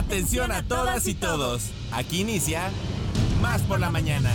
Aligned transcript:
Atención 0.00 0.50
a 0.50 0.62
todas 0.62 1.06
y 1.08 1.14
todos. 1.14 1.70
Aquí 1.92 2.22
inicia 2.22 2.70
Más 3.42 3.60
por 3.60 3.78
la 3.78 3.90
mañana. 3.90 4.30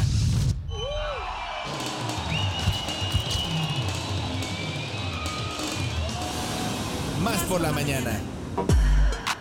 Más 7.23 7.41
por 7.49 7.61
la 7.61 7.71
mañana. 7.71 8.21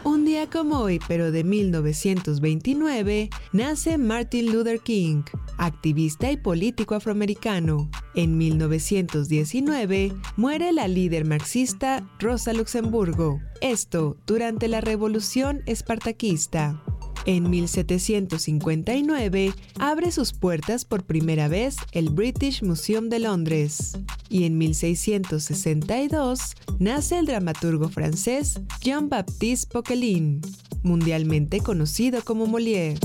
Un 0.03 0.25
día 0.25 0.49
como 0.49 0.79
hoy, 0.79 0.99
pero 1.07 1.31
de 1.31 1.45
1929, 1.45 3.29
nace 3.53 3.99
Martin 3.99 4.51
Luther 4.51 4.81
King, 4.81 5.25
activista 5.59 6.33
y 6.33 6.39
político 6.39 6.95
afroamericano. 6.95 7.91
En 8.17 8.39
1919, 8.39 10.13
muere 10.37 10.73
la 10.73 10.87
líder 10.87 11.25
marxista 11.25 12.09
Rosa 12.21 12.53
Luxemburgo, 12.53 13.41
esto 13.61 14.17
durante 14.25 14.69
la 14.69 14.81
Revolución 14.81 15.63
Espartaquista. 15.67 16.81
En 17.27 17.51
1759 17.51 19.53
abre 19.81 20.13
sus 20.13 20.33
puertas 20.33 20.85
por 20.85 21.05
primera 21.05 21.49
vez 21.49 21.77
el 21.93 22.11
British 22.11 22.63
Museum 22.63 23.09
de 23.09 23.19
Londres. 23.19 23.99
Y 24.29 24.45
en 24.45 24.59
1662 24.59 26.55
nace 26.79 27.19
el 27.19 27.27
dramaturgo 27.27 27.89
francés 27.89 28.61
Jean-Baptiste 28.81 29.73
Poquelin, 29.73 30.41
mundialmente 30.83 31.61
conocido 31.61 32.23
como 32.23 32.47
Molière. 32.47 32.99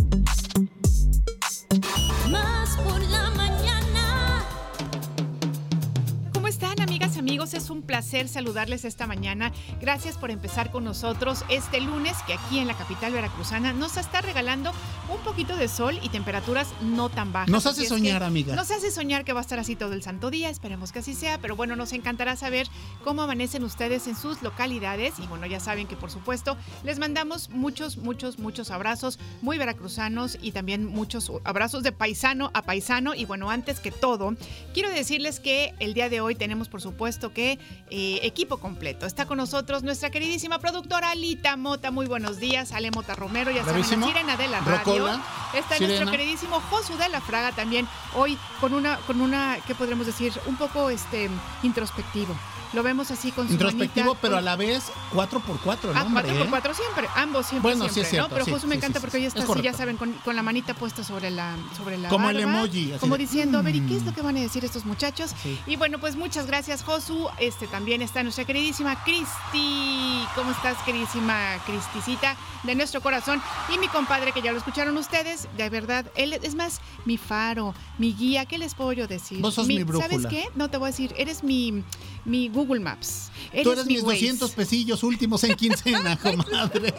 Amigos, 7.40 7.54
es 7.54 7.70
un 7.70 7.84
placer 7.84 8.28
saludarles 8.28 8.84
esta 8.84 9.08
mañana. 9.08 9.54
Gracias 9.80 10.18
por 10.18 10.30
empezar 10.30 10.72
con 10.72 10.84
nosotros 10.84 11.46
este 11.48 11.80
lunes 11.80 12.18
que 12.28 12.34
aquí 12.34 12.60
en 12.60 12.68
la 12.68 12.74
capital 12.74 13.14
veracruzana 13.14 13.72
nos 13.72 13.96
está 13.96 14.20
regalando 14.20 14.74
un 15.10 15.20
poquito 15.22 15.56
de 15.56 15.70
sol 15.70 15.98
y 16.04 16.10
temperaturas 16.10 16.68
no 16.82 17.08
tan 17.08 17.32
bajas. 17.32 17.50
Nos 17.50 17.66
hace 17.66 17.86
soñar, 17.86 18.24
amiga. 18.24 18.56
Nos 18.56 18.72
hace 18.72 18.92
soñar 18.92 19.24
que 19.24 19.32
va 19.32 19.40
a 19.40 19.42
estar 19.42 19.58
así 19.58 19.78
todo 19.78 19.94
el 19.94 20.04
santo 20.04 20.30
día, 20.30 20.50
esperemos 20.50 20.92
que 20.92 21.00
así 21.00 21.14
sea, 21.14 21.40
pero 21.40 21.56
bueno, 21.56 21.78
nos 21.78 21.94
encantará 21.94 22.36
saber 22.36 22.68
cómo 23.06 23.22
amanecen 23.22 23.64
ustedes 23.64 24.08
en 24.08 24.18
sus 24.18 24.42
localidades 24.42 25.18
y 25.20 25.28
bueno, 25.28 25.46
ya 25.46 25.62
saben 25.62 25.88
que 25.88 25.96
por 25.96 26.12
supuesto 26.12 26.58
les 26.84 27.00
mandamos 27.00 27.50
muchos, 27.50 27.96
muchos, 27.96 28.38
muchos 28.38 28.70
abrazos 28.70 29.18
muy 29.42 29.58
veracruzanos 29.58 30.38
y 30.42 30.52
también 30.52 30.86
muchos 30.86 31.32
abrazos 31.46 31.84
de 31.84 31.94
paisano 31.94 32.52
a 32.54 32.64
paisano 32.64 33.16
y 33.16 33.24
bueno, 33.24 33.50
antes 33.50 33.80
que 33.80 33.92
todo, 33.92 34.36
quiero 34.74 34.90
decirles 34.90 35.40
que 35.40 35.74
el 35.80 35.94
día 35.94 36.10
de 36.10 36.20
hoy 36.20 36.36
tenemos 36.36 36.68
por 36.68 36.82
supuesto 36.82 37.29
que 37.32 37.60
eh, 37.90 38.20
equipo 38.24 38.58
completo. 38.58 39.06
Está 39.06 39.26
con 39.26 39.38
nosotros 39.38 39.84
nuestra 39.84 40.10
queridísima 40.10 40.60
productora 40.60 41.12
Alita 41.12 41.58
Mota. 41.58 41.92
Muy 41.92 42.06
buenos 42.06 42.40
días, 42.40 42.72
Ale 42.72 42.92
Mota 42.92 43.16
Romero, 43.16 43.52
ya 43.52 43.64
saben, 43.64 43.82
la 43.82 44.08
sirena 44.08 44.38
de 44.38 44.48
la 44.48 44.60
radio. 44.62 45.08
Está 45.54 45.80
nuestro 45.80 46.12
queridísimo 46.12 46.60
Josu 46.70 46.98
de 46.98 47.10
la 47.10 47.22
Fraga 47.22 47.52
también, 47.52 47.88
hoy 48.16 48.38
con 48.60 48.74
una, 48.74 48.98
con 49.08 49.22
una, 49.22 49.58
¿qué 49.66 49.76
podremos 49.76 50.06
decir? 50.06 50.34
Un 50.46 50.58
poco 50.58 50.90
este 50.90 51.30
introspectivo. 51.64 52.36
Lo 52.74 52.84
vemos 52.84 53.10
así 53.10 53.32
con 53.32 53.48
su 53.48 53.54
Introspectivo, 53.54 54.16
pero 54.22 54.38
a 54.38 54.42
la 54.42 54.56
vez 54.56 54.92
4x4, 55.14 55.94
¿no? 55.94 56.00
Ah, 56.00 56.06
4x4 56.08 56.74
siempre, 56.74 57.08
ambos 57.16 57.48
siempre. 57.48 57.72
Bueno, 57.74 57.92
sí 57.92 58.02
es 58.02 58.10
cierto. 58.10 58.30
Pero 58.30 58.46
Josu 58.46 58.68
me 58.68 58.76
encanta 58.76 59.00
porque 59.00 59.18
hoy 59.18 59.26
está 59.26 59.44
así, 59.44 59.62
ya 59.62 59.74
saben, 59.74 59.98
con, 59.98 60.16
la 60.26 60.44
manita 60.44 60.74
puesta 60.76 61.04
sobre 61.04 61.32
la 61.32 61.56
sobre 61.76 61.98
la 61.98 62.10
Como 62.10 62.30
el 62.30 62.40
emoji. 62.40 62.94
como 63.00 63.18
diciendo, 63.18 63.58
a 63.58 63.62
ver, 63.64 63.76
¿y 63.76 63.82
qué 63.82 63.96
es 63.96 64.04
lo 64.04 64.12
mm". 64.12 64.16
que 64.16 64.22
van 64.22 64.38
a 64.38 64.42
decir 64.42 64.64
estos 64.64 64.86
muchachos? 64.86 65.32
Y 65.66 65.76
bueno, 65.78 66.00
pues 66.00 66.16
muchas 66.16 66.46
gracias, 66.46 66.84
Josu. 66.84 67.28
Este 67.40 67.68
también 67.68 68.02
está 68.02 68.22
nuestra 68.22 68.46
queridísima 68.46 69.04
Cristi. 69.04 70.26
¿Cómo 70.36 70.52
estás, 70.52 70.78
queridísima 70.84 71.58
Cristicita? 71.66 72.36
De 72.64 72.76
nuestro 72.76 73.02
corazón. 73.02 73.42
Y 73.74 73.80
mi 73.80 73.88
compadre, 73.88 74.32
que 74.32 74.42
ya 74.42 74.52
lo 74.52 74.60
escucharon 74.60 74.96
ustedes, 74.98 75.48
de 75.58 75.70
verdad, 75.70 76.06
él 76.16 76.34
es 76.34 76.56
más 76.56 76.82
mi 77.06 77.18
faro, 77.18 77.74
mi 77.98 78.14
guía. 78.14 78.46
¿Qué 78.46 78.58
les 78.58 78.76
puedo 78.76 78.94
yo 78.94 79.08
decir? 79.08 79.40
Vos 79.40 79.56
sos 79.56 79.68
mi, 79.68 79.84
¿Sabes 79.84 80.28
qué? 80.28 80.48
No 80.56 80.70
te 80.70 80.78
voy 80.78 80.88
a 80.88 80.92
decir, 80.92 81.14
eres 81.18 81.44
mi, 81.44 81.84
mi 82.26 82.50
Google 82.60 82.82
Maps. 82.82 83.32
Tú 83.64 83.72
eres 83.72 83.86
mis 83.86 84.04
200 84.04 84.52
pesillos 84.52 85.02
últimos 85.04 85.44
en 85.46 85.56
quincena, 85.56 86.18
comadre. 86.22 86.94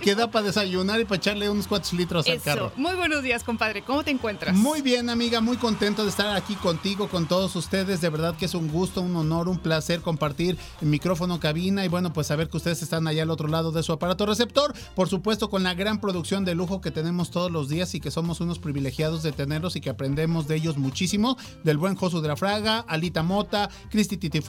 que 0.00 0.14
da 0.14 0.30
para 0.30 0.46
desayunar 0.46 1.00
y 1.00 1.04
para 1.04 1.16
echarle 1.16 1.50
unos 1.50 1.66
cuantos 1.66 1.92
litros 1.92 2.26
al 2.28 2.40
carro. 2.40 2.72
Muy 2.76 2.94
buenos 2.94 3.22
días, 3.22 3.42
compadre. 3.42 3.82
¿Cómo 3.82 4.04
te 4.04 4.12
encuentras? 4.12 4.54
Muy 4.54 4.82
bien, 4.82 5.10
amiga. 5.10 5.40
Muy 5.40 5.56
contento 5.56 6.04
de 6.04 6.10
estar 6.10 6.36
aquí 6.36 6.54
contigo, 6.54 7.08
con 7.08 7.26
todos 7.26 7.56
ustedes. 7.56 8.00
De 8.00 8.08
verdad 8.08 8.36
que 8.36 8.44
es 8.44 8.54
un 8.54 8.68
gusto, 8.68 9.00
un 9.00 9.16
honor, 9.16 9.48
un 9.48 9.58
placer 9.58 10.00
compartir 10.00 10.56
el 10.80 10.88
micrófono 10.88 11.40
cabina 11.40 11.84
y 11.84 11.88
bueno, 11.88 12.12
pues 12.12 12.28
saber 12.28 12.48
que 12.48 12.56
ustedes 12.56 12.82
están 12.82 13.08
allá 13.08 13.24
al 13.24 13.30
otro 13.30 13.48
lado 13.48 13.72
de 13.72 13.82
su 13.82 13.92
aparato 13.92 14.26
receptor. 14.26 14.74
Por 14.94 15.08
supuesto, 15.08 15.50
con 15.50 15.64
la 15.64 15.74
gran 15.74 16.00
producción 16.00 16.44
de 16.44 16.54
lujo 16.54 16.80
que 16.80 16.92
tenemos 16.92 17.32
todos 17.32 17.50
los 17.50 17.68
días 17.68 17.94
y 17.94 18.00
que 18.00 18.12
somos 18.12 18.40
unos 18.40 18.60
privilegiados 18.60 19.22
de 19.22 19.32
tenerlos 19.32 19.74
y 19.74 19.80
que 19.80 19.90
aprendemos 19.90 20.46
de 20.46 20.56
ellos 20.56 20.78
muchísimo. 20.78 21.36
Del 21.64 21.78
buen 21.78 21.96
Josu 21.96 22.20
de 22.20 22.28
la 22.28 22.36
Fraga, 22.36 22.84
Alita 22.86 23.22
Mota, 23.22 23.68
Cristi 23.90 24.16
Titi 24.16 24.40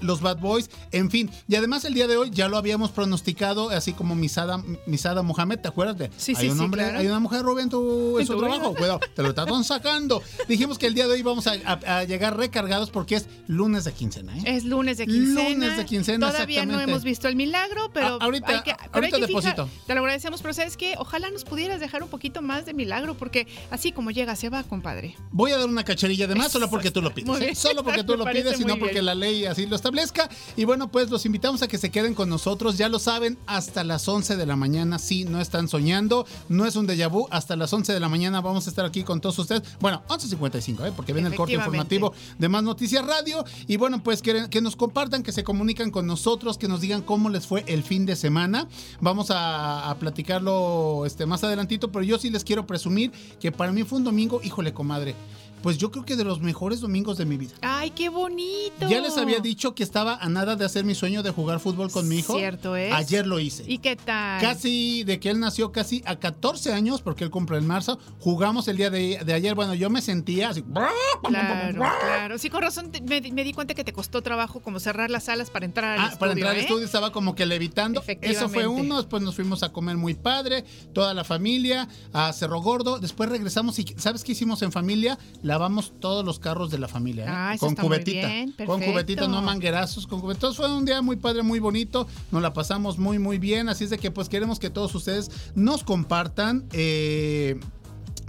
Los 0.00 0.20
Bad 0.20 0.38
Boys, 0.38 0.70
en 0.92 1.10
fin. 1.10 1.30
Y 1.48 1.56
además 1.56 1.84
el 1.84 1.94
día 1.94 2.06
de 2.06 2.16
hoy 2.16 2.30
ya 2.30 2.48
lo 2.48 2.56
habíamos 2.56 2.90
pronosticado, 2.90 3.70
así 3.70 3.92
como 3.92 4.14
Misada, 4.14 4.62
Misada 4.86 5.22
Mohamed, 5.22 5.58
¿te 5.58 5.68
acuerdas 5.68 5.98
de? 5.98 6.10
Sí, 6.16 6.34
hay 6.36 6.48
un 6.48 6.60
hombre, 6.60 6.84
hay 6.84 7.06
una 7.06 7.20
mujer 7.20 7.42
Rubén 7.42 7.70
en 7.70 8.26
su 8.26 8.38
trabajo, 8.38 8.74
cuidado, 8.74 9.00
te 9.14 9.22
lo 9.22 9.30
están 9.30 9.64
sacando. 9.64 10.22
Dijimos 10.48 10.78
que 10.78 10.86
el 10.86 10.94
día 10.94 11.06
de 11.06 11.14
hoy 11.14 11.22
vamos 11.22 11.46
a, 11.46 12.04
llegar 12.04 12.36
recargados 12.36 12.90
porque 12.90 13.16
es 13.16 13.28
lunes 13.46 13.84
de 13.84 13.92
quincena, 13.92 14.36
¿eh? 14.38 14.42
Es 14.46 14.64
lunes 14.64 14.98
de 14.98 15.06
quincena. 15.06 15.48
Lunes 15.50 15.76
de 15.76 15.84
quincena, 15.84 16.30
Todavía 16.30 16.64
no 16.66 16.80
hemos 16.80 17.04
visto 17.04 17.28
el 17.28 17.36
milagro, 17.36 17.90
pero 17.92 18.18
ahorita, 18.20 18.64
ahorita 18.92 19.18
deposito. 19.18 19.68
te 19.86 19.94
lo 19.94 20.00
agradecemos, 20.00 20.42
pero 20.42 20.54
sabes 20.54 20.76
que 20.76 20.94
ojalá 20.98 21.30
nos 21.30 21.44
pudieras 21.44 21.80
dejar 21.80 22.02
un 22.02 22.08
poquito 22.08 22.42
más 22.42 22.66
de 22.66 22.74
milagro 22.74 23.14
porque 23.14 23.46
así 23.70 23.92
como 23.92 24.10
llega 24.10 24.36
se 24.36 24.48
va, 24.48 24.62
compadre. 24.62 25.16
Voy 25.32 25.52
a 25.52 25.58
dar 25.58 25.68
una 25.68 25.84
cacharilla 25.84 26.26
de 26.26 26.34
más 26.34 26.52
solo 26.52 26.68
porque 26.70 26.90
tú 26.90 27.02
lo 27.02 27.12
pides, 27.14 27.40
¿eh? 27.40 27.54
solo 27.54 27.82
porque 27.84 28.04
tú 28.04 28.16
lo 28.16 28.24
pides 28.24 28.60
y 28.60 28.64
no 28.64 28.78
porque 28.78 29.02
la 29.02 29.14
ley 29.14 29.44
así 29.44 29.66
lo 29.66 29.76
establezca. 29.80 30.28
Y 30.56 30.64
bueno, 30.64 30.90
pues 30.90 31.10
los 31.10 31.26
invitamos 31.26 31.62
a 31.62 31.68
que 31.68 31.78
se 31.78 31.90
queden 31.90 32.14
con 32.14 32.28
nosotros. 32.28 32.78
Ya 32.78 32.88
lo 32.88 32.98
saben, 32.98 33.38
hasta 33.46 33.84
las 33.84 34.06
11 34.06 34.36
de 34.36 34.46
la 34.46 34.56
mañana. 34.56 34.98
Sí, 34.98 35.24
no 35.24 35.40
están 35.40 35.68
soñando. 35.68 36.26
No 36.48 36.66
es 36.66 36.76
un 36.76 36.86
déjà 36.86 37.10
vu. 37.10 37.26
Hasta 37.30 37.56
las 37.56 37.72
11 37.72 37.92
de 37.92 38.00
la 38.00 38.08
mañana 38.08 38.40
vamos 38.40 38.66
a 38.66 38.70
estar 38.70 38.84
aquí 38.84 39.02
con 39.02 39.20
todos 39.20 39.38
ustedes. 39.38 39.62
Bueno, 39.80 40.02
11.55, 40.08 40.88
¿eh? 40.88 40.92
porque 40.94 41.12
viene 41.12 41.28
el 41.28 41.34
corte 41.34 41.54
informativo 41.54 42.12
de 42.38 42.48
Más 42.48 42.62
Noticias 42.62 43.04
Radio. 43.06 43.44
Y 43.66 43.76
bueno, 43.76 44.02
pues 44.02 44.22
que, 44.22 44.48
que, 44.50 44.60
nos 44.60 44.76
compartan, 44.76 45.22
que 45.22 45.32
se 45.32 45.44
comunican 45.44 45.90
con 45.90 46.06
nosotros, 46.06 46.58
que 46.58 46.68
nos 46.68 46.80
digan 46.80 47.02
cómo 47.02 47.30
les 47.30 47.46
fue 47.46 47.64
el 47.66 47.82
fin 47.82 48.06
de 48.06 48.16
semana. 48.16 48.68
Vamos 49.00 49.30
a, 49.30 49.90
a 49.90 49.98
platicarlo 49.98 51.04
este, 51.06 51.26
más 51.26 51.42
adelantito, 51.44 51.90
pero 51.90 52.04
yo 52.04 52.18
sí 52.18 52.30
les 52.30 52.44
quiero 52.44 52.66
presumir 52.66 53.12
que 53.40 53.50
para 53.52 53.72
mí 53.72 53.82
fue 53.84 53.98
un 53.98 54.04
domingo, 54.04 54.40
híjole, 54.42 54.72
comadre 54.72 55.14
pues 55.62 55.78
yo 55.78 55.90
creo 55.90 56.04
que 56.04 56.16
de 56.16 56.24
los 56.24 56.40
mejores 56.40 56.80
domingos 56.80 57.18
de 57.18 57.24
mi 57.24 57.36
vida. 57.36 57.52
¡Ay, 57.62 57.90
qué 57.90 58.08
bonito! 58.08 58.88
Ya 58.88 59.00
les 59.00 59.16
había 59.16 59.40
dicho 59.40 59.74
que 59.74 59.82
estaba 59.82 60.16
a 60.16 60.28
nada 60.28 60.56
de 60.56 60.64
hacer 60.64 60.84
mi 60.84 60.94
sueño 60.94 61.22
de 61.22 61.30
jugar 61.30 61.60
fútbol 61.60 61.90
con 61.90 62.08
mi 62.08 62.18
hijo. 62.18 62.36
Cierto 62.36 62.76
es. 62.76 62.92
Ayer 62.92 63.26
lo 63.26 63.38
hice. 63.38 63.64
¿Y 63.66 63.78
qué 63.78 63.96
tal? 63.96 64.40
Casi, 64.40 65.04
de 65.04 65.20
que 65.20 65.30
él 65.30 65.40
nació 65.40 65.72
casi 65.72 66.02
a 66.06 66.16
14 66.16 66.72
años, 66.72 67.02
porque 67.02 67.24
él 67.24 67.30
cumple 67.30 67.58
en 67.58 67.66
marzo, 67.66 67.98
jugamos 68.18 68.68
el 68.68 68.76
día 68.76 68.90
de, 68.90 69.18
ayer. 69.32 69.54
Bueno, 69.54 69.74
yo 69.74 69.90
me 69.90 70.00
sentía 70.00 70.50
así. 70.50 70.62
Claro, 70.62 71.74
claro. 71.74 72.38
Sí, 72.38 72.50
con 72.50 72.62
razón 72.62 72.90
me, 73.04 73.20
di 73.20 73.52
cuenta 73.52 73.74
que 73.74 73.84
te 73.84 73.92
costó 73.92 74.22
trabajo 74.22 74.60
como 74.60 74.80
cerrar 74.80 75.10
las 75.10 75.24
salas 75.24 75.50
para 75.50 75.66
entrar 75.66 75.98
al 75.98 76.00
ah, 76.00 76.02
estudio. 76.04 76.18
Para 76.18 76.32
entrar 76.32 76.52
al 76.52 76.58
¿eh? 76.58 76.60
estudio 76.62 76.84
estaba 76.84 77.12
como 77.12 77.34
que 77.34 77.46
levitando. 77.46 78.02
Eso 78.20 78.48
fue 78.48 78.66
uno. 78.66 78.96
Después 78.96 79.22
nos 79.22 79.34
fuimos 79.34 79.62
a 79.62 79.72
comer 79.72 79.96
muy 79.96 80.14
padre, 80.14 80.64
toda 80.92 81.14
la 81.14 81.24
familia, 81.24 81.88
a 82.12 82.32
Cerro 82.32 82.60
Gordo. 82.60 82.98
Después 82.98 83.28
regresamos 83.28 83.78
y 83.78 83.86
¿sabes 83.96 84.24
qué 84.24 84.32
hicimos 84.32 84.62
en 84.62 84.72
familia? 84.72 85.18
Lavamos 85.50 85.92
todos 85.98 86.24
los 86.24 86.38
carros 86.38 86.70
de 86.70 86.78
la 86.78 86.86
familia. 86.86 87.24
¿eh? 87.24 87.28
Ah, 87.28 87.56
con 87.58 87.74
cubetita. 87.74 88.28
con 88.64 88.80
cubetita, 88.80 89.26
no 89.26 89.42
manguerazos, 89.42 90.06
con 90.06 90.20
cubetitas. 90.20 90.56
Fue 90.56 90.72
un 90.72 90.84
día 90.84 91.02
muy 91.02 91.16
padre, 91.16 91.42
muy 91.42 91.58
bonito. 91.58 92.06
Nos 92.30 92.40
la 92.40 92.52
pasamos 92.52 92.98
muy, 92.98 93.18
muy 93.18 93.38
bien. 93.38 93.68
Así 93.68 93.82
es 93.82 93.90
de 93.90 93.98
que 93.98 94.12
pues 94.12 94.28
queremos 94.28 94.60
que 94.60 94.70
todos 94.70 94.94
ustedes 94.94 95.28
nos 95.56 95.82
compartan. 95.82 96.68
Eh, 96.72 97.58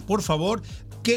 por 0.08 0.24
favor, 0.24 0.64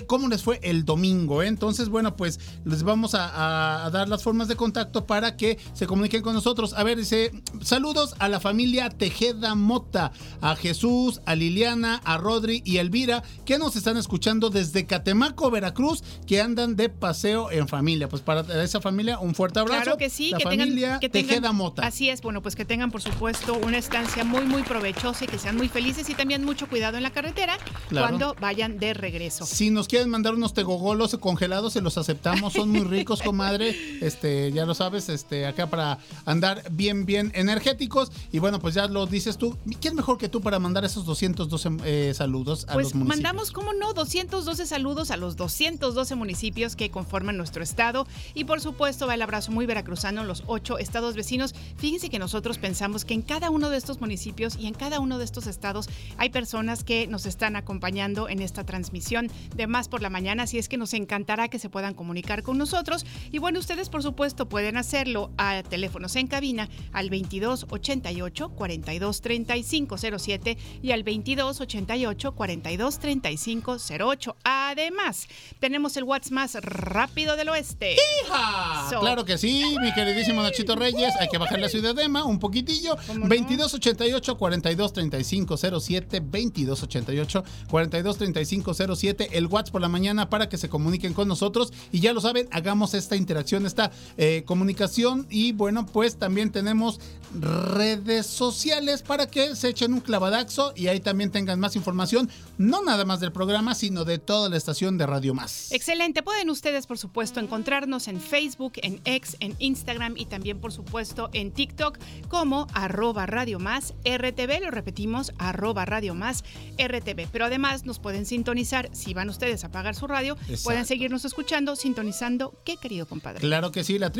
cómo 0.07 0.29
les 0.29 0.43
fue 0.43 0.61
el 0.63 0.85
domingo. 0.85 1.43
Eh? 1.43 1.47
Entonces, 1.47 1.89
bueno, 1.89 2.17
pues 2.17 2.41
les 2.65 2.83
vamos 2.83 3.15
a, 3.15 3.89
dar 3.93 4.09
las 4.09 4.23
formas 4.23 4.49
de 4.49 4.57
contacto 4.57 5.07
para 5.07 5.37
que 5.37 5.59
se 5.73 5.87
comuniquen 5.87 6.23
con 6.23 6.35
nosotros. 6.35 6.75
A 6.75 6.83
ver, 6.83 6.99
dice, 6.99 7.33
saludos 7.61 8.15
a 8.19 8.29
la 8.29 8.41
familia 8.41 8.89
Tejeda 8.89 9.55
Mota, 9.55 10.13
a 10.41 10.57
Jesús, 10.57 11.21
a 11.27 11.35
Liliana, 11.35 12.01
a 12.05 12.17
Rodri 12.17 12.63
y 12.65 12.79
Elvira, 12.79 13.23
que 13.45 13.59
nos 13.59 13.77
están 13.77 13.97
escuchando 13.97 14.51
desde 14.51 14.87
Catemaco, 14.87 15.51
Veracruz, 15.51 16.03
que 16.27 16.41
andan 16.41 16.77
de 16.77 16.89
paseo 16.89 17.51
en 17.51 17.69
familia. 17.69 18.09
Pues 18.09 18.23
para 18.23 18.63
esa 18.63 18.81
familia, 18.81 19.19
un 19.19 19.35
fuerte 19.35 19.61
abrazo. 19.61 19.83
Claro 19.83 19.99
que 19.99 20.11
sí, 20.11 20.31
la 20.31 20.39
que 20.39 20.45
familia 20.45 20.99
tengan, 21.01 21.11
Tejeda 21.11 21.53
Mota. 21.53 21.87
Así 21.87 22.09
es, 22.09 22.23
bueno, 22.23 22.43
pues 22.43 22.57
que 22.57 22.65
tengan, 22.65 22.91
por 22.91 23.03
supuesto, 23.03 23.55
una 23.55 23.79
estancia 23.79 24.25
muy, 24.25 24.45
muy 24.45 24.63
provechosa 24.63 25.25
y 25.25 25.29
que 25.29 25.39
sean 25.39 25.57
muy 25.57 25.69
felices 25.69 26.09
y 26.09 26.15
también 26.15 26.45
mucho 26.45 26.69
cuidado 26.69 26.97
en 26.97 27.03
la 27.03 27.11
carretera 27.11 27.59
cuando 27.91 28.35
vayan 28.41 28.79
de 28.79 28.95
regreso. 28.95 29.47
Sin 29.47 29.74
nos 29.75 29.89
quieren 29.89 30.09
mandar 30.09 30.35
unos 30.35 30.55
tegogolos 30.55 31.17
congelados, 31.21 31.75
se 31.75 31.81
los 31.81 31.99
aceptamos. 31.99 32.55
Son 32.55 32.71
muy 32.71 32.81
ricos, 32.81 33.21
comadre. 33.21 33.77
Este, 34.01 34.53
ya 34.53 34.65
lo 34.65 34.75
sabes, 34.75 35.09
este, 35.09 35.47
acá 35.47 35.69
para 35.69 35.99
andar 36.25 36.63
bien, 36.71 37.05
bien 37.05 37.31
energéticos. 37.35 38.11
Y 38.33 38.39
bueno, 38.39 38.61
pues 38.61 38.75
ya 38.75 38.87
lo 38.87 39.07
dices 39.07 39.37
tú. 39.37 39.59
¿Quién 39.81 39.95
mejor 39.95 40.19
que 40.19 40.29
tú 40.29 40.41
para 40.41 40.59
mandar 40.59 40.85
esos 40.85 41.05
212 41.05 41.79
eh, 41.85 42.13
saludos 42.15 42.65
a 42.69 42.75
pues 42.75 42.87
los 42.87 42.95
municipios? 42.95 43.23
Mandamos, 43.23 43.51
¿cómo 43.51 43.73
no? 43.73 43.93
212 43.93 44.67
saludos 44.67 45.11
a 45.11 45.17
los 45.17 45.37
212 45.37 46.15
municipios 46.15 46.77
que 46.77 46.91
conforman 46.91 47.37
nuestro 47.37 47.63
estado. 47.63 48.07
Y 48.35 48.45
por 48.45 48.61
supuesto, 48.61 49.07
va 49.07 49.15
el 49.15 49.23
abrazo 49.23 49.53
muy 49.53 49.67
veracruzano, 49.67 50.25
los 50.25 50.45
ocho 50.47 50.79
estados 50.79 51.17
vecinos. 51.17 51.55
Fíjense 51.77 52.09
que 52.09 52.19
nosotros 52.19 52.59
pensamos 52.59 53.05
que 53.05 53.15
en 53.15 53.23
cada 53.23 53.51
uno 53.51 53.71
de 53.71 53.77
estos 53.77 54.01
municipios 54.01 54.57
y 54.57 54.67
en 54.67 54.75
cada 54.75 55.01
uno 55.01 55.19
de 55.19 55.25
estos 55.25 55.47
estados 55.47 55.89
hay 56.17 56.31
personas 56.31 56.85
que 56.85 57.07
nos 57.07 57.27
están 57.27 57.57
acompañando 57.57 58.29
en 58.29 58.41
esta 58.41 58.65
transmisión 58.65 59.31
de 59.57 59.64
Más 59.67 59.89
por 59.89 60.03
la 60.03 60.11
Mañana, 60.11 60.45
así 60.45 60.59
es 60.59 60.69
que 60.69 60.77
nos 60.77 60.95
encantará 60.95 61.49
que 61.49 61.59
se 61.59 61.71
puedan 61.71 61.95
comunicar 61.95 62.43
con 62.43 62.59
nosotros. 62.59 63.07
Y 63.31 63.39
bueno, 63.39 63.59
ustedes 63.59 63.89
por 63.89 64.03
supuesto 64.03 64.49
pueden 64.49 64.77
hacerlo 64.77 65.31
a 65.37 65.63
teléfonos 65.63 66.17
en 66.17 66.27
cabina 66.27 66.69
al 66.93 67.11
22 67.11 67.67
88 67.71 68.49
42 68.51 69.21
35 69.21 69.97
07 70.19 70.59
y 70.83 70.93
al 70.93 71.03
22 71.03 71.61
88 71.61 72.35
42 72.35 72.99
35 72.99 73.77
08. 74.01 74.37
Además, 74.45 75.29
tenemos 75.61 75.97
el 75.97 76.05
WhatsApp 76.05 76.25
más 76.33 76.55
rápido 76.55 77.37
del 77.37 77.49
oeste. 77.51 77.95
¡Hija! 77.95 78.99
claro 79.01 79.25
que 79.25 79.37
sí, 79.39 79.77
mi 79.81 79.93
queridísimo 79.93 80.43
Nachito 80.43 80.77
Reyes. 80.77 81.15
Hay 81.21 81.29
que 81.29 81.39
bajar 81.39 81.61
la 81.61 81.69
ciudad 81.69 81.95
de 81.95 82.05
Emma 82.05 82.25
un 82.25 82.39
poquitillo. 82.39 82.97
22 83.15 83.75
88 83.75 84.39
42 84.39 84.93
35 84.93 85.57
07 85.57 86.21
22 86.21 86.83
88 86.83 87.45
42 87.69 88.17
35 88.17 88.75
07 88.97 89.29
el 89.33 89.47
WhatsApp 89.55 89.73
por 89.73 89.81
la 89.81 89.89
mañana 89.89 90.29
para 90.29 90.49
que 90.49 90.59
se 90.59 90.69
comuniquen 90.69 91.15
con 91.15 91.29
nosotros. 91.29 91.73
Y 91.93 92.01
ya 92.01 92.13
lo 92.13 92.21
saben, 92.21 92.49
hagamos 92.51 92.95
esta 92.95 93.17
interacción, 93.17 93.67
esta 93.67 93.91
eh, 94.17 94.43
comunicación. 94.47 95.27
Y 95.31 95.53
bueno, 95.53 95.87
pues 95.87 96.17
también 96.17 96.51
tenemos 96.51 97.01
redes 97.41 98.27
sociales 98.27 99.03
para 99.03 99.27
que 99.27 99.57
se 99.57 99.69
echen 99.69 99.93
un 99.93 100.01
clavadaxo 100.01 100.73
y 100.77 100.89
ahí 100.89 101.01
también 101.01 101.31
tengan 101.31 101.61
más 101.61 101.77
información, 101.77 102.31
no 102.59 102.83
nada 102.83 103.05
más 103.05 103.21
del 103.21 103.33
programa, 103.33 103.75
sino 103.75 104.05
de 104.05 104.19
toda 104.19 104.49
la 104.49 104.57
estación 104.57 104.99
de 104.99 105.07
Radio 105.07 105.35
Más. 105.35 105.73
Excelente, 105.73 106.23
pueden 106.23 106.51
ustedes 106.51 106.87
por 106.87 106.99
supuesto 106.99 107.41
encontrarnos 107.41 108.09
en 108.09 108.21
Facebook, 108.21 108.75
en 108.77 109.01
X, 109.05 109.37
en 109.41 109.57
Instagram 109.59 110.17
y 110.17 110.27
también 110.27 110.61
por 110.61 110.73
supuesto 110.73 111.31
en 111.33 111.53
TikTok 111.53 111.99
como 112.29 112.67
arroba 112.75 113.27
Radio 113.27 113.59
Más 113.59 113.95
RTV, 114.05 114.63
lo 114.63 114.71
repetimos, 114.71 115.33
arroba 115.39 115.85
Radio 115.85 116.15
Más 116.15 116.45
RTV, 116.79 117.29
pero 117.33 117.47
además 117.47 117.85
nos 117.85 117.99
pueden 117.99 118.27
sintonizar, 118.27 118.91
si 118.93 119.15
van 119.15 119.29
ustedes 119.29 119.65
a 119.65 119.71
pagar 119.71 119.95
su 119.95 120.07
radio, 120.07 120.37
pueden 120.63 120.87
seguirnos 120.87 121.25
escuchando, 121.25 121.77
sintonizando, 121.77 122.55
¿qué 122.65 122.77
querido 122.77 123.07
compadre? 123.07 123.41
Claro 123.41 123.73
que 123.73 123.85
sí, 123.85 123.99
la 123.99 124.11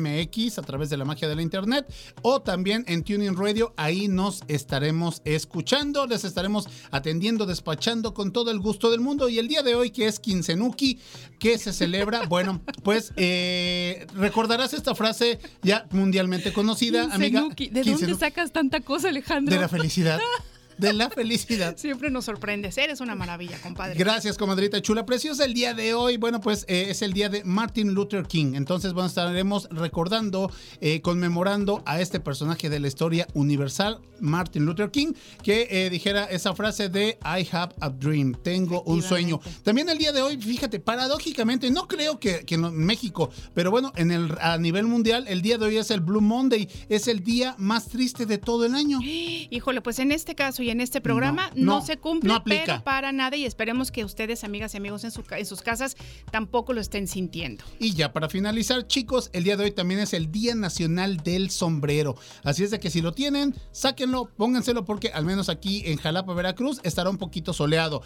www.radiomás.mx 0.00 0.58
a 0.58 0.62
través 0.62 0.90
de 0.90 0.96
la 0.96 1.04
magia 1.04 1.28
de 1.28 1.36
la 1.36 1.42
internet 1.42 1.86
o 2.22 2.40
también 2.40 2.84
en 2.88 3.04
Tuning 3.04 3.36
Radio, 3.36 3.74
ahí 3.76 4.08
nos 4.08 4.42
estaremos 4.48 5.22
escuchando, 5.24 6.06
les 6.06 6.24
estaremos 6.24 6.68
atendiendo, 6.90 7.46
despachando 7.46 8.14
con 8.14 8.32
todo 8.32 8.50
el 8.50 8.58
gusto 8.58 8.90
del 8.90 9.00
mundo 9.00 9.28
y 9.28 9.38
el 9.38 9.48
día 9.48 9.62
de 9.62 9.74
hoy 9.74 9.90
que 9.90 10.06
es 10.06 10.20
Quincenuki, 10.20 10.98
que 11.38 11.58
se 11.58 11.72
celebra, 11.72 12.22
bueno, 12.28 12.60
pues 12.82 13.12
eh, 13.16 14.06
recordarás 14.14 14.74
esta 14.74 14.94
frase 14.94 15.38
ya 15.62 15.86
mundialmente 15.90 16.52
conocida, 16.52 17.08
amiga. 17.12 17.46
¿De 17.56 17.82
dónde 17.82 18.14
sacas 18.14 18.52
tanta 18.52 18.80
cosa, 18.80 19.08
Alejandro? 19.08 19.54
De 19.54 19.60
la 19.60 19.68
felicidad. 19.68 20.20
de 20.80 20.92
la 20.94 21.10
felicidad. 21.10 21.76
Siempre 21.76 22.10
nos 22.10 22.24
sorprendes, 22.24 22.76
eres 22.78 23.00
una 23.00 23.14
maravilla, 23.14 23.60
compadre. 23.60 23.94
Gracias, 23.96 24.38
comadrita 24.38 24.80
chula. 24.80 25.04
Preciosa 25.06 25.44
el 25.44 25.54
día 25.54 25.74
de 25.74 25.94
hoy, 25.94 26.16
bueno, 26.16 26.40
pues 26.40 26.64
eh, 26.68 26.86
es 26.88 27.02
el 27.02 27.12
día 27.12 27.28
de 27.28 27.44
Martin 27.44 27.92
Luther 27.94 28.26
King. 28.26 28.54
Entonces, 28.54 28.92
bueno, 28.92 29.08
estaremos 29.08 29.68
recordando, 29.70 30.50
eh, 30.80 31.00
conmemorando 31.02 31.82
a 31.84 32.00
este 32.00 32.18
personaje 32.18 32.70
de 32.70 32.80
la 32.80 32.88
historia 32.88 33.28
universal, 33.34 34.00
Martin 34.20 34.64
Luther 34.64 34.90
King, 34.90 35.12
que 35.42 35.68
eh, 35.70 35.90
dijera 35.90 36.24
esa 36.24 36.54
frase 36.54 36.88
de 36.88 37.18
I 37.24 37.46
have 37.52 37.74
a 37.80 37.90
dream, 37.90 38.34
tengo 38.42 38.82
un 38.82 39.02
sueño. 39.02 39.40
También 39.62 39.88
el 39.88 39.98
día 39.98 40.12
de 40.12 40.22
hoy, 40.22 40.40
fíjate, 40.40 40.80
paradójicamente, 40.80 41.70
no 41.70 41.88
creo 41.88 42.18
que, 42.18 42.44
en 42.48 42.76
México, 42.76 43.30
pero 43.54 43.70
bueno, 43.70 43.92
en 43.96 44.10
el, 44.10 44.36
a 44.40 44.58
nivel 44.58 44.86
mundial, 44.86 45.26
el 45.28 45.42
día 45.42 45.58
de 45.58 45.66
hoy 45.66 45.76
es 45.76 45.90
el 45.90 46.00
Blue 46.00 46.20
Monday, 46.20 46.68
es 46.88 47.08
el 47.08 47.22
día 47.22 47.54
más 47.58 47.88
triste 47.88 48.26
de 48.26 48.38
todo 48.38 48.64
el 48.64 48.74
año. 48.74 48.98
Híjole, 49.02 49.82
pues 49.82 49.98
en 49.98 50.12
este 50.12 50.34
caso 50.34 50.62
y 50.62 50.69
en 50.72 50.80
este 50.80 51.00
programa 51.00 51.50
no, 51.54 51.84
se 51.84 51.96
cumple, 51.96 52.34
pero 52.44 52.82
para 52.84 53.12
nada 53.12 53.36
y 53.36 53.44
esperemos 53.44 53.90
que 53.90 54.04
ustedes, 54.04 54.44
amigas 54.44 54.74
y 54.74 54.76
amigos 54.76 55.04
en, 55.04 55.12
en 55.30 55.46
sus 55.46 55.62
casas, 55.62 55.96
tampoco 56.30 56.72
lo 56.72 56.80
estén 56.80 57.06
sintiendo. 57.06 57.64
Y 57.78 57.94
ya 57.94 58.12
para 58.12 58.28
finalizar, 58.28 58.86
chicos, 58.86 59.30
el 59.32 59.44
día 59.44 59.56
de 59.56 59.64
hoy 59.64 59.70
también 59.70 60.00
es 60.00 60.12
el 60.12 60.30
Día 60.30 60.54
Nacional 60.54 61.18
del 61.18 61.50
Sombrero. 61.50 62.16
Así 62.42 62.64
es 62.64 62.70
de 62.70 62.80
que 62.80 62.90
si 62.90 63.00
lo 63.00 63.12
tienen, 63.12 63.54
sáquenlo, 63.72 64.26
pónganselo 64.36 64.84
porque 64.84 65.08
al 65.08 65.24
menos 65.24 65.48
aquí 65.48 65.82
en 65.86 65.98
Jalapa, 65.98 66.34
Veracruz, 66.34 66.80
estará 66.82 67.10
un 67.10 67.18
poquito 67.18 67.52
soleado 67.52 68.02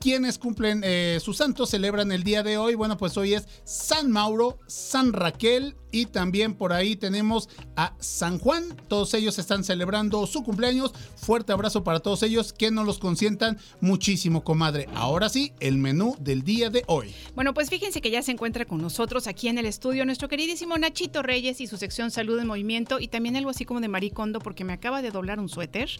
quienes 0.00 0.38
cumplen 0.38 0.80
eh, 0.82 1.18
sus 1.20 1.36
santos 1.36 1.68
celebran 1.68 2.10
el 2.10 2.24
día 2.24 2.42
de 2.42 2.56
hoy. 2.56 2.74
Bueno, 2.74 2.96
pues 2.96 3.16
hoy 3.18 3.34
es 3.34 3.46
San 3.64 4.10
Mauro, 4.10 4.58
San 4.66 5.12
Raquel 5.12 5.76
y 5.92 6.06
también 6.06 6.54
por 6.54 6.72
ahí 6.72 6.96
tenemos 6.96 7.48
a 7.76 7.94
San 7.98 8.38
Juan. 8.38 8.76
Todos 8.88 9.14
ellos 9.14 9.38
están 9.38 9.64
celebrando 9.64 10.26
su 10.26 10.42
cumpleaños. 10.42 10.92
Fuerte 11.16 11.52
abrazo 11.52 11.84
para 11.84 12.00
todos 12.00 12.22
ellos 12.22 12.52
que 12.52 12.70
nos 12.70 12.86
los 12.86 12.98
consientan 12.98 13.58
muchísimo, 13.80 14.44
comadre. 14.44 14.88
Ahora 14.94 15.28
sí, 15.28 15.52
el 15.60 15.78
menú 15.78 16.16
del 16.20 16.42
día 16.42 16.70
de 16.70 16.84
hoy. 16.86 17.14
Bueno, 17.34 17.54
pues 17.54 17.70
fíjense 17.70 18.00
que 18.00 18.10
ya 18.10 18.22
se 18.22 18.32
encuentra 18.32 18.64
con 18.64 18.80
nosotros 18.80 19.26
aquí 19.26 19.48
en 19.48 19.58
el 19.58 19.66
estudio 19.66 20.04
nuestro 20.04 20.28
queridísimo 20.28 20.78
Nachito 20.78 21.22
Reyes 21.22 21.60
y 21.60 21.66
su 21.66 21.76
sección 21.76 22.10
Salud 22.10 22.38
en 22.38 22.46
Movimiento 22.46 23.00
y 23.00 23.08
también 23.08 23.36
algo 23.36 23.50
así 23.50 23.64
como 23.64 23.80
de 23.80 23.88
Maricondo 23.88 24.40
porque 24.40 24.64
me 24.64 24.72
acaba 24.72 25.02
de 25.02 25.10
doblar 25.10 25.38
un 25.38 25.48
suéter. 25.48 25.90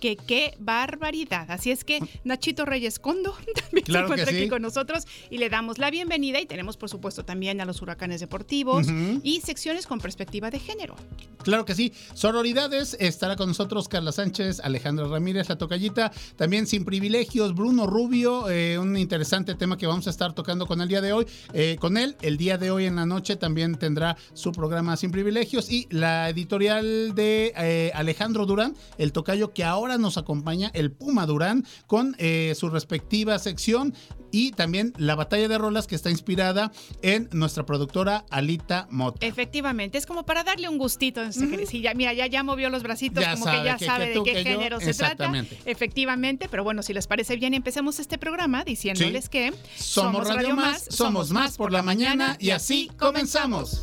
Que 0.00 0.16
qué 0.16 0.54
barbaridad. 0.58 1.50
Así 1.50 1.70
es 1.70 1.84
que 1.84 2.00
Nachito 2.24 2.64
Reyes 2.64 2.98
Condo 2.98 3.34
también 3.54 3.86
se 3.86 3.98
encuentra 3.98 4.30
aquí 4.30 4.48
con 4.48 4.62
nosotros 4.62 5.06
y 5.30 5.38
le 5.38 5.48
damos 5.48 5.78
la 5.78 5.90
bienvenida 5.90 6.40
y 6.40 6.46
tenemos 6.46 6.76
por 6.76 6.88
supuesto 6.88 7.24
también 7.24 7.60
a 7.60 7.64
los 7.64 7.82
huracanes 7.82 8.20
deportivos 8.20 8.86
y 9.22 9.33
secciones 9.40 9.86
con 9.86 9.98
perspectiva 9.98 10.50
de 10.50 10.58
género. 10.58 10.96
Claro 11.44 11.64
que 11.64 11.74
sí. 11.74 11.92
Sororidades, 12.14 12.96
estará 13.00 13.36
con 13.36 13.48
nosotros 13.48 13.88
Carla 13.88 14.12
Sánchez, 14.12 14.60
Alejandra 14.60 15.06
Ramírez, 15.06 15.48
la 15.48 15.58
tocallita, 15.58 16.10
también 16.36 16.66
sin 16.66 16.84
privilegios, 16.84 17.54
Bruno 17.54 17.86
Rubio, 17.86 18.48
eh, 18.48 18.78
un 18.78 18.96
interesante 18.96 19.54
tema 19.54 19.76
que 19.76 19.86
vamos 19.86 20.06
a 20.06 20.10
estar 20.10 20.32
tocando 20.32 20.66
con 20.66 20.80
el 20.80 20.88
día 20.88 21.02
de 21.02 21.12
hoy. 21.12 21.26
Eh, 21.52 21.76
con 21.78 21.98
él, 21.98 22.16
el 22.22 22.38
día 22.38 22.56
de 22.56 22.70
hoy 22.70 22.86
en 22.86 22.96
la 22.96 23.04
noche 23.04 23.36
también 23.36 23.76
tendrá 23.76 24.16
su 24.32 24.52
programa 24.52 24.96
Sin 24.96 25.10
Privilegios 25.10 25.70
y 25.70 25.86
la 25.90 26.30
editorial 26.30 27.14
de 27.14 27.52
eh, 27.56 27.92
Alejandro 27.94 28.46
Durán, 28.46 28.74
el 28.96 29.12
tocayo 29.12 29.52
que 29.52 29.64
ahora 29.64 29.98
nos 29.98 30.16
acompaña, 30.16 30.70
el 30.72 30.92
Puma 30.92 31.26
Durán, 31.26 31.66
con 31.86 32.16
su 32.54 32.70
respectiva 32.70 33.38
sección 33.38 33.94
y 34.34 34.50
también 34.50 34.92
la 34.96 35.14
batalla 35.14 35.46
de 35.46 35.56
rolas 35.58 35.86
que 35.86 35.94
está 35.94 36.10
inspirada 36.10 36.72
en 37.02 37.28
nuestra 37.30 37.64
productora 37.64 38.24
Alita 38.30 38.88
Mota. 38.90 39.24
Efectivamente, 39.24 39.96
es 39.96 40.06
como 40.06 40.26
para 40.26 40.42
darle 40.42 40.68
un 40.68 40.76
gustito. 40.76 41.22
ya, 41.72 41.94
mira, 41.94 42.12
ya, 42.12 42.26
ya 42.26 42.42
movió 42.42 42.68
los 42.68 42.82
bracitos, 42.82 43.24
como 43.24 43.44
que 43.44 43.64
ya 43.64 43.78
sabe 43.78 44.08
de 44.08 44.20
qué 44.24 44.42
género 44.42 44.80
se 44.80 44.92
trata. 44.92 45.30
Efectivamente, 45.66 46.48
pero 46.50 46.64
bueno, 46.64 46.82
si 46.82 46.92
les 46.92 47.06
parece 47.06 47.36
bien, 47.36 47.54
empecemos 47.54 48.00
este 48.00 48.18
programa 48.18 48.64
diciéndoles 48.64 49.28
que 49.28 49.54
somos, 49.76 50.26
Radio 50.26 50.56
Más, 50.56 50.84
somos 50.88 51.30
más 51.30 51.56
por 51.56 51.70
la 51.70 51.84
mañana 51.84 52.36
y 52.40 52.50
así 52.50 52.90
comenzamos 52.98 53.82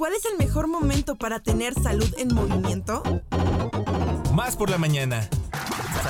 ¿Y 0.00 0.02
cuál 0.02 0.14
es 0.14 0.24
el 0.24 0.38
mejor 0.38 0.66
momento 0.66 1.14
para 1.16 1.40
tener 1.40 1.74
salud 1.74 2.10
en 2.16 2.34
movimiento? 2.34 3.02
Más 4.32 4.56
por 4.56 4.70
la 4.70 4.78
mañana. 4.78 5.28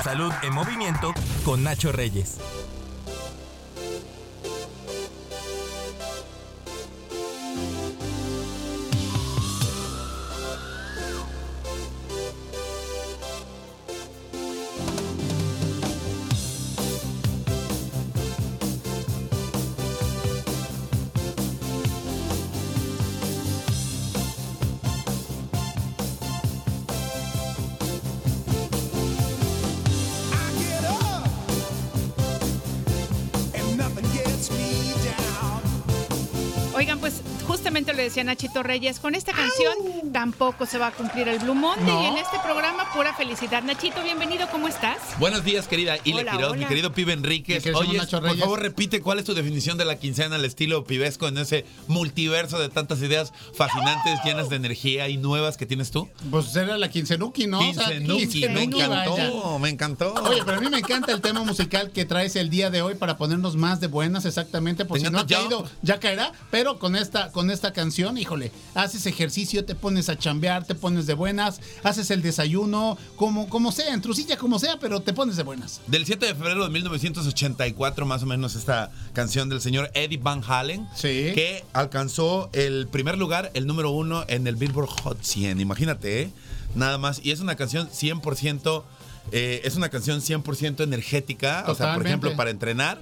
Salud 0.01 0.31
en 0.43 0.53
movimiento 0.53 1.13
con 1.43 1.65
Nacho 1.65 1.91
Reyes. 1.91 2.37
Decía 38.11 38.25
Nachito 38.25 38.61
Reyes, 38.61 38.99
con 38.99 39.15
esta 39.15 39.31
canción 39.31 39.73
tampoco 40.11 40.65
se 40.65 40.77
va 40.77 40.87
a 40.87 40.91
cumplir 40.91 41.27
el 41.27 41.39
Blue 41.39 41.55
Monday 41.55 42.03
y 42.03 42.05
en 42.07 42.17
este 42.17 42.37
programa 42.43 42.91
pura 42.93 43.13
felicidad. 43.13 43.63
Nachito, 43.63 44.03
bienvenido, 44.03 44.47
¿cómo 44.51 44.67
estás? 44.67 44.97
Buenos 45.19 45.43
días, 45.43 45.67
querida 45.67 45.97
Ile 46.03 46.25
Quiroz, 46.25 46.57
mi 46.57 46.65
querido 46.65 46.91
pibe 46.91 47.13
Enríquez. 47.13 47.65
Oye, 47.73 47.99
por 47.99 48.37
favor, 48.37 48.59
repite 48.59 49.01
cuál 49.01 49.19
es 49.19 49.25
tu 49.25 49.33
definición 49.33 49.77
de 49.77 49.85
la 49.85 49.97
quincena 49.97 50.35
al 50.35 50.45
estilo 50.45 50.83
pibesco 50.83 51.27
en 51.27 51.37
ese 51.37 51.65
multiverso 51.87 52.59
de 52.59 52.69
tantas 52.69 52.99
ideas 52.99 53.33
fascinantes, 53.53 54.19
llenas 54.25 54.49
de 54.49 54.57
energía 54.57 55.07
y 55.07 55.17
nuevas 55.17 55.57
que 55.57 55.65
tienes 55.65 55.91
tú. 55.91 56.09
Pues 56.29 56.55
era 56.55 56.77
la 56.77 56.89
quincenuki, 56.89 57.47
¿no? 57.47 57.59
Quincenuki, 57.59 58.49
me 58.49 58.63
encantó, 58.63 59.59
me 59.59 59.69
encantó. 59.69 60.13
Oye, 60.13 60.41
pero 60.45 60.57
a 60.57 60.61
mí 60.61 60.69
me 60.69 60.79
encanta 60.79 61.11
el 61.11 61.21
tema 61.21 61.43
musical 61.43 61.91
que 61.91 62.05
traes 62.05 62.35
el 62.35 62.49
día 62.49 62.69
de 62.69 62.81
hoy 62.81 62.95
para 62.95 63.17
ponernos 63.17 63.55
más 63.55 63.79
de 63.79 63.87
buenas, 63.87 64.25
exactamente, 64.25 64.85
porque 64.85 65.05
si 65.05 65.11
no 65.11 65.19
ha 65.19 65.27
caído, 65.27 65.65
ya 65.81 65.99
caerá, 65.99 66.33
pero 66.49 66.79
con 66.79 66.95
esta, 66.95 67.31
con 67.31 67.49
esta 67.49 67.71
canción, 67.73 68.17
híjole, 68.17 68.51
haces 68.75 69.05
ejercicio, 69.05 69.63
te 69.65 69.75
pones 69.75 70.00
a 70.09 70.17
chambear, 70.17 70.65
te 70.65 70.75
pones 70.75 71.05
de 71.07 71.13
buenas, 71.13 71.59
haces 71.83 72.11
el 72.11 72.21
desayuno, 72.21 72.97
como, 73.15 73.49
como 73.49 73.71
sea, 73.71 73.93
en 73.93 74.01
trucilla 74.01 74.37
como 74.37 74.59
sea, 74.59 74.77
pero 74.79 75.01
te 75.01 75.13
pones 75.13 75.35
de 75.37 75.43
buenas. 75.43 75.81
Del 75.87 76.05
7 76.05 76.25
de 76.25 76.35
febrero 76.35 76.63
de 76.63 76.69
1984, 76.69 78.05
más 78.05 78.23
o 78.23 78.25
menos, 78.25 78.55
esta 78.55 78.91
canción 79.13 79.49
del 79.49 79.61
señor 79.61 79.91
Eddie 79.93 80.17
Van 80.17 80.41
Halen, 80.47 80.87
que 81.01 81.63
alcanzó 81.73 82.49
el 82.53 82.87
primer 82.87 83.17
lugar, 83.17 83.51
el 83.53 83.67
número 83.67 83.91
uno 83.91 84.25
en 84.27 84.47
el 84.47 84.55
Billboard 84.55 84.89
Hot 85.03 85.23
100. 85.23 85.59
Imagínate, 85.59 86.21
¿eh? 86.21 86.31
Nada 86.75 86.97
más. 86.97 87.21
Y 87.23 87.31
es 87.31 87.39
una 87.39 87.55
canción 87.55 87.89
100%, 87.89 88.83
eh, 89.31 89.61
es 89.63 89.75
una 89.75 89.89
canción 89.89 90.21
100% 90.21 90.83
energética. 90.83 91.65
O 91.67 91.75
sea, 91.75 91.95
por 91.95 92.05
ejemplo, 92.05 92.35
para 92.35 92.49
entrenar. 92.49 92.99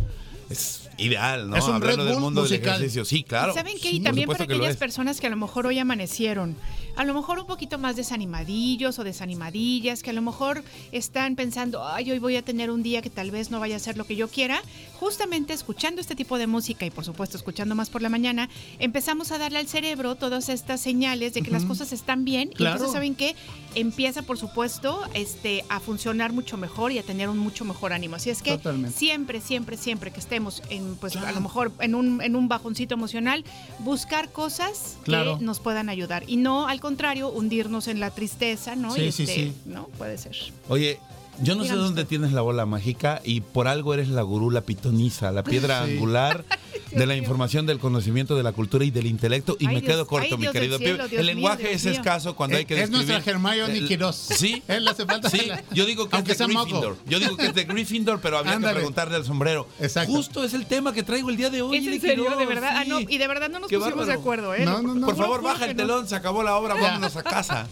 Es 0.50 0.90
ideal, 0.98 1.48
¿no? 1.50 1.56
Es 1.56 1.64
un 1.66 1.80
del 1.80 2.18
mundo 2.18 2.44
del 2.44 2.54
ejercicio. 2.54 3.06
Sí, 3.06 3.24
claro. 3.24 3.54
¿Saben 3.54 3.78
qué? 3.80 3.92
Y 3.92 4.00
también 4.00 4.28
para 4.28 4.46
aquellas 4.46 4.78
personas 4.78 5.20
que 5.20 5.28
a 5.28 5.30
lo 5.30 5.38
mejor 5.38 5.68
hoy 5.68 5.78
amanecieron, 5.78 6.56
a 7.00 7.06
lo 7.06 7.14
mejor 7.14 7.40
un 7.40 7.46
poquito 7.46 7.78
más 7.78 7.96
desanimadillos 7.96 9.00
o 9.00 9.06
desanimadillas, 9.06 10.04
que 10.04 10.10
a 10.10 10.14
lo 10.14 10.22
mejor 10.22 10.66
están 10.92 11.38
pensando, 11.38 11.88
ay, 11.88 12.12
hoy 12.12 12.20
voy 12.20 12.36
a 12.36 12.42
tener 12.42 12.70
un 12.70 12.84
día 12.84 13.02
que 13.02 13.10
tal 13.10 13.32
vez 13.32 13.52
no 13.52 13.62
vaya 13.62 13.78
a 13.78 13.80
ser 13.80 13.96
lo 13.98 14.04
que 14.04 14.18
yo 14.18 14.28
quiera. 14.28 14.62
Justamente 15.00 15.54
escuchando 15.54 16.02
este 16.02 16.14
tipo 16.14 16.38
de 16.38 16.46
música 16.46 16.86
y 16.86 16.92
por 16.92 17.06
supuesto 17.06 17.38
escuchando 17.38 17.74
más 17.74 17.90
por 17.90 18.02
la 18.02 18.10
mañana, 18.10 18.50
empezamos 18.80 19.32
a 19.32 19.38
darle 19.38 19.60
al 19.60 19.68
cerebro 19.68 20.16
todas 20.16 20.50
estas 20.50 20.82
señales 20.82 21.34
de 21.34 21.42
que 21.42 21.52
las 21.52 21.64
cosas 21.64 21.94
están 21.94 22.26
bien. 22.26 22.50
Y 22.58 22.66
entonces, 22.66 22.92
¿saben 22.92 23.16
qué? 23.16 23.34
Empieza, 23.76 24.24
por 24.24 24.38
supuesto, 24.38 25.02
este, 25.14 25.64
a 25.70 25.80
funcionar 25.80 26.34
mucho 26.34 26.58
mejor 26.58 26.92
y 26.92 27.00
a 27.00 27.04
tener 27.04 27.30
un 27.30 27.38
mucho 27.38 27.64
mejor 27.64 27.94
ánimo. 27.94 28.18
Así 28.18 28.30
es 28.30 28.42
que 28.42 28.60
siempre, 28.94 29.40
siempre, 29.40 29.78
siempre 29.78 30.12
que 30.12 30.20
estemos 30.20 30.62
en 30.70 30.98
pues 30.98 31.16
a 31.16 31.32
lo 31.32 31.40
mejor 31.40 31.72
en 31.80 31.96
un, 31.96 32.22
en 32.22 32.36
un 32.36 32.50
bajoncito 32.50 32.96
emocional, 32.96 33.46
buscar 33.80 34.34
cosas 34.34 34.98
que 35.06 35.38
nos 35.40 35.62
puedan 35.62 35.88
ayudar 35.88 36.26
y 36.28 36.36
no 36.36 36.68
al 36.68 36.82
contrario 36.82 36.89
hundirnos 37.30 37.88
en 37.88 38.00
la 38.00 38.12
tristeza, 38.12 38.76
¿no? 38.76 38.94
Sí, 38.94 39.12
sí, 39.12 39.24
este, 39.24 39.36
sí. 39.36 39.54
¿no? 39.66 39.88
Puede 39.98 40.18
ser. 40.18 40.36
Oye, 40.68 41.00
yo 41.42 41.56
no 41.56 41.64
sé 41.64 41.76
dónde 41.76 42.06
tienes 42.06 42.32
la 42.32 42.42
bola 42.42 42.66
mágica 42.66 43.22
y 43.24 43.42
por 43.42 43.68
algo 43.68 43.94
eres 43.94 44.10
la 44.10 44.22
gurú, 44.22 44.52
la 44.52 44.62
pitoniza, 44.62 45.32
la 45.32 45.44
piedra 45.50 45.84
angular 45.84 46.46
de 46.92 47.06
la 47.06 47.16
información, 47.16 47.66
del 47.66 47.80
conocimiento, 47.80 48.36
de 48.36 48.44
la 48.44 48.52
cultura 48.52 48.86
y 48.86 48.92
del 48.92 49.06
intelecto. 49.06 49.56
Y 49.60 49.68
me 49.68 49.82
quedo 49.82 50.08
corto, 50.08 50.38
mi 50.38 50.48
querido 50.50 50.78
El 50.78 51.26
lenguaje 51.26 51.72
es 51.74 51.86
escaso 51.86 52.36
cuando 52.36 52.58
hay 52.58 52.66
que 52.66 52.76
describir. 52.76 53.02
Es 53.02 53.08
nuestra 53.08 53.32
Hermione 53.32 53.86
Quiroz. 53.86 54.16
Sí. 54.16 54.64
Él 54.68 54.88
hace 54.88 55.06
falta. 55.06 55.30
Sí, 55.30 55.50
yo 55.72 55.86
digo 55.86 56.10
que 56.10 56.18
es 56.18 56.26
de 56.26 56.36
Gryffindor. 56.36 56.98
Yo 57.08 57.20
digo 57.20 57.38
que 57.38 57.48
es 57.48 57.54
de 57.54 57.64
Gryffindor, 57.66 58.22
pero 58.22 58.38
habría 58.38 58.58
que 58.58 58.68
preguntarle 58.68 59.16
al 59.16 59.26
sombrero. 59.26 59.68
Exacto. 59.80 60.12
Justo 60.12 60.44
es 60.44 60.54
el 60.54 60.66
tema 60.66 60.94
que 60.94 61.04
traigo 61.04 61.30
el 61.30 61.38
día 61.38 61.50
de 61.50 61.62
hoy. 61.62 61.78
¿Es 61.78 61.88
en 61.88 62.02
serio? 62.02 62.36
De 62.38 62.46
verdad. 62.46 62.74
Ah, 62.76 62.84
no, 62.86 63.00
y 63.00 63.18
de 63.18 63.28
verdad 63.28 63.50
no 63.50 63.60
nos 63.60 63.72
pusimos 63.72 64.08
de 64.08 64.14
acuerdo, 64.14 64.54
¿eh? 64.54 64.66
No, 64.66 64.82
no, 64.82 64.96
no, 64.96 65.08
por 65.08 65.16
favor, 65.16 65.42
baja 65.42 65.66
el 65.66 65.76
telón, 65.76 66.08
se 66.08 66.16
acabó 66.16 66.44
la 66.44 66.56
obra, 66.58 66.76
vámonos 66.76 67.16
a 67.16 67.24
casa. 67.24 67.68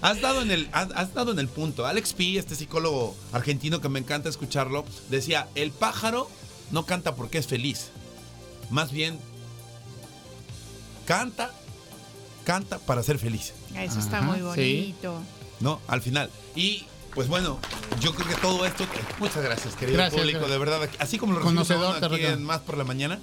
Has 0.00 0.20
dado, 0.20 0.42
en 0.42 0.50
el, 0.50 0.68
has, 0.72 1.12
dado 1.12 1.32
en 1.32 1.38
el 1.38 1.48
punto. 1.48 1.86
Alex 1.86 2.12
P., 2.12 2.38
este 2.38 2.54
psicólogo 2.54 3.16
argentino 3.32 3.80
que 3.80 3.88
me 3.88 3.98
encanta 3.98 4.28
escucharlo, 4.28 4.84
decía, 5.10 5.48
el 5.54 5.72
pájaro 5.72 6.28
no 6.70 6.86
canta 6.86 7.16
porque 7.16 7.38
es 7.38 7.46
feliz. 7.46 7.90
Más 8.70 8.92
bien, 8.92 9.18
canta, 11.04 11.52
canta 12.44 12.78
para 12.78 13.02
ser 13.02 13.18
feliz. 13.18 13.54
Eso 13.74 13.98
está 13.98 14.20
muy 14.22 14.40
bonito. 14.40 15.20
No, 15.60 15.80
al 15.88 16.02
final. 16.02 16.30
Y 16.54 16.84
pues 17.14 17.26
bueno, 17.26 17.58
yo 18.00 18.14
creo 18.14 18.28
que 18.28 18.40
todo 18.40 18.64
esto. 18.64 18.84
Muchas 19.18 19.42
gracias, 19.42 19.74
querido 19.74 20.08
público, 20.10 20.46
de 20.46 20.58
verdad. 20.58 20.88
Así 21.00 21.18
como 21.18 21.32
lo 21.32 21.40
recibimos 21.40 22.02
aquí 22.02 22.24
en 22.24 22.44
Más 22.44 22.60
por 22.60 22.76
la 22.76 22.84
Mañana. 22.84 23.18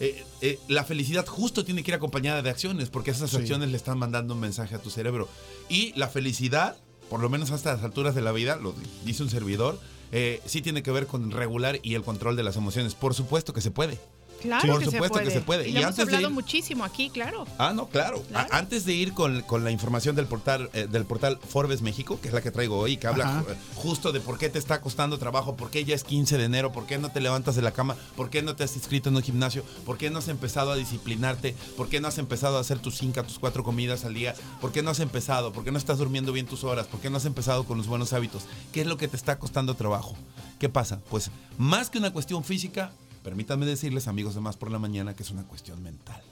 Eh, 0.00 0.24
eh, 0.40 0.58
la 0.68 0.84
felicidad 0.84 1.24
justo 1.26 1.64
tiene 1.64 1.82
que 1.82 1.92
ir 1.92 1.94
acompañada 1.94 2.42
de 2.42 2.50
acciones, 2.50 2.90
porque 2.90 3.12
esas 3.12 3.34
acciones 3.34 3.70
le 3.70 3.76
están 3.76 3.98
mandando 3.98 4.34
un 4.34 4.40
mensaje 4.40 4.74
a 4.74 4.78
tu 4.78 4.90
cerebro. 4.90 5.28
Y 5.68 5.92
la 5.98 6.08
felicidad, 6.08 6.76
por 7.10 7.20
lo 7.20 7.28
menos 7.28 7.50
hasta 7.50 7.74
las 7.74 7.84
alturas 7.84 8.14
de 8.14 8.22
la 8.22 8.32
vida, 8.32 8.56
lo 8.56 8.74
dice 9.04 9.22
un 9.22 9.30
servidor, 9.30 9.78
eh, 10.12 10.40
sí 10.46 10.62
tiene 10.62 10.82
que 10.82 10.90
ver 10.90 11.06
con 11.06 11.30
regular 11.30 11.80
y 11.82 11.94
el 11.94 12.02
control 12.02 12.36
de 12.36 12.42
las 12.42 12.56
emociones. 12.56 12.94
Por 12.94 13.14
supuesto 13.14 13.52
que 13.52 13.60
se 13.60 13.70
puede. 13.70 13.98
Claro, 14.44 14.74
Por 14.74 14.84
supuesto 14.84 15.18
que 15.20 15.30
se 15.30 15.40
puede. 15.40 15.70
Y, 15.70 15.78
hemos 15.78 15.98
hablado 15.98 16.30
muchísimo 16.30 16.84
aquí, 16.84 17.08
claro. 17.08 17.46
Ah, 17.56 17.72
no, 17.74 17.86
claro. 17.86 18.22
antes 18.50 18.84
de 18.84 18.92
ir 18.92 19.14
con, 19.14 19.42
la 19.64 19.70
información 19.70 20.14
del 20.14 20.26
portal, 20.26 20.68
eh, 20.74 20.86
del 20.90 21.06
portal 21.06 21.38
Forbes 21.48 21.80
México, 21.80 22.20
que 22.20 22.28
es 22.28 22.34
la 22.34 22.42
que 22.42 22.50
traigo 22.50 22.78
hoy, 22.78 22.98
que 22.98 23.06
habla 23.06 23.42
justo 23.74 24.12
de 24.12 24.20
por 24.20 24.36
qué 24.36 24.50
te 24.50 24.58
está 24.58 24.82
costando 24.82 25.18
trabajo, 25.18 25.56
por 25.56 25.70
qué 25.70 25.86
ya 25.86 25.94
es 25.94 26.04
15 26.04 26.36
de 26.36 26.44
enero, 26.44 26.72
por 26.72 26.84
qué 26.84 26.98
no 26.98 27.10
te 27.10 27.22
levantas 27.22 27.56
de 27.56 27.62
la 27.62 27.72
cama, 27.72 27.96
por 28.16 28.28
qué 28.28 28.42
no 28.42 28.54
te 28.54 28.64
has 28.64 28.76
inscrito 28.76 29.08
en 29.08 29.16
un 29.16 29.22
gimnasio, 29.22 29.64
por 29.86 29.96
qué 29.96 30.10
no 30.10 30.18
has 30.18 30.28
empezado 30.28 30.72
a 30.72 30.76
disciplinarte, 30.76 31.54
por 31.74 31.88
qué 31.88 32.02
no 32.02 32.08
has 32.08 32.18
empezado 32.18 32.58
a 32.58 32.60
hacer 32.60 32.78
tus 32.80 32.98
cinco, 32.98 33.22
tus 33.22 33.38
cuatro 33.38 33.64
comidas 33.64 34.04
al 34.04 34.12
día, 34.12 34.34
por 34.60 34.72
qué 34.72 34.82
no 34.82 34.90
has 34.90 35.00
empezado, 35.00 35.52
por 35.54 35.64
qué 35.64 35.72
no 35.72 35.78
estás 35.78 35.96
durmiendo 35.96 36.32
bien 36.32 36.46
tus 36.46 36.64
horas, 36.64 36.86
por 36.86 37.00
qué 37.00 37.08
no 37.08 37.16
has 37.16 37.24
empezado 37.24 37.64
con 37.64 37.78
los 37.78 37.86
buenos 37.86 38.12
hábitos, 38.12 38.44
qué 38.72 38.82
es 38.82 38.86
lo 38.86 38.98
que 38.98 39.08
te 39.08 39.16
está 39.16 39.38
costando 39.38 39.74
trabajo. 39.74 40.16
¿Qué 40.58 40.68
pasa? 40.68 41.00
Pues 41.10 41.30
más 41.58 41.90
que 41.90 41.98
una 41.98 42.12
cuestión 42.12 42.44
física, 42.44 42.92
Permítanme 43.24 43.64
decirles, 43.64 44.06
amigos 44.06 44.34
de 44.34 44.42
Más 44.42 44.58
por 44.58 44.70
la 44.70 44.78
Mañana, 44.78 45.16
que 45.16 45.22
es 45.22 45.30
una 45.30 45.44
cuestión 45.44 45.82
mental. 45.82 46.22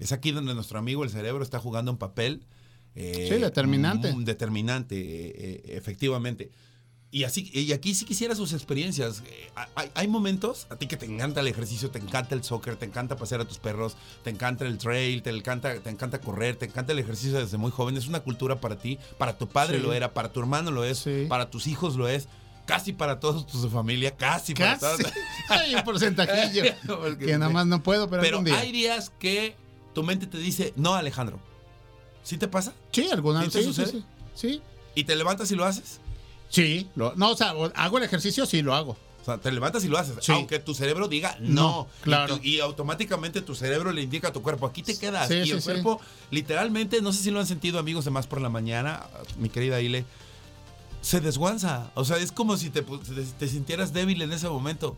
Es 0.00 0.10
aquí 0.10 0.32
donde 0.32 0.52
nuestro 0.52 0.80
amigo 0.80 1.04
el 1.04 1.10
cerebro 1.10 1.44
está 1.44 1.60
jugando 1.60 1.92
un 1.92 1.98
papel. 1.98 2.42
Eh, 2.96 3.28
sí, 3.32 3.40
determinante. 3.40 4.12
determinante, 4.18 4.96
eh, 4.98 5.32
eh, 5.36 5.62
efectivamente. 5.68 6.50
Y, 7.12 7.22
así, 7.22 7.48
y 7.54 7.72
aquí 7.72 7.94
sí 7.94 8.04
quisiera 8.04 8.34
sus 8.34 8.52
experiencias. 8.52 9.22
Hay, 9.94 10.08
momentos, 10.08 10.66
a 10.68 10.74
ti 10.74 10.88
que 10.88 10.96
te 10.96 11.06
encanta 11.06 11.42
el 11.42 11.46
ejercicio, 11.46 11.88
te 11.92 12.00
encanta 12.00 12.34
el 12.34 12.42
soccer, 12.42 12.74
te 12.74 12.86
encanta 12.86 13.16
pasear 13.16 13.42
a 13.42 13.44
tus 13.44 13.58
perros, 13.58 13.96
te 14.24 14.30
encanta 14.30 14.66
el 14.66 14.78
trail, 14.78 15.22
te 15.22 15.30
encanta, 15.30 15.78
te 15.78 15.90
encanta 15.90 16.20
correr, 16.20 16.56
te 16.56 16.66
encanta 16.66 16.92
el 16.92 16.98
ejercicio 16.98 17.38
desde 17.38 17.56
muy 17.56 17.70
joven. 17.70 17.96
Es 17.96 18.08
una 18.08 18.18
cultura 18.18 18.60
para 18.60 18.78
ti, 18.78 18.98
para 19.16 19.38
tu 19.38 19.46
padre 19.46 19.78
lo 19.78 19.92
era, 19.92 20.12
para 20.12 20.32
tu 20.32 20.40
hermano 20.40 20.72
lo 20.72 20.82
es, 20.82 21.04
para 21.28 21.50
tus 21.50 21.68
hijos 21.68 21.94
lo 21.94 22.08
es 22.08 22.26
casi 22.66 22.92
para 22.92 23.20
todos 23.20 23.46
tu 23.46 23.68
familia, 23.68 24.16
casi, 24.16 24.54
para 24.54 24.78
todos. 24.78 25.00
Hay 25.48 25.74
un 25.74 25.82
porcentajillo 25.82 26.62
que 27.18 27.38
nada 27.38 27.50
más 27.50 27.66
no 27.66 27.82
puedo, 27.82 28.08
pero, 28.08 28.22
pero 28.22 28.56
hay 28.56 28.72
días 28.72 29.12
que 29.18 29.56
tu 29.94 30.02
mente 30.02 30.26
te 30.26 30.38
dice, 30.38 30.72
no, 30.76 30.94
Alejandro. 30.94 31.38
¿Sí 32.22 32.38
te 32.38 32.48
pasa? 32.48 32.72
Sí, 32.90 33.08
alguna 33.10 33.42
vez. 33.42 33.52
¿Sí, 33.52 33.72
sí, 33.72 34.04
sí, 34.34 34.62
¿Y 34.94 35.04
te 35.04 35.14
levantas 35.14 35.50
y 35.50 35.54
lo 35.54 35.64
haces? 35.64 36.00
Sí, 36.48 36.88
no, 36.94 37.12
o 37.18 37.36
sea, 37.36 37.54
hago 37.74 37.98
el 37.98 38.04
ejercicio, 38.04 38.46
sí 38.46 38.62
lo 38.62 38.74
hago. 38.74 38.96
O 39.20 39.24
sea, 39.24 39.38
te 39.38 39.50
levantas 39.50 39.82
y 39.84 39.88
lo 39.88 39.96
haces, 39.96 40.28
aunque 40.28 40.58
tu 40.58 40.74
cerebro 40.74 41.08
diga 41.08 41.36
no. 41.40 41.88
claro. 42.02 42.38
Y, 42.42 42.60
automáticamente 42.60 43.40
tu 43.40 43.54
cerebro 43.54 43.90
le 43.90 44.02
indica 44.02 44.28
a 44.28 44.32
tu 44.32 44.42
cuerpo, 44.42 44.66
aquí 44.66 44.82
te 44.82 44.98
quedas. 44.98 45.30
y 45.30 45.50
el 45.50 45.62
cuerpo, 45.62 46.00
literalmente, 46.30 47.00
no 47.00 47.12
sé 47.12 47.22
si 47.22 47.30
lo 47.30 47.40
han 47.40 47.46
sentido 47.46 47.78
amigos 47.78 48.04
de 48.04 48.10
Más 48.10 48.26
por 48.26 48.40
la 48.40 48.50
Mañana, 48.50 49.06
mi 49.38 49.48
querida 49.48 49.80
Ile, 49.80 50.04
se 51.04 51.20
desguanza. 51.20 51.90
O 51.94 52.04
sea, 52.04 52.16
es 52.16 52.32
como 52.32 52.56
si 52.56 52.70
te, 52.70 52.82
te, 52.82 53.48
sintieras 53.48 53.92
débil 53.92 54.22
en 54.22 54.32
ese 54.32 54.48
momento. 54.48 54.96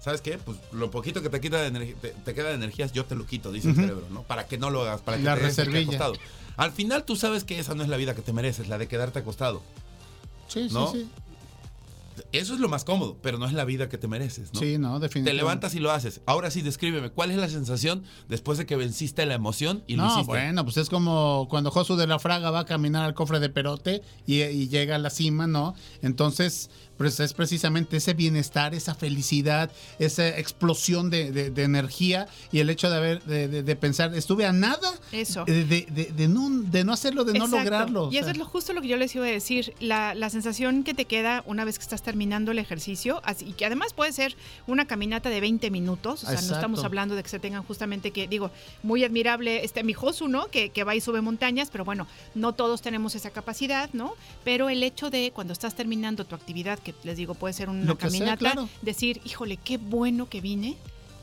¿Sabes 0.00 0.20
qué? 0.20 0.38
Pues 0.38 0.58
lo 0.72 0.90
poquito 0.90 1.22
que 1.22 1.30
te 1.30 1.40
quita 1.40 1.58
de 1.58 1.94
te, 1.94 2.34
queda 2.34 2.48
de 2.48 2.54
energías, 2.54 2.92
yo 2.92 3.04
te 3.04 3.14
lo 3.14 3.24
quito, 3.24 3.52
dice 3.52 3.70
el 3.70 3.76
cerebro, 3.76 4.06
¿no? 4.10 4.22
Para 4.24 4.46
que 4.46 4.58
no 4.58 4.70
lo 4.70 4.82
hagas, 4.82 5.00
para 5.02 5.16
que 5.16 5.22
la 5.22 5.36
te 5.36 5.40
quedes 5.40 5.86
acostado. 5.86 6.14
Al 6.56 6.72
final 6.72 7.04
tú 7.04 7.14
sabes 7.14 7.44
que 7.44 7.58
esa 7.58 7.74
no 7.74 7.84
es 7.84 7.88
la 7.88 7.96
vida 7.96 8.14
que 8.14 8.22
te 8.22 8.32
mereces, 8.32 8.68
la 8.68 8.76
de 8.76 8.88
quedarte 8.88 9.20
acostado. 9.20 9.62
Sí, 10.48 10.68
sí, 10.68 10.76
sí. 10.92 11.08
Eso 12.32 12.54
es 12.54 12.60
lo 12.60 12.68
más 12.68 12.84
cómodo, 12.84 13.18
pero 13.22 13.38
no 13.38 13.46
es 13.46 13.52
la 13.52 13.64
vida 13.64 13.88
que 13.88 13.98
te 13.98 14.08
mereces, 14.08 14.52
¿no? 14.52 14.60
Sí, 14.60 14.78
no, 14.78 15.00
definitivamente. 15.00 15.30
Te 15.30 15.36
levantas 15.36 15.74
y 15.74 15.80
lo 15.80 15.90
haces. 15.90 16.20
Ahora 16.26 16.50
sí, 16.50 16.62
descríbeme, 16.62 17.10
¿cuál 17.10 17.30
es 17.30 17.36
la 17.36 17.48
sensación 17.48 18.04
después 18.28 18.58
de 18.58 18.66
que 18.66 18.76
venciste 18.76 19.26
la 19.26 19.34
emoción 19.34 19.82
y 19.86 19.96
lo 19.96 20.06
hiciste? 20.06 20.26
bueno, 20.26 20.64
pues 20.64 20.76
es 20.76 20.88
como 20.88 21.46
cuando 21.48 21.70
Josu 21.70 21.96
de 21.96 22.06
la 22.06 22.18
Fraga 22.18 22.50
va 22.50 22.60
a 22.60 22.66
caminar 22.66 23.04
al 23.04 23.14
cofre 23.14 23.40
de 23.40 23.48
Perote 23.48 24.02
y, 24.26 24.68
llega 24.68 24.96
a 24.96 24.98
la 24.98 25.10
cima, 25.10 25.46
¿no? 25.46 25.74
Entonces, 26.02 26.70
pues 26.96 27.20
es 27.20 27.32
precisamente 27.32 27.96
ese 27.96 28.14
bienestar, 28.14 28.74
esa 28.74 28.94
felicidad, 28.94 29.70
esa 29.98 30.28
explosión 30.38 31.10
de, 31.10 31.52
energía 31.56 32.28
y 32.52 32.60
el 32.60 32.70
hecho 32.70 32.90
de 32.90 32.96
haber, 32.96 33.22
de, 33.22 33.76
pensar, 33.76 34.14
estuve 34.14 34.46
a 34.46 34.52
nada 34.52 34.92
eso. 35.12 35.44
De, 35.44 36.28
no, 36.28 36.50
de 36.50 36.84
no 36.84 36.92
hacerlo, 36.92 37.24
de 37.24 37.38
no 37.38 37.46
lograrlo. 37.46 38.10
Y 38.12 38.18
eso 38.18 38.30
es 38.30 38.36
lo, 38.36 38.44
justo 38.44 38.72
lo 38.72 38.82
que 38.82 38.88
yo 38.88 38.96
les 38.96 39.14
iba 39.14 39.24
a 39.24 39.28
decir, 39.28 39.74
la, 39.80 40.14
la, 40.14 40.30
sensación 40.30 40.84
que 40.84 40.94
te 40.94 41.04
queda 41.04 41.42
una 41.46 41.64
vez 41.64 41.78
que 41.78 41.82
estás 41.82 42.02
terminando 42.02 42.52
el 42.52 42.58
ejercicio, 42.58 43.20
así, 43.24 43.46
y 43.46 43.52
que 43.52 43.66
además 43.66 43.92
puede 43.92 44.12
ser 44.12 44.36
una 44.66 44.86
caminata 44.86 45.30
de 45.30 45.40
20 45.40 45.70
minutos, 45.70 46.24
o 46.24 46.26
sea, 46.26 46.40
no 46.40 46.54
estamos 46.54 46.84
hablando 46.84 47.14
de 47.14 47.22
que 47.22 47.28
se 47.28 47.38
tengan 47.38 47.62
justamente 47.62 48.10
que, 48.10 48.26
digo, 48.26 48.50
muy 48.82 49.04
admirable 49.04 49.64
este 49.64 49.82
mi 49.84 49.92
Josu, 49.92 50.28
¿no? 50.28 50.48
Que, 50.48 50.70
que 50.70 50.84
va 50.84 50.94
y 50.94 51.00
sube 51.00 51.20
montañas, 51.20 51.70
pero 51.70 51.84
bueno, 51.84 52.06
no 52.34 52.52
todos 52.52 52.82
tenemos 52.82 53.14
esa 53.14 53.30
capacidad, 53.30 53.90
¿no? 53.92 54.14
Pero 54.44 54.68
el 54.68 54.82
hecho 54.82 55.10
de 55.10 55.32
cuando 55.34 55.52
estás 55.52 55.74
terminando 55.74 56.24
tu 56.24 56.34
actividad 56.34 56.78
que 56.84 56.94
les 57.02 57.16
digo 57.16 57.34
puede 57.34 57.54
ser 57.54 57.68
una 57.68 57.96
caminata, 57.96 58.54
decir, 58.82 59.20
híjole, 59.24 59.56
qué 59.56 59.78
bueno 59.78 60.28
que 60.28 60.40
vine 60.40 60.76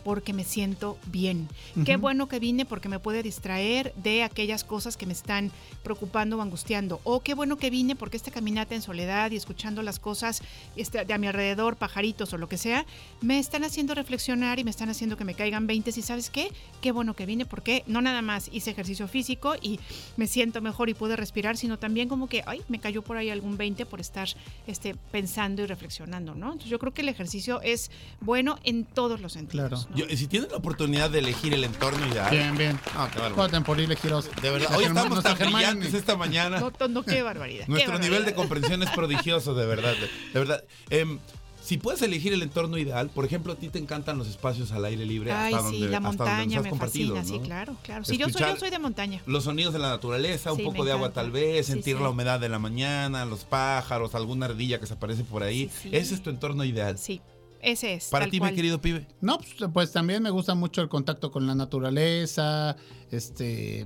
porque 0.03 0.33
me 0.33 0.43
siento 0.43 0.97
bien. 1.05 1.47
Qué 1.85 1.97
bueno 1.97 2.27
que 2.27 2.39
vine 2.39 2.65
porque 2.65 2.89
me 2.89 2.99
puede 2.99 3.23
distraer 3.23 3.93
de 3.95 4.23
aquellas 4.23 4.63
cosas 4.63 4.97
que 4.97 5.05
me 5.05 5.13
están 5.13 5.51
preocupando 5.83 6.37
o 6.37 6.41
angustiando. 6.41 7.01
O 7.03 7.21
qué 7.21 7.33
bueno 7.33 7.57
que 7.57 7.69
vine 7.69 7.95
porque 7.95 8.17
esta 8.17 8.31
caminata 8.31 8.75
en 8.75 8.81
soledad 8.81 9.31
y 9.31 9.35
escuchando 9.35 9.83
las 9.83 9.99
cosas 9.99 10.41
este, 10.75 11.05
de 11.05 11.13
a 11.13 11.17
mi 11.17 11.27
alrededor, 11.27 11.75
pajaritos 11.75 12.33
o 12.33 12.37
lo 12.37 12.47
que 12.47 12.57
sea, 12.57 12.85
me 13.21 13.39
están 13.39 13.63
haciendo 13.63 13.95
reflexionar 13.95 14.59
y 14.59 14.63
me 14.63 14.71
están 14.71 14.89
haciendo 14.89 15.17
que 15.17 15.25
me 15.25 15.33
caigan 15.33 15.67
20 15.67 15.91
y 15.95 16.01
sabes 16.01 16.29
qué, 16.29 16.51
qué 16.81 16.91
bueno 16.91 17.15
que 17.15 17.25
vine 17.25 17.45
porque 17.45 17.83
no 17.87 18.01
nada 18.01 18.21
más 18.21 18.49
hice 18.51 18.71
ejercicio 18.71 19.07
físico 19.07 19.55
y 19.61 19.79
me 20.17 20.27
siento 20.27 20.61
mejor 20.61 20.89
y 20.89 20.93
pude 20.93 21.15
respirar, 21.15 21.57
sino 21.57 21.79
también 21.79 22.07
como 22.07 22.27
que, 22.27 22.43
ay, 22.45 22.61
me 22.67 22.79
cayó 22.79 23.01
por 23.01 23.17
ahí 23.17 23.29
algún 23.29 23.57
20 23.57 23.85
por 23.85 23.99
estar 23.99 24.27
este, 24.67 24.95
pensando 25.11 25.61
y 25.61 25.65
reflexionando, 25.65 26.35
¿no? 26.35 26.47
Entonces 26.47 26.69
yo 26.69 26.79
creo 26.79 26.93
que 26.93 27.01
el 27.01 27.09
ejercicio 27.09 27.61
es 27.61 27.91
bueno 28.19 28.57
en 28.63 28.85
todos 28.85 29.21
los 29.21 29.33
sentidos. 29.33 29.87
Yo, 29.95 30.05
si 30.09 30.27
tienen 30.27 30.49
la 30.51 30.57
oportunidad 30.57 31.09
de 31.09 31.19
elegir 31.19 31.53
el 31.53 31.63
entorno 31.63 32.05
ideal. 32.07 32.29
Bien, 32.31 32.57
bien. 32.57 32.79
Ah, 32.95 33.09
claro. 33.13 33.63
por 33.63 33.79
elegiros. 33.79 34.29
De 34.41 34.49
verdad. 34.49 34.75
Hoy 34.75 34.85
estamos 34.85 35.23
tan 35.23 35.37
brillantes 35.37 35.93
esta 35.93 36.15
mañana. 36.15 36.59
No, 36.59 36.87
no, 36.87 37.03
qué 37.03 37.21
barbaridad. 37.21 37.67
Nuestro 37.67 37.99
nivel 37.99 38.25
de 38.25 38.33
comprensión 38.33 38.83
es 38.83 38.89
prodigioso, 38.91 39.53
de 39.53 39.65
verdad. 39.65 39.93
De, 40.33 40.39
verdad. 40.39 40.63
Em, 40.89 41.19
si 41.63 41.77
puedes 41.77 42.01
elegir 42.01 42.33
el 42.33 42.41
entorno 42.41 42.77
ideal, 42.77 43.09
por 43.09 43.23
ejemplo, 43.23 43.53
a 43.53 43.55
ti 43.55 43.69
te 43.69 43.79
encantan 43.79 44.17
los 44.17 44.27
espacios 44.27 44.71
al 44.71 44.83
aire 44.85 45.05
libre. 45.05 45.31
Ay, 45.31 45.53
hasta 45.53 45.69
sí, 45.69 45.79
donde, 45.79 45.89
la 45.89 45.99
montaña 45.99 46.61
me 46.61 46.75
fascina, 46.75 47.21
¿no? 47.21 47.23
sí, 47.23 47.39
claro, 47.39 47.75
claro. 47.83 48.03
Sí, 48.03 48.17
yo 48.17 48.29
soy, 48.29 48.41
yo 48.41 48.55
soy 48.57 48.69
de 48.71 48.79
montaña. 48.79 49.21
Los 49.25 49.43
sonidos 49.43 49.71
de 49.73 49.79
la 49.79 49.89
naturaleza, 49.89 50.51
un 50.51 50.63
poco 50.63 50.83
de 50.83 50.91
agua 50.91 51.11
tal 51.11 51.31
vez, 51.31 51.67
sentir 51.67 51.99
la 51.99 52.09
humedad 52.09 52.39
de 52.39 52.49
la 52.49 52.59
mañana, 52.59 53.25
los 53.25 53.45
pájaros, 53.45 54.15
alguna 54.15 54.47
ardilla 54.47 54.79
que 54.79 54.87
se 54.87 54.93
aparece 54.93 55.23
por 55.23 55.43
ahí. 55.43 55.69
Ese 55.91 56.15
es 56.15 56.23
tu 56.23 56.29
entorno 56.29 56.63
ideal. 56.63 56.97
Sí, 56.97 57.21
ese 57.61 57.95
es. 57.95 58.09
Para 58.09 58.27
ti, 58.27 58.39
mi 58.39 58.53
querido 58.53 58.81
pibe. 58.81 59.07
No, 59.21 59.37
pues, 59.37 59.71
pues, 59.73 59.91
también 59.91 60.23
me 60.23 60.29
gusta 60.29 60.55
mucho 60.55 60.81
el 60.81 60.89
contacto 60.89 61.31
con 61.31 61.47
la 61.47 61.55
naturaleza, 61.55 62.75
este, 63.11 63.85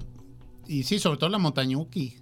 y 0.68 0.84
sí, 0.84 1.00
sobre 1.00 1.18
todo 1.18 1.30
la 1.30 1.38
montañuki. 1.38 2.18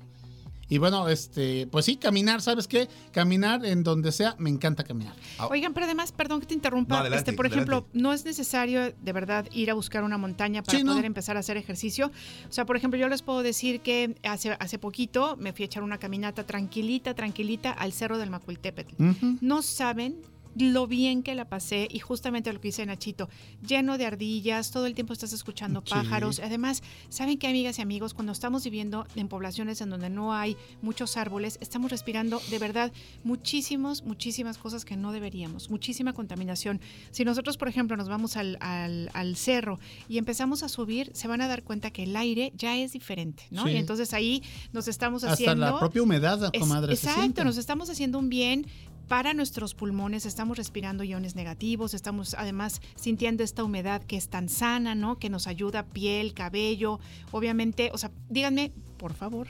Y 0.69 0.77
bueno, 0.79 1.07
este, 1.07 1.67
pues 1.67 1.85
sí, 1.85 1.97
caminar, 1.97 2.41
¿sabes 2.41 2.67
qué? 2.67 2.87
Caminar 3.11 3.65
en 3.65 3.83
donde 3.83 4.11
sea, 4.11 4.35
me 4.39 4.49
encanta 4.49 4.83
caminar. 4.83 5.13
Ah. 5.37 5.47
Oigan, 5.51 5.73
pero 5.73 5.85
además, 5.85 6.11
perdón 6.11 6.39
que 6.39 6.47
te 6.47 6.53
interrumpa, 6.55 7.07
este, 7.09 7.33
por 7.33 7.45
ejemplo, 7.45 7.85
no 7.93 8.13
es 8.13 8.25
necesario 8.25 8.91
de 8.91 9.13
verdad 9.13 9.47
ir 9.51 9.69
a 9.69 9.73
buscar 9.73 10.03
una 10.03 10.17
montaña 10.17 10.63
para 10.63 10.79
poder 10.79 11.05
empezar 11.05 11.37
a 11.37 11.41
hacer 11.41 11.57
ejercicio. 11.57 12.11
O 12.49 12.51
sea, 12.51 12.65
por 12.65 12.75
ejemplo, 12.75 12.99
yo 12.99 13.07
les 13.07 13.21
puedo 13.21 13.43
decir 13.43 13.81
que 13.81 14.15
hace, 14.23 14.57
hace 14.59 14.79
poquito 14.79 15.35
me 15.37 15.53
fui 15.53 15.63
a 15.63 15.65
echar 15.65 15.83
una 15.83 15.97
caminata 15.99 16.43
tranquilita, 16.43 17.13
tranquilita 17.13 17.71
al 17.71 17.93
Cerro 17.93 18.17
del 18.17 18.29
Macuiltepetl. 18.29 18.95
No 19.41 19.61
saben 19.61 20.21
lo 20.55 20.87
bien 20.87 21.23
que 21.23 21.35
la 21.35 21.45
pasé 21.45 21.87
y 21.89 21.99
justamente 21.99 22.51
lo 22.53 22.61
que 22.61 22.69
dice 22.69 22.85
Nachito, 22.85 23.29
lleno 23.65 23.97
de 23.97 24.05
ardillas, 24.05 24.71
todo 24.71 24.85
el 24.85 24.93
tiempo 24.93 25.13
estás 25.13 25.33
escuchando 25.33 25.83
pájaros. 25.83 26.39
Además, 26.39 26.83
saben 27.09 27.37
que 27.37 27.47
amigas 27.47 27.79
y 27.79 27.81
amigos, 27.81 28.13
cuando 28.13 28.31
estamos 28.31 28.63
viviendo 28.63 29.07
en 29.15 29.27
poblaciones 29.27 29.81
en 29.81 29.89
donde 29.89 30.09
no 30.09 30.33
hay 30.33 30.57
muchos 30.81 31.17
árboles, 31.17 31.57
estamos 31.61 31.91
respirando 31.91 32.41
de 32.49 32.59
verdad 32.59 32.91
muchísimos, 33.23 34.03
muchísimas 34.03 34.57
cosas 34.57 34.85
que 34.85 34.97
no 34.97 35.11
deberíamos, 35.11 35.69
muchísima 35.69 36.13
contaminación. 36.13 36.81
Si 37.11 37.25
nosotros, 37.25 37.57
por 37.57 37.67
ejemplo, 37.67 37.97
nos 37.97 38.09
vamos 38.09 38.37
al, 38.37 38.57
al, 38.61 39.35
cerro 39.35 39.79
y 40.07 40.17
empezamos 40.17 40.63
a 40.63 40.69
subir, 40.69 41.11
se 41.13 41.27
van 41.27 41.41
a 41.41 41.47
dar 41.47 41.63
cuenta 41.63 41.91
que 41.91 42.03
el 42.03 42.15
aire 42.15 42.53
ya 42.55 42.77
es 42.77 42.93
diferente, 42.93 43.43
¿no? 43.49 43.67
Y 43.67 43.77
entonces 43.77 44.13
ahí 44.13 44.43
nos 44.71 44.87
estamos 44.87 45.23
haciendo... 45.23 45.65
Hasta 45.65 45.73
la 45.73 45.79
propia 45.79 46.03
humedad, 46.03 46.51
comadre. 46.59 46.93
exacto, 46.93 47.43
nos 47.43 47.57
estamos 47.57 47.89
haciendo 47.89 48.19
un 48.19 48.29
bien 48.29 48.67
para 49.13 49.35
nuestros 49.35 49.75
pulmones, 49.75 50.25
estamos 50.25 50.57
respirando 50.57 51.03
iones 51.03 51.35
negativos, 51.35 51.93
estamos 51.93 52.33
además 52.33 52.81
sintiendo 52.95 53.43
esta 53.43 53.63
humedad 53.63 54.01
que 54.01 54.17
es 54.17 54.27
tan 54.27 54.49
sana, 54.49 54.95
¿no? 54.95 55.19
Que 55.19 55.29
nos 55.29 55.45
ayuda 55.45 55.85
piel, 55.85 56.33
cabello, 56.33 56.99
obviamente, 57.31 57.91
o 57.93 57.99
sea, 57.99 58.09
díganme, 58.29 58.71
por 59.03 59.15
favor, 59.15 59.47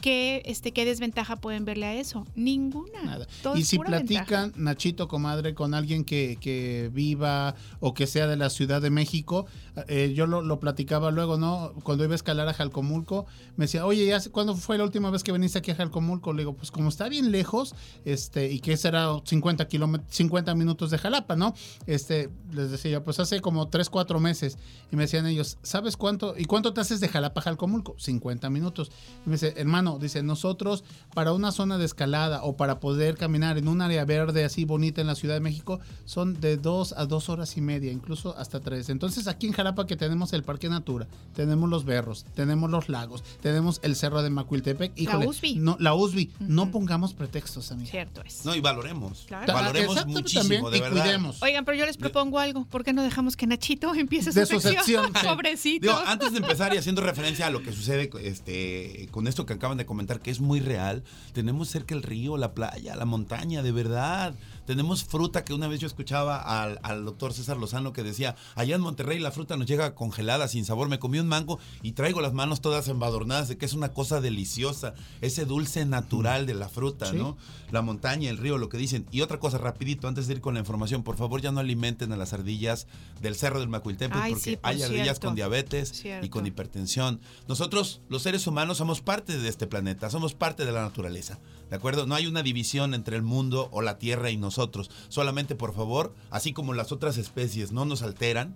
¿qué, 0.00 0.42
este, 0.44 0.70
¿qué 0.70 0.84
desventaja 0.84 1.34
pueden 1.34 1.64
verle 1.64 1.86
a 1.86 1.94
eso? 1.94 2.24
Ninguna. 2.36 3.02
Nada. 3.02 3.26
y 3.56 3.64
si 3.64 3.76
platican, 3.76 4.52
Nachito, 4.54 5.08
comadre, 5.08 5.54
con 5.54 5.74
alguien 5.74 6.04
que, 6.04 6.38
que, 6.40 6.88
viva 6.92 7.56
o 7.80 7.94
que 7.94 8.06
sea 8.06 8.28
de 8.28 8.36
la 8.36 8.48
Ciudad 8.48 8.80
de 8.80 8.90
México, 8.90 9.46
eh, 9.88 10.12
yo 10.14 10.28
lo, 10.28 10.60
platicaba 10.60 11.10
luego, 11.10 11.36
¿no? 11.36 11.72
Cuando 11.82 12.04
iba 12.04 12.12
a 12.12 12.14
escalar 12.14 12.46
a 12.48 12.54
Jalcomulco, 12.54 13.26
me 13.56 13.64
decía, 13.64 13.84
oye, 13.86 14.06
¿ya, 14.06 14.20
¿cuándo 14.30 14.54
fue 14.54 14.78
la 14.78 14.84
última 14.84 15.10
vez 15.10 15.24
que 15.24 15.32
viniste 15.32 15.58
aquí 15.58 15.72
a 15.72 15.74
Jalcomulco? 15.74 16.32
Le 16.32 16.42
digo, 16.42 16.52
pues 16.52 16.70
como 16.70 16.88
está 16.88 17.08
bien 17.08 17.32
lejos, 17.32 17.74
este, 18.04 18.52
y 18.52 18.60
que 18.60 18.76
será 18.76 19.08
50, 19.24 19.66
50 20.10 20.54
minutos 20.54 20.92
de 20.92 20.98
Jalapa, 20.98 21.34
¿no? 21.34 21.54
Este, 21.86 22.30
les 22.52 22.70
decía, 22.70 23.02
pues 23.02 23.18
hace 23.18 23.40
como 23.40 23.66
3, 23.66 23.90
4 23.90 24.20
meses. 24.20 24.58
Y 24.92 24.96
me 24.96 25.02
decían 25.02 25.26
ellos, 25.26 25.58
¿sabes 25.64 25.96
cuánto? 25.96 26.36
¿Y 26.38 26.44
cuánto 26.44 26.72
te 26.72 26.80
haces 26.80 27.00
de 27.00 27.08
Jalapa 27.08 27.40
a 27.40 27.42
Jalcomulco? 27.42 27.96
50 27.98 28.48
minutos. 28.48 28.91
Y 29.24 29.28
me 29.28 29.36
dice, 29.36 29.54
hermano, 29.56 29.98
dice, 30.00 30.22
nosotros 30.22 30.84
para 31.14 31.32
una 31.32 31.52
zona 31.52 31.78
de 31.78 31.84
escalada 31.84 32.42
o 32.42 32.56
para 32.56 32.80
poder 32.80 33.16
caminar 33.16 33.58
en 33.58 33.68
un 33.68 33.80
área 33.80 34.04
verde 34.04 34.44
así 34.44 34.64
bonita 34.64 35.00
en 35.00 35.06
la 35.06 35.14
Ciudad 35.14 35.34
de 35.34 35.40
México, 35.40 35.80
son 36.04 36.40
de 36.40 36.56
2 36.56 36.94
a 36.96 37.06
2 37.06 37.28
horas 37.28 37.56
y 37.56 37.60
media, 37.60 37.92
incluso 37.92 38.36
hasta 38.36 38.60
3. 38.60 38.88
Entonces 38.90 39.28
aquí 39.28 39.46
en 39.46 39.52
Jalapa 39.52 39.86
que 39.86 39.96
tenemos 39.96 40.32
el 40.32 40.42
Parque 40.42 40.68
Natura, 40.68 41.06
tenemos 41.34 41.68
los 41.70 41.84
berros, 41.84 42.24
tenemos 42.34 42.70
los 42.70 42.88
lagos, 42.88 43.22
tenemos 43.40 43.80
el 43.82 43.94
Cerro 43.96 44.22
de 44.22 44.30
Macuiltepec. 44.30 44.92
la 44.98 45.18
USB. 45.18 45.56
No, 45.56 45.76
la 45.78 45.94
USB. 45.94 46.28
No 46.40 46.70
pongamos 46.70 47.14
pretextos, 47.14 47.70
amigo. 47.70 47.90
Cierto 47.90 48.22
es. 48.22 48.44
No, 48.44 48.54
y 48.54 48.60
valoremos. 48.60 49.26
Valoremos 49.46 50.06
muchísimo, 50.06 50.70
de 50.70 50.80
verdad. 50.80 51.02
Cuidemos. 51.02 51.42
Oigan, 51.42 51.64
pero 51.64 51.78
yo 51.78 51.86
les 51.86 51.96
propongo 51.96 52.38
algo. 52.38 52.64
¿Por 52.66 52.84
qué 52.84 52.92
no 52.92 53.02
dejamos 53.02 53.36
que 53.36 53.46
Nachito 53.46 53.94
empiece 53.94 54.32
su, 54.32 54.40
de 54.40 54.46
su 54.46 54.60
sección? 54.60 55.12
Pobrecito. 55.22 55.86
Digo, 55.86 55.98
antes 56.06 56.32
de 56.32 56.38
empezar 56.38 56.74
y 56.74 56.78
haciendo 56.78 57.02
referencia 57.02 57.46
a 57.46 57.50
lo 57.50 57.62
que 57.62 57.72
sucede 57.72 58.10
este, 58.22 58.81
con 59.10 59.26
esto 59.26 59.46
que 59.46 59.54
acaban 59.54 59.78
de 59.78 59.86
comentar, 59.86 60.20
que 60.20 60.30
es 60.30 60.40
muy 60.40 60.60
real, 60.60 61.02
tenemos 61.32 61.68
cerca 61.68 61.94
el 61.94 62.02
río, 62.02 62.36
la 62.36 62.54
playa, 62.54 62.96
la 62.96 63.04
montaña, 63.04 63.62
de 63.62 63.72
verdad. 63.72 64.34
Tenemos 64.66 65.04
fruta 65.04 65.44
que 65.44 65.54
una 65.54 65.68
vez 65.68 65.80
yo 65.80 65.86
escuchaba 65.86 66.36
al, 66.38 67.04
doctor 67.04 67.32
César 67.32 67.56
Lozano 67.56 67.92
que 67.92 68.02
decía, 68.02 68.36
allá 68.54 68.76
en 68.76 68.80
Monterrey 68.80 69.18
la 69.18 69.32
fruta 69.32 69.56
nos 69.56 69.66
llega 69.66 69.94
congelada, 69.94 70.48
sin 70.48 70.64
sabor. 70.64 70.88
Me 70.88 70.98
comí 70.98 71.18
un 71.18 71.28
mango 71.28 71.58
y 71.82 71.92
traigo 71.92 72.20
las 72.20 72.32
manos 72.32 72.60
todas 72.60 72.88
embadornadas 72.88 73.48
de 73.48 73.56
que 73.58 73.66
es 73.66 73.74
una 73.74 73.92
cosa 73.92 74.20
deliciosa, 74.20 74.94
ese 75.20 75.44
dulce 75.44 75.84
natural 75.84 76.46
de 76.46 76.54
la 76.54 76.68
fruta, 76.68 77.12
¿no? 77.12 77.36
La 77.70 77.82
montaña, 77.82 78.30
el 78.30 78.38
río, 78.38 78.58
lo 78.58 78.68
que 78.68 78.78
dicen. 78.78 79.06
Y 79.10 79.22
otra 79.22 79.40
cosa, 79.40 79.58
rapidito, 79.58 80.08
antes 80.08 80.26
de 80.26 80.34
ir 80.34 80.40
con 80.40 80.54
la 80.54 80.60
información, 80.60 81.02
por 81.02 81.16
favor 81.16 81.40
ya 81.40 81.52
no 81.52 81.60
alimenten 81.60 82.12
a 82.12 82.16
las 82.16 82.32
ardillas 82.32 82.86
del 83.20 83.34
Cerro 83.34 83.60
del 83.60 83.68
Macuiltepec 83.68 84.28
porque 84.28 84.58
hay 84.62 84.82
ardillas 84.82 85.18
con 85.18 85.34
diabetes 85.34 86.04
y 86.22 86.28
con 86.28 86.46
hipertensión. 86.46 87.20
Nosotros, 87.48 88.00
los 88.08 88.22
seres 88.22 88.46
humanos, 88.46 88.78
somos 88.78 89.00
parte 89.00 89.38
de 89.38 89.48
este 89.48 89.66
planeta, 89.66 90.10
somos 90.10 90.34
parte 90.34 90.64
de 90.64 90.72
la 90.72 90.82
naturaleza. 90.82 91.38
¿De 91.72 91.76
acuerdo? 91.76 92.04
No 92.04 92.14
hay 92.14 92.26
una 92.26 92.42
división 92.42 92.92
entre 92.92 93.16
el 93.16 93.22
mundo 93.22 93.70
o 93.72 93.80
la 93.80 93.96
Tierra 93.96 94.30
y 94.30 94.36
nosotros. 94.36 94.90
Solamente, 95.08 95.54
por 95.54 95.72
favor, 95.72 96.14
así 96.28 96.52
como 96.52 96.74
las 96.74 96.92
otras 96.92 97.16
especies 97.16 97.72
no 97.72 97.86
nos 97.86 98.02
alteran, 98.02 98.54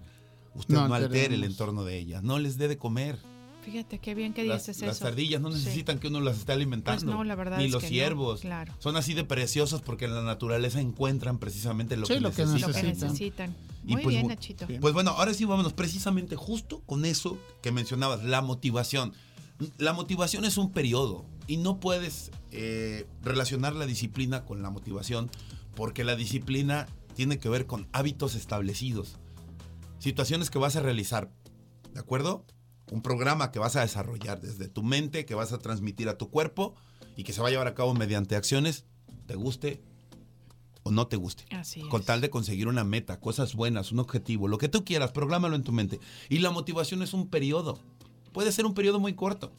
usted 0.54 0.74
no, 0.74 0.94
altere 0.94 1.34
el 1.34 1.42
entorno 1.42 1.82
de 1.84 1.96
ellas. 1.96 2.22
No 2.22 2.38
les 2.38 2.58
dé 2.58 2.68
de 2.68 2.76
comer. 2.76 3.18
Fíjate 3.62 4.00
qué 4.00 4.14
bien 4.14 4.34
que 4.34 4.42
dices 4.42 4.68
eso. 4.68 4.84
Las 4.84 5.00
ardillas 5.00 5.40
no 5.40 5.48
necesitan 5.48 5.98
que 5.98 6.08
uno 6.08 6.20
las 6.20 6.36
esté 6.36 6.52
alimentando. 6.52 7.06
Pues 7.06 7.16
no, 7.16 7.24
la 7.24 7.34
verdad 7.36 7.56
Ni 7.56 7.68
los 7.68 7.84
ciervos. 7.84 8.42
claro. 8.42 8.74
Son 8.80 8.98
así 8.98 9.14
de 9.14 9.24
preciosos 9.24 9.80
porque 9.80 10.04
en 10.04 10.14
la 10.14 10.22
naturaleza 10.22 10.82
encuentran 10.82 11.38
precisamente 11.38 11.96
lo, 11.96 12.06
que, 12.06 12.20
necesitan. 12.20 12.70
Lo 12.70 12.76
que 12.76 12.82
necesitan. 12.82 13.56
Muy 13.82 14.02
pues, 14.02 14.14
bien, 14.14 14.26
Nachito. 14.26 14.66
Pues 14.78 14.92
bueno, 14.92 15.12
ahora 15.12 15.32
sí 15.32 15.46
vámonos 15.46 15.72
precisamente 15.72 16.36
justo 16.36 16.82
con 16.84 17.06
eso 17.06 17.38
que 17.62 17.72
mencionabas, 17.72 18.22
la 18.24 18.42
motivación. 18.42 19.14
La 19.78 19.94
motivación 19.94 20.44
es 20.44 20.58
un 20.58 20.70
periodo 20.70 21.24
y 21.46 21.56
no 21.56 21.80
puedes 21.80 22.30
eh, 22.58 23.06
relacionar 23.22 23.74
la 23.74 23.84
disciplina 23.84 24.46
con 24.46 24.62
la 24.62 24.70
motivación 24.70 25.30
porque 25.74 26.04
la 26.04 26.16
disciplina 26.16 26.88
tiene 27.14 27.38
que 27.38 27.50
ver 27.50 27.66
con 27.66 27.86
hábitos 27.92 28.34
establecidos, 28.34 29.18
situaciones 29.98 30.50
que 30.50 30.58
vas 30.58 30.74
a 30.74 30.80
realizar, 30.80 31.30
¿de 31.92 32.00
acuerdo? 32.00 32.46
Un 32.90 33.02
programa 33.02 33.52
que 33.52 33.58
vas 33.58 33.76
a 33.76 33.82
desarrollar 33.82 34.40
desde 34.40 34.68
tu 34.68 34.82
mente, 34.82 35.26
que 35.26 35.34
vas 35.34 35.52
a 35.52 35.58
transmitir 35.58 36.08
a 36.08 36.16
tu 36.16 36.30
cuerpo 36.30 36.74
y 37.14 37.24
que 37.24 37.34
se 37.34 37.42
va 37.42 37.48
a 37.48 37.50
llevar 37.50 37.66
a 37.66 37.74
cabo 37.74 37.92
mediante 37.92 38.36
acciones, 38.36 38.86
te 39.26 39.34
guste 39.34 39.82
o 40.82 40.90
no 40.90 41.08
te 41.08 41.16
guste. 41.16 41.44
Así 41.50 41.82
Con 41.88 42.00
es. 42.00 42.06
tal 42.06 42.20
de 42.22 42.30
conseguir 42.30 42.68
una 42.68 42.84
meta, 42.84 43.20
cosas 43.20 43.54
buenas, 43.54 43.92
un 43.92 43.98
objetivo, 43.98 44.48
lo 44.48 44.56
que 44.56 44.68
tú 44.68 44.84
quieras, 44.84 45.12
prográmalo 45.12 45.56
en 45.56 45.62
tu 45.62 45.72
mente. 45.72 46.00
Y 46.30 46.38
la 46.38 46.50
motivación 46.50 47.02
es 47.02 47.12
un 47.12 47.28
periodo. 47.28 47.82
Puede 48.36 48.52
ser 48.52 48.66
un 48.66 48.74
periodo 48.74 49.00
muy 49.00 49.14
corto. 49.14 49.50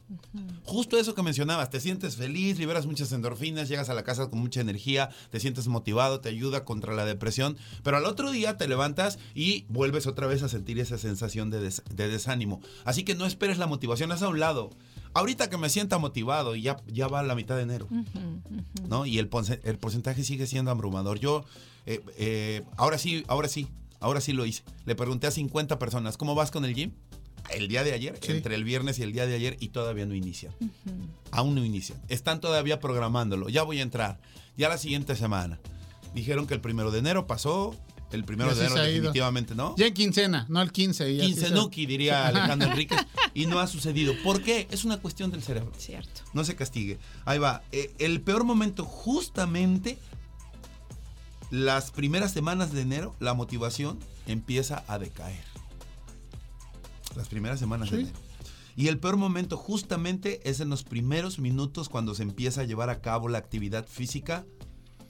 Justo 0.63 0.99
eso 0.99 1.15
que 1.15 1.23
mencionabas, 1.23 1.71
te 1.71 1.79
sientes 1.79 2.15
feliz, 2.15 2.59
liberas 2.59 2.85
muchas 2.85 3.11
endorfinas, 3.11 3.69
llegas 3.69 3.89
a 3.89 3.95
la 3.95 4.03
casa 4.03 4.29
con 4.29 4.37
mucha 4.37 4.61
energía, 4.61 5.09
te 5.31 5.39
sientes 5.39 5.67
motivado, 5.67 6.19
te 6.19 6.29
ayuda 6.29 6.63
contra 6.63 6.93
la 6.93 7.03
depresión, 7.03 7.57
pero 7.81 7.97
al 7.97 8.05
otro 8.05 8.29
día 8.29 8.55
te 8.55 8.67
levantas 8.67 9.17
y 9.33 9.65
vuelves 9.67 10.05
otra 10.05 10.27
vez 10.27 10.43
a 10.43 10.47
sentir 10.47 10.77
esa 10.79 10.99
sensación 10.99 11.49
de, 11.49 11.59
des- 11.59 11.81
de 11.91 12.07
desánimo. 12.07 12.61
Así 12.85 13.01
que 13.03 13.15
no 13.15 13.25
esperes 13.25 13.57
la 13.57 13.65
motivación, 13.65 14.11
haz 14.11 14.21
a 14.21 14.29
un 14.29 14.39
lado. 14.39 14.69
Ahorita 15.15 15.49
que 15.49 15.57
me 15.57 15.69
sienta 15.69 15.97
motivado 15.97 16.55
y 16.55 16.61
ya, 16.61 16.77
ya 16.85 17.07
va 17.07 17.23
la 17.23 17.33
mitad 17.33 17.55
de 17.55 17.63
enero. 17.63 17.87
¿no? 18.87 19.07
Y 19.07 19.17
el 19.17 19.27
porcentaje 19.27 20.23
sigue 20.23 20.45
siendo 20.45 20.69
abrumador. 20.69 21.19
Yo, 21.19 21.45
eh, 21.87 22.03
eh, 22.19 22.61
ahora 22.75 22.99
sí, 22.99 23.23
ahora 23.27 23.47
sí, 23.47 23.69
ahora 23.99 24.21
sí 24.21 24.33
lo 24.33 24.45
hice. 24.45 24.61
Le 24.85 24.93
pregunté 24.93 25.25
a 25.25 25.31
50 25.31 25.79
personas, 25.79 26.15
¿cómo 26.17 26.35
vas 26.35 26.51
con 26.51 26.63
el 26.63 26.75
gym? 26.75 26.91
El 27.53 27.67
día 27.67 27.83
de 27.83 27.93
ayer, 27.93 28.19
Sí. 28.21 28.31
entre 28.33 28.55
el 28.55 28.63
viernes 28.63 28.99
y 28.99 29.03
el 29.03 29.13
día 29.13 29.25
de 29.25 29.35
ayer, 29.35 29.57
y 29.59 29.69
todavía 29.69 30.05
no 30.05 30.13
inician. 30.15 30.53
Aún 31.31 31.55
no 31.55 31.63
inician. 31.63 32.01
Están 32.09 32.41
todavía 32.41 32.79
programándolo. 32.79 33.49
Ya 33.49 33.63
voy 33.63 33.79
a 33.79 33.83
entrar. 33.83 34.19
Ya 34.57 34.69
la 34.69 34.77
siguiente 34.77 35.15
semana. 35.15 35.59
Dijeron 36.13 36.47
que 36.47 36.53
el 36.53 36.61
primero 36.61 36.91
de 36.91 36.99
enero 36.99 37.27
pasó. 37.27 37.75
El 38.11 38.23
primero 38.23 38.55
de 38.55 38.65
enero 38.65 38.81
definitivamente, 38.81 39.53
¿no? 39.53 39.75
Ya 39.77 39.87
en 39.87 39.93
quincena, 39.93 40.45
no 40.47 40.61
el 40.61 40.71
15. 40.71 41.11
y 41.11 41.19
así 41.19 41.33
se- 41.33 41.39
Quincenuki, 41.41 41.85
diría 41.85 42.27
Alejandro 42.27 42.69
Enríquez. 42.71 42.99
Y 43.33 43.47
no 43.47 43.59
ha 43.59 43.67
sucedido. 43.67 44.13
¿Por 44.23 44.41
qué? 44.41 44.65
Es 44.71 44.85
una 44.85 44.97
cuestión 44.97 45.29
del 45.29 45.43
cerebro 45.43 45.73
Cierto. 45.77 46.21
no 46.33 46.45
se 46.45 46.55
castigue. 46.55 46.99
Ahí 47.25 47.37
va. 47.37 47.63
Eh, 47.73 47.93
el 47.99 48.21
peor 48.21 48.45
momento, 48.45 48.85
justamente 48.85 49.97
las 51.51 51.91
primeras 51.91 52.31
semanas 52.31 52.71
de 52.71 52.81
enero, 52.81 53.15
la 53.19 53.33
motivación 53.33 53.99
empieza 54.25 54.83
a 54.87 54.99
decaer. 54.99 55.43
Las 57.15 57.27
primeras 57.29 57.59
semanas 57.59 57.89
de 57.91 57.97
Sí. 57.97 58.03
enero. 58.03 58.19
Y 58.75 58.89
el 58.89 58.99
peor 58.99 59.17
momento 59.17 59.57
justamente 59.57 60.47
es 60.47 60.59
en 60.59 60.69
los 60.69 60.83
primeros 60.83 61.39
minutos 61.39 61.89
cuando 61.89 62.13
se 62.13 62.21
empieza 62.23 62.61
a 62.61 62.63
llevar 62.65 62.89
a 62.91 63.01
cabo 63.01 63.27
la 63.27 63.39
actividad 63.39 63.87
física 63.87 64.45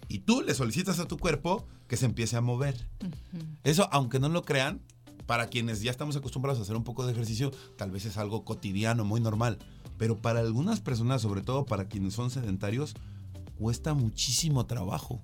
y 0.07 0.19
tú 0.19 0.41
le 0.41 0.53
solicitas 0.53 0.99
a 0.99 1.05
tu 1.07 1.17
cuerpo 1.17 1.65
que 1.89 1.97
se 1.97 2.05
empiece 2.05 2.37
a 2.37 2.41
mover. 2.41 2.87
Eso, 3.65 3.89
aunque 3.91 4.19
no 4.19 4.29
lo 4.29 4.43
crean, 4.43 4.81
para 5.25 5.47
quienes 5.47 5.81
ya 5.81 5.91
estamos 5.91 6.15
acostumbrados 6.15 6.59
a 6.59 6.61
hacer 6.63 6.77
un 6.77 6.85
poco 6.85 7.05
de 7.05 7.11
ejercicio, 7.11 7.51
tal 7.77 7.91
vez 7.91 8.05
es 8.05 8.15
algo 8.17 8.45
cotidiano, 8.45 9.03
muy 9.03 9.19
normal. 9.19 9.57
Pero 9.97 10.15
para 10.15 10.39
algunas 10.39 10.79
personas, 10.79 11.21
sobre 11.21 11.41
todo 11.41 11.65
para 11.65 11.89
quienes 11.89 12.13
son 12.13 12.29
sedentarios, 12.31 12.93
cuesta 13.57 13.93
muchísimo 13.93 14.65
trabajo. 14.65 15.15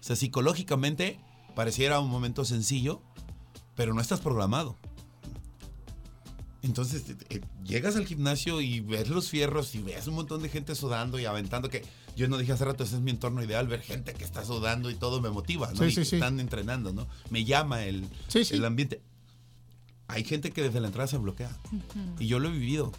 O 0.00 0.02
sea, 0.02 0.16
psicológicamente 0.16 1.20
pareciera 1.54 2.00
un 2.00 2.08
momento 2.08 2.46
sencillo, 2.46 3.02
pero 3.74 3.92
no 3.92 4.00
estás 4.00 4.20
programado. 4.20 4.76
Entonces 6.62 7.08
eh, 7.08 7.16
eh, 7.30 7.40
llegas 7.64 7.94
al 7.96 8.04
gimnasio 8.06 8.60
y 8.60 8.80
ves 8.80 9.08
los 9.08 9.28
fierros 9.28 9.74
y 9.76 9.82
ves 9.82 10.06
un 10.08 10.14
montón 10.16 10.42
de 10.42 10.48
gente 10.48 10.74
sudando 10.74 11.18
y 11.20 11.24
aventando 11.24 11.68
que 11.70 11.84
yo 12.16 12.26
no 12.28 12.36
dije 12.36 12.50
hace 12.52 12.64
rato, 12.64 12.82
ese 12.82 12.96
es 12.96 13.00
mi 13.00 13.12
entorno 13.12 13.42
ideal, 13.44 13.68
ver 13.68 13.80
gente 13.80 14.12
que 14.12 14.24
está 14.24 14.44
sudando 14.44 14.90
y 14.90 14.94
todo 14.94 15.20
me 15.20 15.30
motiva, 15.30 15.70
¿no? 15.70 15.76
Sí, 15.76 15.84
y 15.84 15.90
sí, 15.90 15.94
que 16.00 16.04
sí. 16.04 16.16
están 16.16 16.40
entrenando, 16.40 16.92
¿no? 16.92 17.06
Me 17.30 17.44
llama 17.44 17.84
el, 17.84 18.04
Sí, 18.26 18.44
sí. 18.44 18.54
el 18.56 18.64
ambiente. 18.64 19.00
Hay 20.08 20.24
gente 20.24 20.50
que 20.50 20.62
desde 20.62 20.80
la 20.80 20.88
entrada 20.88 21.06
se 21.06 21.18
bloquea. 21.18 21.56
Y 22.18 22.26
yo 22.26 22.38
lo 22.40 22.48
he 22.48 22.52
vivido. 22.52 22.92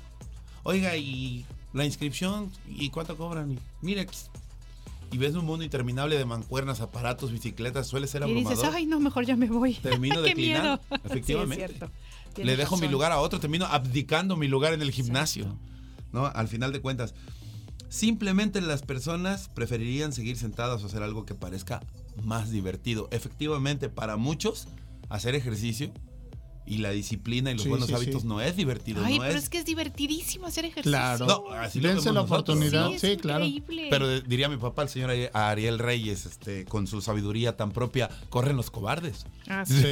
Oiga, 0.63 0.95
y 0.95 1.45
la 1.73 1.83
inscripción, 1.85 2.51
¿y 2.67 2.89
cuánto 2.91 3.17
cobran? 3.17 3.51
Y, 3.51 3.59
mira, 3.81 4.05
y 5.11 5.17
ves 5.17 5.33
un 5.35 5.43
mundo 5.45 5.65
interminable 5.65 6.17
de 6.17 6.23
mancuernas, 6.25 6.81
aparatos, 6.81 7.31
bicicletas, 7.31 7.87
suele 7.87 8.05
ser 8.07 8.21
Y 8.21 8.25
abrumador. 8.25 8.57
dices, 8.57 8.71
ay, 8.73 8.85
no, 8.85 8.99
mejor 8.99 9.25
ya 9.25 9.35
me 9.35 9.47
voy. 9.47 9.73
Termino 9.73 10.15
Qué 10.21 10.29
declinando, 10.29 10.81
miedo. 10.89 11.01
efectivamente. 11.03 11.55
Sí, 11.55 11.61
es 11.63 11.77
cierto. 11.77 11.91
Le 12.43 12.57
dejo 12.57 12.77
mi 12.77 12.87
lugar 12.87 13.11
a 13.11 13.19
otro, 13.19 13.39
termino 13.39 13.65
abdicando 13.65 14.35
mi 14.35 14.47
lugar 14.47 14.73
en 14.73 14.81
el 14.81 14.91
gimnasio. 14.91 15.57
¿No? 16.11 16.25
Al 16.25 16.47
final 16.47 16.71
de 16.71 16.81
cuentas. 16.81 17.13
Simplemente 17.89 18.61
las 18.61 18.83
personas 18.83 19.49
preferirían 19.49 20.13
seguir 20.13 20.37
sentadas 20.37 20.83
o 20.83 20.85
hacer 20.85 21.01
algo 21.01 21.25
que 21.25 21.35
parezca 21.35 21.81
más 22.23 22.51
divertido. 22.51 23.07
Efectivamente, 23.11 23.89
para 23.89 24.15
muchos, 24.15 24.67
hacer 25.09 25.35
ejercicio 25.35 25.91
y 26.69 26.77
la 26.77 26.91
disciplina 26.91 27.51
y 27.51 27.55
los 27.55 27.63
Sí, 27.63 27.69
buenos 27.69 27.87
sí, 27.87 27.93
hábitos 27.95 28.21
sí. 28.21 28.27
no 28.27 28.39
es 28.41 28.55
divertido. 28.55 29.03
Ay, 29.03 29.17
no 29.17 29.23
pero 29.25 29.37
es, 29.37 29.43
es 29.43 29.49
que 29.49 29.57
es 29.57 29.65
divertidísimo 29.65 30.45
hacer 30.45 30.65
ejercicio. 30.65 30.91
Claro. 30.91 31.25
No, 31.25 31.51
así 31.53 31.81
lo 31.81 31.89
Dense 31.89 32.05
vemos 32.09 32.15
la 32.15 32.21
nosotros, 32.21 32.57
oportunidad. 32.57 32.93
es 32.93 33.01
Sí, 33.01 33.17
claro. 33.17 33.43
increíble. 33.43 33.87
Pero 33.89 34.21
diría 34.21 34.47
mi 34.49 34.57
papá, 34.57 34.83
el 34.83 34.89
señor 34.89 35.09
Ari- 35.09 35.29
Ariel 35.33 35.79
Reyes, 35.79 36.25
este, 36.25 36.65
con 36.65 36.87
su 36.87 37.01
sabiduría 37.01 37.57
tan 37.57 37.71
propia, 37.71 38.09
corren 38.29 38.55
los 38.55 38.69
cobardes. 38.71 39.25
Ah, 39.47 39.65
sí. 39.67 39.83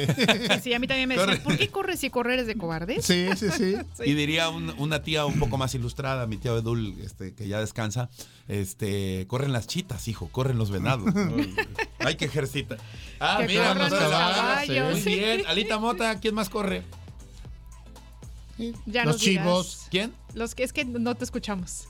Sí, 0.62 0.72
a 0.72 0.78
mí 0.78 0.86
también 0.86 1.08
me 1.08 1.16
decían. 1.16 1.42
¿por 1.42 1.56
qué 1.58 1.68
corres 1.68 1.98
si 2.00 2.10
correr 2.10 2.38
es 2.38 2.46
de 2.46 2.54
cobardes? 2.56 3.04
Sí, 3.04 3.26
sí, 3.36 3.48
sí. 3.56 3.74
Y 4.04 4.14
diría 4.14 4.48
un- 4.48 4.72
una 4.78 5.02
tía 5.02 5.26
un 5.26 5.38
poco 5.38 5.58
más 5.58 5.74
ilustrada, 5.74 6.26
mi 6.26 6.36
tía 6.36 6.52
Bedul, 6.52 6.94
este, 7.02 7.34
que 7.34 7.48
ya 7.48 7.60
descansa, 7.60 8.08
este, 8.48 9.26
corren 9.28 9.52
las 9.52 9.66
chitas, 9.66 10.08
hijo, 10.08 10.28
corren 10.32 10.58
los 10.58 10.70
venados. 10.70 11.12
Ay, 11.98 12.16
qué 12.16 12.24
ejercita. 12.24 12.76
Ah, 13.20 13.38
Que 13.40 13.46
mira, 13.48 13.74
los 13.74 13.90
los 13.90 13.98
caballos. 14.00 14.36
caballos, 14.36 15.04
Muy 15.04 15.14
bien. 15.14 15.42
Alita 15.46 15.78
Mota, 15.78 16.18
¿quién 16.20 16.34
más 16.34 16.48
corre? 16.48 16.82
Ya 18.86 19.04
Los 19.04 19.18
chivos. 19.18 19.86
¿Quién? 19.90 20.12
Los 20.34 20.54
que 20.54 20.64
es 20.64 20.72
que 20.72 20.84
no 20.84 21.14
te 21.14 21.24
escuchamos. 21.24 21.86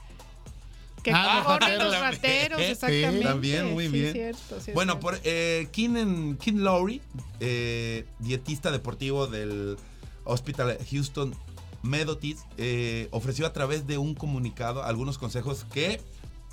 Que 1.03 1.13
Ah, 1.15 1.43
corren 1.47 1.79
los 1.79 1.99
rateros, 1.99 2.59
Sí, 2.63 2.65
exactamente. 2.67 3.21
también, 3.25 3.73
muy 3.73 3.87
Sí, 3.87 3.93
bien. 3.93 4.13
cierto, 4.13 4.61
sí, 4.61 4.73
Bueno, 4.73 5.01
por 5.01 5.19
eh, 5.25 5.69
Keenan- 5.73 6.37
Lowry, 6.57 7.01
eh, 7.41 8.05
dietista 8.19 8.71
deportivo 8.71 9.27
del 9.29 9.77
Hospital 10.25 10.77
Houston 10.91 11.35
Methodist, 11.83 12.41
eh, 12.59 13.09
ofreció 13.13 13.47
a 13.47 13.53
través 13.53 13.87
de 13.87 13.97
un 13.97 14.15
comunicado 14.15 14.83
algunos 14.83 15.17
consejos 15.17 15.65
que 15.73 16.01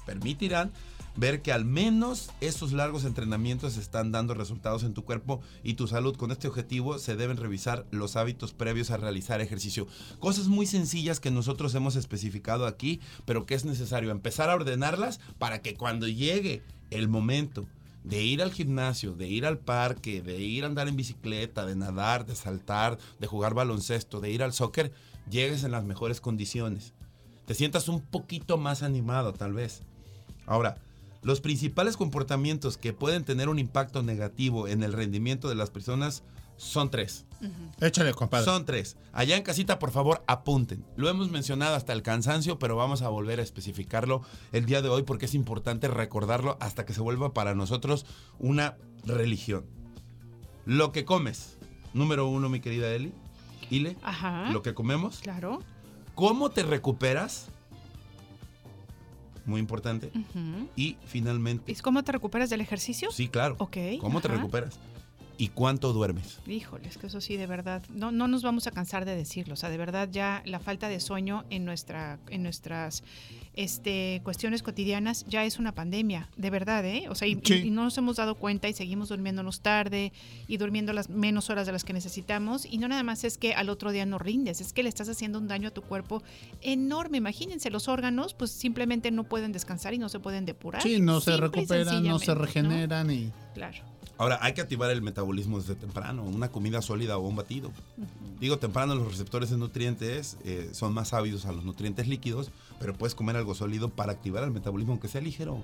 permitirán 0.06 0.72
ver 1.16 1.42
que 1.42 1.52
al 1.52 1.66
menos 1.66 2.30
esos 2.42 2.74
largos 2.74 3.06
entrenamientos 3.06 3.78
están 3.78 4.12
dando 4.12 4.34
resultados 4.34 4.84
en 4.84 4.94
tu 4.94 5.04
cuerpo 5.04 5.42
y 5.64 5.76
tu 5.76 5.88
salud. 5.88 6.16
Con 6.16 6.32
este 6.32 6.48
objetivo 6.48 7.00
se 7.00 7.16
deben 7.16 7.38
revisar 7.38 7.86
los 7.92 8.16
hábitos 8.16 8.54
previos 8.54 8.92
a 8.92 8.98
realizar 8.98 9.42
ejercicio. 9.42 9.88
Cosas 10.20 10.48
muy 10.48 10.66
sencillas 10.66 11.20
que 11.20 11.32
nosotros 11.32 11.74
hemos 11.76 11.96
especificado 11.96 12.66
aquí, 12.66 13.00
pero 13.26 13.46
que 13.46 13.56
es 13.56 13.66
necesario 13.66 14.12
empezar 14.12 14.50
a 14.50 14.56
ordenarlas 14.56 15.20
para 15.40 15.62
que 15.62 15.76
cuando 15.76 16.08
llegue 16.08 16.62
el 16.92 17.08
momento 17.08 17.66
de 18.04 18.24
ir 18.24 18.44
al 18.44 18.52
gimnasio, 18.52 19.14
de 19.14 19.28
ir 19.28 19.46
al 19.46 19.58
parque, 19.58 20.22
de 20.22 20.40
ir 20.40 20.64
a 20.64 20.68
andar 20.68 20.88
en 20.88 20.96
bicicleta, 20.96 21.66
de 21.66 21.76
nadar, 21.76 22.26
de 22.26 22.36
saltar, 22.36 23.00
de 23.20 23.28
jugar 23.28 23.56
baloncesto, 23.56 24.20
de 24.22 24.30
ir 24.30 24.44
al 24.44 24.54
soccer, 24.54 24.92
llegues 25.30 25.64
en 25.64 25.72
las 25.72 25.86
mejores 25.86 26.22
condiciones. 26.22 26.94
Te 27.48 27.56
sientas 27.56 27.88
un 27.88 28.02
poquito 28.02 28.58
más 28.58 28.84
animado 28.84 29.34
tal 29.34 29.54
vez. 29.54 29.82
Ahora, 30.46 30.78
los 31.22 31.42
principales 31.42 31.98
comportamientos 31.98 32.78
que 32.78 32.94
pueden 32.94 33.24
tener 33.24 33.50
un 33.50 33.60
impacto 33.60 34.04
negativo 34.04 34.68
en 34.68 34.84
el 34.84 34.94
rendimiento 34.94 35.50
de 35.50 35.56
las 35.56 35.72
personas 35.72 36.24
son 36.58 36.90
tres. 36.90 37.26
Échale, 37.82 38.14
compadre. 38.14 38.46
Son 38.46 38.66
tres. 38.66 38.98
Allá 39.12 39.36
en 39.36 39.44
casita, 39.44 39.80
por 39.80 39.92
favor, 39.92 40.24
apunten. 40.28 40.86
Lo 40.96 41.10
hemos 41.10 41.30
mencionado 41.32 41.76
hasta 41.76 41.94
el 41.94 42.02
cansancio, 42.02 42.60
pero 42.60 42.76
vamos 42.76 43.02
a 43.02 43.10
volver 43.10 43.40
a 43.40 43.44
especificarlo 43.44 44.22
el 44.52 44.66
día 44.66 44.82
de 44.82 44.90
hoy 44.90 45.04
porque 45.04 45.26
es 45.26 45.36
importante 45.36 45.88
recordarlo 45.88 46.58
hasta 46.60 46.86
que 46.86 46.94
se 46.94 47.02
vuelva 47.02 47.34
para 47.34 47.56
nosotros 47.56 48.06
una 48.40 48.78
religión. 49.04 49.66
Lo 50.66 50.92
que 50.92 51.06
comes. 51.06 51.58
Número 51.94 52.28
uno, 52.28 52.50
mi 52.50 52.60
querida 52.60 52.90
Eli. 52.90 53.14
Ile. 53.70 53.98
Ajá. 54.04 54.52
Lo 54.52 54.62
que 54.62 54.74
comemos. 54.74 55.20
Claro. 55.20 55.60
¿Cómo 56.14 56.52
te 56.52 56.64
recuperas? 56.64 57.50
Muy 59.46 59.60
importante. 59.60 60.12
Ujú. 60.16 60.68
Y 60.76 60.98
finalmente, 61.06 61.72
¿Y 61.72 61.76
cómo 61.76 62.04
te 62.04 62.12
recuperas 62.12 62.50
del 62.50 62.62
ejercicio? 62.62 63.10
sí, 63.12 63.28
claro. 63.28 63.56
Ok, 63.60 63.78
¿Cómo 64.02 64.20
te 64.22 64.28
ajá. 64.28 64.38
recuperas? 64.38 64.80
¿Y 65.38 65.50
cuánto 65.50 65.92
duermes? 65.92 66.40
Híjoles, 66.48 66.98
que 66.98 67.08
eso 67.08 67.20
sí, 67.20 67.36
de 67.36 67.48
verdad, 67.48 67.82
no, 67.90 68.12
no 68.12 68.28
nos 68.28 68.42
vamos 68.42 68.68
a 68.68 68.72
cansar 68.72 69.06
de 69.06 69.16
decirlo. 69.16 69.54
O 69.56 69.58
sea, 69.58 69.70
de 69.70 69.78
verdad 69.78 70.08
ya 70.12 70.42
la 70.46 70.60
falta 70.60 70.88
de 70.88 71.00
sueño 71.00 71.44
en, 71.50 71.66
nuestra, 71.66 72.20
en 72.30 72.44
nuestras 72.44 73.04
este, 73.56 74.22
cuestiones 74.24 74.64
cotidianas 74.64 75.26
ya 75.28 75.44
es 75.46 75.60
una 75.60 75.74
pandemia, 75.74 76.30
de 76.38 76.50
verdad, 76.50 76.86
¿eh? 76.86 77.08
O 77.10 77.16
sea, 77.16 77.28
y, 77.28 77.40
Sí. 77.44 77.54
y 77.66 77.70
no 77.70 77.84
nos 77.84 77.98
hemos 77.98 78.16
dado 78.18 78.36
cuenta 78.36 78.70
y 78.70 78.74
seguimos 78.74 79.10
durmiéndonos 79.10 79.62
tarde 79.62 80.14
y 80.48 80.58
durmiendo 80.58 80.94
las 80.94 81.10
menos 81.10 81.50
horas 81.50 81.66
de 81.66 81.72
las 81.74 81.84
que 81.84 81.94
necesitamos. 81.94 82.66
Y 82.66 82.78
no 82.78 82.88
nada 82.88 83.04
más 83.04 83.24
es 83.24 83.38
que 83.38 83.54
al 83.54 83.70
otro 83.70 83.92
día 83.92 84.06
no 84.06 84.18
rindes, 84.18 84.62
es 84.62 84.74
que 84.74 84.84
le 84.84 84.90
estás 84.90 85.10
haciendo 85.10 85.40
un 85.40 85.48
daño 85.48 85.70
a 85.70 85.72
tu 85.72 85.82
cuerpo 85.82 86.24
enorme. 86.62 87.18
Imagínense, 87.18 87.70
los 87.70 87.88
órganos 87.88 88.34
pues 88.34 88.52
simplemente 88.52 89.12
no 89.12 89.24
pueden 89.26 89.52
descansar 89.52 89.94
y 89.94 89.98
no 89.98 90.10
se 90.10 90.20
pueden 90.20 90.46
depurar. 90.46 90.82
Sí, 90.82 91.00
no 91.00 91.20
se 91.22 91.36
recuperan, 91.38 92.04
no 92.04 92.20
se 92.20 92.34
regeneran 92.36 93.12
y... 93.12 93.32
Claro. 93.54 93.95
Ahora, 94.18 94.40
hay 94.42 94.54
que 94.54 94.62
activar 94.62 94.90
el 94.92 95.02
metabolismo 95.02 95.60
desde 95.60 95.76
temprano, 95.76 96.24
una 96.24 96.50
comida 96.50 96.82
sólida 96.82 97.18
o 97.18 97.28
un 97.28 97.36
batido. 97.36 97.72
Digo, 98.40 98.58
temprano 98.58 98.96
los 98.96 99.10
receptores 99.10 99.50
de 99.50 99.58
nutrientes 99.58 100.38
eh, 100.46 100.70
son 100.72 100.94
más 100.94 101.14
ávidos 101.14 101.46
a 101.46 101.52
los 101.52 101.66
nutrientes 101.66 102.08
líquidos, 102.08 102.50
pero 102.80 102.94
puedes 102.94 103.14
comer 103.14 103.36
algo 103.36 103.56
sólido 103.56 103.90
para 103.90 104.14
activar 104.14 104.44
el 104.44 104.52
metabolismo, 104.52 104.94
aunque 104.94 105.10
sea 105.10 105.20
ligero. 105.20 105.62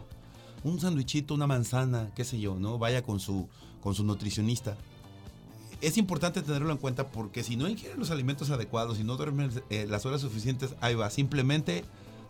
un 0.64 0.80
sándwichito, 0.80 1.34
una 1.34 1.48
manzana, 1.48 2.12
qué 2.14 2.26
sé 2.26 2.40
yo, 2.40 2.60
¿no? 2.60 2.78
Vaya 2.78 3.04
con 3.04 3.20
su, 3.22 3.48
con 3.82 3.96
su 3.96 4.04
nutricionista. 4.04 4.76
Es 5.80 5.98
importante 5.98 6.42
tenerlo 6.42 6.72
en 6.72 6.78
cuenta 6.78 7.08
porque 7.08 7.44
si 7.44 7.56
no 7.56 7.70
ingieres 7.70 7.98
los 7.98 8.12
alimentos 8.12 8.52
adecuados, 8.52 8.98
si 8.98 9.04
no 9.04 9.16
duermes 9.16 9.62
eh, 9.70 9.88
las 9.90 10.06
horas 10.06 10.22
suficientes, 10.22 10.76
ahí 10.82 10.94
va, 10.94 11.10
simplemente 11.10 11.86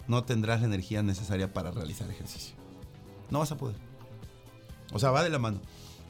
no 0.07 0.23
tendrás 0.23 0.62
la 0.62 0.67
energía 0.67 1.01
necesaria 1.03 1.51
para 1.51 1.71
realizar 1.71 2.10
ejercicio. 2.10 2.55
No 3.29 3.39
vas 3.39 3.51
a 3.51 3.57
poder. 3.57 3.75
O 4.93 4.99
sea, 4.99 5.12
va 5.12 5.23
de 5.23 5.29
la 5.29 5.39
mano. 5.39 5.60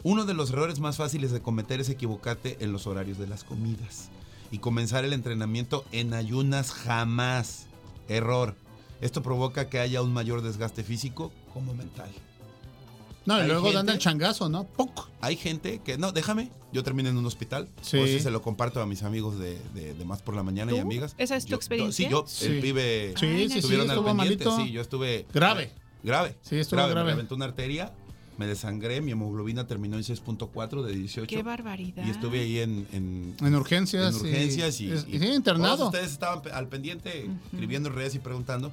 Uno 0.03 0.25
de 0.25 0.33
los 0.33 0.49
errores 0.51 0.79
más 0.79 0.97
fáciles 0.97 1.31
de 1.31 1.41
cometer 1.41 1.79
es 1.81 1.89
equivocarte 1.89 2.57
en 2.61 2.71
los 2.71 2.87
horarios 2.87 3.17
de 3.17 3.27
las 3.27 3.43
comidas 3.43 4.09
y 4.51 4.57
comenzar 4.59 5.05
el 5.05 5.13
entrenamiento 5.13 5.85
en 5.91 6.13
ayunas 6.13 6.71
jamás. 6.71 7.67
Error. 8.07 8.55
Esto 8.99 9.21
provoca 9.23 9.69
que 9.69 9.79
haya 9.79 10.01
un 10.01 10.11
mayor 10.13 10.41
desgaste 10.41 10.83
físico 10.83 11.31
como 11.53 11.73
mental. 11.73 12.09
No, 13.25 13.41
y 13.43 13.45
luego 13.47 13.65
dando 13.71 13.91
gente- 13.91 13.93
el 13.93 13.99
changazo, 13.99 14.49
¿no? 14.49 14.63
¡Poc! 14.63 15.09
Hay 15.21 15.35
gente 15.37 15.79
que, 15.85 15.97
no, 15.99 16.11
déjame, 16.11 16.49
yo 16.73 16.83
terminé 16.83 17.09
en 17.09 17.17
un 17.17 17.25
hospital. 17.27 17.69
Sí. 17.81 17.97
Por 17.97 18.07
si 18.07 18.19
se 18.19 18.31
lo 18.31 18.41
comparto 18.41 18.81
a 18.81 18.87
mis 18.87 19.03
amigos 19.03 19.37
de, 19.37 19.59
de- 19.75 19.93
de 19.93 20.05
Más 20.05 20.23
por 20.23 20.35
la 20.35 20.41
Mañana 20.41 20.71
y 20.71 20.75
¿Tú? 20.75 20.81
amigas. 20.81 21.13
¿Esa 21.19 21.35
es 21.35 21.45
tu 21.45 21.51
Yo- 21.51 21.55
experiencia? 21.57 22.07
Sí, 22.07 22.11
yo, 22.11 22.25
Sí. 22.27 22.45
el 22.47 22.59
pibe, 22.61 23.13
Sí, 23.19 23.27
sí, 23.27 23.49
sí, 23.49 23.57
estuvieron 23.59 23.91
al 23.91 23.97
estuvo 23.97 24.07
pendiente. 24.17 24.45
malito. 24.45 24.65
Sí, 24.65 24.71
yo 24.71 24.81
estuve... 24.81 25.27
Grave. 25.33 25.71
Grave. 26.03 26.35
Sí, 26.41 26.57
estuvo 26.57 26.77
grave. 26.79 26.95
Me 26.95 27.03
reventó 27.11 27.35
una 27.35 27.45
arteria, 27.45 27.93
me 28.41 28.47
desangré, 28.47 29.01
mi 29.01 29.11
hemoglobina 29.11 29.67
terminó 29.67 29.97
en 29.97 30.03
6.4 30.03 30.81
de 30.81 30.93
18. 30.95 31.27
Qué 31.27 31.43
barbaridad. 31.43 32.03
Y 32.03 32.09
estuve 32.09 32.39
ahí 32.39 32.57
en, 32.59 32.87
en, 32.91 33.35
En 33.39 33.55
urgencias. 33.55 34.15
en 34.15 34.21
urgencias 34.21 34.81
y, 34.81 34.85
y, 34.87 34.93
y 34.93 35.19
sí, 35.19 35.25
internado. 35.27 35.75
Todos 35.77 35.87
ustedes 35.93 36.11
estaban 36.11 36.41
al 36.51 36.67
pendiente, 36.67 37.29
escribiendo 37.53 37.89
en 37.89 37.95
redes 37.95 38.15
y 38.15 38.19
preguntando. 38.19 38.71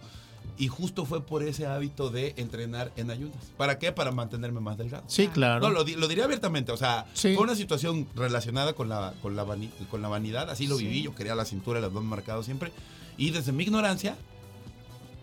Y 0.57 0.69
justo 0.69 1.05
fue 1.05 1.21
por 1.25 1.43
ese 1.43 1.67
hábito 1.67 2.09
de 2.11 2.33
entrenar 2.39 2.91
en 2.97 3.11
ayunas. 3.11 3.37
¿Para 3.57 3.79
qué? 3.79 3.93
Para 3.93 4.11
mantenerme 4.11 4.59
más 4.61 4.77
delgado. 4.79 5.05
Sí, 5.07 5.29
claro. 5.29 5.61
No, 5.61 5.71
lo, 5.71 5.85
lo 5.85 6.09
diré 6.09 6.23
abiertamente. 6.23 6.73
O 6.73 6.77
sea, 6.77 7.07
Sí. 7.15 7.35
fue 7.35 7.45
una 7.45 7.55
situación 7.55 8.09
relacionada 8.17 8.73
con 8.73 8.89
la, 8.89 9.13
con 9.23 9.37
la, 9.37 9.45
vani- 9.45 9.71
con 9.91 10.01
la 10.03 10.09
vanidad. 10.09 10.51
Así 10.51 10.67
lo 10.67 10.79
Sí. 10.79 10.85
viví. 10.87 11.03
Yo 11.03 11.15
quería 11.15 11.35
la 11.37 11.45
cintura, 11.45 11.79
el 11.79 11.85
abdomen 11.85 12.09
marcado 12.09 12.43
siempre. 12.43 12.73
Y 13.19 13.31
desde 13.31 13.53
mi 13.53 13.65
ignorancia 13.65 14.17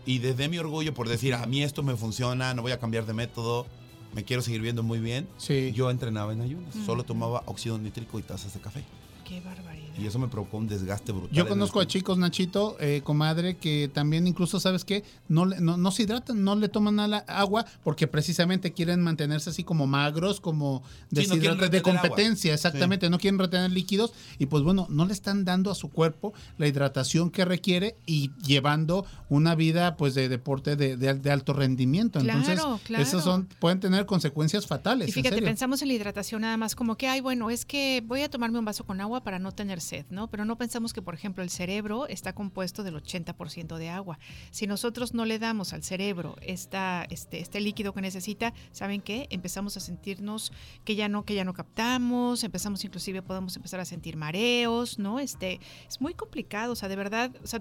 y 0.06 0.18
desde 0.20 0.48
mi 0.48 0.58
orgullo 0.58 0.94
por 0.94 1.08
decir, 1.08 1.34
a 1.34 1.44
mí 1.46 1.62
esto 1.64 1.82
me 1.82 1.96
funciona, 1.96 2.54
no 2.54 2.62
voy 2.62 2.70
a 2.72 2.78
cambiar 2.78 3.06
de 3.06 3.12
método, 3.12 3.66
me 4.16 4.24
quiero 4.24 4.40
seguir 4.40 4.62
viendo 4.62 4.82
muy 4.82 4.98
bien. 4.98 5.28
Sí. 5.36 5.72
Yo 5.74 5.90
entrenaba 5.90 6.32
en 6.32 6.40
ayunas. 6.40 6.74
Solo 6.86 7.04
tomaba 7.04 7.42
óxido 7.44 7.76
nítrico 7.76 8.18
y 8.18 8.22
tazas 8.22 8.54
de 8.54 8.60
café. 8.60 8.82
Qué 9.26 9.40
barbaridad. 9.40 9.86
Y 9.98 10.06
eso 10.06 10.18
me 10.18 10.28
provocó 10.28 10.58
un 10.58 10.68
desgaste 10.68 11.10
brutal. 11.10 11.34
Yo 11.34 11.48
conozco 11.48 11.80
a 11.80 11.86
chicos, 11.86 12.18
Nachito, 12.18 12.76
eh, 12.80 13.00
comadre, 13.02 13.56
que 13.56 13.90
también 13.92 14.26
incluso, 14.26 14.60
¿sabes 14.60 14.84
qué? 14.84 15.02
No, 15.26 15.46
le- 15.46 15.58
no, 15.58 15.78
no 15.78 15.90
se 15.90 16.02
hidratan, 16.02 16.44
no 16.44 16.54
le 16.54 16.68
toman 16.68 17.00
a 17.00 17.08
la 17.08 17.18
agua 17.26 17.64
porque 17.82 18.06
precisamente 18.06 18.72
quieren 18.74 19.00
mantenerse 19.00 19.48
así 19.48 19.64
como 19.64 19.86
magros, 19.86 20.40
como 20.40 20.82
Sí, 21.14 21.26
no 21.28 21.36
de 21.36 21.48
agua. 21.48 21.80
competencia, 21.82 22.52
exactamente, 22.52 23.08
no 23.08 23.18
quieren 23.18 23.38
retener 23.38 23.70
líquidos 23.70 24.12
y 24.38 24.46
pues 24.46 24.62
bueno, 24.62 24.86
no 24.90 25.06
le 25.06 25.14
están 25.14 25.46
dando 25.46 25.70
a 25.70 25.74
su 25.74 25.88
cuerpo 25.90 26.34
la 26.58 26.66
hidratación 26.68 27.30
que 27.30 27.46
requiere 27.46 27.96
y 28.04 28.32
llevando 28.46 29.06
una 29.30 29.54
vida 29.54 29.96
pues 29.96 30.14
de 30.14 30.28
deporte 30.28 30.76
de, 30.76 30.98
de- 30.98 31.14
de 31.14 31.30
alto 31.30 31.54
rendimiento. 31.54 32.20
Entonces, 32.20 32.60
Claro, 32.84 33.02
esos 33.02 33.24
son, 33.24 33.48
pueden 33.58 33.80
tener 33.80 34.04
consecuencias 34.04 34.66
fatales. 34.66 35.08
Y 35.08 35.10
en 35.10 35.14
fíjate, 35.14 35.36
serio. 35.36 35.48
pensamos 35.48 35.80
en 35.80 35.88
la 35.88 35.94
hidratación 35.94 36.42
nada 36.42 36.58
más 36.58 36.74
como 36.74 36.96
que, 36.96 37.08
ay, 37.08 37.22
bueno, 37.22 37.48
es 37.48 37.64
que 37.64 38.02
voy 38.06 38.20
a 38.20 38.28
tomarme 38.28 38.58
un 38.58 38.64
vaso 38.66 38.84
con 38.84 39.00
agua 39.00 39.15
para 39.22 39.38
no 39.38 39.52
tener 39.52 39.80
sed, 39.80 40.06
¿no? 40.10 40.28
Pero 40.28 40.44
no 40.44 40.56
pensamos 40.56 40.92
que, 40.92 41.02
por 41.02 41.14
ejemplo, 41.14 41.42
el 41.42 41.50
cerebro 41.50 42.06
está 42.06 42.34
compuesto 42.34 42.82
del 42.82 42.94
80% 42.94 43.76
de 43.76 43.88
agua. 43.88 44.18
Si 44.50 44.66
nosotros 44.66 45.14
no 45.14 45.24
le 45.24 45.38
damos 45.38 45.72
al 45.72 45.82
cerebro 45.82 46.36
esta, 46.40 47.06
este, 47.10 47.40
este 47.40 47.60
líquido 47.60 47.92
que 47.92 48.00
necesita, 48.00 48.52
¿saben 48.72 49.00
qué? 49.00 49.26
Empezamos 49.30 49.76
a 49.76 49.80
sentirnos 49.80 50.52
que 50.84 50.96
ya 50.96 51.08
no, 51.08 51.24
que 51.24 51.34
ya 51.34 51.44
no 51.44 51.54
captamos, 51.54 52.44
empezamos 52.44 52.84
inclusive, 52.84 53.22
podemos 53.22 53.56
empezar 53.56 53.80
a 53.80 53.84
sentir 53.84 54.16
mareos, 54.16 54.98
¿no? 54.98 55.18
Este, 55.18 55.60
es 55.88 56.00
muy 56.00 56.14
complicado, 56.14 56.72
o 56.72 56.76
sea, 56.76 56.88
de 56.88 56.96
verdad, 56.96 57.30
o 57.42 57.46
sea, 57.46 57.60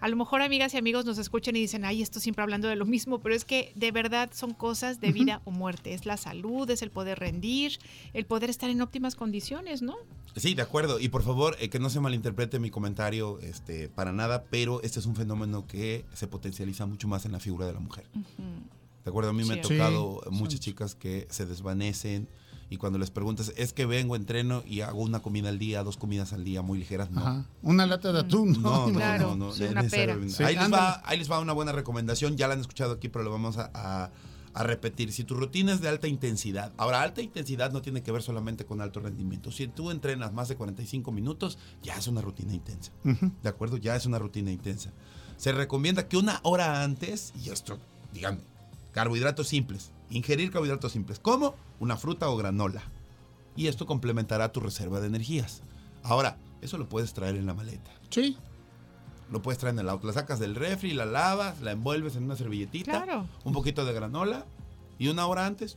a 0.00 0.08
lo 0.08 0.16
mejor 0.16 0.42
amigas 0.42 0.74
y 0.74 0.78
amigos 0.78 1.04
nos 1.04 1.18
escuchan 1.18 1.56
y 1.56 1.60
dicen, 1.60 1.84
ay, 1.84 2.02
esto 2.02 2.20
siempre 2.20 2.42
hablando 2.42 2.68
de 2.68 2.76
lo 2.76 2.86
mismo, 2.86 3.20
pero 3.20 3.34
es 3.34 3.44
que 3.44 3.72
de 3.74 3.92
verdad 3.92 4.30
son 4.32 4.52
cosas 4.54 5.00
de 5.00 5.12
vida 5.12 5.40
o 5.44 5.50
muerte. 5.50 5.94
Es 5.94 6.06
la 6.06 6.16
salud, 6.16 6.68
es 6.70 6.82
el 6.82 6.90
poder 6.90 7.18
rendir, 7.18 7.78
el 8.12 8.26
poder 8.26 8.50
estar 8.50 8.70
en 8.70 8.80
óptimas 8.80 9.16
condiciones, 9.16 9.82
¿no? 9.82 9.96
Sí, 10.36 10.54
de 10.54 10.62
acuerdo. 10.62 10.73
Y 11.00 11.08
por 11.08 11.22
favor, 11.22 11.56
eh, 11.60 11.68
que 11.68 11.78
no 11.78 11.88
se 11.88 12.00
malinterprete 12.00 12.58
mi 12.58 12.68
comentario 12.70 13.38
este, 13.40 13.88
para 13.88 14.12
nada, 14.12 14.44
pero 14.50 14.82
este 14.82 14.98
es 14.98 15.06
un 15.06 15.14
fenómeno 15.14 15.66
que 15.66 16.04
se 16.14 16.26
potencializa 16.26 16.84
mucho 16.86 17.06
más 17.06 17.24
en 17.26 17.32
la 17.32 17.38
figura 17.40 17.66
de 17.66 17.72
la 17.74 17.80
mujer. 17.80 18.04
¿De 19.04 19.10
acuerdo? 19.10 19.30
A 19.30 19.32
mí 19.32 19.44
me 19.44 19.54
Sí. 19.54 19.60
tocado 19.60 20.20
Sí, 20.24 20.30
muchas 20.30 20.60
chicas 20.60 20.94
que 20.94 21.28
se 21.30 21.46
desvanecen 21.46 22.26
y 22.70 22.76
cuando 22.78 22.98
les 22.98 23.10
preguntas, 23.10 23.52
es 23.56 23.72
que 23.72 23.86
vengo, 23.86 24.16
entreno 24.16 24.64
y 24.66 24.80
hago 24.80 25.00
una 25.02 25.20
comida 25.20 25.48
al 25.50 25.58
día, 25.58 25.84
dos 25.84 25.96
comidas 25.96 26.32
al 26.32 26.42
día 26.42 26.62
muy 26.62 26.78
ligeras, 26.78 27.10
no. 27.10 27.20
Ajá. 27.20 27.44
Una 27.62 27.86
lata 27.86 28.10
de 28.12 28.20
atún, 28.20 28.52
No, 28.54 28.58
¿no? 28.60 28.86
no, 28.88 28.94
Claro, 28.94 29.36
no, 29.36 29.50
una 29.52 29.82
pera. 29.84 30.14
Ahí, 30.14 30.56
les 30.56 30.72
va, 30.72 31.02
ahí 31.04 31.18
les 31.18 31.30
va 31.30 31.38
una 31.38 31.52
buena 31.52 31.70
recomendación, 31.72 32.36
ya 32.36 32.48
la 32.48 32.54
han 32.54 32.60
escuchado 32.60 32.94
aquí, 32.94 33.08
pero 33.08 33.22
lo 33.24 33.30
vamos 33.30 33.58
a, 33.58 33.70
a- 33.74 34.10
a 34.54 34.62
repetir. 34.62 35.12
Si 35.12 35.24
tu 35.24 35.34
rutina 35.34 35.72
es 35.72 35.80
de 35.80 35.88
alta 35.88 36.06
intensidad, 36.06 36.72
ahora 36.76 37.02
alta 37.02 37.20
intensidad 37.20 37.72
no 37.72 37.82
tiene 37.82 38.02
que 38.02 38.12
ver 38.12 38.22
solamente 38.22 38.64
con 38.64 38.80
alto 38.80 39.00
rendimiento. 39.00 39.50
Si 39.50 39.66
tú 39.66 39.90
entrenas 39.90 40.32
más 40.32 40.48
de 40.48 40.56
45 40.56 41.12
minutos, 41.12 41.58
ya 41.82 41.96
es 41.96 42.06
una 42.06 42.20
rutina 42.20 42.54
intensa. 42.54 42.92
¿De 43.42 43.48
acuerdo? 43.48 43.76
Ya 43.76 43.96
es 43.96 44.06
una 44.06 44.18
rutina 44.18 44.52
intensa. 44.52 44.92
Se 45.36 45.52
recomienda 45.52 46.08
que 46.08 46.16
una 46.16 46.40
hora 46.44 46.84
antes, 46.84 47.32
y 47.44 47.50
esto, 47.50 47.78
díganme, 48.12 48.40
carbohidratos 48.92 49.48
simples, 49.48 49.90
ingerir 50.08 50.52
carbohidratos 50.52 50.92
simples, 50.92 51.18
como 51.18 51.56
una 51.80 51.96
fruta 51.96 52.28
o 52.30 52.36
granola. 52.36 52.82
Y 53.56 53.66
esto 53.66 53.86
complementará 53.86 54.52
tu 54.52 54.60
reserva 54.60 55.00
de 55.00 55.08
energías. 55.08 55.62
Ahora, 56.02 56.38
eso 56.62 56.78
lo 56.78 56.88
puedes 56.88 57.12
traer 57.12 57.36
en 57.36 57.46
la 57.46 57.54
maleta. 57.54 57.90
Sí. 58.10 58.36
Lo 59.34 59.42
puedes 59.42 59.58
traer 59.58 59.74
en 59.74 59.80
el 59.80 59.88
auto. 59.88 60.06
La 60.06 60.12
sacas 60.12 60.38
del 60.38 60.54
refri, 60.54 60.94
la 60.94 61.04
lavas, 61.06 61.60
la 61.60 61.72
envuelves 61.72 62.14
en 62.14 62.22
una 62.22 62.36
servilletita, 62.36 63.02
Claro. 63.02 63.26
un 63.42 63.52
poquito 63.52 63.84
de 63.84 63.92
granola 63.92 64.46
y 64.96 65.08
una 65.08 65.26
hora 65.26 65.44
antes, 65.44 65.76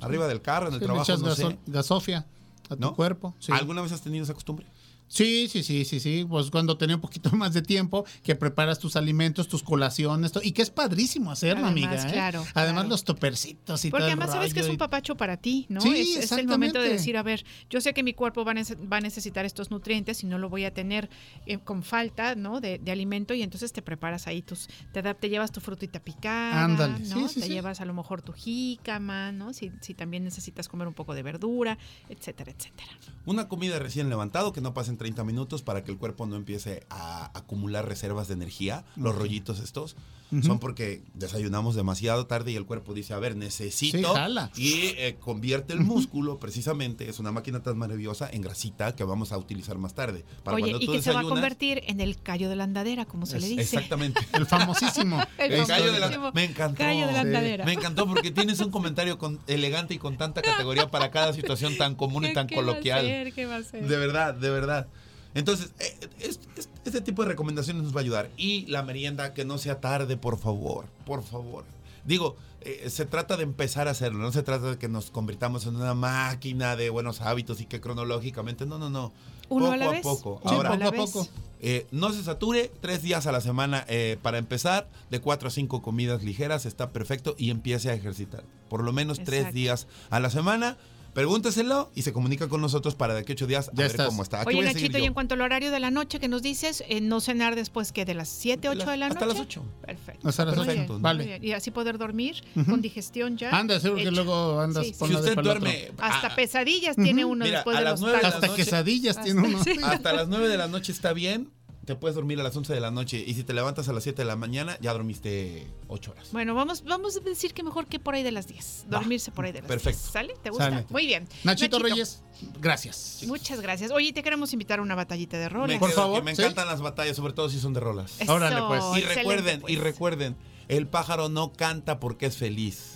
arriba 0.00 0.26
del 0.26 0.42
carro, 0.42 0.66
en 0.66 0.74
el 0.74 0.80
Sí, 0.80 0.82
le 0.82 0.86
trabajo, 0.86 1.04
echas 1.04 1.20
no 1.20 1.28
gaso- 1.28 1.50
sé. 1.50 1.58
gasofia 1.68 2.26
a 2.68 2.74
tu 2.74 2.80
¿No? 2.80 2.94
cuerpo. 2.96 3.36
Sí. 3.38 3.52
¿Alguna 3.52 3.82
vez 3.82 3.92
has 3.92 4.02
tenido 4.02 4.24
esa 4.24 4.34
costumbre? 4.34 4.66
Sí, 5.08 5.48
sí, 5.48 5.62
sí, 5.62 5.84
sí, 5.84 6.00
sí. 6.00 6.26
Pues 6.28 6.50
cuando 6.50 6.76
tenía 6.76 6.96
un 6.96 7.00
poquito 7.00 7.30
más 7.36 7.52
de 7.54 7.62
tiempo, 7.62 8.04
que 8.22 8.34
preparas 8.34 8.78
tus 8.78 8.96
alimentos, 8.96 9.48
tus 9.48 9.62
colaciones, 9.62 10.32
to- 10.32 10.40
y 10.42 10.52
que 10.52 10.62
es 10.62 10.70
padrísimo 10.70 11.30
hacerlo, 11.30 11.66
Además, 11.66 11.90
amiga. 11.90 12.08
¿eh? 12.08 12.12
claro, 12.12 12.44
Además, 12.54 12.74
claro. 12.82 12.88
los 12.88 13.04
topercitos 13.04 13.84
y 13.84 13.90
Porque 13.90 14.02
todo 14.02 14.06
el 14.08 14.12
además 14.18 14.30
sabes 14.34 14.52
que 14.54 14.60
es 14.60 14.66
un 14.68 14.74
y- 14.74 14.78
papacho 14.78 15.16
para 15.16 15.36
ti, 15.36 15.66
¿no? 15.68 15.80
Sí, 15.80 15.94
es, 16.16 16.24
es 16.24 16.32
el 16.32 16.46
momento 16.48 16.80
de 16.80 16.88
decir, 16.90 17.16
a 17.16 17.22
ver, 17.22 17.44
yo 17.70 17.80
sé 17.80 17.94
que 17.94 18.02
mi 18.02 18.14
cuerpo 18.14 18.44
va 18.44 18.52
a, 18.52 18.54
nece- 18.54 18.76
va 18.92 18.96
a 18.96 19.00
necesitar 19.00 19.44
estos 19.44 19.70
nutrientes 19.70 20.22
y 20.22 20.26
no 20.26 20.38
lo 20.38 20.48
voy 20.48 20.64
a 20.64 20.74
tener 20.74 21.08
eh, 21.46 21.58
con 21.58 21.82
falta, 21.82 22.34
¿no? 22.34 22.60
De, 22.60 22.78
de 22.78 22.90
alimento 22.92 23.34
y 23.34 23.42
entonces 23.42 23.72
te 23.72 23.82
preparas 23.82 24.26
ahí 24.26 24.42
tus, 24.42 24.68
te, 24.92 25.02
da- 25.02 25.14
te 25.14 25.28
llevas 25.28 25.52
tu 25.52 25.60
frutita 25.60 26.00
picada, 26.00 26.64
Ándale, 26.64 26.98
¿no? 27.08 27.28
sí, 27.28 27.34
sí, 27.34 27.40
te 27.40 27.46
sí. 27.46 27.52
llevas 27.52 27.80
a 27.80 27.84
lo 27.84 27.94
mejor 27.94 28.22
tu 28.22 28.32
jícama, 28.32 29.32
¿no? 29.32 29.52
Si, 29.52 29.70
si 29.80 29.94
también 29.94 30.24
necesitas 30.24 30.68
comer 30.68 30.88
un 30.88 30.94
poco 30.94 31.14
de 31.14 31.22
verdura, 31.22 31.78
etcétera, 32.08 32.52
etcétera. 32.56 32.88
Una 33.24 33.48
comida 33.48 33.78
recién 33.78 34.08
levantado 34.08 34.52
que 34.52 34.60
no 34.60 34.74
pasen 34.74 34.95
30 34.96 35.24
minutos 35.24 35.62
para 35.62 35.84
que 35.84 35.90
el 35.90 35.98
cuerpo 35.98 36.26
no 36.26 36.36
empiece 36.36 36.86
a 36.90 37.30
acumular 37.38 37.86
reservas 37.86 38.28
de 38.28 38.34
energía. 38.34 38.84
Los 38.96 39.14
rollitos 39.14 39.60
estos 39.60 39.96
son 40.42 40.58
porque 40.58 41.02
desayunamos 41.14 41.76
demasiado 41.76 42.26
tarde 42.26 42.52
y 42.52 42.56
el 42.56 42.66
cuerpo 42.66 42.94
dice, 42.94 43.14
a 43.14 43.18
ver, 43.18 43.36
necesito. 43.36 43.96
Sí, 43.98 44.04
jala. 44.04 44.50
Y 44.56 44.72
eh, 44.96 45.16
convierte 45.20 45.72
el 45.72 45.80
músculo, 45.80 46.38
precisamente, 46.38 47.08
es 47.08 47.18
una 47.20 47.30
máquina 47.32 47.62
tan 47.62 47.78
maravillosa, 47.78 48.28
en 48.30 48.42
grasita 48.42 48.94
que 48.96 49.04
vamos 49.04 49.30
a 49.32 49.38
utilizar 49.38 49.78
más 49.78 49.94
tarde. 49.94 50.24
Para 50.42 50.56
Oye, 50.56 50.70
cuando 50.72 50.80
y 50.84 50.88
que 50.96 51.02
se 51.02 51.12
va 51.12 51.20
a 51.20 51.24
convertir 51.24 51.82
en 51.86 52.00
el 52.00 52.20
callo 52.20 52.48
de 52.48 52.56
la 52.56 52.64
andadera, 52.64 53.04
como 53.04 53.24
se 53.26 53.38
le 53.38 53.46
dice. 53.48 53.62
Exactamente. 53.62 54.20
El 54.32 54.46
famosísimo. 54.46 55.20
El 55.38 55.52
El 55.52 55.66
gallo 55.66 55.92
de 55.92 56.00
la- 56.00 56.06
famosísimo 56.10 56.32
me 56.34 56.44
encantó. 56.44 56.82
gallo 56.82 57.06
de 57.06 57.12
la 57.12 57.20
andadera. 57.20 57.64
Me 57.64 57.72
encantó 57.74 58.06
porque 58.06 58.30
tienes 58.30 58.58
un 58.60 58.70
comentario 58.70 59.18
con- 59.18 59.40
elegante 59.46 59.94
y 59.94 59.98
con 59.98 60.16
tanta 60.16 60.42
categoría 60.42 60.90
para 60.90 61.10
cada 61.10 61.32
situación 61.32 61.76
tan 61.76 61.94
común 61.94 62.24
y 62.24 62.32
tan 62.34 62.46
¿Qué 62.46 62.56
va 62.56 62.62
a 62.62 62.64
coloquial. 62.64 63.06
ser? 63.06 63.32
¿Qué 63.32 63.46
va 63.46 63.56
a 63.56 63.62
ser? 63.62 63.86
De 63.86 63.96
verdad, 63.96 64.34
de 64.34 64.50
verdad. 64.50 64.88
Entonces, 65.36 65.70
eh, 65.78 66.08
es- 66.20 66.40
es- 66.56 66.68
este 66.84 67.00
tipo 67.00 67.22
de 67.22 67.28
recomendaciones 67.28 67.82
nos 67.82 67.94
va 67.94 68.00
a 68.00 68.02
ayudar. 68.02 68.30
Y 68.36 68.66
la 68.66 68.82
merienda, 68.82 69.34
que 69.34 69.44
no 69.44 69.58
sea 69.58 69.80
tarde, 69.80 70.16
por 70.16 70.38
favor, 70.38 70.86
por 71.04 71.22
favor. 71.22 71.64
Digo, 72.04 72.36
eh, 72.62 72.88
se 72.90 73.04
trata 73.04 73.36
de 73.36 73.42
empezar 73.42 73.86
a 73.88 73.92
hacerlo, 73.92 74.18
no 74.20 74.32
se 74.32 74.42
trata 74.42 74.70
de 74.70 74.78
que 74.78 74.88
nos 74.88 75.10
convirtamos 75.10 75.66
en 75.66 75.76
una 75.76 75.94
máquina 75.94 76.74
de 76.76 76.90
buenos 76.90 77.20
hábitos 77.20 77.60
y 77.60 77.66
que 77.66 77.80
cronológicamente, 77.80 78.64
no, 78.66 78.78
no, 78.78 78.90
no. 78.90 79.12
Uno 79.48 79.66
poco 79.66 79.72
a 79.74 79.76
la 79.76 79.88
vez. 79.90 80.02
poco. 80.02 80.40
Sí, 80.42 80.54
Ahora, 80.54 80.70
a 80.72 80.76
la 80.76 80.90
poco 80.90 81.02
a 81.02 81.06
poco. 81.24 81.28
eh, 81.60 81.86
no 81.92 82.12
se 82.12 82.22
sature, 82.24 82.72
tres 82.80 83.02
días 83.02 83.26
a 83.28 83.32
la 83.32 83.40
semana 83.40 83.84
eh, 83.88 84.18
para 84.22 84.38
empezar, 84.38 84.88
de 85.10 85.20
cuatro 85.20 85.48
a 85.48 85.50
cinco 85.52 85.82
comidas 85.82 86.22
ligeras, 86.24 86.66
está 86.66 86.90
perfecto 86.90 87.34
y 87.38 87.50
empiece 87.50 87.90
a 87.90 87.94
ejercitar. 87.94 88.42
Por 88.68 88.82
lo 88.82 88.92
menos 88.92 89.20
tres 89.22 89.52
días 89.54 89.86
a 90.10 90.18
la 90.18 90.30
semana. 90.30 90.76
Pregúnteselo 91.16 91.90
y 91.94 92.02
se 92.02 92.12
comunica 92.12 92.46
con 92.46 92.60
nosotros 92.60 92.94
para 92.94 93.14
de 93.14 93.20
aquí 93.20 93.32
ocho 93.32 93.46
días 93.46 93.68
a 93.68 93.72
Ya 93.72 93.84
ver 93.84 93.90
estás. 93.90 94.06
cómo 94.08 94.22
está. 94.22 94.42
Aquí 94.42 94.50
Oye, 94.50 94.66
Nachito, 94.66 94.98
y 94.98 95.04
en 95.04 95.14
cuanto 95.14 95.32
al 95.32 95.40
horario 95.40 95.70
de 95.70 95.80
la 95.80 95.90
noche 95.90 96.20
que 96.20 96.28
nos 96.28 96.42
dices, 96.42 96.84
eh, 96.90 97.00
no 97.00 97.22
cenar 97.22 97.56
después 97.56 97.90
que 97.90 98.04
de 98.04 98.12
las 98.12 98.28
7, 98.28 98.68
8 98.68 98.90
de 98.90 98.96
la 98.98 99.08
noche. 99.08 99.18
Hasta 99.18 99.26
las 99.26 99.40
8. 99.40 99.64
Perfecto. 99.80 100.28
Hasta 100.28 100.44
las 100.44 100.56
Muy 100.56 100.64
ocho, 100.64 100.72
bien, 100.74 100.86
muy 100.92 101.00
vale. 101.00 101.38
Y 101.42 101.52
así 101.52 101.70
poder 101.70 101.96
dormir 101.96 102.36
con 102.68 102.82
digestión 102.82 103.38
ya. 103.38 103.48
Anda, 103.50 103.80
seguro 103.80 103.96
que 104.02 104.08
hecha. 104.08 104.10
luego 104.10 104.60
andas 104.60 104.84
Sí, 104.86 104.92
sí. 104.92 104.98
por 104.98 105.08
Si 105.08 105.14
de 105.14 105.20
usted 105.20 105.42
duerme 105.42 105.90
Hasta 105.98 106.26
ah, 106.26 106.36
pesadillas 106.36 106.96
tiene 106.96 107.24
uno 107.24 107.46
Mira, 107.46 107.56
después 107.60 107.76
a 107.76 107.78
de 107.78 107.84
las 107.86 107.92
los 107.92 108.00
nueve 108.02 108.16
de 108.18 108.22
la 108.22 108.28
tacos. 108.30 108.34
Hasta 108.44 108.46
noche. 108.48 108.64
quesadillas 108.64 109.22
tiene 109.24 109.40
Hasta- 109.56 109.70
uno. 109.72 109.86
hasta 109.86 110.12
las 110.12 110.28
9 110.28 110.48
de 110.48 110.56
la 110.58 110.68
noche 110.68 110.92
está 110.92 111.14
bien, 111.14 111.50
te 111.86 111.94
puedes 111.94 112.16
dormir 112.16 112.38
a 112.40 112.42
las 112.42 112.54
11 112.54 112.74
de 112.74 112.80
la 112.80 112.90
noche 112.90 113.22
y 113.24 113.34
si 113.34 113.44
te 113.44 113.54
levantas 113.54 113.88
a 113.88 113.92
las 113.92 114.02
7 114.02 114.20
de 114.20 114.26
la 114.26 114.34
mañana 114.34 114.76
ya 114.80 114.92
dormiste 114.92 115.68
8 115.86 116.10
horas. 116.10 116.28
Bueno, 116.32 116.52
vamos, 116.54 116.82
vamos 116.82 117.16
a 117.16 117.20
decir 117.20 117.54
que 117.54 117.62
mejor 117.62 117.86
que 117.86 118.00
por 118.00 118.14
ahí 118.14 118.24
de 118.24 118.32
las 118.32 118.48
10. 118.48 118.86
Dormirse 118.88 119.30
por 119.30 119.44
ahí 119.44 119.52
de 119.52 119.60
las 119.60 119.68
perfecto. 119.68 120.00
10. 120.00 120.10
¿Sale? 120.12 120.34
¿Te 120.42 120.50
gusta? 120.50 120.64
Sale. 120.68 120.86
Muy 120.90 121.06
bien. 121.06 121.28
Nachito 121.44 121.78
Reyes, 121.78 122.24
gracias. 122.60 123.22
Muchas 123.28 123.60
gracias. 123.60 123.92
Oye, 123.92 124.12
te 124.12 124.24
queremos 124.24 124.52
invitar 124.52 124.80
a 124.80 124.82
una 124.82 124.96
batallita 124.96 125.38
de 125.38 125.48
roles. 125.48 125.76
Me 125.76 125.80
Por 125.80 125.90
quedo 125.90 126.02
favor, 126.02 126.24
me 126.24 126.34
¿sí? 126.34 126.42
encantan 126.42 126.66
las 126.66 126.80
batallas, 126.80 127.16
sobre 127.16 127.32
todo 127.32 127.48
si 127.48 127.60
son 127.60 127.72
de 127.72 127.78
rolas. 127.80 128.20
Eso, 128.20 128.34
Órale, 128.34 128.60
pues. 128.66 128.82
Y 128.96 129.00
recuerden, 129.02 129.60
pues. 129.60 129.72
y 129.72 129.76
recuerden, 129.76 130.36
el 130.66 130.88
pájaro 130.88 131.28
no 131.28 131.52
canta 131.52 132.00
porque 132.00 132.26
es 132.26 132.36
feliz. 132.36 132.95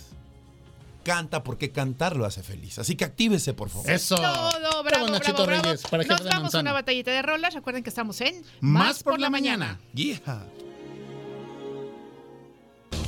Canta 1.03 1.43
porque 1.43 1.71
cantar 1.71 2.15
lo 2.15 2.25
hace 2.25 2.43
feliz. 2.43 2.77
Así 2.79 2.95
que 2.95 3.05
actívese, 3.05 3.53
por 3.53 3.69
favor. 3.69 3.89
Eso. 3.89 4.15
Todo, 4.15 4.59
bravo, 4.59 4.83
Bravo, 4.83 5.07
Nachito 5.09 5.33
bravo, 5.33 5.47
bravo. 5.47 5.63
Reyes, 5.63 5.81
para 5.83 6.03
Nos 6.03 6.23
vamos 6.25 6.53
a 6.55 6.59
una 6.59 6.73
batallita 6.73 7.11
de 7.11 7.21
rolas. 7.21 7.53
Recuerden 7.53 7.83
que 7.83 7.89
estamos 7.89 8.19
en 8.21 8.43
Más 8.59 9.03
por 9.03 9.19
la 9.19 9.29
mañana. 9.29 9.79
Yeah. 9.93 10.45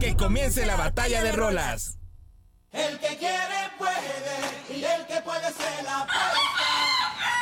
Que 0.00 0.16
comience 0.16 0.64
la 0.64 0.76
batalla 0.76 1.22
de 1.22 1.30
rolas. 1.30 1.98
El 2.72 2.98
que 3.00 3.18
quiere 3.18 3.70
puede 3.78 4.74
y 4.74 4.82
el 4.82 5.06
que 5.06 5.20
puede 5.20 5.52
se 5.52 5.82
la 5.82 6.06
presta. 6.06 6.70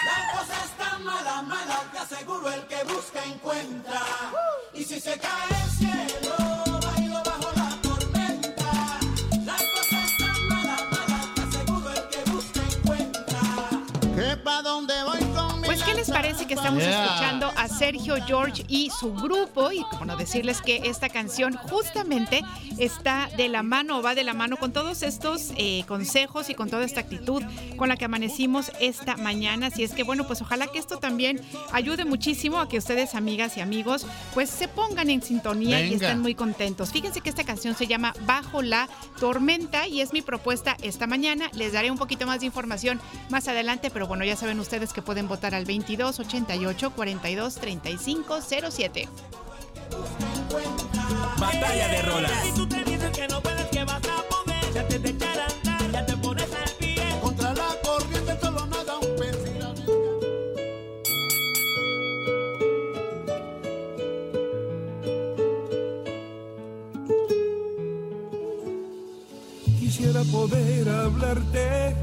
La 0.04 0.32
cosa 0.32 0.64
está 0.64 0.98
mala, 0.98 1.42
mala, 1.42 1.84
te 1.92 1.98
aseguro 1.98 2.52
el 2.52 2.66
que 2.66 2.82
busca 2.82 3.24
encuentra. 3.24 4.02
Y 4.74 4.82
si 4.82 4.98
se 5.00 5.16
cae 5.20 5.48
el 5.62 5.70
cielo, 5.70 6.27
que 16.48 16.54
estamos 16.54 16.82
Yeah. 16.82 17.04
escuchando 17.04 17.52
a 17.56 17.68
Sergio 17.68 18.16
George 18.26 18.64
y 18.68 18.90
su 18.90 19.12
grupo? 19.14 19.70
Y 19.70 19.84
bueno, 19.98 20.16
decirles 20.16 20.60
que 20.62 20.82
esta 20.84 21.08
canción 21.08 21.54
justamente 21.56 22.42
está 22.78 23.28
de 23.36 23.48
la 23.48 23.62
mano, 23.62 24.02
va 24.02 24.14
de 24.14 24.24
la 24.24 24.34
mano 24.34 24.56
con 24.56 24.72
todos 24.72 25.02
estos 25.02 25.52
eh, 25.56 25.84
consejos 25.86 26.50
y 26.50 26.54
con 26.54 26.70
toda 26.70 26.84
esta 26.84 27.00
actitud 27.00 27.42
con 27.76 27.88
la 27.88 27.96
que 27.96 28.06
amanecimos 28.06 28.72
esta 28.80 29.16
mañana. 29.16 29.66
Así 29.66 29.84
es 29.84 29.92
que, 29.92 30.02
bueno, 30.02 30.26
pues 30.26 30.40
ojalá 30.42 30.66
que 30.66 30.78
esto 30.78 30.96
también 30.96 31.40
ayude 31.72 32.04
muchísimo 32.04 32.58
a 32.60 32.68
que 32.68 32.78
ustedes, 32.78 33.14
amigas 33.14 33.56
y 33.56 33.60
amigos, 33.60 34.06
pues 34.34 34.48
se 34.50 34.66
pongan 34.68 35.10
en 35.10 35.22
sintonía 35.22 35.84
y 35.84 35.94
estén 35.94 36.20
muy 36.20 36.34
contentos. 36.34 36.90
Fíjense 36.90 37.20
que 37.20 37.28
esta 37.28 37.44
canción 37.44 37.74
se 37.76 37.86
llama 37.86 38.14
Bajo 38.26 38.62
la 38.62 38.88
Tormenta 39.20 39.86
y 39.86 40.00
es 40.00 40.12
mi 40.12 40.22
propuesta 40.22 40.76
esta 40.82 41.06
mañana. 41.06 41.50
Les 41.52 41.72
daré 41.72 41.90
un 41.90 41.98
poquito 41.98 42.26
más 42.26 42.40
de 42.40 42.46
información 42.46 43.00
más 43.28 43.46
adelante, 43.48 43.90
pero 43.90 44.06
bueno, 44.06 44.24
ya 44.24 44.36
saben 44.36 44.58
ustedes 44.60 44.92
que 44.92 45.02
pueden 45.02 45.28
votar 45.28 45.54
al 45.54 45.64
22 45.66 46.18
88 46.44 46.90
42 46.90 47.54
35 47.56 48.38
07. 48.70 49.08
Batalla 51.38 51.88
de 51.88 52.02
rolas. 52.02 52.30
Si 52.44 52.52
tú 52.52 52.68
te 52.68 52.84
dices 52.84 53.10
que 53.10 53.26
no 53.26 53.40
puedes, 53.42 53.66
que 53.66 53.84
vas 53.84 53.96
a 53.96 54.22
poder, 54.28 54.72
ya 54.72 54.86
te 54.86 54.96
andar, 54.96 55.90
ya 55.92 56.06
te 56.06 56.16
pones 56.16 56.44
el 56.44 56.74
pie. 56.76 57.02
Contra 57.20 57.52
la 57.54 57.68
corriente 57.82 58.38
solo 58.40 58.66
nada 58.66 58.98
un 58.98 59.16
vida. 59.16 59.74
Quisiera 69.80 70.22
poder 70.24 70.88
hablarte, 70.88 71.96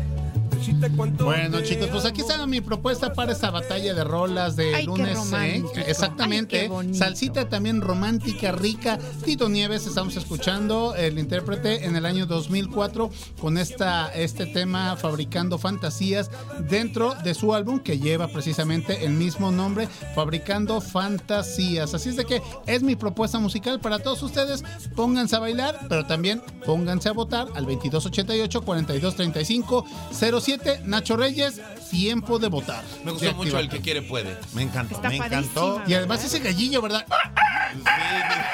decirte 0.65 0.95
cuánto 0.95 1.25
Bueno, 1.25 1.61
chicos, 1.61 1.87
pues 1.91 2.05
aquí 2.05 2.21
está 2.21 2.45
mi 2.47 2.61
propuesta 2.61 3.13
para 3.13 3.31
esta 3.31 3.51
batalla 3.51 3.93
de 3.93 4.03
rolas 4.03 4.55
de 4.55 4.75
Ay, 4.75 4.81
qué 4.81 4.87
lunes. 4.87 5.33
¿eh? 5.33 5.63
Exactamente. 5.87 6.57
Ay, 6.57 6.63
qué 6.63 6.69
bonito. 6.69 6.97
Salsita 6.97 7.49
también 7.49 7.81
romántica, 7.81 8.51
rica. 8.51 8.99
Tito 9.23 9.49
Nieves, 9.49 9.87
estamos 9.87 10.15
escuchando 10.15 10.95
el 10.95 11.17
intérprete 11.17 11.85
en 11.85 11.95
el 11.95 12.05
año 12.05 12.25
2004 12.25 13.09
con 13.39 13.57
esta, 13.57 14.13
este 14.13 14.45
tema 14.45 14.95
Fabricando 14.95 15.57
Fantasías 15.57 16.29
dentro 16.69 17.15
de 17.23 17.33
su 17.33 17.53
álbum 17.53 17.79
que 17.79 17.99
lleva 17.99 18.27
precisamente 18.27 19.05
el 19.05 19.13
mismo 19.13 19.51
nombre, 19.51 19.87
Fabricando 20.13 20.81
Fantasías. 20.81 21.93
Así 21.93 22.09
es 22.09 22.15
de 22.15 22.25
que 22.25 22.41
es 22.67 22.83
mi 22.83 22.95
propuesta 22.95 23.39
musical 23.39 23.79
para 23.79 23.99
todos 23.99 24.21
ustedes. 24.23 24.63
Pónganse 24.95 25.35
a 25.35 25.39
bailar, 25.39 25.79
pero 25.89 26.05
también 26.05 26.41
pónganse 26.65 27.09
a 27.09 27.13
votar 27.13 27.47
al 27.55 27.65
2288 27.65 28.61
4235 28.61 29.85
07 30.11 30.54
Nacho 30.85 31.17
Reyes, 31.17 31.61
tiempo 31.89 32.39
de 32.39 32.47
votar. 32.47 32.83
Me 33.03 33.11
gustó 33.11 33.33
mucho 33.33 33.57
el 33.59 33.69
que 33.69 33.81
quiere 33.81 34.01
puede. 34.01 34.37
Me 34.53 34.61
encantó. 34.63 34.95
Está 34.95 35.09
me 35.09 35.17
encantó. 35.17 35.81
Y 35.87 35.93
además 35.93 36.23
ese 36.23 36.39
gallillo, 36.39 36.81
¿verdad? 36.81 37.05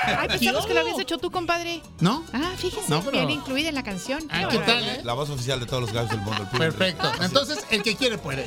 Ay, 0.04 0.28
pensamos 0.30 0.66
que 0.66 0.74
lo 0.74 0.80
habías 0.82 1.00
hecho 1.00 1.18
tú, 1.18 1.30
compadre. 1.32 1.82
¿No? 2.00 2.24
Ah, 2.34 2.52
fíjese, 2.58 2.86
No, 2.90 3.00
pero- 3.02 3.12
viene 3.12 3.34
incluida 3.34 3.70
en 3.70 3.76
la 3.76 3.84
canción. 3.84 4.24
Ah, 4.30 4.48
Qué 4.50 4.58
¿qué 4.58 4.64
tal, 4.66 4.84
eh? 4.88 5.02
La 5.04 5.14
voz 5.14 5.30
oficial 5.30 5.60
de 5.60 5.66
todos 5.66 5.82
los 5.82 5.94
gallos 5.94 6.10
del 6.10 6.22
mundo. 6.22 6.44
el. 6.52 6.58
Perfecto. 6.60 7.12
Entonces, 7.22 7.60
el 7.70 7.84
que 7.84 7.96
quiere 7.96 8.18
puede. 8.18 8.46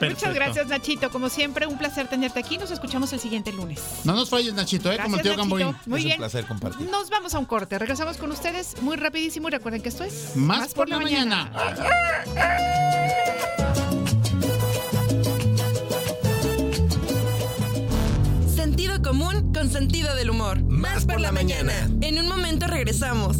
Muchas 0.00 0.34
gracias, 0.34 0.66
Nachito. 0.68 1.10
Como 1.10 1.28
siempre, 1.28 1.66
un 1.66 1.78
placer 1.78 2.08
tenerte 2.08 2.40
aquí. 2.40 2.58
Nos 2.58 2.70
escuchamos 2.70 3.12
el 3.12 3.20
siguiente 3.20 3.52
lunes. 3.52 3.80
No 4.04 4.14
nos 4.14 4.30
falles, 4.30 4.54
Nachito, 4.54 4.90
¿eh? 4.92 4.98
Como 5.02 5.16
el 5.16 5.22
tío 5.22 5.32
Gracias, 5.32 5.36
Gamboín. 5.36 5.66
Nachito. 5.68 5.90
Muy 5.90 5.98
Es 6.00 6.04
un 6.04 6.08
bien. 6.08 6.18
placer 6.18 6.46
compartir. 6.46 6.88
Nos 6.90 7.10
vamos 7.10 7.34
a 7.34 7.38
un 7.38 7.44
corte. 7.46 7.78
Regresamos 7.78 8.16
con 8.16 8.30
ustedes 8.30 8.80
muy 8.82 8.96
rapidísimo 8.96 9.48
y 9.48 9.50
recuerden 9.52 9.82
que 9.82 9.88
esto 9.88 10.04
es 10.04 10.36
Más, 10.36 10.74
por, 10.74 10.88
la, 10.88 10.98
mañana. 10.98 11.50
Sentido 18.54 19.00
común 19.02 19.52
con 19.52 19.70
sentido 19.70 20.14
del 20.14 20.30
humor. 20.30 20.62
Más 20.64 21.04
por 21.04 21.20
la 21.20 21.32
mañana. 21.32 21.72
En 22.00 22.18
un 22.18 22.28
momento 22.28 22.66
regresamos. 22.66 23.38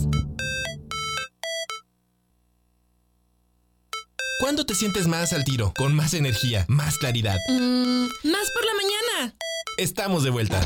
¿Cuándo 4.40 4.66
te 4.66 4.74
sientes 4.74 5.06
más 5.06 5.32
al 5.32 5.44
tiro? 5.44 5.72
Con 5.76 5.94
más 5.94 6.12
energía, 6.12 6.64
más 6.68 6.98
claridad. 6.98 7.36
Mm, 7.48 8.06
más 8.24 8.50
por 8.50 8.64
la 8.64 8.72
mañana. 8.74 9.34
Estamos 9.78 10.24
de 10.24 10.30
vuelta. 10.30 10.60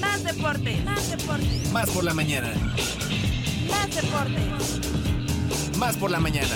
Más 0.00 0.22
deporte. 0.22 0.80
Más 0.84 1.10
deporte. 1.10 1.62
Más 1.72 1.90
por 1.90 2.04
la 2.04 2.14
mañana. 2.14 2.54
Más 3.68 3.94
deporte. 3.94 4.40
Más 5.76 5.96
por 5.96 6.10
la 6.10 6.20
mañana. 6.20 6.54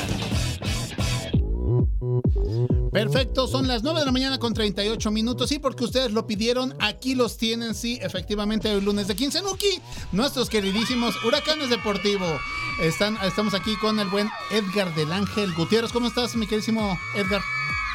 Perfecto, 2.92 3.46
son 3.46 3.68
las 3.68 3.82
9 3.82 4.00
de 4.00 4.06
la 4.06 4.12
mañana 4.12 4.38
con 4.38 4.54
38 4.54 5.10
minutos. 5.10 5.52
Y 5.52 5.58
porque 5.58 5.84
ustedes 5.84 6.12
lo 6.12 6.26
pidieron, 6.26 6.74
aquí 6.80 7.14
los 7.14 7.36
tienen, 7.36 7.74
sí, 7.74 7.98
efectivamente, 8.02 8.74
hoy 8.74 8.80
lunes 8.80 9.06
de 9.08 9.16
15. 9.16 9.42
Nuki, 9.42 9.80
nuestros 10.12 10.48
queridísimos 10.48 11.14
Huracanes 11.24 11.70
Deportivo. 11.70 12.26
Están, 12.80 13.16
estamos 13.22 13.54
aquí 13.54 13.76
con 13.76 14.00
el 14.00 14.08
buen 14.08 14.28
Edgar 14.50 14.94
del 14.94 15.12
Ángel 15.12 15.52
Gutiérrez. 15.54 15.92
¿Cómo 15.92 16.08
estás, 16.08 16.34
mi 16.36 16.46
queridísimo 16.46 16.98
Edgar? 17.14 17.42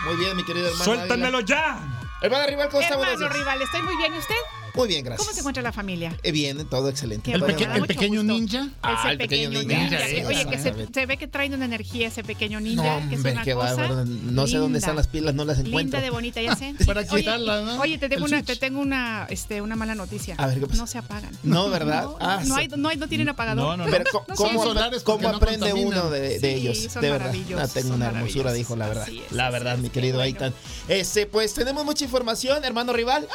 Muy 0.06 0.16
bien, 0.18 0.38
mi 0.38 0.44
querido 0.44 0.68
hermano. 0.68 0.84
¡Suéltamelo 0.84 1.40
ya! 1.42 2.02
Hermana 2.22 2.46
Rival, 2.46 2.70
¿cómo 2.70 2.82
está? 2.82 2.96
Hermano 2.96 3.30
rival, 3.30 3.62
estoy 3.62 3.82
muy 3.82 3.98
bien. 3.98 4.14
¿Y 4.14 4.18
usted? 4.18 4.36
Muy 4.76 4.88
bien, 4.88 5.04
gracias. 5.06 5.26
¿Cómo 5.26 5.34
se 5.34 5.40
encuentra 5.40 5.64
la 5.64 5.72
familia? 5.72 6.16
Eh, 6.24 6.32
bien, 6.32 6.66
todo 6.70 6.90
excelente. 6.90 7.32
El, 7.32 7.42
peque- 7.44 7.68
mucho 7.68 7.86
pequeño 7.86 8.22
gusto. 8.22 8.34
ninja. 8.34 8.70
Ah, 8.82 8.98
ese 9.00 9.12
el 9.12 9.18
pequeño 9.18 9.50
pequeño 9.50 9.68
ninja, 9.80 9.98
ninja. 9.98 10.08
sí, 10.08 10.24
Oye, 10.26 10.46
que 10.48 10.58
se, 10.94 11.06
ve 11.06 11.18
que 11.18 11.28
trae 11.28 11.48
una 11.54 11.66
energía 11.66 12.08
ese 12.08 12.24
pequeño 12.24 12.60
ninja, 12.60 13.00
No, 13.02 13.10
que 13.10 13.16
es 13.16 13.20
hombre, 13.20 13.32
una 13.34 13.44
qué 13.44 13.54
cosa 13.54 13.76
bárbaro. 13.76 14.06
No 14.06 14.48
sé 14.48 14.58
dónde 14.58 14.80
están 14.80 14.96
las 14.96 15.08
pilas, 15.08 15.34
no 15.34 15.46
las 15.46 15.58
encuentro. 15.60 15.80
Linda 15.82 16.02
de 16.02 16.10
bonita, 16.10 16.42
ya 16.42 16.56
sé. 16.56 16.76
Para 16.86 17.02
Oye, 17.02 17.10
quitarla, 17.22 17.62
¿no? 17.62 17.80
Oye, 17.82 17.98
te 17.98 18.10
tengo 18.10 18.26
El 18.26 18.32
una, 18.32 18.38
switch. 18.40 18.48
te 18.48 18.56
tengo 18.58 18.80
una, 18.82 19.28
este, 19.30 19.62
una 19.62 19.76
mala 19.76 19.96
noticia. 19.96 20.36
A 20.38 20.48
ver, 20.48 20.60
¿qué 20.60 20.68
pasa? 20.68 20.82
No 20.82 20.88
se 20.88 20.98
apagan. 20.98 21.32
No, 21.44 21.70
¿verdad? 21.70 22.04
No, 22.04 22.18
Ah, 22.20 22.42
no, 22.46 22.56
hay, 22.56 22.68
no, 22.68 22.90
hay, 22.90 22.98
no 22.98 23.08
tienen 23.08 23.30
apagador. 23.30 23.64
No, 23.64 23.78
no, 23.78 23.86
no. 23.86 23.92
Pero 23.92 24.04
¿cómo, 24.36 25.30
aprende 25.30 25.74
uno 25.74 26.10
de, 26.10 26.40
de 26.40 26.40
Sí, 26.40 26.48
ellos? 26.68 26.92
son 26.92 27.02
de 27.02 27.12
verdad. 27.12 27.34
Ah, 27.58 27.68
tengo 27.68 27.88
son 27.90 27.96
una 27.98 28.08
hermosura 28.08 28.58
hijo, 28.58 28.76
la 28.76 28.88
verdad. 28.88 29.08
La 29.32 29.50
verdad, 29.50 29.78
mi 29.78 29.90
querido. 29.90 30.22
Aitan. 30.22 30.54
Este, 30.88 31.26
pues 31.28 31.54
tenemos 31.54 31.86
mucha 31.86 32.04
información, 32.06 32.64
hermano 32.66 32.94
rival. 32.94 33.28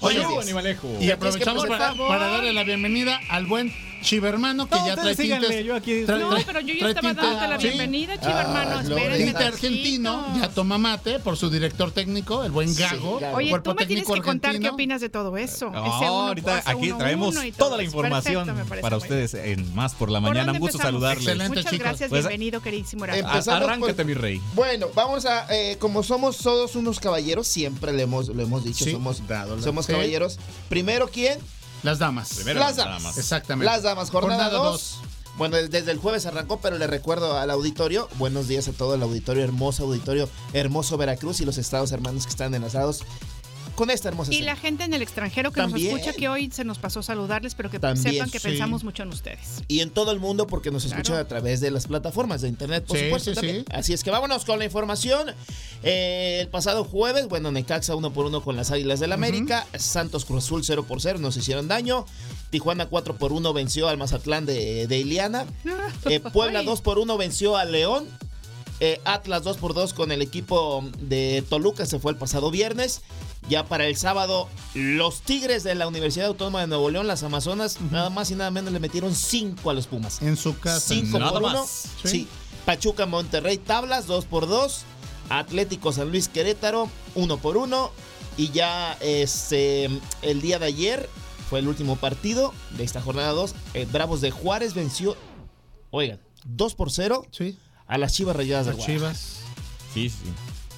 Oye. 0.00 0.24
Animalejo. 0.40 0.88
Y 1.00 1.10
aprovechamos 1.10 1.66
para, 1.66 1.94
para 1.94 2.26
darle 2.28 2.52
la 2.52 2.64
bienvenida 2.64 3.20
al 3.28 3.46
buen 3.46 3.72
Chivermano, 4.02 4.68
que 4.68 4.74
No, 4.76 4.86
ya 4.86 4.96
trae 4.96 5.14
tintes. 5.16 5.64
yo 5.64 5.74
aquí- 5.74 6.04
trae- 6.06 6.18
No, 6.20 6.30
trae- 6.30 6.44
pero 6.46 6.60
yo 6.60 6.74
ya 6.74 6.88
estaba 6.88 7.12
dándote 7.14 7.48
la 7.48 7.60
sí, 7.60 7.66
bienvenida, 7.68 8.18
chiva 8.20 8.40
Ah. 8.46 8.80
Espérenme 8.82 9.30
argentino, 9.44 10.26
ya 10.40 10.48
toma 10.48 10.78
mate 10.78 11.18
por 11.20 11.36
su 11.36 11.50
director 11.50 11.90
técnico, 11.92 12.42
el 12.44 12.50
buen 12.50 12.74
Gago. 12.74 13.18
Gago. 13.20 13.36
Oye, 13.36 13.50
cuerpo 13.50 13.70
tú 13.74 13.76
me 13.80 13.86
tienes 13.86 14.04
que 14.06 14.20
contar 14.22 14.40
qué 14.40 14.46
argentino. 14.56 14.72
opinas 14.74 15.00
de 15.00 15.08
todo 15.10 15.36
eso. 15.36 15.70
No, 15.70 15.84
Ese 15.86 16.04
uno 16.10 16.28
ahorita 16.28 16.62
aquí 16.64 16.88
uno, 16.90 16.98
traemos 16.98 17.36
uno 17.36 17.42
toda 17.56 17.76
la 17.76 17.82
información 17.82 18.46
Perfecto, 18.46 18.80
para 18.80 18.96
ustedes 18.96 19.34
en 19.34 19.74
Más 19.74 19.94
por 19.94 20.10
la 20.10 20.20
¿Por 20.20 20.30
Mañana. 20.30 20.46
dónde 20.46 20.58
Un 20.58 20.60
gusto 20.60 20.78
empezamos? 20.78 20.92
saludarles. 21.00 21.26
Excelente, 21.26 21.48
Muchas 21.56 21.70
chicos. 21.72 21.78
gracias, 21.86 22.08
Pues, 22.10 22.22
bienvenido, 22.22 22.60
queridísimo 22.62 23.00
por- 23.06 23.10
Arráncate, 23.50 24.04
mi 24.04 24.14
rey. 24.14 24.40
Bueno, 24.54 24.88
vamos 24.94 25.26
a, 25.26 25.46
eh, 25.54 25.76
como 25.78 26.02
somos 26.02 26.38
todos 26.38 26.74
unos 26.76 27.00
caballeros, 27.00 27.46
siempre 27.46 27.92
le 27.92 28.02
hemos, 28.02 28.28
lo 28.28 28.42
hemos 28.42 28.64
dicho, 28.64 28.84
Sí, 28.84 28.92
somos, 28.92 29.26
dado 29.26 29.60
somos 29.60 29.86
sí. 29.86 29.92
caballeros. 29.92 30.38
Primero, 30.68 31.08
¿quién? 31.08 31.38
Las 31.82 31.98
damas. 31.98 32.34
Primero 32.34 32.60
Las 32.60 32.76
damas. 32.76 33.16
Exactamente. 33.18 33.64
Las 33.64 33.82
damas, 33.82 34.10
jornada 34.10 34.50
Jornada 34.50 34.70
2. 34.70 35.00
Bueno, 35.38 35.56
desde 35.56 35.90
el 35.90 35.98
jueves 35.98 36.26
arrancó, 36.26 36.60
pero 36.60 36.76
le 36.76 36.86
recuerdo 36.86 37.38
al 37.38 37.50
auditorio, 37.50 38.08
buenos 38.18 38.46
días 38.46 38.68
a 38.68 38.72
todo 38.72 38.94
el 38.94 39.02
auditorio, 39.02 39.42
hermoso 39.42 39.84
auditorio, 39.84 40.28
hermoso 40.52 40.98
Veracruz 40.98 41.40
y 41.40 41.46
los 41.46 41.56
estados 41.56 41.92
hermanos 41.92 42.24
que 42.24 42.30
están 42.30 42.54
enlazados 42.54 43.04
con 43.80 43.90
esta 43.90 44.08
hermosa 44.08 44.32
Y 44.34 44.42
la 44.42 44.56
gente 44.56 44.84
en 44.84 44.92
el 44.94 45.00
extranjero 45.02 45.50
que 45.52 45.60
También. 45.60 45.90
nos 45.90 46.00
escucha, 46.00 46.16
que 46.18 46.28
hoy 46.28 46.50
se 46.52 46.64
nos 46.64 46.78
pasó 46.78 47.02
saludarles, 47.02 47.54
pero 47.54 47.70
que 47.70 47.78
También, 47.78 48.12
sepan 48.12 48.30
que 48.30 48.38
sí. 48.38 48.48
pensamos 48.48 48.84
mucho 48.84 49.02
en 49.02 49.08
ustedes. 49.08 49.62
Y 49.68 49.80
en 49.80 49.90
todo 49.90 50.12
el 50.12 50.20
mundo 50.20 50.46
porque 50.46 50.70
nos 50.70 50.84
escuchan 50.84 51.04
Claro. 51.14 51.22
a 51.22 51.28
través 51.28 51.60
de 51.60 51.70
las 51.70 51.86
plataformas 51.86 52.42
de 52.42 52.48
internet, 52.48 52.84
por 52.86 52.98
Sí, 52.98 53.04
supuesto. 53.04 53.30
sí, 53.30 53.34
también. 53.36 53.56
sí. 53.60 53.64
Así 53.72 53.92
es 53.94 54.04
que 54.04 54.10
vámonos 54.10 54.44
con 54.44 54.58
la 54.58 54.66
información. 54.66 55.28
Eh, 55.82 56.38
el 56.42 56.48
pasado 56.48 56.84
jueves, 56.84 57.26
bueno, 57.28 57.50
Necaxa 57.50 57.94
uno 57.96 58.12
por 58.12 58.26
uno 58.26 58.42
con 58.42 58.54
las 58.56 58.70
Águilas 58.70 59.00
del 59.00 59.12
América. 59.12 59.66
Santos 59.78 60.24
Cruz 60.26 60.44
Azul 60.44 60.62
0 60.64 60.84
por 60.86 61.00
0, 61.00 61.18
nos 61.18 61.36
hicieron 61.36 61.66
daño. 61.68 62.04
Tijuana 62.50 62.86
4 62.86 63.16
por 63.16 63.32
1 63.32 63.52
venció 63.52 63.88
al 63.88 63.96
Mazatlán 63.96 64.44
de, 64.46 64.86
de 64.86 64.98
Iliana. 64.98 65.46
Eh, 66.06 66.20
Puebla 66.20 66.62
2 66.62 66.80
por 66.82 66.98
1 66.98 67.16
venció 67.16 67.56
al 67.56 67.72
León. 67.72 68.06
Eh, 68.80 69.00
Atlas 69.04 69.42
2 69.44 69.58
por 69.58 69.74
2 69.74 69.92
con 69.92 70.10
el 70.10 70.22
equipo 70.22 70.82
de 71.00 71.44
Toluca, 71.48 71.84
se 71.86 71.98
fue 71.98 72.12
el 72.12 72.18
pasado 72.18 72.50
viernes. 72.50 73.02
Ya 73.48 73.64
para 73.66 73.86
el 73.86 73.96
sábado, 73.96 74.48
los 74.74 75.20
Tigres 75.22 75.62
de 75.64 75.74
la 75.74 75.86
Universidad 75.88 76.28
Autónoma 76.28 76.60
de 76.60 76.66
Nuevo 76.66 76.90
León, 76.90 77.06
las 77.06 77.22
Amazonas, 77.22 77.80
nada 77.90 78.08
más 78.10 78.30
y 78.30 78.34
nada 78.36 78.50
menos 78.50 78.72
le 78.72 78.80
metieron 78.80 79.14
5 79.14 79.68
a 79.70 79.74
los 79.74 79.86
Pumas. 79.86 80.22
En 80.22 80.36
su 80.36 80.58
casa. 80.58 80.80
5 80.80 81.18
Nada 81.18 81.32
por 81.32 81.42
1. 81.42 81.52
más. 81.52 81.68
Sí. 82.02 82.08
Sí. 82.08 82.28
Pachuca 82.64 83.06
Monterrey 83.06 83.58
tablas 83.58 84.06
2 84.06 84.24
por 84.26 84.46
2. 84.48 84.82
Atlético 85.30 85.92
San 85.92 86.10
Luis 86.10 86.28
Querétaro 86.28 86.88
1 87.14 87.36
por 87.38 87.56
1. 87.56 87.90
Y 88.36 88.50
ya 88.50 88.96
este, 89.00 89.90
el 90.22 90.40
día 90.40 90.58
de 90.58 90.66
ayer 90.66 91.08
fue 91.48 91.58
el 91.58 91.68
último 91.68 91.96
partido 91.96 92.54
de 92.76 92.84
esta 92.84 93.00
jornada 93.02 93.32
2. 93.32 93.54
Eh, 93.74 93.86
Bravos 93.90 94.20
de 94.20 94.30
Juárez 94.30 94.74
venció, 94.74 95.16
oigan, 95.90 96.20
2 96.44 96.74
por 96.74 96.90
0 96.90 97.26
Sí. 97.32 97.58
A 97.90 97.98
las 97.98 98.12
Chivas 98.12 98.36
Rayadas 98.36 98.66
de 98.66 98.76
chivas. 98.76 99.40
Sí, 99.92 100.08
sí. 100.08 100.16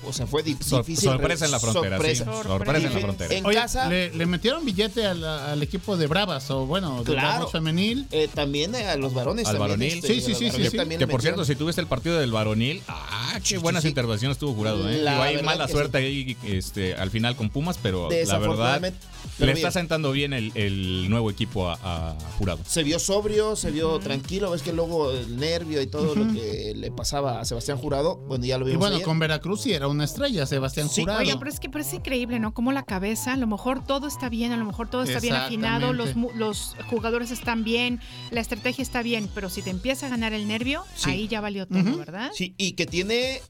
O 0.05 0.12
sea, 0.12 0.26
fue 0.26 0.42
difícil. 0.42 0.96
sorpresa 0.96 1.44
en 1.44 1.50
la 1.50 1.61
frontera. 1.61 1.96
Sorpresa. 1.96 2.24
Sí. 2.24 2.30
Sorpresa 2.48 2.86
en 2.88 2.94
la 2.94 3.00
frontera. 3.00 3.34
En 3.34 3.46
Oye, 3.46 3.57
casa, 3.57 3.88
le, 3.88 4.11
le 4.14 4.26
metieron 4.26 4.64
billete 4.64 5.07
al, 5.07 5.22
al 5.24 5.62
equipo 5.62 5.96
de 5.96 6.07
Bravas, 6.07 6.50
o 6.50 6.66
bueno, 6.66 6.98
de 7.05 7.12
Claro. 7.12 7.28
Bravos 7.28 7.53
femenil. 7.53 8.07
eh, 8.11 8.28
también 8.32 8.74
eh, 8.74 8.86
a 8.88 8.96
los 8.96 9.14
varones. 9.14 9.46
Al 9.46 9.59
varonil. 9.59 9.94
este, 9.94 10.09
Sí, 10.14 10.20
sí, 10.20 10.34
sí, 10.34 10.50
sí, 10.50 10.68
sí. 10.70 10.76
también 10.76 10.98
Que 10.98 11.07
por 11.07 11.22
cierto, 11.22 11.44
si 11.44 11.55
tuviste 11.57 11.80
el 11.80 11.86
partido 11.86 12.18
del 12.18 12.32
varonil, 12.32 12.82
ah, 12.88 13.38
qué 13.46 13.59
buenas 13.59 13.82
sí. 13.82 13.88
intervenciones 13.88 14.38
tuvo 14.38 14.55
jurado, 14.55 14.88
¿eh? 14.90 14.98
Digo, 14.98 15.09
hay 15.22 15.42
mala 15.42 15.68
suerte 15.68 15.98
ahí 15.98 16.36
este, 16.44 16.94
al 16.94 17.11
final 17.11 17.36
con 17.36 17.50
Pumas, 17.50 17.78
pero 17.82 18.09
la 18.11 18.38
verdad 18.38 18.92
le 19.38 19.53
está 19.53 19.70
sentando 19.70 20.12
bien 20.12 20.32
el, 20.32 20.53
el 20.55 21.09
nuevo 21.11 21.30
equipo 21.30 21.68
a, 21.68 21.78
a 22.11 22.16
jurado. 22.38 22.61
se 22.66 22.82
vio 22.82 22.98
sobrio, 22.98 23.57
se 23.57 23.70
vio 23.70 23.98
tranquilo. 23.98 24.50
Ves 24.50 24.62
que 24.62 24.72
luego 24.72 25.11
el 25.12 25.36
nervio 25.36 25.80
y 25.80 25.86
todo 25.86 26.14
lo 26.14 26.32
que 26.32 26.72
le 26.76 26.90
pasaba 26.90 27.40
a 27.40 27.44
Sebastián 27.44 27.78
Jurado, 27.78 28.16
bueno, 28.28 28.44
ya 28.44 28.59
lo 28.59 28.64
Y 28.66 28.70
vimos. 28.72 28.80
bueno, 28.80 28.96
ayer. 28.96 29.05
con 29.07 29.18
Veracruz 29.18 29.62
sí 29.62 29.72
era 29.72 29.88
una 29.93 30.05
estrella, 30.05 30.45
Sebastián 30.47 30.88
Sí. 30.88 31.03
Jurado. 31.03 31.20
Oigan, 31.20 31.38
pero 31.38 31.51
es 31.51 31.61
que 31.61 31.70
es 31.72 31.93
increíble, 31.95 32.38
¿no? 32.40 32.53
Como 32.53 32.72
la 32.72 32.82
cabeza, 32.82 33.32
a 33.34 33.36
lo 33.36 33.47
mejor 33.47 33.84
todo 33.84 34.07
está 34.09 34.28
bien, 34.28 34.53
a 34.53 34.57
lo 34.57 34.64
mejor 34.64 34.88
todo 34.88 35.03
está 35.05 35.20
bien 35.20 35.34
afinado, 35.34 35.93
los, 35.93 36.16
mu- 36.16 36.30
los 36.34 36.74
jugadores 36.90 37.30
están 37.30 37.62
bien, 37.64 38.01
la 38.30 38.40
estrategia 38.40 38.82
está 38.82 39.03
bien, 39.03 39.30
pero 39.34 39.49
si 39.51 39.62
te 39.62 39.70
empieza 39.70 40.07
a 40.07 40.09
ganar 40.11 40.32
el 40.32 40.49
nervio, 40.49 40.84
Sí. 40.97 41.11
ahí 41.11 41.28
ya 41.28 41.40
valió 41.40 41.66
todo. 41.66 41.97
¿verdad? 41.97 42.30
Sí, 42.34 42.55
y 42.59 42.72
que 42.72 42.86
tiene 42.86 43.40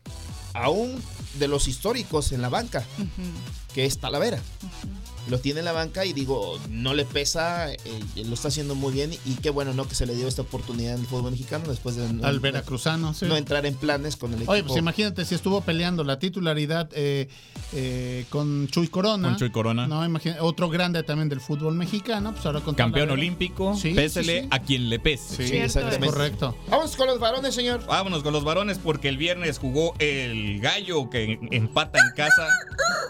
aún 0.54 1.02
de 1.38 1.48
los 1.48 1.66
históricos 1.68 2.32
en 2.32 2.42
la 2.42 2.48
banca, 2.50 2.84
que 3.74 3.86
es 3.86 3.98
Talavera. 3.98 4.38
Lo 5.28 5.38
tiene 5.38 5.60
en 5.60 5.64
la 5.66 5.72
banca 5.72 6.04
y 6.04 6.12
digo, 6.12 6.58
no 6.68 6.94
le 6.94 7.04
pesa, 7.04 7.72
eh, 7.72 7.78
lo 8.26 8.34
está 8.34 8.48
haciendo 8.48 8.74
muy 8.74 8.92
bien 8.92 9.12
y 9.24 9.34
qué 9.36 9.50
bueno, 9.50 9.72
¿no? 9.72 9.86
Que 9.86 9.94
se 9.94 10.04
le 10.06 10.14
dio 10.16 10.26
esta 10.26 10.42
oportunidad 10.42 10.94
en 10.94 11.00
el 11.00 11.06
fútbol 11.06 11.30
mexicano 11.30 11.64
después 11.68 11.94
de 11.96 12.12
no, 12.12 12.26
al 12.26 12.40
veracruzano, 12.40 13.14
sí. 13.14 13.26
no 13.26 13.36
entrar 13.36 13.64
en 13.66 13.74
planes 13.74 14.16
con 14.16 14.30
el 14.30 14.38
equipo. 14.38 14.52
Oye, 14.52 14.64
pues 14.64 14.76
imagínate 14.76 15.24
si 15.24 15.34
estuvo 15.34 15.60
peleando 15.60 16.02
la 16.04 16.18
titularidad 16.18 16.88
eh, 16.94 17.28
eh, 17.72 18.24
con 18.30 18.66
Chuy 18.68 18.88
Corona. 18.88 19.28
Con 19.28 19.36
Chuy 19.38 19.50
Corona. 19.50 19.86
No, 19.86 20.04
imagina- 20.04 20.36
otro 20.40 20.68
grande 20.68 21.02
también 21.04 21.28
del 21.28 21.40
fútbol 21.40 21.74
mexicano, 21.74 22.32
pues 22.32 22.44
ahora 22.44 22.60
con 22.60 22.74
Campeón 22.74 23.10
olímpico, 23.10 23.76
Sí, 23.76 23.94
pésele 23.94 24.40
sí, 24.40 24.42
sí. 24.42 24.48
a 24.50 24.58
quien 24.58 24.88
le 24.90 24.98
pese. 24.98 25.46
Sí, 25.46 25.56
exactamente. 25.56 26.06
correcto. 26.06 26.56
Vamos 26.68 26.96
con 26.96 27.06
los 27.06 27.18
varones, 27.20 27.54
señor. 27.54 27.84
Vámonos 27.86 28.22
con 28.22 28.32
los 28.32 28.42
varones 28.44 28.78
porque 28.78 29.08
el 29.08 29.16
viernes 29.18 29.58
jugó 29.58 29.94
el 30.00 30.60
gallo 30.60 31.08
que 31.10 31.38
empata 31.52 31.98
en 32.00 32.10
casa. 32.16 32.48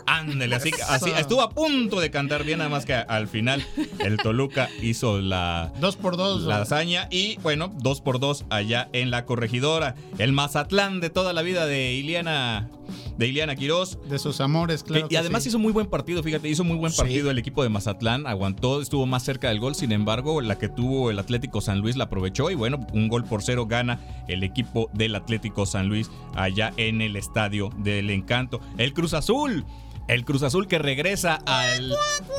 Ándele, 0.07 0.55
así, 0.57 0.71
que- 0.71 0.83
así 0.83 1.11
estuvo 1.17 1.41
a 1.43 1.51
punto 1.51 2.01
de 2.01 2.02
cantar 2.11 2.45
bien, 2.45 2.59
nada 2.59 2.71
más 2.71 2.85
que 2.85 2.95
al 2.95 3.29
final 3.29 3.65
el 4.01 4.17
Toluca 4.17 4.69
hizo 4.83 5.21
la, 5.21 5.73
Dos 5.81 5.97
por 5.97 6.17
dos. 6.17 6.43
la 6.43 6.63
hazaña 6.63 7.09
y 7.11 7.37
bueno, 7.43 7.73
dos 7.81 8.01
por 8.01 8.19
dos 8.21 8.45
allá 8.51 8.89
en 8.93 9.11
la 9.11 9.25
corregidora. 9.25 9.95
El 10.19 10.33
Mazatlán 10.33 11.01
de 11.01 11.11
toda 11.11 11.33
la 11.33 11.43
vida 11.43 11.67
de 11.67 11.93
Iliana, 11.95 12.69
de 13.17 13.27
Iliana 13.29 13.55
Quirós. 13.57 13.99
De 14.09 14.19
sus 14.19 14.41
amores, 14.41 14.83
claro. 14.83 15.07
y 15.07 15.09
que 15.09 15.19
además 15.19 15.43
sí. 15.43 15.49
hizo 15.51 15.59
muy 15.59 15.73
buen 15.73 15.87
partido, 15.87 16.23
fíjate, 16.23 16.49
hizo 16.49 16.65
muy 16.65 16.77
buen 16.77 16.93
Sí. 16.93 16.99
partido 16.99 17.31
el 17.31 17.39
equipo 17.39 17.63
de 17.63 17.69
Mazatlán, 17.69 18.27
aguantó, 18.27 18.81
estuvo 18.83 19.07
más 19.07 19.23
cerca 19.25 19.49
del 19.49 19.61
gol, 19.61 19.75
sin 19.75 19.93
embargo, 19.93 20.41
la 20.41 20.59
que 20.59 20.69
tuvo 20.69 21.11
el 21.11 21.19
Atlético 21.19 21.61
San 21.61 21.81
Luis 21.81 21.97
la 21.97 22.05
aprovechó 22.05 22.51
y 22.51 22.55
bueno, 22.55 22.87
un 22.93 23.09
gol 23.09 23.25
por 23.25 23.43
cero 23.43 23.67
gana 23.67 24.01
el 24.29 24.43
equipo 24.43 24.91
del 24.93 25.15
Atlético 25.15 25.67
San 25.67 25.89
Luis 25.89 26.11
allá 26.35 26.73
en 26.77 27.01
el 27.01 27.17
Estadio 27.17 27.71
del 27.79 28.11
Encanto. 28.11 28.61
El 28.79 28.93
Cruz 28.93 29.15
Azul. 29.15 29.65
El 30.09 30.25
Cruz 30.25 30.43
Azul 30.43 30.67
que 30.69 30.79
regresa 30.79 31.37
al, 31.47 31.95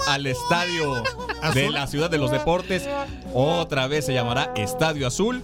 al 0.08 0.26
estadio 0.28 1.02
de 1.54 1.70
la 1.70 1.88
Ciudad 1.88 2.10
de 2.10 2.18
los 2.18 2.30
Deportes. 2.32 2.88
Otra 3.34 3.88
vez 3.88 4.06
se 4.06 4.14
llamará 4.14 4.52
Estadio 4.56 5.08
Azul. 5.08 5.42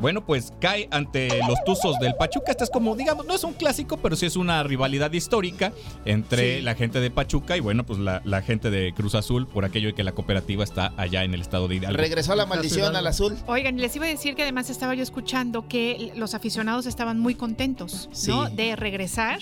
Bueno, 0.00 0.26
pues 0.26 0.52
cae 0.58 0.88
ante 0.90 1.28
los 1.46 1.62
Tuzos 1.64 1.96
del 2.00 2.16
Pachuca. 2.16 2.50
Esta 2.50 2.64
es 2.64 2.70
como, 2.70 2.96
digamos, 2.96 3.24
no 3.24 3.36
es 3.36 3.44
un 3.44 3.52
clásico, 3.52 3.98
pero 3.98 4.16
sí 4.16 4.26
es 4.26 4.34
una 4.34 4.60
rivalidad 4.64 5.12
histórica 5.12 5.72
entre 6.04 6.56
Sí. 6.56 6.62
la 6.62 6.74
gente 6.74 6.98
de 6.98 7.08
Pachuca 7.12 7.56
y, 7.56 7.60
bueno, 7.60 7.86
pues 7.86 8.00
la, 8.00 8.20
la 8.24 8.42
gente 8.42 8.68
de 8.70 8.92
Cruz 8.94 9.14
Azul, 9.14 9.46
por 9.46 9.64
aquello 9.64 9.86
de 9.88 9.94
que 9.94 10.02
la 10.02 10.10
cooperativa 10.10 10.64
está 10.64 10.92
allá 10.96 11.22
en 11.22 11.34
el 11.34 11.40
estado 11.40 11.68
de 11.68 11.76
Hidalgo. 11.76 11.98
Regresó 11.98 12.34
la 12.34 12.46
maldición 12.46 12.96
al 12.96 13.06
azul. 13.06 13.38
Oigan, 13.46 13.76
les 13.76 13.94
iba 13.94 14.06
a 14.06 14.08
decir 14.08 14.34
que 14.34 14.42
además 14.42 14.70
estaba 14.70 14.92
yo 14.96 15.04
escuchando 15.04 15.68
que 15.68 16.10
los 16.16 16.34
aficionados 16.34 16.86
estaban 16.86 17.20
muy 17.20 17.36
contentos, 17.36 18.08
¿no? 18.26 18.50
De 18.50 18.74
regresar 18.74 19.38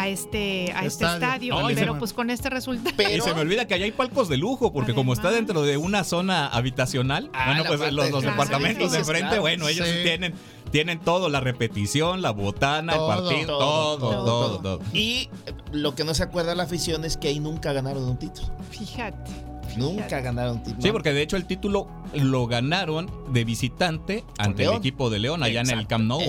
a 0.00 0.08
este, 0.08 0.72
a 0.72 0.84
este 0.84 1.04
Estadio. 1.04 1.14
estadio. 1.54 1.66
Ay, 1.66 1.74
pero 1.74 1.98
pues 1.98 2.12
con 2.12 2.30
este 2.30 2.50
resultado. 2.50 2.90
Y 2.90 2.92
Pero 2.96 3.24
se 3.24 3.34
me 3.34 3.40
olvida 3.40 3.66
que 3.66 3.74
allá 3.74 3.84
hay 3.84 3.92
palcos 3.92 4.28
de 4.28 4.36
lujo, 4.36 4.72
porque 4.72 4.94
como 4.94 5.12
está 5.12 5.28
Además. 5.28 5.46
dentro 5.48 5.62
de 5.62 5.76
una 5.76 6.04
zona 6.04 6.46
habitacional, 6.48 7.30
Ah, 7.32 7.46
bueno, 7.46 7.64
pues 7.66 7.92
los, 7.92 8.04
de 8.06 8.10
los 8.12 8.22
departamentos 8.22 8.92
de 8.92 8.98
enfrente, 8.98 9.26
claro. 9.28 9.42
bueno, 9.42 9.68
ellos 9.68 9.86
Sí. 9.88 9.94
tienen, 10.02 10.34
tienen 10.70 11.00
todo, 11.00 11.28
la 11.28 11.40
repetición, 11.40 12.22
la 12.22 12.30
botana, 12.30 12.94
Todo, 12.94 13.12
el 13.12 13.18
partido, 13.18 13.58
todo, 13.58 13.98
todo, 13.98 14.10
todo, 14.24 14.24
todo. 14.58 14.78
todo. 14.78 14.80
Y 14.92 15.28
lo 15.72 15.94
que 15.94 16.04
no 16.04 16.14
se 16.14 16.22
acuerda 16.22 16.54
la 16.54 16.62
afición 16.64 17.04
es 17.04 17.16
que 17.16 17.28
ahí 17.28 17.40
nunca 17.40 17.72
ganaron 17.72 18.04
un 18.04 18.18
título. 18.18 18.48
Fíjate. 18.70 19.49
Nunca 19.76 20.20
ganaron 20.20 20.62
título. 20.62 20.82
Sí, 20.82 20.90
porque 20.92 21.12
de 21.12 21.22
hecho 21.22 21.36
el 21.36 21.44
título 21.46 21.86
lo 22.14 22.46
ganaron 22.46 23.10
de 23.32 23.44
visitante 23.44 24.24
ante 24.38 24.64
el 24.64 24.72
equipo 24.74 25.10
de 25.10 25.18
León 25.20 25.42
allá 25.42 25.60
en 25.60 25.70
el. 25.70 25.86
Camp 25.86 26.04
Nou. 26.04 26.20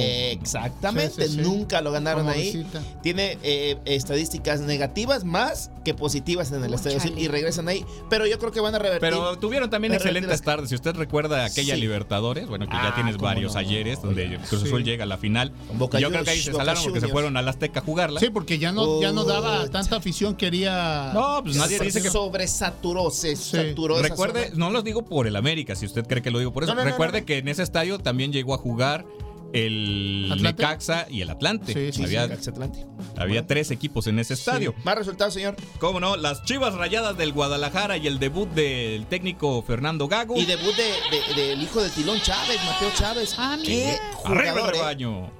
Exactamente, 0.45 1.23
Sí, 1.27 1.29
sí, 1.33 1.35
sí. 1.35 1.41
nunca 1.41 1.81
lo 1.81 1.91
ganaron 1.91 2.21
Como 2.23 2.31
ahí. 2.33 2.43
visita. 2.51 2.81
Tiene 3.03 3.37
eh, 3.43 3.77
estadísticas 3.85 4.61
negativas 4.61 5.23
más 5.23 5.71
que 5.85 5.93
positivas 5.93 6.51
en 6.51 6.63
el 6.63 6.73
Estadio 6.73 6.99
y 7.17 7.27
regresan 7.27 7.67
ahí. 7.67 7.85
Pero 8.09 8.25
yo 8.27 8.37
creo 8.39 8.51
que 8.51 8.59
van 8.59 8.75
a 8.75 8.79
revertir. 8.79 9.01
Pero 9.09 9.37
tuvieron 9.39 9.69
también 9.69 9.91
Pero 9.91 10.03
excelentes 10.03 10.29
las- 10.29 10.41
tardes. 10.41 10.69
Si 10.69 10.75
usted 10.75 10.95
recuerda 10.95 11.45
aquella 11.45 11.75
Sí. 11.75 11.81
Libertadores, 11.81 12.47
bueno, 12.47 12.65
que 12.67 12.73
ya 12.73 12.89
Ah, 12.89 12.95
tienes 12.95 13.17
varios 13.17 13.53
no. 13.53 13.59
ayeres 13.59 14.01
donde 14.01 14.37
Cruz 14.49 14.63
Azul 14.63 14.79
Sí. 14.79 14.85
llega 14.85 15.03
a 15.03 15.07
la 15.07 15.17
final. 15.17 15.51
Boca 15.73 15.99
Yo 15.99 16.09
creo 16.09 16.23
que 16.23 16.29
ahí 16.31 16.39
se 16.41 16.51
salaron 16.53 16.83
porque 16.83 16.99
se 17.01 17.07
fueron 17.07 17.35
al 17.37 17.47
Azteca 17.47 17.79
a 17.79 17.83
jugarla. 17.83 18.19
Sí, 18.19 18.29
porque 18.29 18.57
ya 18.59 18.71
no, 18.71 19.01
ya 19.01 19.11
no 19.11 19.23
daba, 19.23 19.67
tanta 19.69 19.95
afición 19.97 20.35
quería. 20.35 21.11
No, 21.13 21.41
pues 21.43 21.55
nadie 21.57 21.79
dice 21.79 22.01
que 22.01 22.09
sobresaturó, 22.09 23.09
se 23.11 23.30
saturó 23.35 23.99
esa 23.99 24.09
Recuerde, 24.09 24.45
zona. 24.49 24.57
no 24.57 24.69
los 24.71 24.83
digo 24.83 25.03
por 25.05 25.27
el 25.27 25.35
América, 25.35 25.75
si 25.75 25.85
usted 25.85 26.05
cree 26.07 26.21
que 26.21 26.31
lo 26.31 26.39
digo 26.39 26.51
por 26.53 26.63
eso. 26.63 26.73
No, 26.73 26.79
no, 26.79 26.85
no, 26.85 26.91
Recuerde 26.91 27.21
no. 27.21 27.25
que 27.25 27.37
en 27.37 27.47
ese 27.47 27.63
estadio 27.63 27.99
también 27.99 28.31
llegó 28.31 28.53
a 28.53 28.57
jugar 28.57 29.05
el 29.53 30.29
¿Atlante? 30.31 30.43
Necaxa 30.63 31.07
y 31.09 31.21
el 31.21 31.29
Atlante. 31.29 31.73
Sí, 31.73 31.91
sí, 31.91 32.03
había, 32.05 32.27
Necaxa 32.27 32.51
Atlante. 32.51 32.85
había 33.17 33.45
tres 33.47 33.69
equipos 33.71 34.07
en 34.07 34.17
ese 34.19 34.33
estadio. 34.33 34.73
Más 34.85 34.95
resultados, 34.95 35.33
señor. 35.33 35.55
¿Cómo 35.79 35.99
no? 35.99 36.15
Las 36.15 36.43
Chivas 36.45 36.73
Rayadas 36.75 37.17
del 37.17 37.33
Guadalajara 37.33 37.97
y 37.97 38.07
el 38.07 38.17
debut 38.19 38.49
del 38.51 39.05
técnico 39.07 39.61
Fernando 39.61 40.07
Gago. 40.07 40.37
Y 40.37 40.45
debut 40.45 40.73
de- 40.75 41.35
de- 41.35 41.41
del 41.49 41.61
hijo 41.61 41.81
de 41.83 41.89
Tilón 41.89 42.21
Chávez, 42.21 42.57
Mateo 42.65 42.91
Chávez. 42.95 43.35
Ah, 43.37 43.57
Qué 43.63 43.97
Arriba 44.23 44.41
el 44.43 44.49
jugador, 44.51 44.69
eh. 44.75 44.77
rebaño. 44.77 45.31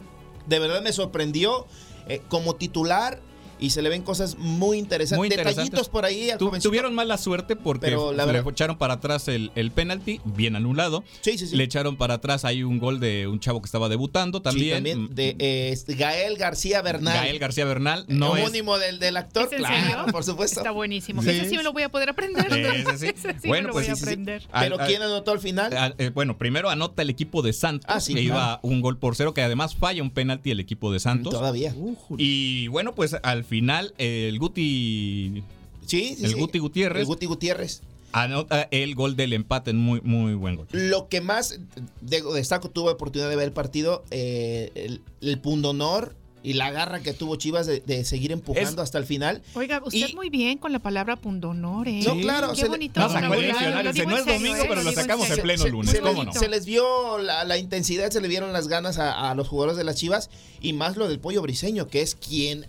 De 0.45 0.59
verdad 0.59 0.81
me 0.81 0.91
sorprendió 0.91 1.65
eh, 2.07 2.21
como 2.27 2.55
titular 2.55 3.21
y 3.61 3.69
se 3.69 3.81
le 3.81 3.87
ven 3.89 4.01
cosas 4.01 4.37
muy 4.37 4.77
interesantes. 4.77 5.17
Muy 5.19 5.27
interesantes. 5.27 5.65
Detallitos 5.71 5.87
por 5.89 6.03
ahí 6.03 6.29
al 6.31 6.37
Tu- 6.37 6.51
tuvieron 6.59 6.93
mala 6.93 7.17
suerte 7.17 7.55
porque 7.55 7.85
Pero 7.87 8.11
la 8.11 8.25
le 8.25 8.39
echaron 8.39 8.77
para 8.77 8.95
atrás 8.95 9.27
el, 9.29 9.51
el 9.55 9.71
penalti, 9.71 10.19
bien 10.25 10.55
anulado. 10.57 11.03
Sí, 11.21 11.37
sí, 11.37 11.47
sí. 11.47 11.55
Le 11.55 11.63
echaron 11.63 11.95
para 11.95 12.15
atrás 12.15 12.43
ahí 12.43 12.63
un 12.63 12.79
gol 12.79 12.99
de 12.99 13.27
un 13.27 13.39
chavo 13.39 13.61
que 13.61 13.67
estaba 13.67 13.87
debutando 13.87 14.39
Sí, 14.39 14.43
también. 14.43 14.73
también 14.75 15.15
de 15.15 15.35
eh, 15.39 15.69
este, 15.71 15.93
Gael 15.95 16.35
García 16.37 16.81
Bernal. 16.81 17.13
Gael 17.13 17.39
García 17.39 17.63
Bernal. 17.65 18.05
No 18.07 18.35
es, 18.35 18.41
homónimo 18.43 18.77
del, 18.77 18.99
del 18.99 19.15
actor, 19.15 19.45
¿Es 19.45 19.53
en 19.53 19.57
claro, 19.59 19.75
serio? 19.75 20.05
por 20.11 20.23
supuesto. 20.23 20.59
Está 20.59 20.71
buenísimo. 20.71 21.21
Sí. 21.21 21.29
Ese 21.29 21.49
sí 21.49 21.57
me 21.57 21.63
lo 21.63 21.71
voy 21.71 21.83
a 21.83 21.89
poder 21.89 22.09
aprender. 22.09 22.45
Ese 22.51 22.97
sí. 22.97 23.05
Ese 23.15 23.33
sí 23.39 23.47
Bueno, 23.47 23.63
me 23.63 23.67
lo 23.69 23.73
pues 23.73 23.85
voy 23.87 23.91
a 23.91 23.95
sí, 23.95 23.99
sí, 23.99 24.05
sí. 24.05 24.11
aprender. 24.11 24.41
Pero 24.59 24.75
Al- 24.75 24.81
al- 24.81 24.87
¿quién 24.87 25.01
anotó 25.03 25.31
al 25.31 25.39
final? 25.39 25.95
Eh, 25.99 26.09
bueno, 26.13 26.37
primero 26.37 26.69
anota 26.69 27.01
el 27.03 27.09
equipo 27.09 27.41
de 27.41 27.53
Santos, 27.53 27.85
Ah, 27.87 27.99
sí, 27.99 28.13
que 28.15 28.25
claro. 28.25 28.35
iba 28.39 28.59
un 28.63 28.81
gol 28.81 28.97
por 28.97 29.15
cero, 29.15 29.33
que 29.33 29.41
además 29.43 29.75
falla 29.75 30.01
un 30.01 30.09
penalti 30.11 30.49
el 30.51 30.59
equipo 30.59 30.91
de 30.91 30.99
Santos. 30.99 31.33
Todavía. 31.33 31.75
Y 32.17 32.67
bueno, 32.67 32.95
pues 32.95 33.15
al 33.21 33.43
final 33.51 33.93
el 33.97 34.39
Guti 34.39 35.43
Sí, 35.85 36.15
sí, 36.17 36.23
el 36.25 36.31
sí. 36.31 36.39
Guti 36.39 36.59
Gutiérrez 36.59 37.01
El 37.01 37.05
Guti 37.05 37.25
Gutiérrez. 37.25 37.81
anota 38.13 38.67
el 38.71 38.95
gol 38.95 39.15
del 39.17 39.33
empate, 39.33 39.73
muy 39.73 39.99
muy 40.01 40.33
buen 40.35 40.55
gol. 40.55 40.67
Lo 40.71 41.09
que 41.09 41.19
más 41.21 41.59
de- 42.01 42.23
destaco, 42.33 42.69
tuve 42.69 42.91
oportunidad 42.91 43.29
de 43.29 43.35
ver 43.35 43.45
el 43.45 43.51
partido, 43.53 44.03
eh, 44.09 44.71
el, 44.75 45.01
el 45.21 45.37
pundonor 45.39 46.15
y 46.43 46.53
la 46.53 46.71
garra 46.71 47.01
que 47.01 47.13
tuvo 47.13 47.35
Chivas 47.35 47.67
de, 47.67 47.81
de 47.81 48.03
seguir 48.05 48.31
empujando 48.31 48.69
Es- 48.71 48.77
hasta 48.79 48.97
el 48.97 49.05
final. 49.05 49.43
Oiga, 49.53 49.81
usted 49.85 50.07
Y- 50.09 50.15
muy 50.15 50.29
bien 50.29 50.57
con 50.57 50.71
la 50.71 50.79
palabra 50.79 51.15
pundonor, 51.17 51.87
¿eh? 51.87 52.01
No, 52.05 52.17
claro, 52.19 52.49
Qué 52.51 52.55
se 52.57 52.63
le- 52.63 52.69
bonito. 52.69 52.99
No, 52.99 53.09
sacó 53.09 53.33
el 53.35 53.45
diccionario, 53.47 53.93
no 54.07 54.17
es 54.17 54.25
domingo, 54.25 54.55
¿eh? 54.55 54.65
pero 54.69 54.81
lo 54.81 54.89
en 54.89 54.95
sacamos 54.95 55.29
en 55.29 55.41
pleno 55.41 55.63
se, 55.63 55.69
lunes, 55.69 55.91
se 55.91 55.99
¿cómo 55.99 56.23
les, 56.23 56.33
no? 56.33 56.39
se 56.39 56.47
les 56.49 56.65
vio 56.65 57.17
la, 57.19 57.43
la 57.43 57.57
intensidad, 57.57 58.09
se 58.11 58.21
le 58.21 58.27
vieron 58.27 58.53
las 58.53 58.67
ganas 58.69 58.97
a, 58.97 59.29
a 59.29 59.35
los 59.35 59.47
jugadores 59.49 59.77
de 59.77 59.83
las 59.83 59.95
Chivas 59.97 60.29
y 60.61 60.73
más 60.73 60.95
lo 60.97 61.07
del 61.09 61.19
pollo 61.19 61.41
briseño, 61.43 61.87
que 61.89 62.01
es 62.01 62.15
quien 62.15 62.65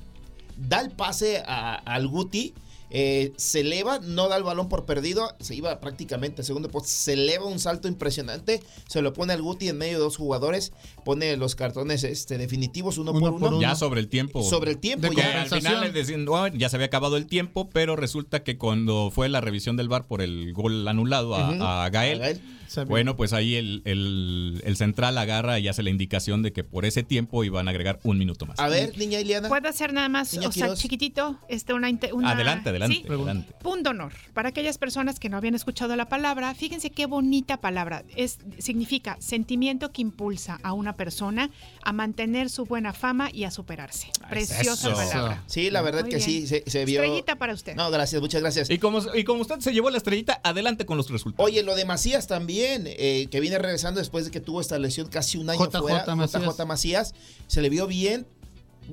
da 0.68 0.80
el 0.80 0.90
pase 0.90 1.42
al 1.46 2.08
Guti. 2.08 2.54
eh, 2.94 3.32
se 3.38 3.60
eleva, 3.60 4.00
no 4.00 4.28
da 4.28 4.36
el 4.36 4.42
balón 4.42 4.68
por 4.68 4.84
perdido, 4.84 5.34
se 5.40 5.54
iba 5.54 5.80
prácticamente 5.80 6.42
a 6.42 6.44
segundo 6.44 6.68
poste, 6.68 6.90
se 6.90 7.14
eleva 7.14 7.46
un 7.46 7.58
salto 7.58 7.88
impresionante, 7.88 8.62
se 8.86 9.00
lo 9.00 9.14
pone 9.14 9.32
al 9.32 9.40
Guti 9.40 9.70
en 9.70 9.78
medio 9.78 9.94
de 9.94 10.04
dos 10.04 10.18
jugadores, 10.18 10.72
pone 11.05 11.36
los 11.36 11.55
cartones 11.55 12.05
este, 12.05 12.38
definitivos 12.38 12.98
uno, 12.98 13.11
Uno 13.12 13.20
por 13.20 13.30
por 13.32 13.48
uno. 13.48 13.57
uno. 13.59 13.61
Ya 13.61 13.74
sobre 13.74 14.00
el 14.00 14.09
tiempo. 14.09 14.42
Sobre 14.42 14.72
el 14.72 14.78
tiempo, 14.78 15.09
De 15.09 15.14
ya. 15.16 15.42
al 15.42 15.48
final 15.48 15.80
les 15.82 15.92
decían, 15.94 16.26
"Oh, 16.28 16.46
ya 16.48 16.68
se 16.68 16.76
había 16.76 16.86
acabado 16.86 17.16
el 17.16 17.26
tiempo, 17.26 17.68
pero 17.70 17.96
resulta 17.96 18.42
que 18.42 18.59
cuando 18.59 19.11
fue 19.11 19.28
la 19.28 19.40
revisión 19.40 19.76
del 19.76 19.88
VAR 19.88 20.07
por 20.07 20.22
el 20.22 20.53
gol 20.53 20.86
anulado 20.88 21.34
a, 21.34 21.88
Gael, 21.90 22.16
A 22.20 22.24
Gael. 22.24 22.40
Sabía. 22.68 22.88
bueno, 22.88 23.16
pues 23.16 23.34
ahí 23.34 23.57
el, 23.57 23.82
el- 23.84 24.62
el 24.64 24.76
central 24.76 25.18
agarra 25.18 25.59
y 25.59 25.68
hace 25.68 25.82
la 25.82 25.90
indicación 25.90 26.42
de 26.42 26.55
que 26.55 26.64
por 26.64 26.86
ese 26.86 27.03
tiempo 27.03 27.44
iban 27.44 27.68
a 27.68 27.70
agregar 27.70 28.00
un 28.03 28.16
minuto 28.16 28.46
más. 28.46 28.59
A 28.59 28.68
ver, 28.70 28.96
niña 28.96 29.20
Iliana. 29.20 29.48
¿Puedo 29.48 29.68
hacer 29.68 29.92
nada 29.92 30.09
más, 30.09 30.32
Niña 30.32 30.48
o 30.48 30.53
sea, 30.53 30.74
chiquitito, 30.74 31.38
este, 31.48 31.74
una, 31.74 31.90
una- 32.14 32.30
adelante, 32.32 32.70
adelante, 32.70 32.96
¿sí? 32.96 33.05
adelante. 33.07 33.53
Punto 33.62 33.90
honor. 33.90 34.12
Para 34.32 34.48
aquellas 34.48 34.78
personas 34.78 35.18
que 35.20 35.28
no 35.28 35.36
habían 35.36 35.55
escuchado 35.55 35.94
la 35.96 36.09
palabra, 36.09 36.55
fíjense 36.55 36.88
qué 36.88 37.05
bonita 37.05 37.61
palabra. 37.61 38.05
Es, 38.16 38.38
significa 38.59 39.18
sentimiento 39.20 39.92
que 39.92 40.00
impulsa 40.00 40.59
a 40.62 40.72
una 40.72 40.91
persona 40.95 41.51
a 41.82 41.93
mantener 41.93 42.51
su 42.51 42.64
buena 42.64 42.93
fama 42.93 43.30
y 43.32 43.45
a 43.45 43.51
superarse. 43.51 44.09
Preciosa 44.28 44.93
palabra. 44.93 45.43
Sí, 45.47 45.70
la 45.70 45.82
verdad 45.82 46.03
Muy 46.03 46.11
que 46.11 46.16
bien. 46.16 46.28
sí, 46.28 46.47
se, 46.47 46.62
se 46.66 46.84
vio. 46.84 47.03
Estrellita 47.03 47.36
para 47.36 47.55
usted. 47.55 47.74
No, 47.74 47.90
gracias, 47.90 48.20
muchas 48.20 48.40
gracias. 48.40 48.70
Y 48.70 48.78
como, 48.78 49.01
y 49.14 49.24
como 49.24 49.43
usted 49.43 49.61
se 49.61 49.72
llevó 49.72 49.90
la 49.90 49.99
estrellita, 49.99 50.40
adelante 50.43 50.86
con 50.86 50.97
los 50.97 51.11
resultados. 51.11 51.45
Oye, 51.47 51.62
lo 51.62 51.74
de 51.74 51.84
Macías 51.84 52.26
también, 52.26 52.84
eh, 52.86 53.28
que 53.30 53.40
viene 53.40 53.59
regresando 53.59 54.01
después 54.01 54.24
de 54.24 54.30
que 54.30 54.40
tuvo 54.40 54.61
esta 54.61 54.78
lesión 54.78 55.09
casi 55.09 55.38
un 55.38 55.51
año 55.51 55.64
JJ 55.66 55.78
fuera. 55.78 56.14
Macías. 56.14 56.43
JJ 56.43 56.66
Macías. 56.66 57.14
Se 57.47 57.62
le 57.62 57.68
vio 57.68 57.86
bien. 57.86 58.26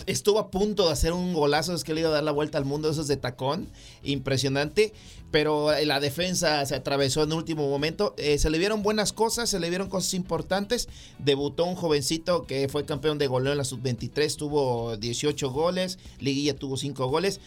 Estuvo 0.06 0.40
a 0.40 0.50
punto 0.52 0.86
de 0.88 0.94
hacer 0.94 1.14
un 1.14 1.34
golazo, 1.34 1.74
es 1.74 1.84
que 1.84 1.94
le 1.94 2.02
iba 2.02 2.10
a 2.10 2.14
dar 2.14 2.24
la 2.24 2.32
vuelta 2.32 2.58
al 2.58 2.66
mundo, 2.66 2.90
esos 2.90 3.08
de 3.08 3.18
tacón, 3.18 3.68
impresionante. 4.04 4.94
Pero 5.32 5.70
la 5.86 6.00
defensa 6.00 6.66
se 6.66 6.74
atravesó 6.76 7.22
en 7.24 7.34
último 7.34 7.70
momento. 7.70 8.16
Eh, 8.18 8.38
se 8.40 8.50
le 8.50 8.58
vieron 8.58 8.82
buenas 8.82 9.14
cosas, 9.14 9.50
se 9.50 9.60
le 9.60 9.70
vieron 9.70 9.88
cosas 9.90 10.14
importantes. 10.16 10.90
Debutó 11.20 11.66
un 11.66 11.76
jovencito 11.76 12.46
que 12.48 12.68
fue 12.68 12.86
campeón 12.86 13.18
de 13.20 13.28
goleo 13.28 13.52
en 13.52 13.58
la 13.60 13.64
sub-23, 13.64 14.36
tuvo 14.36 14.98
18 14.98 15.52
goles, 15.52 16.00
Liguilla 16.20 16.56
tuvo 16.56 16.78
5 16.78 17.08
goles. 17.08 17.40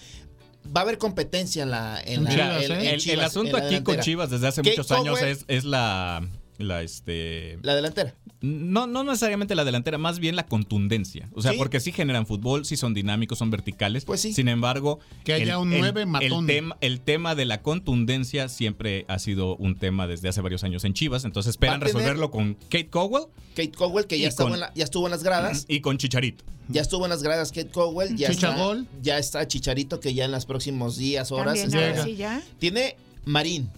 Va 0.65 0.83
a 0.83 0.85
haber 0.85 0.99
competencia 0.99 1.65
en 1.65 1.71
la 1.71 2.01
en 2.05 2.19
En 2.19 2.25
la- 2.25 2.31
Chivas, 2.31 2.65
en- 2.65 2.73
en 2.87 3.11
el, 3.11 3.21
asunto 3.21 3.57
aquí 3.57 3.81
con. 3.83 3.99
Chivas 3.99 4.31
desde 4.31 4.47
hace 4.47 4.63
muchos 4.63 4.91
años 4.93 5.21
es, 5.23 5.45
es 5.49 5.65
la, 5.65 6.25
la 6.59 6.83
este 6.83 7.59
La 7.63 7.75
delantera. 7.75 8.15
No, 8.43 8.87
no 8.87 9.05
necesariamente 9.05 9.55
la 9.55 9.65
delantera, 9.65 9.99
más 9.99 10.19
bien 10.19 10.37
la 10.37 10.47
contundencia. 10.47 11.29
O 11.33 11.41
sea, 11.43 11.53
Sí. 11.53 11.59
porque 11.59 11.81
sí 11.81 11.93
generan 11.93 12.27
fútbol, 12.27 12.65
sí 12.65 12.77
son 12.77 12.93
dinámicos, 12.93 13.39
son 13.39 13.51
verticales. 13.51 14.05
Pues 14.05 14.21
sí. 14.21 14.33
Sin 14.33 14.49
embargo, 14.49 14.99
Que 15.25 15.33
haya 15.35 15.59
un 15.59 15.71
nueve 15.71 16.05
matón. 16.07 16.51
El, 16.51 16.55
tema, 16.57 16.77
el 16.81 17.01
tema 17.01 17.35
de 17.35 17.45
la 17.45 17.63
contundencia 17.63 18.49
siempre 18.49 19.05
ha 19.09 19.19
sido 19.19 19.57
un 19.57 19.79
tema 19.79 20.07
desde 20.07 20.29
hace 20.29 20.41
varios 20.41 20.65
años 20.65 20.85
en 20.85 20.93
Chivas. 20.95 21.25
Entonces 21.25 21.51
esperan 21.51 21.81
resolverlo 21.81 22.31
con 22.31 22.55
Kate 22.55 22.89
Cowell 22.91 23.27
Kate 23.55 23.71
Cowell, 23.73 24.07
que 24.07 24.19
ya, 24.19 24.35
con- 24.35 24.55
en 24.55 24.61
la- 24.61 24.73
ya 24.75 24.85
estuvo 24.85 25.07
en 25.07 25.11
las 25.13 25.23
gradas. 25.23 25.65
y 25.69 25.81
con 25.81 25.99
Chicharito. 25.99 26.45
Ya 26.69 26.81
estuvo 26.81 27.05
en 27.05 27.11
las 27.11 27.23
gradas 27.23 27.51
Kate 27.53 27.71
Cowell. 27.71 28.17
Ya 28.17 28.29
está, 28.29 28.49
Chichagol. 28.53 28.87
ya 29.03 29.19
está 29.19 29.47
Chicharito, 29.47 30.01
que 30.01 30.15
ya 30.15 30.25
en 30.25 30.33
los 30.33 30.47
próximos 30.47 30.97
días, 30.97 31.31
horas. 31.33 31.61
También, 31.61 31.95
sí, 32.03 32.17
ya. 32.17 32.43
Tiene 32.59 32.97
Marín. 33.25 33.69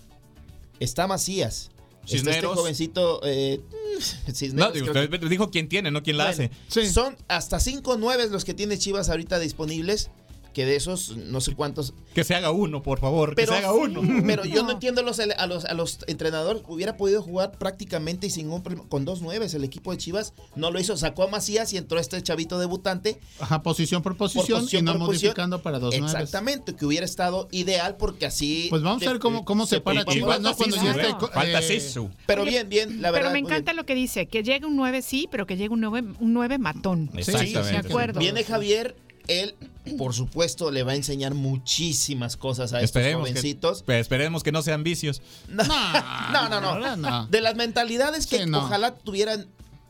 Está 0.81 1.07
Macías. 1.07 1.71
Está 2.05 2.17
este 2.17 2.31
Cisneros. 2.33 2.55
jovencito. 2.57 3.21
Eh, 3.25 3.61
No, 4.27 4.35
Cisneros, 4.35 4.73
digo, 4.75 4.87
creo 4.93 5.05
usted 5.05 5.29
dijo 5.29 5.51
quién 5.51 5.69
tiene, 5.69 5.91
no 5.91 6.03
quién 6.03 6.17
la 6.17 6.25
Bueno, 6.27 6.45
hace. 6.45 6.51
Sí. 6.87 6.93
Son 6.93 7.17
hasta 7.29 7.61
5 7.61 7.97
9 7.97 8.29
los 8.31 8.45
que 8.45 8.55
tiene 8.55 8.79
Chivas 8.79 9.09
ahorita 9.09 9.39
disponibles. 9.39 10.11
Que 10.55 10.65
de 10.65 10.77
esos, 10.77 11.17
no 11.17 11.41
sé 11.41 11.55
cuántos. 11.55 11.93
Que 12.15 12.23
se 12.25 12.35
haga 12.35 12.53
uno, 12.53 12.83
por 12.83 13.01
favor, 13.01 13.35
Pero, 13.35 13.53
que 13.53 13.59
se 13.59 13.65
haga 13.65 13.75
uno. 13.75 14.01
pero 14.25 14.45
yo 14.45 14.63
no 14.63 14.69
No. 14.69 14.71
entiendo 14.75 15.03
los, 15.03 15.19
ele- 15.19 15.35
a, 15.37 15.47
los, 15.47 15.65
a 15.65 15.75
los 15.75 15.99
entrenadores. 16.07 16.63
Hubiera 16.69 16.97
podido 16.97 17.21
jugar 17.23 17.59
prácticamente 17.59 18.29
y 18.29 18.31
sin 18.31 18.49
un. 18.51 18.63
Con 18.63 19.05
dos 19.05 19.21
nueves 19.21 19.53
el 19.55 19.65
equipo 19.65 19.91
de 19.91 19.99
Chivas 19.99 20.33
no 20.55 20.71
lo 20.71 20.79
hizo. 20.79 20.97
Sacó 20.97 21.25
a 21.25 21.27
Macías 21.27 21.73
y 21.73 21.77
entró 21.77 21.99
este 21.99 22.23
chavito 22.23 22.59
debutante. 22.61 23.19
Ajá, 23.41 23.63
posición 23.65 24.03
por 24.03 24.17
posición, 24.17 24.61
posición 24.61 24.83
y 24.83 24.87
no 24.87 24.93
por 24.93 25.07
posición. 25.09 25.31
modificando 25.31 25.61
para 25.63 25.81
dos 25.81 25.93
nueves. 25.99 26.15
Exactamente, 26.15 26.77
que 26.77 26.87
hubiera 26.87 27.05
estado 27.05 27.49
ideal 27.51 27.97
porque 27.97 28.27
así. 28.27 28.69
Pues 28.71 28.83
vamos 28.83 29.03
a 29.05 29.11
ver 29.11 29.19
cómo, 29.19 29.45
cómo 29.45 29.67
se 29.67 29.81
para 29.81 30.05
Chivas, 30.05 30.41
¿no? 30.41 30.55
Cuando 30.55 30.77
ya 30.77 30.93
esté. 30.93 31.09
Falta 31.33 31.59
eh, 31.59 31.63
Sisu. 31.63 32.11
Pero 32.27 32.45
bien, 32.45 32.69
bien, 32.69 33.03
la 33.03 33.11
verdad. 33.11 33.31
Pero 33.31 33.33
me 33.33 33.41
encanta 33.41 33.73
lo 33.73 33.85
que 33.85 33.97
dice, 33.97 34.27
que 34.27 34.45
llegue 34.45 34.67
un 34.67 34.77
9 34.77 35.03
sí, 35.03 35.29
pero 35.33 35.47
que 35.49 35.57
llegue 35.57 35.71
un 35.75 35.81
9, 35.81 36.05
un 36.21 36.33
9 36.33 36.59
matón. 36.59 37.11
Exactamente. 37.17 37.73
de 37.73 37.77
acuerdo. 37.79 38.21
Viene 38.21 38.45
Javier, 38.45 38.95
él, 39.27 39.57
por 39.99 40.15
supuesto, 40.15 40.71
le 40.71 40.83
va 40.83 40.93
a 40.93 40.95
enseñar 40.97 41.35
muchísimas 41.35 42.37
cosas 42.37 42.73
a 42.73 42.81
estos 42.81 42.97
Esperemos 43.01 43.27
que, 43.27 43.33
jovencitos. 43.33 43.83
pues, 43.83 44.01
esperemos 44.01 44.43
que 44.43 44.53
no 44.53 44.63
sean 44.63 44.83
vicios. 44.85 45.21
No, 45.49 45.63
no, 45.65 46.49
no, 46.61 46.79
no, 46.79 46.97
no. 46.97 47.27
De 47.27 47.41
las 47.41 47.55
mentalidades 47.57 48.27
que 48.27 48.39
Sí, 48.39 48.47
no. 48.47 48.59
ojalá 48.61 48.95
tuvieran 48.95 49.47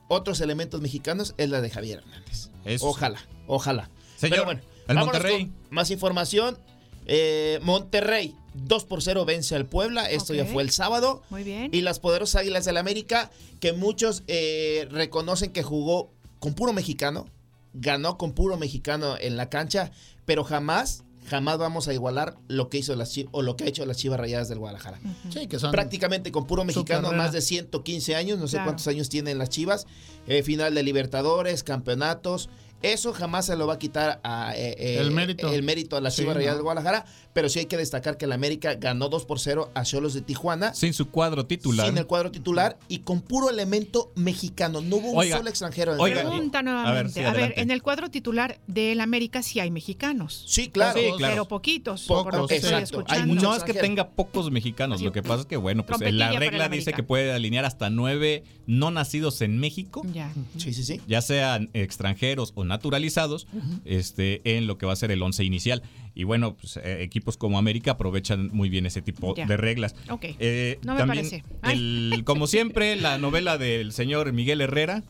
otros 0.09 0.41
elementos 0.41 0.81
mexicanos, 0.81 1.35
es 1.39 1.49
la 1.49 1.61
de 1.61 1.71
Javier 1.71 1.99
Hernández. 1.99 2.51
Eso. 2.65 2.87
Ojalá, 2.87 3.21
ojalá. 3.47 3.89
Señor, 4.17 4.31
Pero 4.37 4.45
bueno, 4.45 4.61
el 4.89 4.97
Monterrey. 4.97 5.47
con 5.47 5.55
Más 5.71 5.91
información. 5.91 6.59
Eh, 7.07 7.59
Monterrey, 7.63 8.35
2 8.55 8.85
por 8.85 9.03
0 9.03 9.25
vence 9.25 9.55
al 9.55 9.67
Puebla. 9.67 10.11
Esto 10.11 10.33
ya 10.35 10.45
fue 10.47 10.63
el 10.63 10.71
sábado. 10.71 11.23
Muy 11.31 11.43
bien. 11.45 11.71
Y 11.73 11.83
las 11.83 11.99
poderosas 12.01 12.41
Águilas 12.41 12.65
del 12.65 12.79
América, 12.79 13.31
que 13.61 13.73
muchos 13.73 14.23
eh, 14.27 14.89
reconocen 14.91 15.53
que 15.53 15.63
jugó 15.63 16.11
con 16.39 16.55
puro 16.55 16.73
mexicano, 16.73 17.27
ganó 17.75 18.17
con 18.19 18.33
puro 18.33 18.57
mexicano 18.57 19.17
en 19.21 19.37
la 19.37 19.51
cancha, 19.51 19.91
pero 20.25 20.45
jamás, 20.45 21.05
jamás 21.29 21.59
vamos 21.59 21.89
a 21.89 21.95
igualar 21.95 22.37
lo 22.49 22.69
que 22.69 22.79
hizo 22.79 22.95
las 22.97 23.11
Chivas, 23.13 23.31
o 23.33 23.43
lo 23.43 23.57
que 23.57 23.65
ha 23.65 23.67
hecho 23.67 23.85
las 23.87 23.97
Chivas 23.99 24.19
Rayadas 24.21 24.49
del 24.49 24.59
Guadalajara. 24.59 25.01
Sí, 25.33 25.47
que 25.47 25.59
son. 25.59 25.71
Prácticamente 25.73 26.31
con 26.33 26.47
puro 26.47 26.65
mexicano, 26.65 27.13
más 27.13 27.33
de 27.33 27.41
115 27.41 28.15
años, 28.15 28.39
no 28.39 28.47
sé 28.47 28.53
Claro. 28.57 28.67
cuántos 28.71 28.87
años 28.89 29.09
tienen 29.09 29.39
las 29.39 29.49
Chivas, 29.51 29.87
eh, 30.27 30.43
final 30.43 30.75
de 30.75 30.83
Libertadores, 30.83 31.63
campeonatos, 31.65 32.49
Eso 32.83 33.15
jamás 33.15 33.47
se 33.47 33.57
lo 33.57 33.67
va 33.67 33.75
a 33.75 33.79
quitar 33.79 34.21
a, 34.25 34.53
eh, 34.55 34.75
eh, 34.79 34.99
El 35.01 35.11
mérito. 35.11 35.51
el 35.51 35.63
mérito 35.63 35.97
a 35.97 36.03
la 36.03 36.11
Sí, 36.11 36.21
Chivas 36.21 36.37
Rayadas 36.37 36.57
¿no? 36.57 36.59
de 36.59 36.63
Guadalajara, 36.65 37.07
pero 37.35 37.49
sí 37.49 37.59
hay 37.59 37.67
que 37.67 37.77
destacar 37.77 38.17
que 38.17 38.25
el 38.25 38.33
América 38.33 38.75
ganó 38.77 39.09
2 39.09 39.27
por 39.27 39.41
0 39.41 39.71
a 39.75 39.83
Cholos 39.83 40.15
de 40.15 40.23
Tijuana. 40.23 40.73
Sin 40.73 40.95
su 40.95 41.11
cuadro 41.11 41.45
titular. 41.45 41.87
Sin 41.87 41.99
el 41.99 42.07
cuadro 42.07 42.31
titular 42.31 42.79
y 42.89 43.01
con 43.01 43.21
puro 43.21 43.51
elemento 43.51 44.13
mexicano. 44.15 44.81
No 44.81 44.97
hubo 44.97 45.11
un 45.11 45.29
solo 45.29 45.51
extranjero. 45.51 45.93
en 45.93 45.97
el 45.97 46.01
oiga. 46.03 46.21
Pregunta 46.23 46.61
A 46.61 46.63
ver, 46.63 46.73
nuevamente. 46.73 47.21
sí, 47.21 47.27
a 47.27 47.33
ver, 47.33 47.55
en 47.57 47.71
el 47.73 47.83
cuadro 47.83 48.09
titular 48.11 48.61
del 48.69 49.01
América 49.01 49.43
sí 49.43 49.59
hay 49.59 49.73
mexicanos. 49.73 50.45
Sí, 50.47 50.69
claro. 50.69 50.99
Sí, 50.99 51.07
claro. 51.19 51.35
Pero 51.35 51.49
poquitos, 51.49 52.05
Pocos, 52.05 52.25
por 52.25 52.35
lo 52.37 52.47
que 52.47 52.57
estoy. 52.57 53.05
Hay 53.09 53.27
muchos 53.27 53.43
No 53.43 53.57
es 53.57 53.65
que 53.65 53.75
tenga 53.75 54.11
pocos 54.11 54.51
mexicanos, 54.53 54.97
Así, 54.97 55.05
lo 55.05 55.11
que 55.13 55.23
pasa 55.23 55.41
es 55.41 55.47
que, 55.47 55.57
bueno, 55.57 55.85
pues 55.85 55.99
trompetilla 55.99 56.31
la 56.33 56.39
regla 56.39 56.69
dice 56.69 56.93
que 56.93 57.03
puede 57.03 57.33
alinear 57.33 57.65
hasta 57.65 57.91
nueve 57.91 58.45
no 58.67 58.93
nacidos 58.93 59.41
en 59.41 59.59
México, 59.59 60.03
Ya. 60.13 60.33
Sí, 60.57 60.73
sí, 60.73 60.85
sí. 60.85 61.01
ya 61.09 61.21
sean 61.21 61.71
extranjeros 61.75 62.53
o 62.55 62.65
naturalizados, 62.65 63.49
este, 63.85 64.57
en 64.57 64.69
lo 64.69 64.79
que 64.79 64.87
va 64.87 64.93
a 64.93 64.97
ser 64.97 65.11
el 65.11 65.21
once 65.23 65.43
inicial. 65.45 65.83
Y 66.15 66.25
bueno, 66.25 66.55
pues, 66.57 66.77
eh, 66.77 67.03
equipos 67.03 67.37
como 67.37 67.59
América 67.59 67.93
aprovechan 67.93 68.49
muy 68.53 68.69
bien 68.69 68.87
ese 68.87 69.03
tipo 69.03 69.35
Ya. 69.35 69.47
de 69.47 69.57
reglas. 69.57 69.97
Ok. 70.11 70.27
Eh, 70.39 70.79
No 70.85 70.93
me 70.95 70.99
también 71.01 71.29
parece. 71.29 71.45
El- 71.65 72.23
como 72.25 72.47
siempre, 72.47 72.95
la 72.97 73.19
novela 73.19 73.59
del 73.59 73.93
señor 73.93 74.33
Miguel 74.33 74.61
Herrera, 74.61 75.03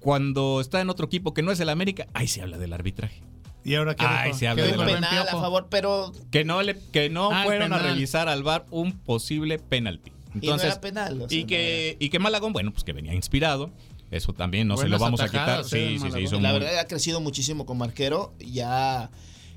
cuando 0.00 0.60
está 0.60 0.80
en 0.80 0.90
otro 0.90 1.06
equipo 1.06 1.32
que 1.34 1.42
no 1.42 1.52
es 1.52 1.60
el 1.60 1.68
América, 1.68 2.06
ahí 2.12 2.26
se 2.26 2.42
habla 2.42 2.58
del 2.58 2.72
arbitraje. 2.72 3.22
Y 3.64 3.76
ahora 3.76 3.94
qué 3.94 4.04
Ay, 4.04 4.28
dijo? 4.30 4.38
se 4.40 4.48
habla 4.48 4.64
¿Qué 4.64 4.72
de 4.76 4.84
Penal 4.84 5.28
a 5.28 5.30
favor, 5.30 5.68
pero 5.70 6.10
Que 6.32 6.44
no, 6.44 6.60
le, 6.62 6.76
que 6.92 7.08
no 7.10 7.30
Ah, 7.32 7.44
fueron 7.44 7.72
a 7.72 7.78
revisar 7.78 8.28
al 8.28 8.42
VAR 8.42 8.66
un 8.70 8.98
posible 8.98 9.60
penalti. 9.60 10.10
y 10.10 10.38
no 10.38 10.40
Entonces, 10.42 10.72
era 10.72 10.80
penal. 10.80 11.22
o 11.22 11.28
sea, 11.28 11.38
y, 11.38 11.44
que, 11.44 11.96
y 12.00 12.08
que 12.08 12.18
Malagón, 12.18 12.52
bueno, 12.52 12.72
pues 12.72 12.82
que 12.82 12.92
venía 12.92 13.14
inspirado. 13.14 13.70
Eso 14.10 14.32
también 14.32 14.66
no 14.66 14.76
se 14.76 14.82
Buenas 14.82 14.98
lo 15.00 15.04
vamos 15.04 15.20
a 15.20 15.26
quitar. 15.28 15.64
Sí, 15.64 15.98
sí, 16.00 16.10
sí. 16.10 16.18
Hizo 16.20 16.40
La 16.40 16.50
muy- 16.50 16.58
verdad 16.60 16.78
ha 16.80 16.86
crecido 16.88 17.20
muchísimo 17.20 17.64
como 17.64 17.84
arquero. 17.84 18.34
Ya, 18.40 19.10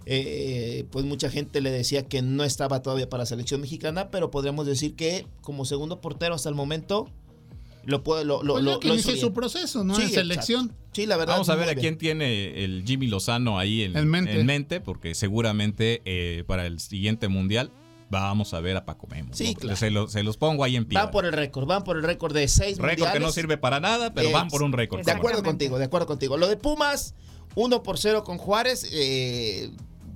eh, 0.06 0.86
pues 0.91 1.06
mucha 1.06 1.30
gente 1.30 1.62
le 1.62 1.72
decía 1.72 2.08
que 2.08 2.22
no 2.22 2.43
estaba 2.43 2.82
todavía 2.82 3.10
para 3.10 3.24
la 3.24 3.26
selección 3.26 3.62
mexicana, 3.62 4.10
pero 4.12 4.30
podríamos 4.32 4.66
decir 4.68 4.95
que 4.95 5.28
como 5.41 5.66
segundo 5.66 6.01
portero 6.01 6.36
hasta 6.36 6.49
el 6.49 6.56
momento 6.56 7.10
lo 7.86 8.03
puede 8.03 8.26
lo, 8.26 8.41
lo, 8.43 8.53
Pues 8.53 8.64
lo- 8.66 8.80
que 8.80 8.88
lo 8.88 8.95
hizo 8.95 9.16
su 9.16 9.32
proceso, 9.34 9.84
¿no? 9.84 9.95
Sí, 9.95 10.03
en 10.03 10.10
selección. 10.10 10.66
exacto. 10.66 10.86
Sí, 10.93 11.06
la 11.06 11.18
verdad. 11.18 11.34
Vamos 11.34 11.49
a 11.49 11.56
ver 11.56 11.70
a 11.70 11.76
quién 11.76 11.97
tiene 11.97 12.64
el 12.64 12.84
Jimmy 12.86 13.08
Lozano 13.08 13.60
ahí 13.60 13.84
en, 13.84 13.95
En 13.97 14.45
mente. 14.45 14.80
porque 14.82 15.14
seguramente 15.14 16.01
eh, 16.06 16.43
para 16.47 16.66
el 16.66 16.80
siguiente 16.80 17.28
mundial 17.28 17.72
vamos 18.10 18.53
a 18.53 18.60
ver 18.60 18.78
a 18.78 18.86
Paco 18.86 19.08
Memo. 19.08 19.34
Sí, 19.34 19.53
¿no? 19.53 19.60
claro. 19.60 19.76
se, 19.76 19.89
lo- 19.91 20.08
se 20.08 20.24
los 20.24 20.38
pongo 20.38 20.64
ahí 20.64 20.76
en 20.76 20.86
pie. 20.86 20.97
Van 20.97 21.12
por 21.12 21.26
el 21.26 21.34
récord, 21.34 21.66
van 21.68 21.84
por 21.84 21.97
el 21.97 22.03
récord 22.03 22.34
de 22.34 22.47
seis 22.47 22.78
récord 22.78 23.12
que 23.12 23.20
no 23.20 23.32
sirve 23.32 23.58
para 23.58 23.80
nada, 23.80 24.14
pero 24.14 24.30
Eh, 24.30 24.34
van 24.34 24.47
por 24.47 24.64
un 24.64 24.72
récord. 24.72 25.03
De 25.03 25.12
acuerdo 25.12 25.43
contigo, 25.43 25.78
de 25.78 25.86
acuerdo 25.86 26.08
contigo. 26.08 26.38
Lo 26.38 26.47
de 26.47 26.56
Pumas, 26.58 27.14
1 27.56 27.84
por 27.84 27.97
0 27.99 28.24
con 28.24 28.38
Juárez, 28.38 28.88
eh, 28.93 29.72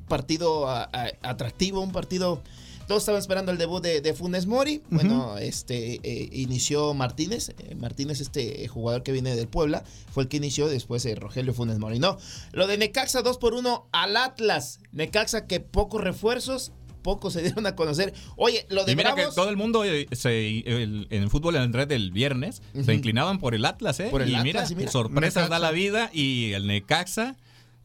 partido 0.10 0.68
a- 0.68 0.90
a- 0.92 1.12
atractivo, 1.24 1.80
un 1.80 1.94
partido... 1.94 2.42
Todos 2.88 3.04
estaban 3.04 3.22
esperando 3.22 3.52
el 3.52 3.60
debut 3.60 3.84
de, 3.84 4.02
de 4.02 4.14
Funes 4.16 4.48
Mori. 4.48 4.82
Bueno, 4.90 5.38
este 5.38 6.00
eh, 6.02 6.28
inició 6.34 6.96
Martínez. 6.96 7.50
eh, 7.60 7.76
Martínez, 7.76 8.20
este 8.20 8.64
eh, 8.64 8.68
jugador 8.68 9.04
que 9.04 9.12
viene 9.12 9.36
del 9.36 9.48
Puebla, 9.48 9.84
fue 10.12 10.24
el 10.24 10.30
que 10.30 10.38
inició 10.38 10.68
después 10.68 11.04
de 11.04 11.14
Rogelio 11.14 11.54
Funes 11.54 11.78
Mori. 11.78 12.00
No, 12.00 12.18
lo 12.52 12.66
de 12.66 12.80
Necaxa 12.80 13.22
2 13.22 13.38
por 13.38 13.54
1 13.54 13.90
al 13.92 14.18
Atlas. 14.18 14.80
Necaxa 14.92 15.46
que 15.46 15.60
pocos 15.60 16.02
refuerzos, 16.02 16.72
pocos 17.04 17.34
se 17.34 17.42
dieron 17.44 17.68
a 17.68 17.76
conocer. 17.76 18.12
Oye, 18.38 18.66
lo 18.70 18.84
de 18.86 18.94
Y 18.94 18.96
mira 18.96 19.14
Bravos, 19.14 19.36
que 19.36 19.40
todo 19.40 19.52
el 19.52 19.58
mundo 19.58 19.86
eh, 19.86 20.08
se- 20.12 20.48
el- 20.62 21.06
en 21.12 21.22
el 21.22 21.30
fútbol 21.30 21.58
en 21.58 21.72
red 21.72 21.88
del 21.88 22.10
viernes 22.10 22.64
se 22.84 22.92
inclinaban 22.96 23.38
por 23.38 23.54
el 23.54 23.66
Atlas, 23.66 24.00
¿eh? 24.00 24.08
Por 24.10 24.24
el 24.24 24.30
y, 24.32 24.34
Atlas, 24.34 24.44
mira, 24.46 24.66
y 24.68 24.76
mira. 24.76 24.92
sorpresas 24.92 25.48
da 25.48 25.60
la 25.60 25.70
vida 25.70 26.10
y 26.12 26.54
el 26.54 26.66
Necaxa 26.66 27.36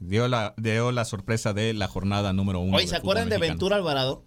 dio 0.06 0.28
la, 0.28 0.54
dio 0.56 0.92
la 0.92 1.04
sorpresa 1.04 1.52
de 1.52 1.74
la 1.74 1.88
jornada 1.88 2.32
número 2.32 2.60
uno. 2.60 2.76
Oye, 2.76 2.86
¿se 2.86 2.96
acuerdan 2.96 3.28
de 3.28 3.36
mexicano. 3.36 3.54
Ventura 3.54 3.76
Alvarado? 3.76 4.22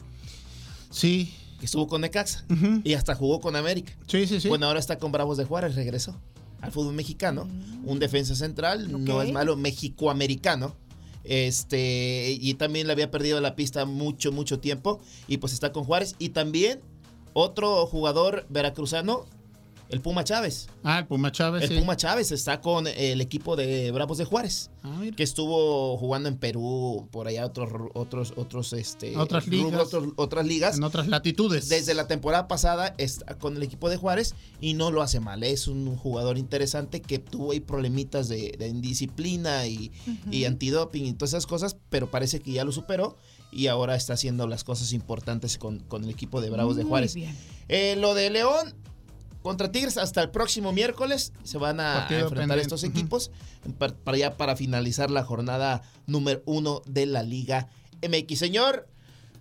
Sí. 0.89 1.33
Que 1.59 1.65
estuvo 1.65 1.87
con 1.87 2.01
Necaxa 2.01 2.45
Ujú. 2.49 2.81
y 2.83 2.93
hasta 2.93 3.15
jugó 3.15 3.39
con 3.39 3.55
América. 3.55 3.93
Sí, 4.07 4.27
sí, 4.27 4.39
sí. 4.39 4.47
Bueno, 4.47 4.67
ahora 4.67 4.79
está 4.79 4.97
con 4.99 5.11
Bravos 5.11 5.37
de 5.37 5.45
Juárez, 5.45 5.75
regresó 5.75 6.15
al 6.61 6.71
fútbol 6.71 6.93
mexicano. 6.93 7.47
Un 7.83 7.99
defensa 7.99 8.35
central, 8.35 8.91
no 9.05 9.21
es 9.21 9.31
malo, 9.31 9.55
mexicoamericano. 9.55 10.75
Este, 11.23 12.37
y 12.39 12.53
también 12.53 12.87
le 12.87 12.93
había 12.93 13.11
perdido 13.11 13.41
la 13.41 13.55
pista 13.55 13.85
mucho, 13.85 14.31
mucho 14.31 14.59
tiempo. 14.59 14.99
Y 15.27 15.37
pues 15.37 15.53
está 15.53 15.71
con 15.71 15.83
Juárez. 15.83 16.15
Y 16.19 16.29
también 16.29 16.79
otro 17.33 17.85
jugador 17.85 18.45
veracruzano, 18.49 19.25
el 19.89 20.01
Puma 20.01 20.23
Chávez. 20.23 20.67
ah, 20.83 20.99
el 20.99 21.05
Puma 21.07 21.31
Chávez. 21.31 21.63
El 21.63 21.69
sí. 21.69 21.79
Puma 21.79 21.95
Chávez 21.95 22.31
está 22.31 22.59
con 22.61 22.87
el 22.87 23.21
equipo 23.21 23.55
de 23.55 23.91
Bravos 23.91 24.17
de 24.17 24.25
Juárez. 24.25 24.69
Ah, 24.83 24.97
mira. 24.99 25.15
Que 25.15 25.23
estuvo 25.23 25.97
jugando 25.97 26.29
en 26.29 26.37
Perú, 26.37 27.07
por 27.11 27.27
allá 27.27 27.45
otros, 27.45 27.69
otros, 27.93 28.33
otros, 28.35 28.73
este, 28.73 29.15
Otras 29.17 29.47
ligas. 29.47 29.71
rubros, 29.71 29.87
otros- 29.93 30.13
otras 30.17 30.45
ligas. 30.45 30.77
En 30.77 30.83
otras 30.83 31.07
latitudes. 31.07 31.69
Desde 31.69 31.93
la 31.93 32.07
temporada 32.07 32.47
pasada 32.47 32.93
está 32.97 33.37
con 33.37 33.55
el 33.57 33.63
equipo 33.63 33.89
de 33.89 33.97
Juárez 33.97 34.35
y 34.61 34.73
no 34.73 34.91
lo 34.91 35.01
hace 35.01 35.19
mal. 35.19 35.43
Es 35.43 35.67
un 35.67 35.95
jugador 35.95 36.37
interesante 36.37 37.01
que 37.01 37.19
tuvo 37.19 37.51
ahí 37.51 37.59
problemitas 37.59 38.27
de, 38.29 38.55
de 38.57 38.67
indisciplina 38.67 39.67
y, 39.67 39.91
y 40.31 40.45
antidoping 40.45 41.05
y 41.05 41.13
todas 41.13 41.31
esas 41.31 41.45
cosas, 41.47 41.77
pero 41.89 42.09
parece 42.11 42.39
que 42.39 42.51
ya 42.51 42.63
lo 42.65 42.71
superó 42.71 43.17
y 43.51 43.67
ahora 43.67 43.95
está 43.95 44.13
haciendo 44.13 44.47
las 44.47 44.63
cosas 44.63 44.91
importantes 44.93 45.57
con, 45.57 45.79
con 45.79 46.03
el 46.03 46.09
equipo 46.09 46.41
de 46.41 46.49
Bravos 46.49 46.75
de 46.75 46.83
Muy 46.83 46.89
Juárez. 46.89 47.15
bien. 47.15 47.35
Eh, 47.69 47.95
lo 47.97 48.13
de 48.13 48.29
León 48.29 48.75
contra 49.47 49.71
Tigres 49.71 49.97
hasta 49.97 50.21
el 50.21 50.29
próximo 50.29 50.73
miércoles 50.73 51.31
se 51.43 51.57
van 51.57 51.79
a, 51.79 51.93
Partido 51.93 52.19
enfrentar 52.19 52.57
pendiente. 52.57 52.61
estos 52.63 52.83
equipos 52.83 53.31
para, 53.77 53.95
para 53.95 54.17
ya 54.17 54.35
para 54.35 54.57
finalizar 54.57 55.09
la 55.09 55.23
jornada 55.23 55.83
número 56.05 56.43
uno 56.45 56.81
de 56.85 57.05
la 57.05 57.23
Liga 57.23 57.69
MX. 58.01 58.37
Señor, 58.37 58.89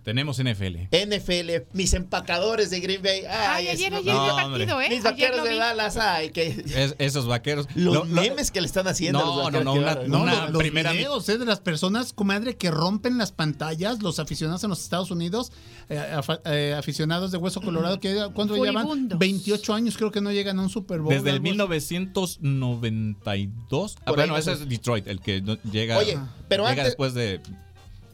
Tenemos 0.07 0.41
NFL. 0.41 0.87
NFL, 0.89 1.67
mis 1.73 1.93
empacadores 1.93 2.69
de 2.69 2.79
Green 2.79 3.03
Bay. 3.03 3.23
Ay, 3.29 3.31
Ay, 3.67 3.67
ayer, 3.67 3.93
ayer 3.93 4.13
No, 4.13 4.35
partido, 4.37 4.79
¿eh? 4.81 4.87
mis 4.89 5.05
Ayer 5.05 5.31
vaqueros 5.31 5.43
de. 5.43 5.55
Dallas, 5.57 5.97
ay, 5.97 6.29
que 6.29 6.47
Es- 6.65 6.95
esos 6.97 7.27
vaqueros. 7.27 7.67
los 7.75 7.93
Lo- 7.93 8.05
lo- 8.05 8.21
memes 8.21 8.49
que 8.51 8.61
le 8.61 8.67
están 8.67 8.87
haciendo. 8.87 9.19
a 9.19 9.25
los 9.25 9.35
No, 9.35 9.51
no, 9.51 9.63
no, 9.65 9.73
una-. 9.73 9.95
No, 10.07 10.21
una 10.21 10.45
lo- 10.45 10.51
los 10.51 10.61
primera- 10.61 10.93
videos 10.93 11.27
eh, 11.27 11.37
de 11.37 11.43
las 11.45 11.59
personas, 11.59 12.13
comadre, 12.13 12.55
que 12.55 12.71
rompen 12.71 13.17
las 13.17 13.33
pantallas, 13.33 14.01
los 14.01 14.19
aficionados 14.19 14.63
en 14.63 14.69
los 14.69 14.81
Estados 14.81 15.11
Unidos, 15.11 15.51
eh, 15.89 16.01
eh, 16.45 16.73
aficionados 16.79 17.33
de 17.33 17.37
Hueso 17.37 17.59
Colorado, 17.59 17.99
que 17.99 18.29
¿cuánto 18.33 18.55
llevan? 18.55 18.83
Furibundos. 18.85 19.19
28 19.19 19.73
años, 19.73 19.97
creo 19.97 20.11
que 20.11 20.21
no 20.21 20.31
llegan 20.31 20.57
a 20.59 20.61
un 20.61 20.69
Super 20.69 21.01
Bowl. 21.01 21.13
Desde 21.13 21.31
el 21.31 21.35
algo 21.35 21.43
así. 21.75 21.97
1992. 21.97 23.97
Ah, 24.05 24.13
bueno, 24.13 24.37
ese 24.37 24.53
es 24.53 24.69
Detroit, 24.69 25.05
el 25.07 25.19
que 25.19 25.41
no- 25.41 25.57
llega, 25.69 25.97
Oye, 25.97 26.17
pero 26.47 26.63
llega 26.63 26.69
antes- 26.71 26.85
después 26.85 27.13
de. 27.13 27.41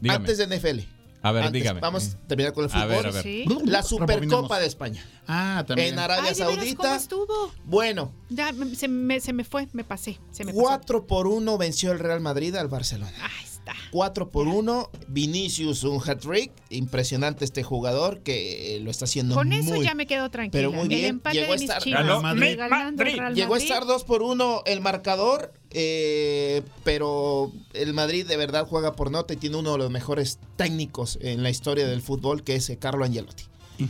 Dígame. 0.00 0.16
Antes 0.16 0.38
de 0.38 0.46
NFL. 0.48 0.80
A 1.24 1.32
ver, 1.32 1.42
antes, 1.44 1.60
dígame. 1.60 1.80
Vamos 1.80 2.14
a 2.14 2.26
terminar 2.28 2.52
con 2.52 2.64
el 2.64 2.70
A 2.70 2.72
fútbol. 2.74 2.88
ver, 2.88 3.06
a 3.06 3.10
ver. 3.10 3.22
Sí. 3.22 3.44
La. 3.64 3.82
Supercopa 3.82 4.58
de 4.60 4.66
España. 4.66 5.04
Ah, 5.26 5.64
también. 5.66 5.94
En 5.94 5.98
Arabia 5.98 6.30
Ay, 6.30 6.34
veras, 6.34 6.46
¿cómo 6.48 6.60
Saudita. 6.60 6.96
estuvo? 6.96 7.52
Bueno, 7.64 8.12
Ya 8.28 8.52
me- 8.52 8.74
se, 8.74 8.88
me, 8.88 9.20
se 9.20 9.32
me 9.32 9.42
fue, 9.44 9.68
me 9.72 9.84
pasé. 9.84 10.18
Se 10.30 10.44
me 10.44 10.52
pasó. 10.52 10.62
4 10.62 11.06
por 11.06 11.26
1 11.26 11.58
venció 11.58 11.92
el 11.92 11.98
Real 11.98 12.20
Madrid 12.20 12.54
al 12.56 12.68
Barcelona. 12.68 13.12
Ahí 13.22 13.44
está. 13.64 13.74
4 13.90 14.30
por 14.30 14.48
1, 14.48 14.90
Vinicius 15.08 15.84
un 15.84 16.00
hat-trick, 16.04 16.52
impresionante 16.70 17.44
este 17.44 17.62
jugador 17.62 18.20
que 18.20 18.78
lo 18.82 18.90
está 18.90 19.06
haciendo 19.06 19.34
Con 19.34 19.52
eso 19.52 19.74
muy 19.74 19.84
ya 19.84 19.94
me 19.94 20.06
quedo 20.06 20.30
tranquila. 20.30 20.58
pero 20.58 20.72
muy 20.72 20.88
bien, 20.88 21.00
El 21.00 21.06
empate 21.06 21.36
llegó 21.38 21.48
de 21.48 21.54
a 21.54 21.58
mis 21.60 21.70
estar-. 21.70 21.90
Ganó 21.90 22.22
Madrid. 22.22 22.58
Madrid. 22.68 23.20
Llegó 23.34 23.54
a 23.54 23.58
estar 23.58 23.84
2 23.86 24.04
por 24.04 24.22
1 24.22 24.62
el 24.66 24.80
marcador, 24.80 25.52
eh, 25.70 26.62
pero 26.84 27.52
el 27.72 27.94
Madrid 27.94 28.26
de 28.26 28.36
verdad 28.36 28.66
juega 28.66 28.94
por 28.94 29.10
nota 29.10 29.34
y 29.34 29.36
tiene 29.36 29.56
uno 29.56 29.72
de 29.72 29.78
los 29.78 29.90
mejores 29.90 30.38
técnicos 30.56 31.18
en 31.22 31.42
la 31.42 31.50
historia 31.50 31.86
del 31.86 32.02
fútbol, 32.02 32.44
que 32.44 32.56
es 32.56 32.68
eh, 32.70 32.78
Carlo 32.78 33.04
Angelotti. 33.04 33.44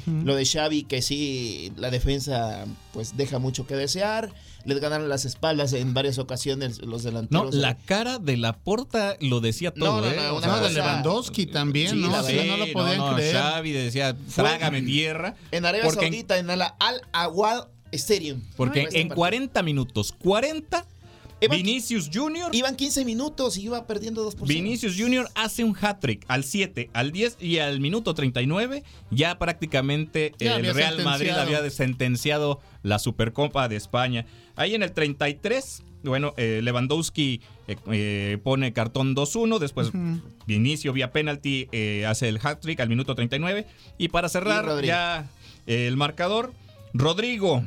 Lo 0.07 0.35
de 0.35 0.47
Xavi, 0.47 0.85
que 0.85 1.03
sí, 1.03 1.70
la 1.77 1.91
defensa 1.91 2.64
pues 2.95 3.18
deja 3.18 3.39
mucho 3.39 3.66
que 3.66 3.77
desear. 3.77 4.33
Les 4.64 4.80
ganaron 4.80 5.08
las 5.08 5.24
espaldas 5.24 5.72
en 5.74 5.92
varias 5.94 6.18
ocasiones 6.18 6.80
los 6.82 7.04
No, 7.04 7.10
delanteros. 7.10 7.54
la 7.54 7.76
cara 7.76 8.18
de 8.18 8.36
la 8.36 8.54
porta 8.56 9.16
lo 9.20 9.40
decía 9.40 9.72
No, 9.76 9.84
todo, 9.86 10.00
no, 10.00 10.06
¿eh? 10.10 10.16
no, 10.16 10.36
una 10.38 10.46
No, 10.46 10.60
de 10.62 10.72
Lewandowski 10.72 11.46
también, 11.46 11.90
Sí, 11.90 11.96
¿no? 11.96 12.10
la 12.10 12.22
Sí, 12.22 12.38
no 12.46 12.56
lo 12.56 12.72
podían 12.72 12.96
no, 12.98 13.14
creer. 13.14 13.36
Xavi 13.36 13.72
decía, 13.72 14.16
trágame 14.34 14.82
tierra. 14.82 15.34
en 15.50 15.66
Arabia 15.66 15.86
en- 15.88 15.92
Saudita, 15.94 16.38
en, 16.38 16.48
el 16.50 16.62
Al 16.62 17.00
Awal 17.12 17.64
Stadium. 17.92 18.40
Porque 18.56 18.82
Este 18.84 19.00
en 19.00 19.08
partido. 19.08 19.16
40 19.16 19.62
minutos, 19.62 20.12
40, 20.12 20.84
Vinicius 21.49 22.11
Junior 22.12 22.55
Iban 22.55 22.76
15 22.76 23.05
minutos 23.05 23.57
y 23.57 23.62
iba 23.64 23.86
perdiendo 23.86 24.22
2 24.22 24.34
por 24.34 24.49
0. 24.49 24.62
Vinicius 24.62 24.97
Junior 24.99 25.28
hace 25.34 25.64
un 25.64 25.76
hat-trick 25.80 26.24
al 26.28 26.45
7, 26.45 26.90
al 26.92 27.12
10 27.12 27.38
y 27.40 27.59
al 27.59 27.80
minuto 27.80 28.14
39. 28.14 28.82
Ya 29.11 29.38
prácticamente 29.38 30.32
Ya 30.38 30.57
el 30.57 30.74
Real 30.74 31.03
Madrid 31.05 31.30
había 31.30 31.68
sentenciado 31.70 32.61
la 32.82 32.99
Supercopa 32.99 33.68
de 33.68 33.76
España. 33.76 34.26
Ahí 34.57 34.74
en 34.74 34.82
el 34.82 34.92
33, 34.92 35.82
bueno, 36.05 36.34
eh, 36.36 36.61
Lewandowski 36.62 37.40
eh, 37.66 37.76
eh, 37.90 38.38
pone 38.42 38.72
cartón 38.72 39.16
2-1. 39.16 39.59
Después 39.59 39.90
Vinicio 40.47 40.92
vía 40.92 41.12
penalti 41.12 41.68
eh, 41.72 42.05
hace 42.07 42.28
el 42.28 42.38
hat-trick 42.42 42.80
al 42.80 42.88
minuto 42.88 43.14
39. 43.14 43.66
Y 43.99 44.09
para 44.09 44.28
cerrar 44.28 44.66
Y 44.82 44.86
ya 44.86 45.28
eh, 45.66 45.86
el 45.86 45.97
marcador, 45.97 46.53
Rodrigo 46.92 47.64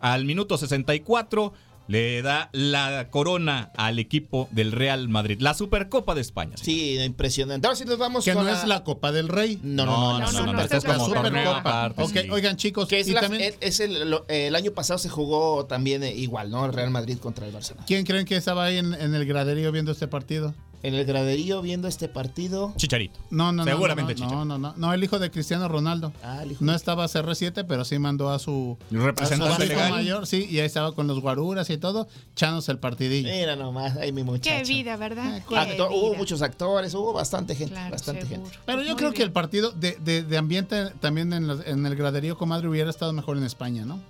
al 0.00 0.24
minuto 0.24 0.56
64 0.56 1.52
le 1.90 2.22
da 2.22 2.50
la 2.52 3.08
corona 3.10 3.72
al 3.76 3.98
equipo 3.98 4.48
del 4.52 4.70
Real 4.70 5.08
Madrid, 5.08 5.38
la 5.40 5.54
Supercopa 5.54 6.14
de 6.14 6.20
España. 6.20 6.54
Sí, 6.56 6.96
impresionante. 7.00 7.66
Ahora 7.66 7.76
sí 7.76 7.84
nos 7.84 7.98
vamos 7.98 8.24
Que 8.24 8.32
no 8.32 8.48
es 8.48 8.64
la 8.64 8.84
Copa 8.84 9.10
del 9.10 9.26
Rey. 9.28 9.58
No, 9.64 9.84
no, 9.86 10.18
no, 10.20 10.30
no, 10.30 10.52
no, 10.52 10.60
es 10.62 10.70
la 10.84 10.98
Supercopa. 11.00 11.92
oigan 12.30 12.56
chicos, 12.56 12.86
Que 12.88 13.00
es 13.00 13.08
y 13.08 13.12
la- 13.12 13.22
también, 13.22 13.42
es- 13.42 13.56
es 13.60 13.80
el, 13.80 14.08
lo- 14.08 14.24
el 14.28 14.54
año 14.54 14.70
pasado 14.70 14.98
se 14.98 15.08
jugó 15.08 15.66
también 15.66 16.04
eh, 16.04 16.14
igual, 16.14 16.50
¿no? 16.50 16.64
El 16.64 16.72
Real 16.72 16.90
Madrid 16.90 17.18
contra 17.18 17.44
el 17.46 17.52
Barcelona. 17.52 17.84
¿quién 17.88 18.04
creen 18.06 18.24
que 18.24 18.36
estaba 18.36 18.66
ahí 18.66 18.76
en, 18.78 18.94
en 18.94 19.12
el 19.14 19.26
graderío 19.26 19.72
viendo 19.72 19.90
este 19.90 20.06
partido? 20.06 20.54
En 20.82 20.94
el 20.94 21.04
graderío 21.04 21.60
viendo 21.60 21.88
este 21.88 22.08
partido. 22.08 22.72
Chicharito. 22.76 23.20
No, 23.30 23.52
no, 23.52 23.64
no, 23.64 23.70
Seguramente 23.70 24.14
no, 24.14 24.16
Chicha. 24.18 24.30
no, 24.34 24.44
no, 24.46 24.56
no, 24.58 24.74
no, 24.76 24.92
el 24.94 25.04
hijo 25.04 25.18
de 25.18 25.30
Cristiano 25.30 25.68
Ronaldo. 25.68 26.12
Ah, 26.22 26.42
el 26.42 26.52
hijo 26.52 26.64
No 26.64 26.74
estaba 26.74 27.04
CR7, 27.06 27.66
pero 27.68 27.84
sí 27.84 27.98
mandó 27.98 28.30
a 28.30 28.38
su, 28.38 28.78
Representante 28.90 29.52
a 29.52 29.56
su 29.56 29.62
hijo 29.64 29.72
legal. 29.74 29.90
mayor, 29.90 30.26
sí, 30.26 30.46
y 30.50 30.58
ahí 30.58 30.64
estaba 30.66 30.94
con 30.94 31.06
los 31.06 31.20
guaruras 31.20 31.68
y 31.68 31.76
todo, 31.76 32.08
echándose 32.32 32.72
el 32.72 32.78
partidillo. 32.78 33.28
Mira 33.30 33.56
nomás, 33.56 33.96
ahí 33.98 34.10
mi 34.12 34.22
Qué 34.22 34.24
muchacho. 34.24 34.68
vida, 34.68 34.96
¿verdad? 34.96 35.42
Qué 35.46 35.54
Actor- 35.54 35.90
hubo 35.92 36.14
muchos 36.14 36.40
actores, 36.40 36.94
hubo 36.94 37.12
bastante 37.12 37.54
gente, 37.54 37.74
Claro, 37.74 37.90
bastante 37.90 38.22
seguro. 38.26 38.42
gente. 38.48 38.58
Pero 38.64 38.82
yo 38.82 38.88
muy 38.92 38.96
creo 38.96 39.12
que 39.12 39.22
el 39.22 39.32
partido 39.32 39.72
de, 39.72 39.98
de- 40.02 40.22
de 40.22 40.38
ambiente 40.38 40.90
también 41.00 41.32
en, 41.34 41.46
la- 41.46 41.62
en 41.66 41.84
el 41.84 41.94
graderío 41.94 42.38
comadre 42.38 42.68
hubiera 42.68 42.88
estado 42.88 43.12
mejor 43.12 43.36
en 43.36 43.44
España, 43.44 43.84
¿no? 43.84 44.00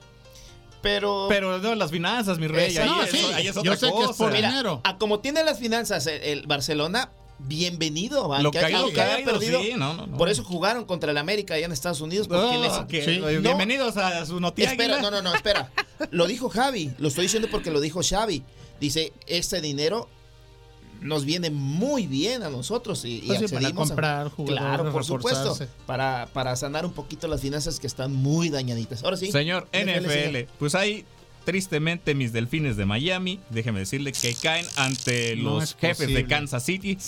Pero, 0.82 1.26
Pero 1.28 1.58
no, 1.58 1.74
las 1.74 1.90
finanzas, 1.90 2.38
mi 2.38 2.46
rey, 2.46 2.76
ahí, 2.76 2.86
no, 2.88 3.02
es, 3.02 3.10
sí, 3.10 3.18
ahí 3.34 3.46
es 3.48 3.54
yo 3.54 3.60
otra 3.60 3.76
sé 3.76 3.86
que 3.92 4.00
es 4.00 4.06
cosa. 4.08 4.24
por 4.24 4.32
mira, 4.32 4.48
dinero. 4.50 4.80
a 4.84 4.96
como 4.98 5.20
tiene 5.20 5.44
las 5.44 5.58
finanzas 5.58 6.06
el, 6.06 6.22
el 6.22 6.46
Barcelona, 6.46 7.10
bienvenido. 7.38 8.28
Lo 8.28 8.34
aunque- 8.34 8.60
caído, 8.60 8.86
haya 8.86 8.94
caído, 8.94 9.32
perdido. 9.32 9.60
sí, 9.62 9.72
no, 9.76 9.94
no, 9.94 10.06
no. 10.06 10.16
Por 10.16 10.28
eso 10.28 10.42
jugaron 10.44 10.84
contra 10.84 11.10
el 11.10 11.18
América 11.18 11.54
allá 11.54 11.66
en 11.66 11.72
Estados 11.72 12.00
Unidos. 12.00 12.28
Porque 12.28 12.44
Oh, 12.56 12.62
les- 12.62 12.86
que- 12.86 13.04
Sí. 13.04 13.20
oye, 13.20 13.36
No. 13.36 13.42
Bienvenidos 13.42 13.96
a 13.96 14.24
su 14.26 14.40
noticia. 14.40 14.70
Espera, 14.72 15.00
no, 15.02 15.10
no, 15.10 15.20
no, 15.22 15.34
espera. 15.34 15.70
Lo 16.10 16.26
dijo 16.26 16.48
Javi. 16.48 16.92
Lo 16.98 17.08
estoy 17.08 17.24
diciendo 17.24 17.48
porque 17.50 17.70
lo 17.70 17.80
dijo 17.80 18.00
Xavi. 18.02 18.42
Dice, 18.80 19.12
este 19.26 19.60
dinero 19.60 20.08
nos 21.00 21.24
viene 21.24 21.50
muy 21.50 22.06
bien 22.06 22.42
a 22.42 22.50
nosotros 22.50 23.04
y, 23.04 23.16
y 23.18 23.20
Pues 23.26 23.38
sí, 23.40 23.44
para 23.46 23.58
accedimos 23.58 23.88
a- 23.90 23.94
comprar 23.94 24.28
jugadores, 24.30 24.66
Claro, 24.76 24.92
por 24.92 25.04
supuesto. 25.04 25.56
Para, 25.86 26.28
para 26.32 26.54
sanar 26.56 26.84
un 26.86 26.92
poquito 26.92 27.26
las 27.28 27.40
finanzas 27.40 27.80
que 27.80 27.86
están 27.86 28.12
muy 28.12 28.50
dañaditas. 28.50 29.02
Ahora 29.04 29.16
sí. 29.16 29.30
Señor 29.32 29.68
NFL, 29.72 30.08
señor. 30.10 30.46
pues 30.58 30.74
ahí 30.74 31.04
tristemente 31.44 32.14
mis 32.14 32.32
delfines 32.32 32.76
de 32.76 32.84
Miami, 32.84 33.40
déjeme 33.50 33.80
decirle 33.80 34.12
que 34.12 34.34
caen 34.34 34.66
ante 34.76 35.36
No 35.36 35.54
los 35.54 35.64
es 35.64 35.76
jefes 35.76 36.08
de. 36.12 36.26
Kansas 36.26 36.64
City. 36.64 36.98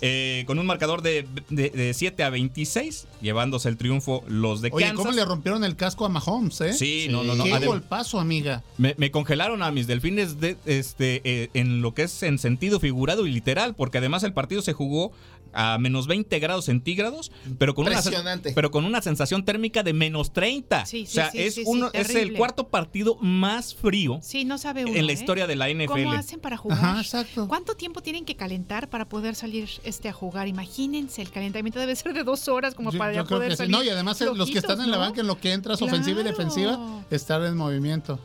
Eh, 0.00 0.44
con 0.46 0.58
un 0.58 0.66
marcador 0.66 1.02
de, 1.02 1.26
de, 1.50 1.70
de 1.70 1.94
7 1.94 2.22
a 2.22 2.30
26, 2.30 3.06
llevándose 3.20 3.68
el 3.68 3.76
triunfo 3.76 4.22
los 4.28 4.60
de 4.62 4.70
Oye, 4.72 4.86
Kansas. 4.86 4.98
¿cómo 5.04 5.12
le 5.16 5.24
rompieron 5.24 5.64
el 5.64 5.76
casco 5.76 6.04
a 6.04 6.08
Mahomes, 6.08 6.60
eh? 6.60 6.72
Sí, 6.72 7.06
no, 7.10 7.24
no, 7.24 7.34
no. 7.34 7.44
Qué 7.44 7.66
golpazo, 7.66 8.20
amiga. 8.20 8.62
me, 8.78 8.94
me 8.98 9.10
congelaron 9.10 9.62
a 9.62 9.70
mis 9.70 9.86
delfines 9.86 10.40
de, 10.40 10.56
este, 10.66 11.20
eh, 11.24 11.50
en 11.54 11.82
lo 11.82 11.94
que 11.94 12.02
es 12.04 12.22
en 12.22 12.38
sentido 12.38 12.80
figurado 12.80 13.26
y 13.26 13.32
literal, 13.32 13.74
porque 13.74 13.98
además 13.98 14.22
el 14.22 14.32
partido 14.32 14.62
se 14.62 14.72
jugó 14.72 15.12
a 15.54 15.78
menos 15.78 16.06
20 16.06 16.38
grados 16.40 16.64
centígrados, 16.66 17.30
pero 17.58 17.74
con, 17.74 17.86
una, 17.86 17.96
sen- 17.96 18.06
Impresionante. 18.06 18.52
pero 18.54 18.70
con 18.70 18.84
una 18.84 19.00
sensación 19.02 19.44
térmica 19.44 19.82
de 19.82 19.92
menos 19.92 20.32
30. 20.32 20.86
Sí, 20.86 21.06
sí, 21.06 21.12
o 21.12 21.14
sea, 21.14 21.30
sí, 21.30 21.38
es, 21.40 21.54
sí, 21.54 21.60
sí, 21.64 21.70
uno, 21.70 21.90
es 21.92 22.10
el 22.14 22.34
cuarto 22.34 22.68
partido 22.68 23.16
más 23.20 23.74
frío 23.74 24.18
Sí, 24.22 24.44
no 24.44 24.58
sabe 24.58 24.84
uno. 24.84 24.94
en 24.94 25.06
la 25.06 25.12
¿eh? 25.12 25.14
historia 25.14 25.46
de 25.46 25.56
la 25.56 25.68
NFL. 25.70 25.86
¿Cómo 25.86 26.12
hacen 26.12 26.40
para 26.40 26.56
jugar? 26.56 26.78
Ajá, 26.78 27.00
exacto. 27.00 27.48
¿Cuánto 27.48 27.74
tiempo 27.76 28.02
tienen 28.02 28.24
que 28.24 28.36
calentar 28.36 28.90
para 28.90 29.08
poder 29.08 29.34
salir 29.34 29.68
este 29.84 30.08
a 30.08 30.12
jugar? 30.12 30.48
Imagínense, 30.48 31.22
el 31.22 31.30
calentamiento 31.30 31.78
debe 31.80 31.94
ser 31.96 32.12
de 32.14 32.24
dos 32.24 32.48
horas 32.48 32.74
como 32.74 32.90
Yo- 32.90 32.98
para 32.98 33.12
yo 33.14 33.24
creo 33.24 33.38
poder 33.38 33.50
que 33.50 33.56
sí. 33.56 33.58
salir. 33.58 33.72
No, 33.76 33.82
y 33.82 33.88
además 33.88 34.20
eh, 34.20 34.26
los 34.34 34.50
que 34.50 34.58
están 34.58 34.80
en 34.80 34.90
la 34.90 34.98
banca, 34.98 35.20
en 35.20 35.26
lo 35.26 35.38
que 35.38 35.52
entras 35.52 35.80
ofensiva 35.82 36.20
y 36.20 36.24
defensiva, 36.24 37.04
estar 37.10 37.42
en 37.44 37.56
movimiento. 37.56 38.18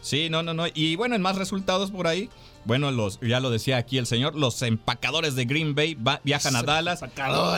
Sí, 0.00 0.28
no, 0.30 0.42
no, 0.42 0.52
no. 0.52 0.64
Y 0.74 0.96
bueno, 0.96 1.14
en 1.14 1.22
más 1.22 1.36
resultados 1.36 1.90
por 1.90 2.06
ahí. 2.06 2.28
Bueno, 2.64 2.90
los, 2.92 3.18
ya 3.20 3.40
lo 3.40 3.50
decía 3.50 3.76
aquí 3.76 3.98
el 3.98 4.06
señor, 4.06 4.36
los 4.36 4.62
empacadores 4.62 5.34
de 5.34 5.44
Green 5.46 5.74
Bay 5.74 5.94
va- 5.94 6.20
viajan 6.24 6.54
a 6.56 6.62
Dallas 6.62 7.02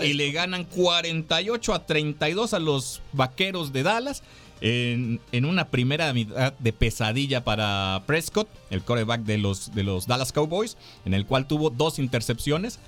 y 0.07 0.13
le 0.15 0.33
ganan 0.33 0.65
48 0.65 1.75
a 1.75 1.85
32 1.87 2.55
a 2.55 2.59
los 2.59 3.03
vaqueros 3.13 3.73
de 3.73 3.83
Dallas. 3.83 4.23
En, 4.61 5.21
en 5.33 5.45
una 5.45 5.69
primera 5.69 6.11
mitad 6.15 6.55
de 6.55 6.73
pesadilla 6.73 7.45
para 7.45 8.03
Prescott, 8.07 8.49
el 8.71 8.83
coreback 8.83 9.21
de 9.23 9.37
los, 9.37 9.75
de 9.75 9.83
los 9.83 10.07
Dallas 10.07 10.33
Cowboys, 10.33 10.79
en 11.05 11.13
el 11.13 11.27
cual 11.27 11.47
tuvo 11.47 11.69
dos 11.69 11.99
intercepciones 11.99 12.79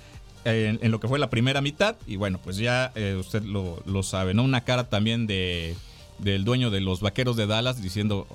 en, 0.43 0.79
en 0.81 0.89
lo 0.91 0.99
que 0.99 1.07
fue 1.07 1.19
la 1.19 1.29
primera 1.29 1.61
mitad. 1.61 1.95
Y 2.07 2.15
bueno, 2.15 2.39
pues 2.43 2.57
ya 2.57 2.91
eh, 2.95 3.15
usted 3.19 3.43
lo, 3.43 3.83
lo 3.85 4.01
sabe, 4.01 4.33
¿no? 4.33 4.43
Una 4.43 4.61
cara 4.61 4.85
también 4.89 5.27
de 5.27 5.75
del 6.19 6.43
dueño 6.43 6.69
de 6.71 6.81
los 6.81 7.01
vaqueros 7.01 7.35
de 7.35 7.45
Dallas 7.47 7.81
diciendo, 7.81 8.27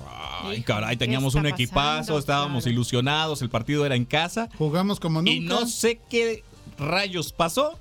ay 0.43 0.61
caray, 0.61 0.91
¿qué 0.95 0.97
teníamos 1.05 1.35
un 1.35 1.45
equipazo, 1.45 1.99
pasando? 1.99 2.19
estábamos 2.19 2.63
Claro. 2.63 2.73
ilusionados, 2.73 3.41
el 3.41 3.49
partido 3.49 3.85
era 3.85 3.95
en 3.95 4.05
casa. 4.05 4.49
Jugamos 4.57 4.99
como 4.99 5.19
nunca. 5.21 5.31
Y 5.31 5.39
no 5.41 5.67
sé 5.67 5.99
qué 6.09 6.43
rayos 6.77 7.33
pasó, 7.33 7.77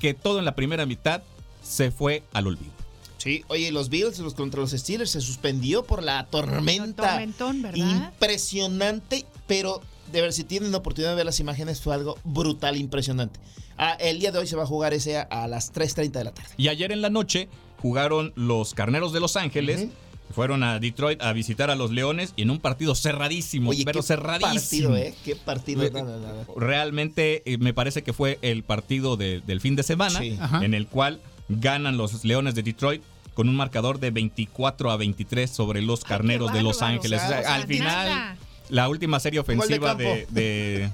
que 0.00 0.14
todo 0.14 0.38
en 0.38 0.44
la 0.44 0.54
primera 0.54 0.84
mitad 0.86 1.22
se 1.62 1.90
fue 1.90 2.22
al 2.32 2.46
olvido. 2.48 2.72
Sí, 3.18 3.42
oye, 3.48 3.72
los 3.72 3.88
Bills 3.88 4.18
los 4.18 4.34
contra 4.34 4.60
los 4.60 4.72
Steelers 4.72 5.10
se 5.12 5.20
suspendió 5.22 5.84
por 5.84 6.02
la 6.02 6.26
tormenta. 6.26 7.10
Tormentón, 7.10 7.62
¿verdad? 7.62 8.12
Impresionante, 8.38 9.24
pero 9.46 9.80
de 10.12 10.20
ver 10.20 10.32
si 10.34 10.44
tienen 10.44 10.74
oportunidad 10.74 11.12
de 11.12 11.16
ver 11.16 11.24
las 11.26 11.40
imágenes 11.40 11.80
fue 11.80 11.94
algo 11.94 12.18
brutal, 12.24 12.76
impresionante. 12.76 13.40
Ah, 13.78 13.92
el 13.98 14.20
día 14.20 14.30
de 14.30 14.38
hoy 14.38 14.46
se 14.46 14.56
va 14.56 14.64
a 14.64 14.66
jugar 14.66 14.92
ese 14.92 15.16
a, 15.16 15.22
a 15.22 15.48
las 15.48 15.72
3.30 15.72 16.10
de 16.12 16.24
la 16.24 16.32
tarde. 16.32 16.50
Y 16.58 16.68
ayer 16.68 16.92
en 16.92 17.00
la 17.00 17.08
noche 17.10 17.48
jugaron 17.84 18.32
los 18.34 18.72
Carneros 18.72 19.12
de 19.12 19.20
Los 19.20 19.36
Ángeles. 19.36 19.88
Fueron 20.34 20.62
a 20.62 20.78
Detroit 20.80 21.20
a 21.20 21.34
visitar 21.34 21.70
a 21.70 21.74
los 21.76 21.90
Leones 21.90 22.32
y 22.34 22.42
en 22.42 22.50
un 22.50 22.58
partido 22.58 22.94
cerradísimo, 22.94 23.70
Oye, 23.70 23.84
pero 23.84 24.00
qué 24.00 24.06
cerradísimo. 24.06 24.88
partido, 24.88 24.96
¿eh? 24.96 25.14
Qué 25.22 25.36
partido. 25.36 25.82
Re- 25.82 25.90
no, 25.90 26.02
no, 26.02 26.16
no, 26.18 26.32
no. 26.32 26.54
Realmente 26.56 27.42
eh, 27.44 27.58
me 27.58 27.74
parece 27.74 28.02
que 28.02 28.14
fue 28.14 28.38
el 28.40 28.62
partido 28.62 29.18
de- 29.18 29.42
del 29.46 29.60
fin 29.60 29.76
de 29.76 29.82
semana 29.82 30.18
Sí. 30.18 30.38
En 30.62 30.72
el 30.72 30.86
cual 30.86 31.20
ganan 31.50 31.98
los 31.98 32.24
Leones 32.24 32.54
de 32.54 32.62
Detroit 32.62 33.02
con 33.34 33.50
un 33.50 33.54
marcador 33.54 34.00
de 34.00 34.10
24 34.12 34.90
a 34.90 34.96
23 34.96 35.50
sobre 35.50 35.82
los 35.82 36.04
Carneros 36.04 36.54
de 36.54 36.62
Los. 36.62 36.80
Ángeles. 36.80 37.20
O 37.22 37.28
sea, 37.28 37.40
O 37.40 37.42
sea, 37.42 37.54
al 37.56 37.66
final, 37.66 38.08
nada. 38.08 38.36
la 38.70 38.88
última 38.88 39.20
serie 39.20 39.36
de 39.36 39.40
ofensiva 39.42 39.94
de, 39.94 40.88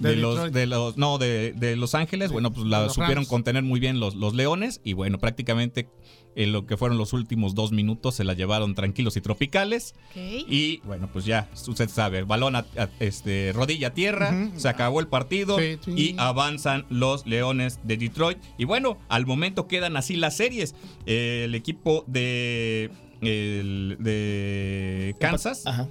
De 0.00 0.10
de 0.10 0.16
los, 0.16 0.50
de 0.52 0.66
los 0.66 0.96
no 0.96 1.18
de, 1.18 1.52
de 1.52 1.76
Los 1.76 1.94
Ángeles, 1.94 2.32
bueno, 2.32 2.52
pues 2.52 2.66
la 2.66 2.84
los 2.84 2.94
supieron 2.94 3.16
Rams. 3.16 3.28
contener 3.28 3.62
muy 3.62 3.78
bien 3.80 4.00
los, 4.00 4.14
los 4.14 4.34
Leones 4.34 4.80
y 4.82 4.94
bueno, 4.94 5.18
prácticamente 5.18 5.88
en 6.36 6.52
lo 6.52 6.64
que 6.64 6.76
fueron 6.76 6.96
los 6.96 7.12
últimos 7.12 7.54
dos 7.54 7.72
minutos 7.72 8.14
se 8.14 8.24
la 8.24 8.34
llevaron 8.34 8.74
tranquilos 8.74 9.16
y 9.16 9.20
tropicales. 9.20 9.94
Y 10.14 10.78
bueno, 10.84 11.08
pues 11.12 11.24
ya, 11.24 11.50
usted 11.66 11.88
sabe, 11.88 12.22
balón 12.22 12.56
a, 12.56 12.60
a- 12.78 12.88
este, 13.00 13.52
rodilla 13.52 13.88
a 13.88 13.94
tierra, 13.94 14.50
se 14.56 14.68
acabó 14.68 15.00
el 15.00 15.08
partido 15.08 15.58
Sí, 15.58 15.78
sí. 15.84 15.90
y 15.96 16.14
avanzan 16.18 16.86
los 16.88 17.26
Leones 17.26 17.80
de 17.84 17.96
Detroit. 17.96 18.38
Y 18.58 18.64
bueno, 18.64 18.96
al 19.08 19.26
momento 19.26 19.66
quedan 19.66 19.96
así 19.96 20.16
las 20.16 20.36
series. 20.36 20.74
Eh, 21.04 21.42
el 21.46 21.54
equipo 21.54 22.04
de, 22.06 22.90
el- 23.20 23.96
de 23.98 25.14
Kansas 25.20 25.66
Ajá. 25.66 25.88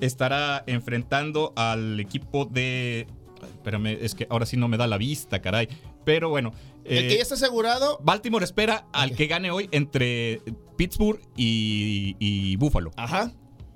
Estará 0.00 0.64
enfrentando 0.66 1.52
al 1.56 2.00
equipo 2.00 2.44
de... 2.44 3.06
Espérame, 3.42 3.98
es 4.00 4.14
que 4.14 4.26
ahora 4.30 4.46
sí 4.46 4.56
no 4.56 4.68
me 4.68 4.76
da 4.76 4.86
la 4.86 4.98
vista, 4.98 5.40
caray. 5.40 5.68
Pero 6.04 6.28
bueno. 6.28 6.52
El 6.84 7.04
eh, 7.04 7.08
que 7.08 7.16
ya 7.16 7.22
está 7.22 7.34
asegurado. 7.34 7.98
Baltimore 8.02 8.44
espera 8.44 8.86
al 8.92 9.14
que 9.14 9.26
gane 9.26 9.50
hoy 9.50 9.68
entre 9.70 10.40
Pittsburgh 10.76 11.20
y, 11.36 12.16
y 12.18 12.56
Buffalo. 12.56 12.90
Ajá. 12.96 13.32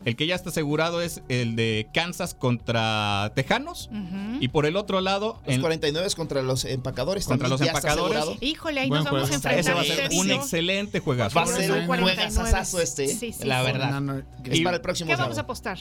El 0.09 0.16
que 0.16 0.26
ya 0.26 0.34
está 0.34 0.48
asegurado 0.48 1.02
es 1.02 1.20
el 1.28 1.54
de 1.54 1.86
Kansas 1.92 2.32
contra 2.34 3.30
Tejanos. 3.34 3.90
Ujú. 3.92 4.38
Y 4.40 4.48
por 4.48 4.64
el 4.64 4.76
otro 4.76 5.02
lado, 5.02 5.38
Los 5.44 5.56
en- 5.56 5.61
49 5.61 6.09
contra 6.16 6.40
los 6.40 6.64
empacadores. 6.64 7.26
Contra 7.26 7.48
también 7.50 7.68
los 7.68 7.76
empacadores. 7.76 8.24
Híjole, 8.40 8.80
ahí 8.80 8.88
Buen 8.88 9.04
nos 9.04 9.12
vamos 9.12 9.30
a 9.30 9.34
enfrentar. 9.34 9.59
ese 9.61 9.74
va 9.74 9.80
a 9.80 9.84
este 9.84 10.09
ser 10.09 10.18
un 10.18 10.30
excelente 10.30 11.00
juegazo. 11.00 11.34
Va 11.36 11.42
a 11.42 11.46
ser 11.46 11.70
un 11.72 11.86
49. 11.86 12.16
juegazazazo 12.32 12.80
este. 12.80 13.09
Sí, 13.09 13.32
sí, 13.34 13.44
la 13.44 13.62
verdad. 13.62 14.24
Es 14.44 14.61
para 14.62 14.76
el 14.76 14.82
próximo 14.82 15.11
¿Qué 15.11 15.16
vamos 15.16 15.36
a 15.36 15.42
apostar? 15.42 15.78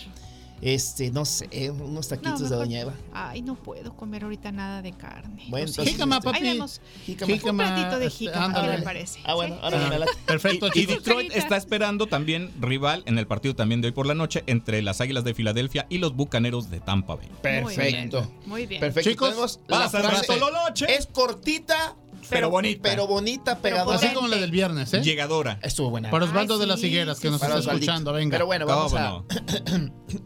Este, 0.60 1.12
no 1.12 1.24
sé, 1.24 1.70
unos 1.70 2.08
taquitos 2.08 2.41
No, 2.41 2.49
de 2.49 2.55
Doña 2.55 2.80
Eva. 2.80 2.93
Ay, 3.14 3.43
no 3.43 3.53
puedo 3.55 3.95
comer 3.95 4.24
ahorita 4.24 4.51
nada 4.51 4.82
de 4.82 4.91
carne. 4.91 5.43
Bueno, 5.49 5.68
entonces, 5.68 5.93
Jícama, 5.93 6.16
este, 6.18 6.26
papi. 6.32 6.38
Ahí 6.47 6.53
vemos. 6.53 6.82
Jícama. 7.05 7.32
Un 7.34 7.39
Jícama, 7.39 7.64
platito 7.76 7.99
de 7.99 8.05
este, 8.08 8.18
jícama, 8.18 8.62
¿qué 8.62 8.68
le 8.78 8.82
parece? 8.82 9.20
Ah, 9.24 9.36
bueno, 9.36 9.55
¿Sí? 9.55 9.62
ahora 9.64 9.88
me 9.89 9.99
late. 9.99 10.12
Perfecto, 10.26 10.68
Y 10.68 10.72
chicos. 10.72 10.95
Detroit 11.03 11.32
está 11.36 11.58
esperando 11.58 12.08
también 12.08 12.51
rival 12.60 13.03
en 13.05 13.20
el 13.20 13.28
partido 13.28 13.55
también 13.55 13.82
de 13.82 13.89
hoy 13.89 13.91
por 13.93 14.08
la 14.08 14.16
noche 14.16 14.43
entre 14.47 14.82
las 14.82 14.99
Águilas 14.99 15.24
de 15.24 15.36
Filadelfia 15.36 15.86
y 15.89 15.99
los 15.99 16.16
Bucaneros 16.16 16.72
de 16.72 16.80
Tampa 16.80 17.16
Bay. 17.16 17.30
Perfecto. 17.41 18.22
Muy 18.22 18.28
bien. 18.32 18.47
Muy 18.47 18.66
bien. 18.66 18.80
Perfecto. 18.80 19.10
Chicos, 19.12 19.30
Tenemos 19.30 19.60
la 19.68 19.78
pasa 19.80 19.99
frase. 20.01 20.26
solo 20.26 20.47
noche. 20.51 20.88
Es 20.89 21.05
cortita, 21.05 21.95
Pero 22.30 22.49
bonita. 22.49 22.80
pero 22.84 23.07
bonita, 23.07 23.57
Pero 23.61 23.75
pegadora. 23.75 23.97
Así 23.97 24.13
como 24.13 24.28
la 24.28 24.38
del 24.38 24.51
viernes, 24.51 24.93
¿eh? 24.93 25.01
Llegadora. 25.01 25.59
Estuvo 25.63 25.89
buena. 25.89 26.09
Para 26.09 26.25
Osvaldo 26.25 26.55
Ay, 26.55 26.59
de 26.61 26.67
las 26.67 26.80
sí, 26.80 26.88
Higueras, 26.88 27.19
que 27.19 27.28
sí, 27.28 27.32
nos 27.32 27.41
está 27.41 27.55
Osvaldito. 27.55 27.86
escuchando, 27.86 28.13
venga. 28.13 28.36
Pero 28.36 28.45
bueno, 28.45 28.65
vamos 28.65 28.91
¿Cómo 28.93 29.25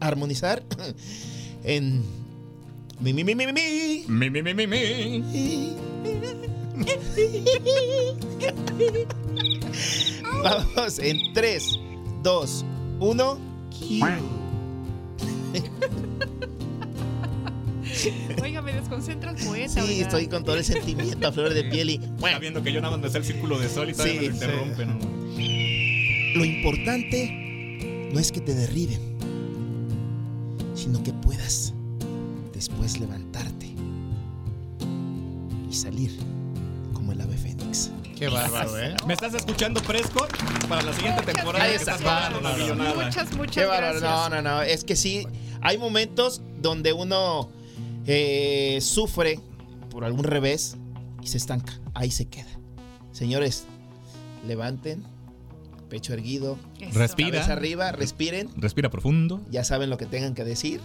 armonizar 0.06 0.62
en 1.64 2.04
mi 3.00 3.12
mi 3.12 3.24
mi 3.24 3.34
mi 3.34 3.46
mi 3.46 3.52
mi. 3.52 4.04
Mi, 4.08 4.30
mi, 4.30 4.42
mi, 4.42 4.54
mi, 4.54 4.66
mi. 4.66 5.76
Vamos 10.42 10.98
en 10.98 11.32
3, 11.32 11.78
2, 12.22 12.64
1. 13.00 13.38
Oiga, 18.42 18.62
me 18.62 18.72
desconcentra 18.72 19.30
el 19.32 19.44
poeta. 19.44 19.68
Sí, 19.68 19.80
oiga. 19.80 20.02
estoy 20.02 20.26
con 20.28 20.44
todo 20.44 20.56
el 20.56 20.64
sentimiento 20.64 21.26
a 21.28 21.32
flor 21.32 21.52
de 21.54 21.64
piel 21.64 21.90
y 21.90 21.94
Está 21.94 22.06
bueno, 22.18 22.40
viendo 22.40 22.62
que 22.62 22.72
yo 22.72 22.80
nada 22.80 22.92
más 22.96 23.00
me 23.04 23.10
sé 23.10 23.18
el 23.18 23.24
círculo 23.24 23.58
de 23.58 23.68
sol 23.68 23.90
y 23.90 23.92
todavía 23.92 24.14
Sí, 24.20 24.26
me 24.28 24.32
sí. 24.38 24.44
interrumpen. 24.44 24.88
¿no? 24.98 25.12
lo 26.34 26.44
importante 26.46 28.08
no 28.12 28.18
es 28.18 28.32
que 28.32 28.40
te 28.40 28.54
derriben, 28.54 29.00
sino 30.74 31.02
que 31.02 31.12
puedas 31.12 31.74
después 32.54 32.98
levantarte 32.98 33.66
y 35.70 35.74
salir 35.74 36.10
como 36.94 37.12
el 37.12 37.20
ave 37.20 37.36
fénix. 37.36 37.90
Qué 38.16 38.28
bárbaro, 38.28 38.78
¿eh? 38.78 38.94
¿Me 39.06 39.14
estás 39.14 39.34
escuchando, 39.34 39.82
Prescott? 39.82 40.30
Para 40.68 40.82
la 40.82 40.92
siguiente 40.92 41.20
Muchas 41.22 41.34
temporada 41.34 41.64
Ahí 41.64 41.74
está. 41.74 41.96
millonada. 42.56 42.94
Muchas, 42.94 43.28
Qué 43.30 43.36
muchas 43.36 43.66
bárbaro. 43.68 44.00
gracias. 44.00 44.30
No, 44.30 44.42
no, 44.42 44.42
no. 44.42 44.62
Es 44.62 44.84
que 44.84 44.94
sí, 44.96 45.26
hay 45.60 45.76
momentos 45.78 46.40
donde 46.60 46.92
uno 46.92 47.50
eh, 48.06 48.78
sufre 48.80 49.40
por 49.90 50.04
algún 50.04 50.24
revés 50.24 50.76
y 51.22 51.26
se 51.28 51.36
estanca. 51.38 51.78
Ahí 51.94 52.10
se 52.10 52.26
queda. 52.26 52.48
Señores, 53.12 53.64
levanten, 54.46 55.04
pecho 55.88 56.12
erguido, 56.14 56.58
Eso. 56.80 56.98
Respira. 56.98 57.30
cabeza 57.30 57.52
arriba, 57.52 57.92
respiren. 57.92 58.48
Respira 58.56 58.90
profundo. 58.90 59.42
Ya 59.50 59.64
saben 59.64 59.90
lo 59.90 59.98
que 59.98 60.06
tengan 60.06 60.34
que 60.34 60.44
decir 60.44 60.80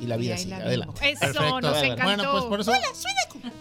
y 0.00 0.06
la 0.06 0.16
Y 0.16 0.20
vida 0.20 0.36
sigue. 0.36 0.50
la 0.50 0.56
Adelante. 0.58 1.10
Eso, 1.10 1.20
Perfecto. 1.20 1.60
nos 1.60 1.82
encantó. 1.82 2.04
Bueno, 2.04 2.32
pues 2.32 2.44
por 2.44 2.60
eso. 2.60 2.72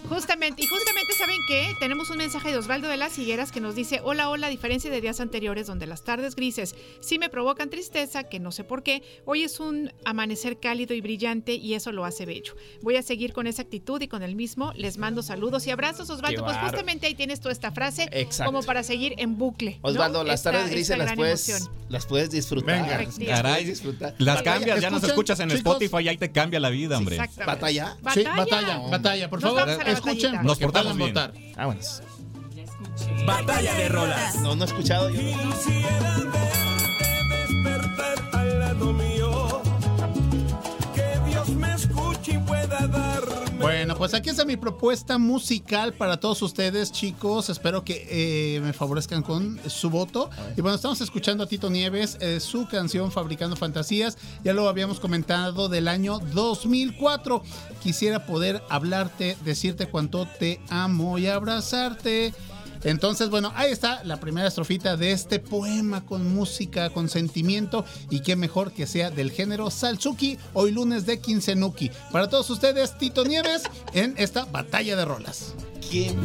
Justamente, 0.10 0.64
y 0.64 0.68
justamente 0.68 1.14
saben 1.18 1.36
que 1.50 1.74
tenemos 1.80 2.10
un 2.10 2.18
mensaje 2.18 2.52
de 2.52 2.58
Osvaldo 2.58 2.88
de 2.88 2.96
las 2.98 3.18
Higueras 3.20 3.52
que 3.52 3.60
nos 3.60 3.76
dice, 3.76 4.00
hola, 4.04 4.30
hola, 4.30 4.48
a 4.48 4.50
diferencia 4.50 4.90
de 4.90 5.02
días 5.02 5.20
anteriores 5.20 5.68
donde 5.68 5.86
las 5.86 6.04
tardes 6.04 6.36
grises 6.36 6.76
sí 7.02 7.20
me 7.20 7.30
provocan 7.30 7.70
tristeza, 7.70 8.24
que 8.24 8.40
no 8.40 8.52
sé 8.54 8.64
por 8.64 8.84
qué, 8.84 9.04
hoy 9.26 9.44
es 9.44 9.60
un 9.60 9.92
amanecer 10.06 10.60
cálido 10.60 10.94
y 10.94 11.02
brillante 11.02 11.54
y 11.56 11.74
eso 11.74 11.92
lo 11.92 12.06
hace 12.06 12.26
bello. 12.26 12.56
Voy 12.82 12.96
a 12.96 13.02
seguir 13.04 13.34
con 13.34 13.48
esa 13.48 13.64
actitud 13.64 14.02
y 14.02 14.08
con 14.08 14.24
el 14.24 14.36
mismo, 14.36 14.72
les 14.76 14.98
mando 14.98 15.22
saludos 15.24 15.68
y 15.68 15.72
abrazos, 15.72 16.10
Osvaldo, 16.10 16.42
Qué 16.46 16.52
pues 16.54 16.58
justamente 16.58 17.08
ahí 17.08 17.16
tienes 17.16 17.42
toda 17.42 17.52
esta 17.52 17.72
frase 17.72 18.08
Exacto. 18.12 18.52
como 18.52 18.64
para 18.66 18.84
seguir 18.84 19.14
en 19.18 19.38
bucle. 19.38 19.80
¿no? 19.84 19.90
Osvaldo, 19.90 20.24
las 20.24 20.40
Esta- 20.40 20.52
tardes 20.54 20.72
grises 20.72 20.98
las 20.98 21.14
puedes, 21.16 21.50
emoción. 21.50 21.70
las 21.90 22.06
puedes 22.06 22.30
disfrutar. 22.30 22.82
Venga. 22.82 23.28
Caray. 23.28 23.66
disfrutar. 23.66 24.16
Las 24.20 24.42
cambias, 24.42 24.80
ya 24.80 24.90
nos 24.90 25.04
escuchas 25.04 25.40
en 25.42 25.50
chicos. 25.50 25.60
Spotify 25.60 26.04
y 26.06 26.08
ahí 26.10 26.18
te 26.18 26.27
cambia 26.32 26.60
la 26.60 26.70
vida, 26.70 26.98
hombre. 26.98 27.16
Exactamente. 27.16 27.46
¿Batalla? 27.54 27.98
Sí, 28.14 28.24
batalla, 28.24 28.78
batalla. 28.90 29.30
Por 29.30 29.42
Nos 29.42 29.54
favor, 29.56 29.88
escuchen. 29.88 30.44
Nos 30.44 30.58
portamos 30.60 30.94
puedan 30.94 30.98
bien. 30.98 31.14
votar. 31.14 31.34
Vámonos. 31.56 32.02
Batalla 33.26 33.74
de 33.74 33.90
rolas. 33.90 34.36
No, 34.42 34.56
no 34.56 34.64
he 34.64 34.68
escuchado 34.68 35.10
yo. 35.10 35.20
Pues 43.98 44.14
aquí 44.14 44.30
está 44.30 44.46
mi 44.46 44.58
propuesta 44.58 45.18
musical 45.18 45.94
para 45.94 46.18
todos 46.18 46.42
ustedes, 46.44 46.92
chicos. 46.92 47.50
Espero 47.50 47.84
que 47.84 48.06
eh, 48.10 48.60
me 48.62 48.72
favorezcan 48.72 49.24
con 49.24 49.60
su 49.68 49.90
voto. 49.90 50.30
Y 50.56 50.62
bueno, 50.62 50.76
estamos 50.76 51.02
escuchando 51.02 51.44
a 51.44 51.48
Tito 51.48 51.70
Nieves, 51.70 52.18
eh, 52.22 52.40
su 52.40 52.68
canción 52.68 53.12
Fabricando 53.12 53.56
Fantasías. 53.56 54.18
Ya 54.44 54.54
lo 54.54 54.70
habíamos 54.70 55.00
comentado 55.00 55.68
del 55.68 55.88
año 55.88 56.20
2004. 56.20 57.42
Quisiera 57.82 58.26
poder 58.26 58.62
hablarte, 58.70 59.36
decirte 59.44 59.88
cuánto 59.88 60.28
te 60.28 60.60
amo 60.70 61.18
y 61.18 61.28
abrazarte. 61.28 62.34
Entonces, 62.84 63.30
bueno, 63.30 63.52
ahí 63.56 63.72
está 63.72 64.04
la 64.04 64.20
primera 64.20 64.48
estrofita 64.48 64.98
de 64.98 65.12
este 65.12 65.40
poema 65.40 66.06
con 66.06 66.34
música, 66.34 66.90
con 66.90 67.10
sentimiento 67.10 67.86
y 68.10 68.22
qué 68.22 68.36
mejor 68.36 68.72
que 68.72 68.88
sea 68.88 69.12
del 69.12 69.32
género 69.32 69.70
Salsuki, 69.70 70.38
hoy 70.54 70.72
lunes 70.72 71.06
de 71.06 71.20
Quincenuki. 71.20 71.92
Para 72.12 72.30
todos 72.30 72.50
ustedes, 72.50 72.98
Tito 72.98 73.26
Nieves 73.26 73.64
en 73.94 74.14
esta 74.18 74.46
batalla 74.46 74.96
de 74.96 75.06
rolas. 75.06 75.54
¿Quién? 75.90 76.18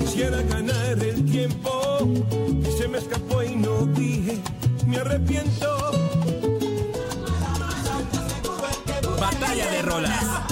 Quisiera 0.00 0.42
ganar 0.42 1.02
el 1.02 1.24
tiempo 1.30 1.98
y 2.60 2.78
se 2.78 2.88
me 2.88 2.98
escapó 2.98 3.42
y 3.42 3.56
no 3.56 3.86
dije, 3.86 4.38
me 4.86 4.98
arrepiento. 4.98 6.01
De 9.70 9.82
rolas. 9.82 10.51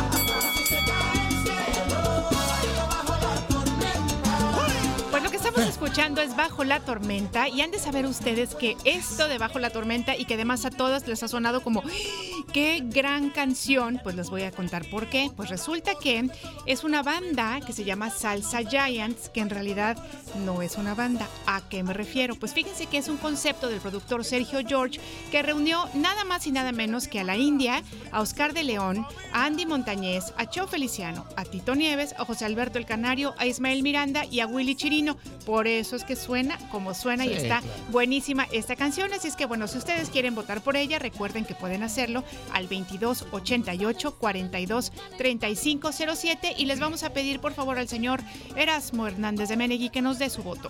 Escuchando 5.83 6.21
es 6.21 6.37
Bajo 6.37 6.63
la 6.63 6.81
Tormenta 6.81 7.49
y 7.49 7.63
han 7.63 7.71
de 7.71 7.79
saber 7.79 8.05
ustedes 8.05 8.55
que 8.55 8.77
esto 8.85 9.29
de 9.29 9.39
Bajo 9.39 9.59
la 9.59 9.71
Tormenta 9.71 10.15
y 10.15 10.27
que 10.27 10.35
además 10.35 10.67
a 10.67 10.71
todas 10.71 11.09
les 11.09 11.23
ha 11.23 11.29
sonado 11.29 11.63
como 11.63 11.81
¡Ah! 11.81 12.41
qué 12.53 12.83
gran 12.85 13.31
canción, 13.31 13.99
pues 14.03 14.15
les 14.15 14.29
voy 14.29 14.43
a 14.43 14.51
contar 14.51 14.85
por 14.91 15.09
qué. 15.09 15.31
Pues 15.35 15.49
resulta 15.49 15.93
que 15.95 16.29
es 16.67 16.85
una 16.85 17.03
banda 17.03 17.61
que 17.67 17.73
se 17.73 17.85
llama 17.85 18.11
Salsa 18.11 18.63
Giants, 18.63 19.31
que 19.31 19.41
en 19.41 19.49
realidad 19.49 19.97
no 20.45 20.61
es 20.61 20.77
una 20.77 20.95
banda. 20.95 21.27
¿A 21.47 21.63
qué 21.69 21.83
me 21.83 21.95
refiero? 21.95 22.35
Pues 22.35 22.53
fíjense 22.53 22.87
que 22.87 22.99
es 22.99 23.09
un 23.09 23.17
concepto 23.17 23.69
del 23.69 23.81
productor 23.81 24.25
Sergio 24.25 24.61
George 24.67 25.01
que 25.31 25.43
reunió 25.43 25.89
nada 25.95 26.25
más 26.25 26.47
y 26.47 26.53
nada 26.53 26.73
menos 26.73 27.09
que 27.09 27.21
a 27.21 27.25
la 27.25 27.37
India, 27.37 27.83
a 28.13 28.21
Oscar 28.21 28.53
de 28.53 28.65
León, 28.65 29.07
a 29.33 29.47
Andy 29.47 29.65
Montañez, 29.65 30.35
a 30.37 30.45
Cho 30.45 30.67
Feliciano, 30.67 31.25
a 31.37 31.45
Tito 31.45 31.75
Nieves, 31.75 32.15
a 32.19 32.25
José 32.27 32.45
Alberto 32.45 32.79
el 32.79 32.87
Canario, 32.87 33.35
a 33.39 33.47
Ismael 33.47 33.83
Miranda 33.83 34.27
y 34.27 34.41
a 34.41 34.47
Willy 34.47 34.75
Chirino. 34.75 35.17
Por 35.47 35.70
eso 35.79 35.95
es 35.97 36.05
que 36.05 36.17
suena 36.17 36.59
como 36.71 36.95
suena 36.95 37.25
y 37.25 37.33
está 37.33 37.61
claro. 37.61 37.67
buenísima 37.91 38.47
esta 38.53 38.75
canción. 38.77 39.13
Así 39.13 39.29
es 39.29 39.37
que 39.37 39.47
bueno, 39.47 39.69
si 39.69 39.79
ustedes 39.79 40.11
quieren 40.11 40.35
votar 40.35 40.61
por 40.63 40.77
ella, 40.77 40.99
recuerden 40.99 41.45
que 41.45 41.55
pueden 41.55 41.83
hacerlo 41.83 42.25
al 42.53 42.67
22 42.67 43.27
88 43.31 44.15
42 44.17 44.93
35 45.19 45.91
07 45.93 46.55
y 46.57 46.65
les 46.67 46.81
vamos 46.81 47.03
a 47.05 47.13
pedir 47.13 47.41
por 47.41 47.53
favor 47.55 47.79
al 47.79 47.89
señor 47.89 48.21
Erasmo 48.57 49.07
Hernández 49.07 49.49
de 49.49 49.57
Menegui 49.57 49.91
que 49.91 50.03
nos 50.03 50.19
dé 50.19 50.31
su 50.31 50.43
voto. 50.43 50.69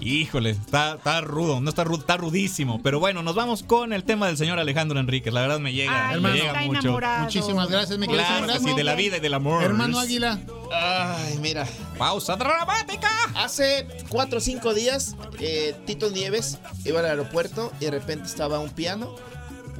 Híjole, 0.00 0.50
está, 0.50 0.94
está 0.94 1.20
rudo, 1.20 1.60
no 1.60 1.68
está 1.68 1.84
rudo, 1.84 2.00
está 2.00 2.16
rudísimo. 2.16 2.80
Pero 2.82 3.00
bueno, 3.00 3.22
nos 3.22 3.34
vamos 3.34 3.62
con 3.62 3.92
el 3.92 4.04
tema 4.04 4.28
del 4.28 4.38
señor 4.38 4.58
Alejandro 4.58 4.98
Enríquez. 4.98 5.32
La 5.34 5.42
verdad 5.42 5.60
me 5.60 5.74
llega, 5.74 6.08
Ay, 6.08 6.08
me 6.08 6.14
hermano. 6.14 6.34
llega 6.36 6.46
está 6.52 6.60
mucho. 6.66 6.80
enamorado. 6.80 7.24
Muchísimas 7.24 7.68
gracias, 7.68 7.98
mi 7.98 8.06
querido 8.06 8.24
Claro 8.24 8.46
que 8.46 8.50
Erasmo. 8.52 8.68
sí, 8.70 8.74
de 8.74 8.84
la 8.84 8.94
vida 8.94 9.16
y 9.18 9.20
del 9.20 9.34
amor. 9.34 9.62
Hermano 9.62 9.98
Águila. 9.98 10.38
Ay, 10.70 11.38
mira. 11.38 11.66
Pausa 11.98 12.36
dramática. 12.36 13.08
Hace 13.34 13.86
cuatro 14.08 14.38
o 14.38 14.40
cinco 14.40 14.74
días, 14.74 15.16
eh, 15.40 15.74
Tito 15.86 16.10
Nieves 16.10 16.58
iba 16.84 17.00
al 17.00 17.06
aeropuerto 17.06 17.72
y 17.80 17.86
de 17.86 17.90
repente 17.90 18.26
estaba 18.26 18.58
un 18.58 18.70
piano. 18.70 19.14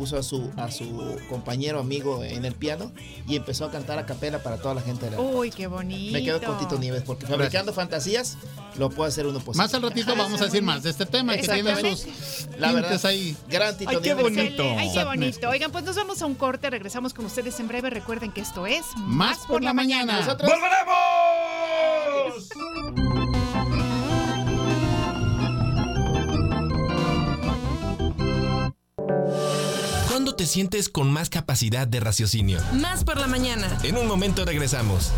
Puso 0.01 0.16
a 0.16 0.22
su, 0.22 0.51
a 0.57 0.70
su 0.70 1.18
compañero 1.28 1.78
amigo 1.78 2.24
en 2.24 2.46
el 2.46 2.55
piano 2.55 2.90
y 3.28 3.36
empezó 3.36 3.66
a 3.66 3.70
cantar 3.70 3.98
a 3.98 4.07
capela 4.07 4.42
para 4.42 4.57
toda 4.57 4.74
la 4.74 4.80
gente 4.80 5.05
del 5.05 5.12
aeropuerto. 5.12 5.40
Uy, 5.40 5.51
qué 5.51 5.66
bonito. 5.66 6.12
Me 6.14 6.24
quedo 6.24 6.40
con 6.42 6.59
Tito 6.59 6.78
Nieves 6.78 7.03
porque 7.05 7.26
fabricando 7.26 7.74
fantasías 7.74 8.38
lo 8.78 8.88
puede 8.88 9.11
hacer 9.11 9.26
uno 9.26 9.40
posible. 9.40 9.62
Más 9.62 9.74
al 9.74 9.82
ratito 9.82 10.16
vamos 10.16 10.40
a 10.40 10.44
decir 10.46 10.62
más 10.62 10.82
de 10.84 10.88
este 10.88 11.05
tema 11.05 11.36
que 11.36 11.46
tiene 11.46 11.76
sus 11.82 12.07
La 12.59 12.72
verdad, 12.72 12.98
ahí. 13.05 13.36
gran 13.51 13.76
Tito 13.76 13.90
Ay, 13.90 13.96
qué 13.98 14.14
Nieves. 14.14 14.22
bonito. 14.22 14.62
Ay, 14.78 14.90
qué 14.94 15.05
bonito. 15.05 15.51
Oigan, 15.51 15.70
pues 15.70 15.84
nos 15.84 15.96
vamos 15.96 16.22
a 16.22 16.26
un 16.26 16.34
corte, 16.34 16.70
regresamos 16.70 17.12
con 17.12 17.26
ustedes 17.26 17.61
en 17.61 17.68
breve. 17.68 17.90
Recuerden 17.90 18.32
que 18.32 18.40
esto 18.40 18.66
es 18.66 18.86
Más 18.96 19.36
por 19.40 19.62
la 19.62 19.74
mañana. 19.74 20.20
Nosotros- 20.20 20.51
¡Volveremos! 20.51 20.80
¿Cuándo 30.21 30.37
te 30.37 30.45
sientes 30.45 30.91
con 30.91 31.11
más 31.11 31.31
capacidad 31.31 31.89
de 31.89 31.99
raciocinio? 31.99 32.61
Más 32.75 33.05
por 33.05 33.18
la 33.18 33.27
mañana. 33.27 33.79
En 33.83 33.97
un 33.97 34.07
momento 34.07 34.45
regresamos. 34.45 35.12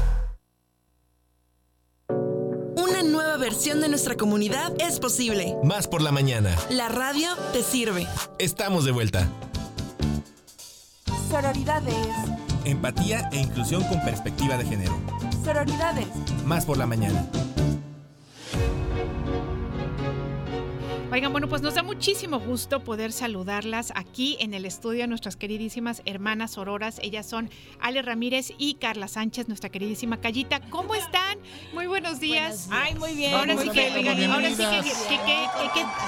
Una 2.09 3.03
nueva 3.03 3.36
versión 3.36 3.80
de 3.80 3.88
nuestra 3.88 4.16
comunidad 4.16 4.72
es 4.78 5.00
posible. 5.00 5.57
Más 5.64 5.88
por 5.88 6.03
la 6.03 6.12
mañana. 6.12 6.57
La 6.70 6.88
radio 6.88 7.34
te 7.53 7.64
sirve. 7.64 8.07
Estamos 8.38 8.84
de 8.84 8.92
vuelta. 8.92 9.28
Sororidades, 11.28 11.96
Empatía 12.64 13.28
e 13.32 13.38
inclusión 13.40 13.82
con 13.88 14.00
perspectiva 14.05 14.57
de 14.57 14.66
género. 14.66 14.96
sororidades. 15.44 16.07
Más 16.46 16.64
por 16.64 16.76
la 16.78 16.86
mañana. 16.86 17.26
Oigan, 21.12 21.30
bueno, 21.30 21.46
pues 21.46 21.60
nos 21.60 21.74
da 21.74 21.82
muchísimo 21.82 22.40
gusto 22.40 22.84
poder 22.84 23.12
saludarlas 23.12 23.92
aquí 23.94 24.38
en 24.40 24.54
el 24.54 24.64
estudio 24.64 25.04
a 25.04 25.06
nuestras 25.06 25.36
queridísimas 25.36 26.00
hermanas 26.06 26.56
auroras. 26.56 26.98
Ellas 27.02 27.26
son 27.26 27.50
Ale 27.80 28.00
Ramírez 28.00 28.54
y 28.56 28.76
Carla 28.76 29.08
Sánchez, 29.08 29.46
nuestra 29.46 29.68
queridísima 29.68 30.22
Callita. 30.22 30.60
¿Cómo 30.70 30.94
están? 30.94 31.36
Muy 31.74 31.86
buenos 31.86 32.18
días. 32.18 32.66
Ay, 32.70 32.94
muy 32.94 33.12
bien. 33.12 33.34
Ahora 33.34 33.58
sí 33.58 33.68
que, 33.68 33.88
ahora 34.26 34.48
sí 34.48 34.64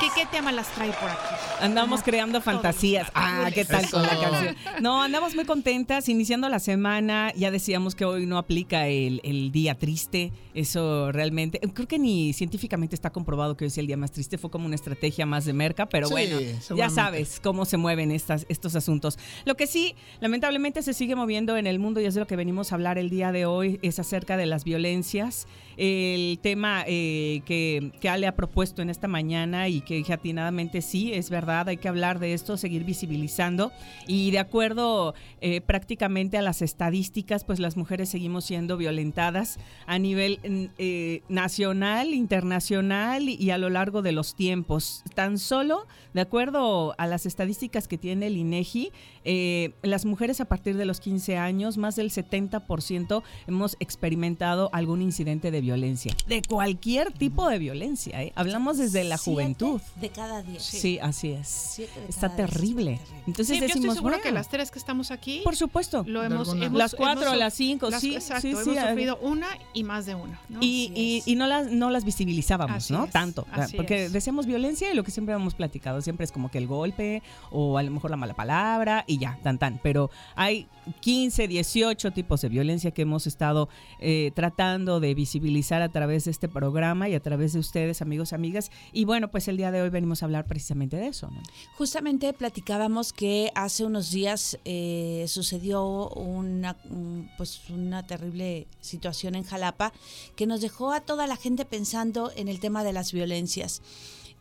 que, 0.01 0.09
que 0.15 0.27
tema 0.33 0.53
las 0.53 0.69
trae 0.73 0.93
por 0.93 1.11
aquí. 1.11 1.35
Andamos 1.61 2.03
creando 2.03 2.41
fantasías. 2.41 3.07
Ah, 3.15 3.51
¿qué 3.53 3.67
tal 3.67 3.91
con 3.91 4.01
la 4.05 4.19
canción? 4.19 4.57
No, 4.81 5.03
andamos 5.03 5.35
muy 5.35 5.45
contentas, 5.45 6.09
iniciando 6.09 6.49
la 6.49 6.61
semana. 6.61 7.31
Ya 7.37 7.51
decíamos 7.51 7.95
que 7.95 8.07
hoy 8.07 8.25
no 8.25 8.39
aplica 8.39 8.89
el, 8.89 9.21
el 9.23 9.53
día 9.53 9.75
triste. 9.75 10.33
Eso 10.55 11.13
realmente, 11.13 11.61
creo 11.75 11.89
que 11.89 11.99
ni 11.99 12.33
científicamente 12.33 12.95
está 12.95 13.11
comprobado 13.11 13.55
que 13.55 13.65
hoy 13.65 13.71
sea 13.71 13.83
el 13.83 13.87
día 13.87 13.99
más 13.99 14.11
triste. 14.11 14.39
Fue 14.39 14.51
como 14.51 14.65
una 14.65 14.77
estrategia 14.77 14.94
más 15.27 15.45
de 15.45 15.53
merca, 15.53 15.87
pero 15.87 16.09
Sí, 16.09 16.13
bueno, 16.13 16.39
ya 16.77 16.91
sabes 16.91 17.41
cómo 17.43 17.65
se 17.65 17.77
mueven 17.77 18.11
estas, 18.11 18.47
estos 18.49 18.75
asuntos. 18.75 19.19
Lo 19.45 19.57
que 19.57 19.67
sí, 19.67 19.95
lamentablemente 20.21 20.83
se 20.83 20.95
sigue 20.95 21.15
moviendo 21.15 21.57
en 21.57 21.67
el 21.67 21.79
mundo 21.79 22.01
y 22.01 22.07
es 22.07 22.15
de 22.15 22.21
lo 22.21 22.27
que 22.27 22.37
venimos 22.37 22.73
a 22.73 22.77
hablar 22.77 22.99
el 22.99 23.11
día 23.11 23.33
de 23.33 23.47
hoy, 23.47 23.79
es 23.83 23.99
acerca 23.99 24.37
de 24.37 24.47
las 24.47 24.65
violencias. 24.65 25.47
El 25.77 26.39
tema 26.41 26.85
eh, 26.87 27.43
que, 27.47 27.93
que 28.01 28.09
Ale 28.09 28.27
ha 28.27 28.37
propuesto 28.37 28.83
en 28.83 28.91
esta 28.91 29.09
mañana 29.09 29.69
y 29.69 29.81
que 29.81 29.97
dije 29.97 30.13
atinadamente 30.13 30.83
sí, 30.83 31.13
es 31.13 31.31
verdad, 31.31 31.69
hay 31.69 31.77
que 31.77 31.89
hablar 31.89 32.19
de 32.19 32.35
esto, 32.35 32.57
seguir 32.57 32.85
visibilizando 32.85 33.73
y 34.07 34.31
de 34.31 34.39
acuerdo 34.39 35.15
eh, 35.41 35.61
prácticamente 35.61 36.39
a 36.39 36.43
las 36.43 36.63
estadísticas, 36.63 37.45
pues 37.45 37.59
las 37.59 37.77
mujeres 37.77 38.09
seguimos 38.09 38.45
siendo 38.45 38.77
violentadas 38.77 39.59
a 39.87 39.99
nivel 39.99 40.41
mm, 40.47 40.65
eh, 40.79 41.23
nacional, 41.29 42.15
internacional 42.15 43.29
y 43.29 43.51
a 43.51 43.59
lo 43.59 43.71
largo 43.71 44.03
de 44.03 44.13
los 44.13 44.35
tiempos. 44.35 45.03
Tan 45.15 45.39
solo, 45.39 45.87
de 46.13 46.21
acuerdo 46.21 46.95
a 46.99 47.07
las 47.07 47.27
estadísticas 47.27 47.89
que 47.89 47.99
tiene 47.99 48.29
el 48.29 48.37
INEGI, 48.37 48.93
eh, 49.25 49.73
las 49.83 50.05
mujeres 50.05 50.41
a 50.41 50.47
partir 50.47 50.77
de 50.77 50.85
los 50.85 51.01
15 51.01 51.37
años, 51.37 51.79
más 51.79 51.97
del 51.97 52.11
70% 52.11 53.23
hemos 53.47 53.77
experimentado 53.81 54.71
algún 54.73 55.03
incidente 55.03 55.51
de 55.51 55.61
violencia, 55.65 56.15
de 56.27 56.43
cualquier 56.43 57.13
tipo 57.13 57.49
de 57.49 57.59
violencia. 57.59 58.23
¿eh? 58.23 58.33
Hablamos 58.37 58.79
desde 58.79 59.03
la 59.05 59.17
Siete 59.19 59.31
juventud. 59.33 59.81
De 60.01 60.09
cada 60.11 60.43
diez. 60.43 60.63
Sí, 60.63 60.99
así 61.01 61.31
es. 61.33 61.79
Está 61.81 61.89
terrible. 61.89 62.05
está 62.09 62.37
terrible. 62.37 63.01
Entonces 63.27 63.47
Sí, 63.49 63.61
yo 63.61 63.67
estoy 63.67 63.81
decimos, 63.81 63.95
segura 63.97 64.17
que 64.19 64.23
bueno, 64.25 64.35
las 64.39 64.49
tres 64.49 64.71
que 64.71 64.79
estamos 64.79 65.11
aquí 65.11 65.41
por 65.43 65.57
supuesto. 65.57 66.05
lo 66.07 66.23
hemos, 66.23 66.49
hemos- 66.55 66.73
Las 66.79 66.95
cuatro, 66.95 67.27
hemos- 67.29 67.39
las 67.39 67.55
cinco, 67.55 67.91
las- 67.91 68.01
sí, 68.01 68.15
exacto, 68.15 68.43
sí, 68.43 68.51
hemos 68.51 68.65
sí, 68.65 68.75
sufrido 68.89 69.19
una 69.23 69.47
y 69.73 69.83
más 69.85 70.07
de 70.07 70.15
una. 70.15 70.39
¿no? 70.49 70.59
Y, 70.61 70.93
y, 70.95 71.23
y 71.31 71.37
no 71.37 71.47
las 71.47 71.71
no 71.71 71.91
las 71.91 72.05
visibilizábamos, 72.05 72.77
Así 72.77 72.93
¿no? 72.93 73.05
es, 73.07 73.11
Tanto. 73.11 73.47
porque 73.77 74.05
es. 74.07 74.13
decíamos 74.13 74.47
violencia 74.47 74.93
y 74.93 74.95
lo 74.95 75.03
que 75.05 75.11
siempre 75.11 75.35
hemos 75.35 75.55
platicado 75.55 76.01
siempre 76.03 76.25
es 76.25 76.33
como 76.33 76.51
que 76.51 76.59
el 76.59 76.67
golpe 76.67 77.23
o 77.51 77.79
a 77.79 77.83
lo 77.83 77.91
mejor 77.91 78.11
la 78.11 78.17
mala 78.17 78.35
palabra 78.35 79.05
y 79.07 79.19
ya, 79.19 79.39
tan 79.43 79.59
tan. 79.59 79.81
Pero 79.83 80.11
hay 80.37 80.67
15, 81.01 81.49
18 81.49 82.11
tipos 82.13 82.43
de 82.43 82.49
violencia 82.51 82.91
que 82.91 83.03
hemos 83.03 83.27
estado 83.27 83.69
eh, 84.01 84.33
tratando 84.35 85.01
de 85.01 85.15
visibilizar 85.15 85.54
a 85.83 85.89
través 85.91 86.25
de 86.25 86.31
este 86.31 86.49
programa 86.49 87.09
y 87.09 87.15
a 87.15 87.21
través 87.21 87.53
de 87.53 87.59
ustedes, 87.59 88.03
amigos, 88.03 88.33
amigas. 88.33 88.71
Y 88.93 89.05
bueno, 89.05 89.31
pues 89.31 89.49
el 89.49 89.57
día 89.57 89.71
de 89.71 89.83
hoy 89.83 89.91
venimos 89.91 90.23
a 90.23 90.27
hablar 90.27 90.47
precisamente 90.47 90.97
de 90.97 91.07
eso. 91.09 91.31
Justamente 91.77 92.33
platicábamos 92.33 93.13
que 93.13 93.51
hace 93.55 93.85
unos 93.85 94.11
días 94.11 94.59
eh, 94.65 95.25
sucedió 95.29 96.09
una, 96.11 96.77
un- 96.91 97.29
pues 97.37 97.61
una 97.71 98.07
terrible 98.07 98.67
situación 98.81 99.35
en 99.35 99.45
Jalapa 99.45 99.93
que 100.37 100.47
nos 100.47 100.61
dejó 100.61 100.93
a 100.93 101.01
toda 101.01 101.27
la 101.27 101.37
gente 101.37 101.65
pensando 101.65 102.31
en 102.37 102.49
el 102.49 102.61
tema 102.61 102.85
de 102.85 102.93
las 102.93 103.13
violencias. 103.13 103.83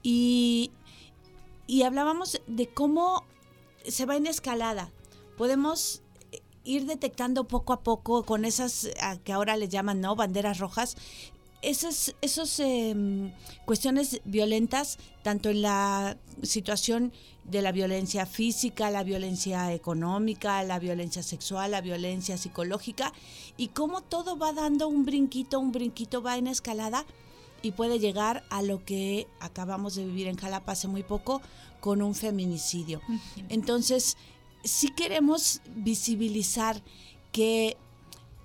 Y, 0.03 0.72
y 1.68 1.84
hablábamos 1.84 2.41
de 2.47 2.68
cómo 2.68 3.24
se 3.88 4.05
va 4.05 4.16
en 4.16 4.28
escalada. 4.28 4.91
Podemos 5.38 6.03
ir 6.64 6.86
detectando 6.86 7.45
poco 7.45 7.74
a 7.74 7.82
poco 7.82 8.24
con 8.24 8.45
esas 8.45 8.89
a 9.01 9.18
que 9.18 9.34
ahora 9.34 9.57
le 9.57 9.68
llaman 9.68 10.01
no 10.01 10.16
banderas 10.16 10.59
rojas 10.59 10.95
esas 11.64 12.14
esos, 12.22 12.59
em, 12.59 13.32
cuestiones 13.66 14.22
violentas 14.26 14.97
tanto 15.24 15.49
en 15.49 15.61
la 15.61 16.18
situación 16.41 17.14
de 17.45 17.61
la 17.61 17.72
violencia 17.72 18.26
física, 18.26 18.91
la 18.91 19.03
violencia 19.03 19.74
económica, 19.74 20.64
la 20.64 20.80
violencia 20.80 21.24
sexual, 21.24 21.72
la 21.72 21.82
violencia 21.82 22.38
psicológica 22.38 23.14
y 23.57 23.70
cómo 23.70 24.01
todo 24.01 24.38
va 24.38 24.53
dando 24.53 24.88
un 24.88 25.05
brinquito, 25.05 25.59
un 25.59 25.72
brinquito 25.72 26.22
va 26.22 26.38
en 26.38 26.47
escalada 26.47 27.05
y 27.61 27.72
puede 27.72 27.99
llegar 27.99 28.43
a 28.49 28.61
lo 28.61 28.84
que 28.84 29.28
acabamos 29.39 29.95
de 29.95 30.05
vivir 30.05 30.28
en 30.28 30.38
Jalapa 30.38 30.74
hace 30.74 30.88
muy 30.88 31.03
poco 31.03 31.41
con 31.80 32.01
un 32.01 32.14
feminicidio. 32.14 33.01
Entonces, 33.49 34.18
si 34.64 34.89
queremos 34.89 35.61
visibilizar 35.76 36.82
que 37.32 37.78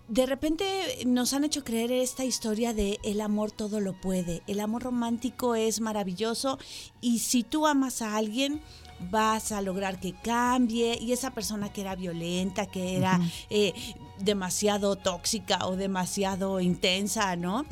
de 0.08 0.24
repente 0.24 0.64
nos 1.06 1.34
han 1.34 1.44
hecho 1.44 1.64
creer 1.64 1.92
esta 1.92 2.24
historia 2.24 2.72
de 2.72 2.98
el 3.04 3.20
amor 3.20 3.50
todo 3.50 3.78
lo 3.80 3.92
puede. 3.92 4.42
El 4.46 4.60
amor 4.60 4.84
romántico 4.84 5.54
es 5.54 5.80
maravilloso 5.80 6.58
y 7.02 7.18
si 7.18 7.42
tú 7.42 7.66
amas 7.66 8.00
a 8.00 8.16
alguien 8.16 8.62
vas 9.10 9.52
a 9.52 9.60
lograr 9.60 10.00
que 10.00 10.14
cambie 10.14 10.98
y 11.00 11.12
esa 11.12 11.30
persona 11.30 11.72
que 11.72 11.82
era 11.82 11.94
violenta, 11.94 12.66
que 12.66 12.96
era 12.96 13.20
eh, 13.50 13.74
demasiado 14.18 14.96
tóxica 14.96 15.66
o 15.66 15.76
demasiado 15.76 16.58
intensa, 16.60 17.36
¿no? 17.36 17.64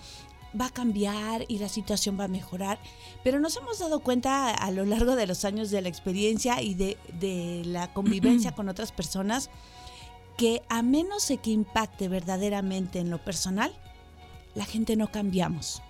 Va 0.58 0.66
a 0.66 0.70
cambiar 0.70 1.44
y 1.48 1.58
la 1.58 1.68
situación 1.68 2.18
va 2.18 2.24
a 2.24 2.28
mejorar. 2.28 2.78
Pero 3.22 3.40
nos 3.40 3.56
hemos 3.56 3.78
dado 3.78 4.00
cuenta 4.00 4.50
a 4.50 4.70
lo 4.70 4.84
largo 4.84 5.16
de 5.16 5.26
los 5.26 5.44
años 5.44 5.70
de 5.70 5.82
la 5.82 5.88
experiencia 5.88 6.62
y 6.62 6.74
de, 6.74 6.96
de 7.20 7.62
la 7.66 7.92
convivencia 7.92 8.52
con 8.56 8.68
otras 8.68 8.92
personas 8.92 9.50
que 10.36 10.62
a 10.68 10.82
menos 10.82 11.28
de 11.28 11.38
que 11.38 11.50
impacte 11.50 12.08
verdaderamente 12.08 12.98
en 12.98 13.10
lo 13.10 13.22
personal, 13.22 13.74
la 14.54 14.64
gente 14.64 14.96
no 14.96 15.10
cambiamos. 15.10 15.82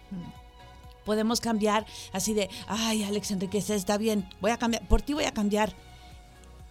Podemos 1.04 1.40
cambiar 1.40 1.86
así 2.12 2.34
de, 2.34 2.50
ay, 2.66 3.04
Alex 3.04 3.30
Enriquez, 3.30 3.70
está 3.70 3.96
bien, 3.96 4.28
voy 4.40 4.50
a 4.50 4.56
cambiar, 4.56 4.86
por 4.88 5.02
ti 5.02 5.14
voy 5.14 5.24
a 5.24 5.32
cambiar. 5.32 5.74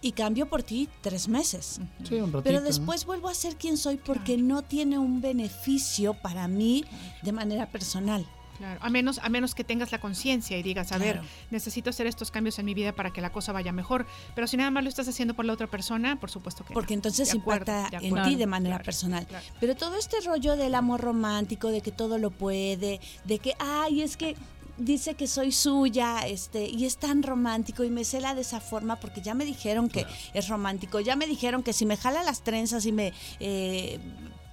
Y 0.06 0.12
cambio 0.12 0.46
por 0.48 0.62
ti 0.62 0.88
tres 1.00 1.26
meses. 1.26 1.80
Sí, 2.08 2.14
un 2.14 2.26
ratito, 2.32 2.42
Pero 2.44 2.60
¿no? 2.60 2.66
después 2.66 3.04
vuelvo 3.06 3.28
a 3.28 3.34
ser 3.34 3.56
quien 3.56 3.76
soy 3.76 3.96
porque 3.96 4.36
no 4.36 4.62
tiene 4.62 4.98
un 5.00 5.20
beneficio 5.20 6.14
para 6.14 6.46
mí 6.46 6.84
de 7.22 7.32
manera 7.32 7.66
personal. 7.66 8.24
Claro, 8.56 8.78
a 8.82 8.88
menos, 8.88 9.18
a 9.18 9.28
menos 9.28 9.54
que 9.56 9.64
tengas 9.64 9.90
la 9.92 10.00
conciencia 10.00 10.56
y 10.56 10.62
digas, 10.62 10.90
a 10.92 10.96
ver, 10.98 11.20
necesito 11.50 11.90
hacer 11.90 12.06
estos 12.06 12.30
cambios 12.30 12.58
en 12.60 12.64
mi 12.66 12.72
vida 12.72 12.92
para 12.94 13.12
que 13.12 13.20
la 13.20 13.30
cosa 13.30 13.50
vaya 13.52 13.72
mejor. 13.72 14.06
Pero 14.36 14.46
si 14.46 14.56
nada 14.56 14.70
más 14.70 14.82
lo 14.84 14.88
estás 14.88 15.08
haciendo 15.08 15.34
por 15.34 15.44
la 15.44 15.52
otra 15.52 15.66
persona, 15.66 16.18
por 16.20 16.30
supuesto 16.30 16.62
que 16.64 16.70
no. 16.70 16.74
Porque 16.74 16.94
entonces 16.94 17.30
De 17.32 17.38
acuerdo, 17.38 17.72
impacta 17.72 17.98
en 18.00 18.22
ti 18.22 18.36
de 18.36 18.46
manera 18.46 18.76
Claro, 18.76 18.84
personal. 18.84 19.26
claro. 19.26 19.44
Pero 19.60 19.74
todo 19.74 19.96
este 19.98 20.20
rollo 20.24 20.56
del 20.56 20.74
amor 20.76 21.00
romántico, 21.02 21.68
de 21.68 21.80
que 21.82 21.90
todo 21.92 22.16
lo 22.16 22.30
puede, 22.30 23.00
de 23.24 23.38
que, 23.40 23.54
ay, 23.58 24.00
es 24.02 24.16
que 24.16 24.36
dice 24.78 25.14
que 25.14 25.26
soy 25.26 25.52
suya, 25.52 26.26
este, 26.26 26.68
y 26.68 26.84
es 26.84 26.98
tan 26.98 27.22
romántico 27.22 27.84
y 27.84 27.90
me 27.90 28.04
cela 28.04 28.34
de 28.34 28.42
esa 28.42 28.60
forma 28.60 28.96
porque 28.96 29.20
ya 29.22 29.34
me 29.34 29.44
dijeron 29.44 29.88
que 29.88 30.06
es 30.34 30.48
romántico, 30.48 31.00
ya 31.00 31.16
me 31.16 31.26
dijeron 31.26 31.62
que 31.62 31.72
si 31.72 31.86
me 31.86 31.96
jala 31.96 32.22
las 32.22 32.42
trenzas 32.42 32.84
y 32.86 32.92
me 32.92 33.12
eh, 33.40 33.98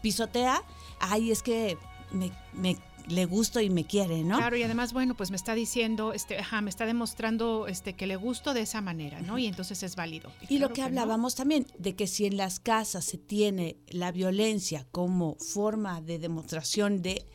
pisotea, 0.01 0.61
ay, 0.99 1.31
es 1.31 1.43
que 1.43 1.77
me, 2.11 2.31
me- 2.53 2.77
le 3.09 3.25
gusto 3.25 3.59
y 3.59 3.69
me 3.69 3.83
quiere, 3.83 4.23
¿no? 4.23 4.37
Claro, 4.37 4.55
y 4.55 4.63
además, 4.63 4.93
bueno, 4.93 5.13
pues 5.13 5.29
me 5.29 5.35
está 5.35 5.55
diciendo, 5.55 6.13
este, 6.13 6.39
ajá, 6.39 6.61
me 6.61 6.69
está 6.69 6.85
demostrando 6.85 7.67
este, 7.67 7.91
que 7.95 8.07
le 8.07 8.15
gusto 8.15 8.53
de 8.53 8.61
esa 8.61 8.79
manera, 8.79 9.19
¿no? 9.19 9.37
Y 9.37 9.45
entonces 9.45 9.83
es 9.83 9.97
válido. 9.97 10.31
Y 10.47 10.59
lo 10.59 10.67
claro 10.67 10.73
que 10.73 10.81
no. 10.81 10.87
hablábamos 10.87 11.35
también, 11.35 11.67
de 11.77 11.97
que 11.97 12.07
si 12.07 12.25
en 12.25 12.37
las 12.37 12.61
casas 12.61 13.03
se 13.03 13.17
tiene 13.17 13.75
la 13.89 14.13
violencia 14.13 14.87
como 14.93 15.35
forma 15.35 15.99
de 15.99 16.17
demostración 16.17 17.01
de 17.01 17.25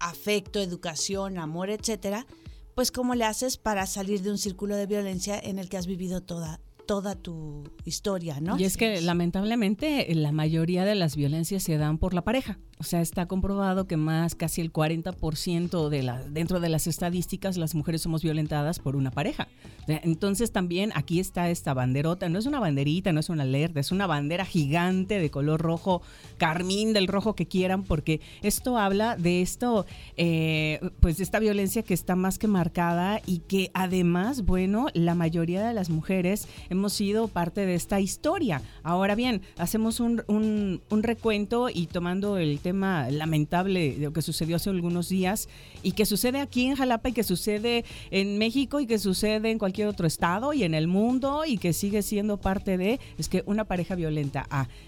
afecto, 0.00 0.60
educación, 0.60 1.38
amor, 1.38 1.70
etcétera, 1.70 2.26
pues 2.74 2.90
cómo 2.90 3.14
le 3.14 3.24
haces 3.24 3.56
para 3.56 3.86
salir 3.86 4.22
de 4.22 4.30
un 4.30 4.38
círculo 4.38 4.76
de 4.76 4.86
violencia 4.86 5.38
en 5.38 5.58
el 5.58 5.68
que 5.68 5.76
has 5.76 5.86
vivido 5.86 6.22
toda 6.22 6.60
toda 6.86 7.14
tu 7.14 7.64
historia, 7.84 8.40
¿no? 8.40 8.58
Y 8.58 8.64
es 8.64 8.78
que 8.78 9.02
lamentablemente 9.02 10.06
la 10.14 10.32
mayoría 10.32 10.86
de 10.86 10.94
las 10.94 11.16
violencias 11.16 11.62
se 11.62 11.76
dan 11.76 11.98
por 11.98 12.14
la 12.14 12.24
pareja. 12.24 12.58
O 12.80 12.84
sea, 12.84 13.00
está 13.00 13.26
comprobado 13.26 13.88
que 13.88 13.96
más 13.96 14.36
casi 14.36 14.60
el 14.60 14.72
40% 14.72 15.88
de 15.88 16.02
la, 16.04 16.22
dentro 16.22 16.60
de 16.60 16.68
las 16.68 16.86
estadísticas 16.86 17.56
las 17.56 17.74
mujeres 17.74 18.02
somos 18.02 18.22
violentadas 18.22 18.78
por 18.78 18.94
una 18.94 19.10
pareja. 19.10 19.48
Entonces 19.88 20.52
también 20.52 20.92
aquí 20.94 21.18
está 21.18 21.48
esta 21.48 21.74
banderota, 21.74 22.28
no 22.28 22.38
es 22.38 22.46
una 22.46 22.60
banderita, 22.60 23.12
no 23.12 23.20
es 23.20 23.30
una 23.30 23.42
alerta, 23.44 23.80
es 23.80 23.90
una 23.90 24.06
bandera 24.06 24.44
gigante 24.44 25.18
de 25.18 25.30
color 25.30 25.60
rojo, 25.60 26.02
carmín 26.36 26.92
del 26.92 27.08
rojo 27.08 27.34
que 27.34 27.46
quieran, 27.46 27.82
porque 27.82 28.20
esto 28.42 28.76
habla 28.76 29.16
de 29.16 29.40
esto, 29.40 29.86
eh, 30.16 30.78
pues 31.00 31.16
de 31.16 31.24
esta 31.24 31.38
violencia 31.38 31.82
que 31.82 31.94
está 31.94 32.16
más 32.16 32.38
que 32.38 32.48
marcada 32.48 33.22
y 33.26 33.38
que 33.38 33.70
además, 33.72 34.44
bueno, 34.44 34.88
la 34.92 35.14
mayoría 35.14 35.66
de 35.66 35.72
las 35.72 35.88
mujeres 35.88 36.46
hemos 36.68 36.92
sido 36.92 37.26
parte 37.26 37.64
de 37.64 37.74
esta 37.74 37.98
historia. 37.98 38.60
Ahora 38.82 39.14
bien, 39.14 39.40
hacemos 39.56 40.00
un, 40.00 40.22
un 40.28 41.02
recuento 41.02 41.70
y 41.70 41.86
tomando 41.86 42.36
el 42.36 42.60
tema 42.60 42.67
lamentable 42.72 43.94
de 43.94 44.04
lo 44.06 44.12
que 44.12 44.22
sucedió 44.22 44.56
hace 44.56 44.70
algunos 44.70 45.08
días 45.08 45.48
y 45.82 45.92
que 45.92 46.06
sucede 46.06 46.40
aquí 46.40 46.66
en 46.66 46.76
Jalapa 46.76 47.08
y 47.08 47.12
que 47.12 47.24
sucede 47.24 47.84
en 48.10 48.38
México 48.38 48.80
y 48.80 48.86
que 48.86 48.98
sucede 48.98 49.50
en 49.50 49.58
cualquier 49.58 49.88
otro 49.88 50.06
estado 50.06 50.52
y 50.52 50.64
en 50.64 50.74
el 50.74 50.86
mundo 50.86 51.44
y 51.46 51.58
que 51.58 51.72
sigue 51.72 52.02
siendo 52.02 52.38
parte 52.38 52.78
de, 52.78 53.00
es 53.18 53.28
que 53.28 53.42
una 53.46 53.64
pareja 53.64 53.94
violenta. 53.94 54.46
A 54.50 54.64
eh, 54.64 54.87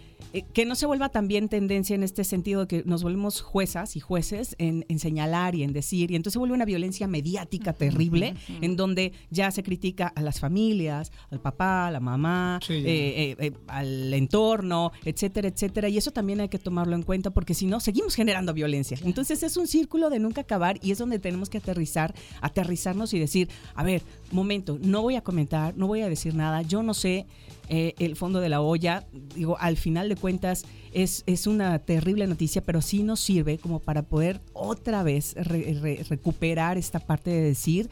que 0.53 0.65
no 0.67 0.75
se 0.75 0.87
vuelva 0.87 1.09
también 1.09 1.49
tendencia 1.49 1.95
en 1.95 2.03
este 2.03 2.25
sentido 2.25 2.63
de 2.63 2.67
que 2.67 2.83
nos 2.87 3.03
volvemos 3.03 3.41
juezas 3.41 3.97
y 3.97 4.01
jueces 4.01 4.55
en, 4.59 4.85
en 4.89 4.99
señalar 4.99 5.55
y 5.55 5.63
en 5.63 5.73
decir, 5.73 6.11
y 6.11 6.17
entonces 6.17 6.35
se 6.35 6.39
vuelve 6.39 6.55
una 6.55 6.65
violencia 6.65 7.07
mediática 7.07 7.73
terrible, 7.73 8.35
en 8.61 8.77
donde 8.77 9.13
ya 9.31 9.51
se 9.51 9.63
critica 9.63 10.09
a 10.15 10.23
las 10.23 10.41
familias, 10.41 11.13
al 11.31 11.41
papá, 11.41 11.89
a 11.89 11.91
la 11.91 12.01
mamá, 12.01 12.59
Sí. 12.63 12.75
eh, 12.75 12.85
eh, 12.87 13.37
eh, 13.39 13.53
al 13.69 14.13
entorno, 14.15 14.93
etcétera, 15.05 15.49
etcétera, 15.49 15.89
y 15.89 15.99
eso 15.99 16.11
también 16.11 16.41
hay 16.41 16.49
que 16.49 16.59
tomarlo 16.59 16.95
en 16.97 17.03
cuenta 17.03 17.31
porque 17.31 17.55
si 17.55 17.67
no, 17.67 17.81
seguimos 17.81 18.15
generando 18.15 18.53
violencia. 18.55 18.99
Entonces 19.05 19.43
es 19.43 19.57
un 19.57 19.67
círculo 19.67 20.11
de 20.11 20.19
nunca 20.19 20.43
acabar 20.43 20.79
y 20.83 20.91
es 20.93 20.99
donde 20.99 21.19
tenemos 21.19 21.49
que 21.51 21.59
aterrizar, 21.59 22.15
aterrizarnos 22.41 23.15
y 23.15 23.19
decir, 23.19 23.49
a 23.75 23.83
ver, 23.83 24.03
momento, 24.33 24.79
no 24.83 25.03
voy 25.03 25.17
a 25.17 25.21
comentar, 25.23 25.77
no 25.77 25.87
voy 25.87 26.01
a 26.03 26.09
decir 26.09 26.35
nada, 26.35 26.63
yo 26.63 26.83
no 26.83 26.95
sé 26.95 27.27
eh, 27.69 27.95
el 27.99 28.17
fondo 28.17 28.41
de 28.41 28.49
la 28.49 28.61
olla. 28.61 29.07
Digo, 29.35 29.57
al 29.59 29.77
final 29.77 30.09
de 30.09 30.17
cuentas 30.17 30.65
es, 30.93 31.23
es 31.27 31.47
una 31.47 31.79
terrible 31.79 32.27
noticia, 32.27 32.63
pero 32.63 32.81
sí 32.83 33.03
nos 33.03 33.21
sirve 33.21 33.59
como 33.59 33.79
para 33.81 34.03
poder 34.03 34.41
otra 34.53 35.03
vez 35.03 35.35
re- 35.37 35.79
re- 35.81 36.05
recuperar 36.09 36.79
esta 36.79 36.99
parte 37.01 37.31
de 37.31 37.41
decir, 37.43 37.89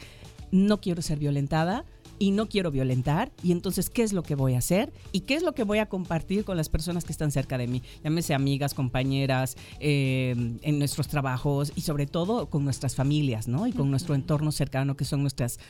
no 0.50 0.80
quiero 0.80 1.02
ser 1.02 1.18
violentada. 1.18 1.84
Y 2.18 2.32
no 2.32 2.48
quiero 2.48 2.70
violentar, 2.70 3.30
y 3.42 3.52
entonces, 3.52 3.90
¿qué 3.90 4.02
es 4.02 4.12
lo 4.12 4.22
que 4.22 4.34
voy 4.34 4.54
a 4.54 4.58
hacer? 4.58 4.92
¿Y 5.12 5.20
qué 5.20 5.34
es 5.34 5.42
lo 5.42 5.52
que 5.52 5.62
voy 5.62 5.78
a 5.78 5.86
compartir 5.86 6.44
con 6.44 6.56
las 6.56 6.68
personas 6.68 7.04
que 7.04 7.12
están 7.12 7.30
cerca 7.30 7.58
de 7.58 7.66
mí? 7.66 7.82
Llámese 8.02 8.34
amigas, 8.34 8.74
compañeras, 8.74 9.56
eh, 9.80 10.34
en 10.62 10.78
nuestros 10.78 11.08
trabajos 11.08 11.72
y 11.76 11.82
sobre 11.82 12.06
todo 12.06 12.50
con 12.50 12.64
nuestras 12.64 12.96
familias, 12.96 13.46
¿no? 13.48 13.66
Y 13.66 13.72
con 13.72 13.90
nuestro 13.90 14.14
entorno 14.14 14.50
cercano, 14.50 14.96
que 14.96 15.04
son 15.04 15.22
nuestras 15.22 15.60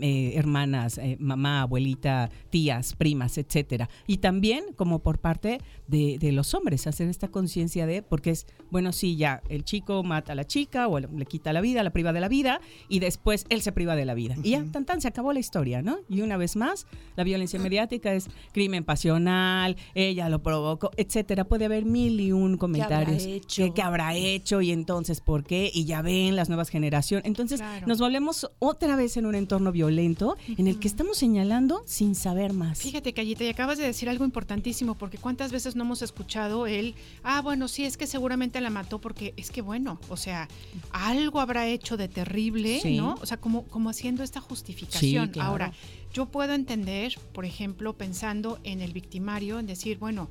eh, 0.00 0.32
hermanas, 0.36 0.98
eh, 0.98 1.16
mamá, 1.18 1.62
abuelita, 1.62 2.30
tías, 2.50 2.94
primas, 2.94 3.38
etcétera. 3.38 3.88
Y 4.06 4.18
también 4.18 4.64
como 4.76 5.00
por 5.00 5.18
parte 5.18 5.60
de, 5.88 6.18
de 6.18 6.32
los 6.32 6.54
hombres, 6.54 6.86
hacer 6.86 7.08
esta 7.08 7.28
conciencia 7.28 7.86
de, 7.86 8.02
porque 8.02 8.30
es, 8.30 8.46
bueno, 8.70 8.92
sí, 8.92 9.16
ya 9.16 9.42
el 9.48 9.64
chico 9.64 10.02
mata 10.02 10.32
a 10.32 10.34
la 10.36 10.46
chica 10.46 10.88
o 10.88 11.00
le, 11.00 11.08
le 11.08 11.26
quita 11.26 11.52
la 11.52 11.60
vida, 11.60 11.82
la 11.82 11.90
priva 11.90 12.12
de 12.12 12.20
la 12.20 12.28
vida, 12.28 12.60
y 12.88 13.00
después 13.00 13.44
él 13.48 13.62
se 13.62 13.72
priva 13.72 13.96
de 13.96 14.04
la 14.04 14.14
vida. 14.14 14.36
Y 14.42 14.50
ya, 14.50 14.64
tan 14.64 14.84
tan, 14.84 15.00
se 15.00 15.08
acabó 15.08 15.32
la 15.32 15.40
historia, 15.40 15.82
¿no? 15.82 15.95
Y 16.08 16.20
una 16.22 16.36
vez 16.36 16.56
más, 16.56 16.86
la 17.16 17.24
violencia 17.24 17.58
mediática 17.58 18.12
es 18.14 18.28
crimen 18.52 18.84
pasional, 18.84 19.76
ella 19.94 20.28
lo 20.28 20.42
provocó, 20.42 20.90
etcétera. 20.96 21.44
Puede 21.44 21.64
haber 21.66 21.84
mil 21.84 22.20
y 22.20 22.32
un 22.32 22.56
comentarios. 22.56 23.24
hecho? 23.24 23.64
¿Qué, 23.64 23.72
qué 23.74 23.82
habrá 23.82 24.14
hecho? 24.14 24.60
Y 24.60 24.72
entonces, 24.72 25.20
¿por 25.20 25.44
qué? 25.44 25.70
Y 25.72 25.84
ya 25.84 26.02
ven 26.02 26.36
las 26.36 26.48
nuevas 26.48 26.68
generaciones. 26.68 27.26
Entonces, 27.26 27.60
Claro. 27.60 27.86
nos 27.86 27.98
volvemos 27.98 28.50
otra 28.58 28.96
vez 28.96 29.16
en 29.16 29.26
un 29.26 29.34
entorno 29.34 29.72
violento 29.72 30.36
en 30.58 30.66
el 30.66 30.78
que 30.78 30.88
estamos 30.88 31.16
señalando 31.18 31.82
sin 31.86 32.14
saber 32.14 32.52
más. 32.52 32.78
Fíjate, 32.80 33.12
Callita, 33.12 33.44
y 33.44 33.48
acabas 33.48 33.78
de 33.78 33.84
decir 33.84 34.08
algo 34.08 34.24
importantísimo, 34.24 34.94
porque 34.96 35.18
cuántas 35.18 35.52
veces 35.52 35.76
no 35.76 35.84
hemos 35.84 36.02
escuchado 36.02 36.66
el, 36.66 36.94
ah, 37.22 37.40
bueno, 37.40 37.68
sí, 37.68 37.84
es 37.84 37.96
que 37.96 38.06
seguramente 38.06 38.60
la 38.60 38.70
mató 38.70 39.00
porque 39.00 39.32
es 39.36 39.50
que, 39.50 39.62
bueno, 39.62 39.98
o 40.08 40.16
sea, 40.16 40.48
algo 40.90 41.40
habrá 41.40 41.66
hecho 41.68 41.96
de 41.96 42.08
terrible, 42.08 42.80
Sí. 42.80 42.96
¿no? 42.96 43.14
O 43.22 43.26
sea, 43.26 43.36
como, 43.38 43.64
como 43.64 43.90
haciendo 43.90 44.22
esta 44.22 44.40
justificación. 44.40 45.26
Sí, 45.26 45.32
claro. 45.32 45.50
Ahora, 45.50 45.72
yo 46.12 46.26
puedo 46.26 46.54
entender, 46.54 47.18
por 47.32 47.44
ejemplo, 47.44 47.92
pensando 47.92 48.58
en 48.64 48.80
el 48.80 48.92
victimario, 48.92 49.58
en 49.58 49.66
decir, 49.66 49.98
bueno, 49.98 50.28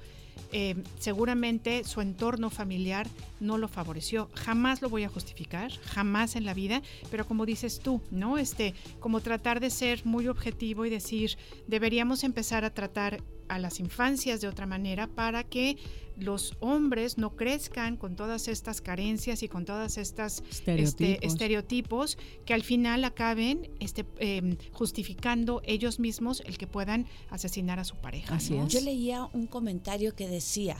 eh, 0.51 0.75
seguramente 0.99 1.83
su 1.83 2.01
entorno 2.01 2.49
familiar 2.49 3.07
no 3.39 3.57
lo 3.57 3.67
favoreció. 3.67 4.29
Jamás 4.33 4.81
lo 4.81 4.89
voy 4.89 5.03
a 5.03 5.09
justificar, 5.09 5.71
jamás 5.71 6.35
en 6.35 6.45
la 6.45 6.53
vida, 6.53 6.81
pero 7.11 7.27
como 7.27 7.45
dices 7.45 7.79
tú, 7.79 8.01
¿no? 8.11 8.37
Este, 8.37 8.73
como 8.99 9.21
tratar 9.21 9.59
de 9.59 9.69
ser 9.69 10.05
muy 10.05 10.27
objetivo 10.27 10.85
y 10.85 10.89
decir, 10.89 11.37
deberíamos 11.67 12.23
empezar 12.23 12.63
a 12.63 12.73
tratar 12.73 13.21
a 13.47 13.59
las 13.59 13.79
infancias 13.79 14.41
de 14.41 14.47
otra 14.47 14.65
manera 14.65 15.07
para 15.07 15.43
que 15.43 15.77
los 16.17 16.55
hombres 16.59 17.17
no 17.17 17.35
crezcan 17.35 17.97
con 17.97 18.15
todas 18.15 18.47
estas 18.47 18.81
carencias 18.81 19.43
y 19.43 19.49
con 19.49 19.65
todas 19.65 19.97
estas 19.97 20.41
Estereotipos. 20.49 21.01
este, 21.01 21.25
estereotipos 21.25 22.17
que 22.45 22.53
al 22.53 22.63
final 22.63 23.03
acaben 23.03 23.69
este, 23.79 24.05
eh, 24.19 24.57
justificando 24.71 25.61
ellos 25.65 25.99
mismos 25.99 26.41
el 26.45 26.57
que 26.57 26.67
puedan 26.67 27.05
asesinar 27.29 27.79
a 27.79 27.83
su 27.83 27.95
pareja. 27.97 28.35
Así 28.35 28.55
¿no? 28.55 28.67
es. 28.67 28.73
Yo 28.73 28.81
leía 28.81 29.25
un 29.33 29.47
comentario 29.47 30.15
que 30.15 30.27
decía, 30.27 30.77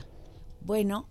bueno, 0.62 1.10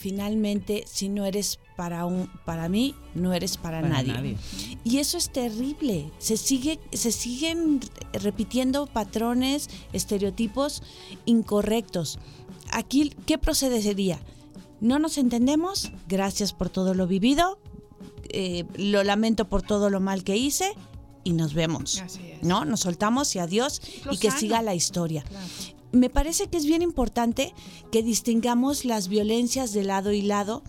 finalmente 0.00 0.84
si 0.86 1.08
no 1.10 1.26
eres 1.26 1.58
para 1.76 2.06
un 2.06 2.28
para 2.46 2.68
mí, 2.68 2.94
no 3.14 3.32
eres 3.34 3.56
para, 3.58 3.80
Para 3.82 3.92
nadie. 4.02 4.12
nadie. 4.14 4.36
Y 4.82 4.98
eso 4.98 5.18
es 5.18 5.30
terrible. 5.30 6.10
Se 6.18 6.36
sigue 6.36 6.80
se 6.92 7.12
siguen 7.12 7.80
repitiendo 8.12 8.86
patrones, 8.86 9.68
estereotipos 9.92 10.82
incorrectos. 11.26 12.18
Aquí 12.72 13.12
¿qué 13.26 13.36
procedería? 13.38 14.18
No 14.80 14.98
nos 14.98 15.18
entendemos, 15.18 15.92
gracias 16.08 16.52
por 16.54 16.70
todo 16.70 16.94
lo 16.94 17.06
vivido. 17.06 17.58
eh, 18.32 18.64
lo 18.76 19.02
lamento 19.02 19.48
por 19.48 19.60
todo 19.62 19.90
lo 19.90 19.98
mal 20.00 20.22
que 20.22 20.36
hice 20.36 20.72
y 21.24 21.32
nos 21.32 21.52
vemos. 21.52 22.00
Así 22.00 22.20
es. 22.30 22.42
¿No? 22.42 22.64
Nos 22.64 22.80
soltamos 22.80 23.34
y 23.34 23.40
adiós 23.40 23.82
y 24.10 24.16
que 24.18 24.30
siga 24.30 24.62
la 24.62 24.74
historia 24.74 25.22
Claro. 25.22 25.46
Me 25.92 26.10
parece 26.10 26.46
que 26.48 26.56
es 26.56 26.64
bien 26.66 26.82
importante 26.82 27.52
que 27.90 28.02
distingamos 28.02 28.84
las 28.84 29.08
violencias 29.08 29.72
de 29.72 29.84
lado 29.84 30.12
y 30.12 30.22
lado, 30.22 30.62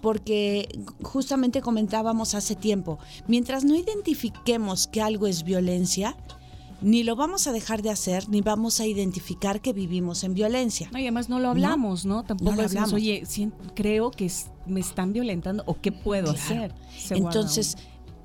porque 0.00 0.68
justamente 1.02 1.60
comentábamos 1.60 2.34
hace 2.34 2.54
tiempo, 2.56 2.98
mientras 3.28 3.64
no 3.64 3.74
identifiquemos 3.76 4.86
que 4.86 5.02
algo 5.02 5.26
es 5.26 5.44
violencia, 5.44 6.16
ni 6.82 7.02
lo 7.02 7.14
vamos 7.14 7.46
a 7.46 7.52
dejar 7.52 7.82
de 7.82 7.90
hacer, 7.90 8.28
ni 8.30 8.40
vamos 8.40 8.80
a 8.80 8.86
identificar 8.86 9.60
que 9.60 9.74
vivimos 9.74 10.24
en 10.24 10.32
violencia. 10.32 10.88
No, 10.92 10.98
y 10.98 11.02
además 11.02 11.28
no 11.28 11.38
lo 11.38 11.50
hablamos, 11.50 12.06
¿no? 12.06 12.22
Tampoco 12.24 12.50
No 12.52 12.56
lo 12.56 12.62
decimos, 12.62 12.84
hablamos. 12.84 13.02
oye, 13.02 13.22
sien- 13.26 13.52
creo 13.74 14.10
que 14.10 14.24
es- 14.26 14.46
me 14.66 14.80
están 14.80 15.12
violentando 15.12 15.62
o 15.66 15.74
qué 15.78 15.92
puedo 15.92 16.32
Claro. 16.32 16.38
hacer. 16.42 16.74
Se 16.98 17.16
Entonces, 17.16 17.76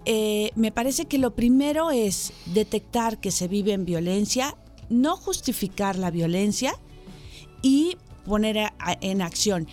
eh, 0.06 0.52
me 0.56 0.72
parece 0.72 1.04
que 1.06 1.18
lo 1.18 1.36
primero 1.36 1.92
es 1.92 2.32
detectar 2.54 3.20
que 3.20 3.32
se 3.32 3.50
vive 3.50 3.74
en 3.74 3.84
violencia, 3.84 4.56
no 4.90 5.18
justificar 5.18 5.98
la 5.98 6.12
violencia 6.12 6.74
y 7.62 7.98
poner 8.26 8.74
en 9.02 9.22
acción. 9.22 9.68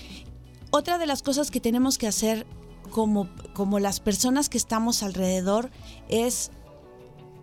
Otra 0.71 0.99
de 0.99 1.07
las 1.07 1.23
cosas 1.23 1.51
que 1.51 1.61
tenemos 1.61 1.99
que 1.99 2.07
hacer 2.07 2.47
como, 2.91 3.29
como 3.55 3.79
las 3.79 4.01
personas 4.01 4.49
que 4.49 4.59
estamos 4.59 5.03
alrededor 5.03 5.71
es 6.09 6.51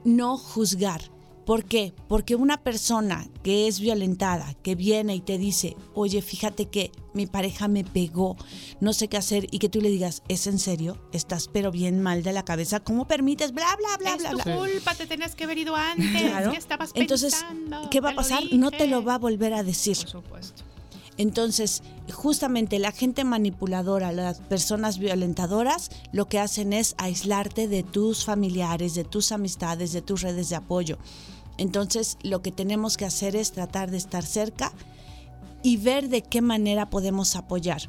no 0.03 0.37
juzgar. 0.37 1.01
¿Por 1.49 1.65
qué? 1.65 1.95
Porque 2.07 2.35
una 2.35 2.61
persona 2.61 3.27
que 3.41 3.67
es 3.67 3.79
violentada, 3.79 4.53
que 4.61 4.75
viene 4.75 5.15
y 5.15 5.19
te 5.19 5.39
dice, 5.39 5.75
oye, 5.95 6.21
fíjate 6.21 6.67
que 6.67 6.91
mi 7.15 7.25
pareja 7.25 7.67
me 7.67 7.83
pegó, 7.83 8.37
no 8.81 8.93
sé 8.93 9.07
qué 9.07 9.17
hacer, 9.17 9.47
y 9.49 9.57
que 9.57 9.67
tú 9.67 9.81
le 9.81 9.89
digas, 9.89 10.21
¿es 10.27 10.45
en 10.45 10.59
serio? 10.59 11.01
Estás 11.11 11.47
pero 11.47 11.71
bien 11.71 12.03
mal 12.03 12.21
de 12.21 12.33
la 12.33 12.45
cabeza, 12.45 12.81
¿cómo 12.81 13.07
permites? 13.07 13.51
Bla, 13.51 13.75
bla, 13.79 13.97
bla, 13.97 14.11
es 14.11 14.19
bla, 14.19 14.29
tu 14.29 14.35
bla. 14.43 14.57
culpa, 14.59 14.93
te 14.93 15.07
tenías 15.07 15.33
que 15.33 15.45
haber 15.45 15.57
ido 15.57 15.75
antes. 15.75 16.21
Claro. 16.21 16.51
¿Qué 16.51 16.57
estabas 16.59 16.91
Entonces, 16.93 17.33
pensando? 17.33 17.89
¿qué 17.89 17.99
va 17.99 18.11
a 18.11 18.15
pasar? 18.15 18.43
No 18.51 18.69
te 18.69 18.85
lo 18.85 19.03
va 19.03 19.15
a 19.15 19.17
volver 19.17 19.55
a 19.55 19.63
decir. 19.63 19.97
Por 19.97 20.07
supuesto. 20.07 20.63
Entonces, 21.19 21.83
justamente 22.13 22.79
la 22.79 22.93
gente 22.93 23.25
manipuladora, 23.25 24.13
las 24.13 24.39
personas 24.39 24.99
violentadoras, 24.99 25.89
lo 26.13 26.29
que 26.29 26.39
hacen 26.39 26.71
es 26.71 26.95
aislarte 26.97 27.67
de 27.67 27.83
tus 27.83 28.23
familiares, 28.23 28.93
de 28.93 29.03
tus 29.03 29.33
amistades, 29.33 29.91
de 29.91 30.01
tus 30.01 30.21
redes 30.21 30.47
de 30.47 30.55
apoyo. 30.55 30.97
Entonces, 31.59 32.17
lo 32.23 32.41
que 32.41 32.51
tenemos 32.51 32.97
que 32.97 33.05
hacer 33.05 33.35
es 33.35 33.51
tratar 33.51 33.91
de 33.91 33.97
estar 33.97 34.25
cerca 34.25 34.71
y 35.61 35.77
ver 35.77 36.09
de 36.09 36.21
qué 36.23 36.41
manera 36.41 36.89
podemos 36.89 37.35
apoyar. 37.35 37.81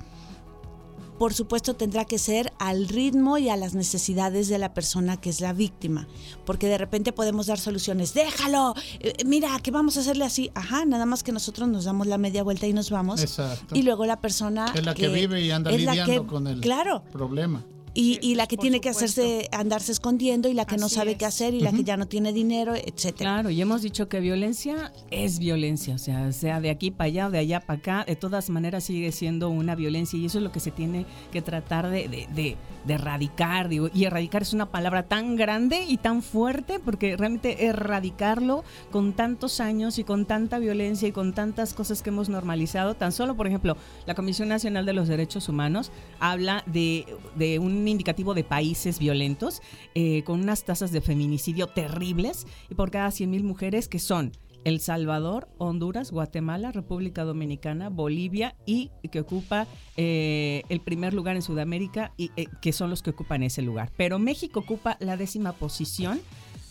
Por 1.19 1.35
supuesto, 1.35 1.75
tendrá 1.75 2.07
que 2.07 2.19
ser 2.19 2.51
al 2.59 2.89
ritmo 2.89 3.37
y 3.37 3.51
a 3.51 3.57
las 3.57 3.75
necesidades 3.75 4.49
de 4.49 4.57
la 4.57 4.73
persona 4.73 5.19
que 5.21 5.29
es 5.29 5.43
la 5.43 5.53
víctima, 5.53 6.09
porque 6.47 6.67
de 6.67 6.79
repente 6.79 7.13
podemos 7.13 7.47
dar 7.47 7.59
soluciones. 7.59 8.15
Déjalo, 8.15 8.75
eh, 9.01 9.13
mira, 9.27 9.51
que 9.63 9.71
vamos 9.71 9.99
a 9.99 10.01
hacerle 10.01 10.25
así. 10.25 10.51
Ajá, 10.55 10.87
nada 10.87 11.05
más 11.05 11.23
que 11.23 11.31
nosotros 11.31 11.69
nos 11.69 11.85
damos 11.85 12.07
la 12.07 12.17
media 12.17 12.43
vuelta 12.43 12.67
y 12.67 12.73
nos 12.73 12.89
vamos. 12.91 13.21
Exacto. 13.23 13.77
Y 13.77 13.83
luego 13.83 14.07
la 14.07 14.19
persona 14.19 14.73
Es 14.75 14.83
la 14.83 14.95
que, 14.95 15.09
vive 15.09 15.43
y 15.43 15.51
anda 15.51 15.71
lidiando 15.71 16.23
que- 16.23 16.27
con 16.27 16.47
el 16.47 16.61
Claro, 16.63 17.05
problema. 17.13 17.63
Y, 17.95 18.19
y 18.23 18.35
la 18.37 18.47
que 18.47 18.57
tiene 18.57 18.81
que 18.81 18.89
hacerse, 18.89 19.49
andarse 19.53 19.93
escondiendo 19.93 20.49
y 20.49 20.55
la 20.55 20.65
que 20.65 20.77
no 20.77 20.89
sabe 20.89 21.13
es. 21.13 21.19
qué 21.19 21.27
hacer 21.27 21.55
y 21.55 21.61
la 21.61 21.73
que 21.73 21.83
ya 21.85 21.97
no 21.97 22.07
tiene 22.07 22.33
dinero, 22.33 22.75
etcétera. 22.75 23.35
Claro, 23.35 23.51
y 23.51 23.61
hemos 23.61 23.83
dicho 23.83 24.09
que 24.09 24.21
violencia 24.21 24.93
es 25.11 25.39
violencia, 25.39 25.95
o 25.95 25.99
sea, 25.99 26.31
sea 26.33 26.61
de 26.61 26.71
aquí 26.71 26.91
para 26.91 27.07
allá, 27.09 27.31
de 27.31 27.39
allá 27.39 27.61
para 27.61 27.79
acá, 27.79 28.05
de 28.07 28.17
todas 28.17 28.49
maneras 28.51 28.85
sigue 28.85 29.11
siendo 29.13 29.49
una 29.51 29.75
violencia 29.75 30.19
y 30.19 30.27
eso 30.27 30.39
es 30.39 30.45
lo 30.45 30.53
que 30.53 30.61
se 30.61 30.71
tiene 30.71 31.07
que 31.33 31.43
tratar 31.43 31.89
de, 31.91 32.09
de- 32.09 32.29
de- 32.35 32.57
de 32.87 32.95
erradicar. 32.95 33.69
digo, 33.69 33.91
y 33.93 34.05
erradicar 34.05 34.41
es 34.43 34.55
una 34.55 34.71
palabra 34.71 35.03
tan 35.03 35.37
grande 35.37 35.85
y 35.87 35.99
tan 35.99 36.23
fuerte 36.23 36.79
porque 36.79 37.15
realmente 37.17 37.67
erradicarlo 37.67 38.65
con 38.91 39.13
tantos 39.13 39.61
años 39.61 39.99
y 39.99 40.05
con 40.05 40.25
tanta 40.25 40.59
violencia 40.59 41.07
y 41.09 41.13
con 41.13 41.35
tantas 41.35 41.75
cosas 41.75 42.03
que 42.03 42.09
hemos 42.11 42.29
normalizado, 42.29 42.95
tan 42.95 43.13
solo, 43.13 43.37
por 43.37 43.47
ejemplo, 43.47 43.77
la 44.07 44.15
Comisión 44.15 44.49
Nacional 44.49 44.87
de 44.87 44.93
los 44.95 45.09
Derechos 45.09 45.49
Humanos 45.49 45.91
habla 46.21 46.63
de, 46.67 47.05
de 47.37 47.59
un 47.59 47.80
indicativo 47.89 48.35
de 48.35 48.45
países 48.45 48.99
violentos 48.99 49.63
eh, 49.95 50.23
con 50.25 50.41
unas 50.41 50.65
tasas 50.65 50.93
de 50.93 51.01
feminicidio 51.01 51.67
terribles 51.67 52.47
y 52.69 52.75
por 52.75 52.91
cada 52.91 53.09
100.000 53.09 53.43
mujeres 53.43 53.89
que 53.89 53.99
son 53.99 54.33
El 54.65 54.81
Salvador, 54.81 55.49
Honduras, 55.59 56.11
Guatemala, 56.11 56.73
República 56.73 57.25
Dominicana, 57.25 57.89
Bolivia 57.89 58.57
y 58.67 58.91
que 59.11 59.21
ocupa 59.21 59.67
eh, 59.97 60.63
el 60.69 60.81
primer 60.81 61.15
lugar 61.15 61.37
en 61.37 61.43
Sudamérica 61.43 62.13
y 62.17 62.31
eh, 62.37 62.47
que 62.61 62.73
son 62.73 62.91
los 62.91 63.03
que 63.03 63.11
ocupan 63.11 63.43
ese 63.43 63.63
lugar. 63.63 63.91
Pero 63.97 64.19
México 64.19 64.61
ocupa 64.61 64.97
la 65.01 65.17
décima 65.17 65.53
posición 65.53 66.21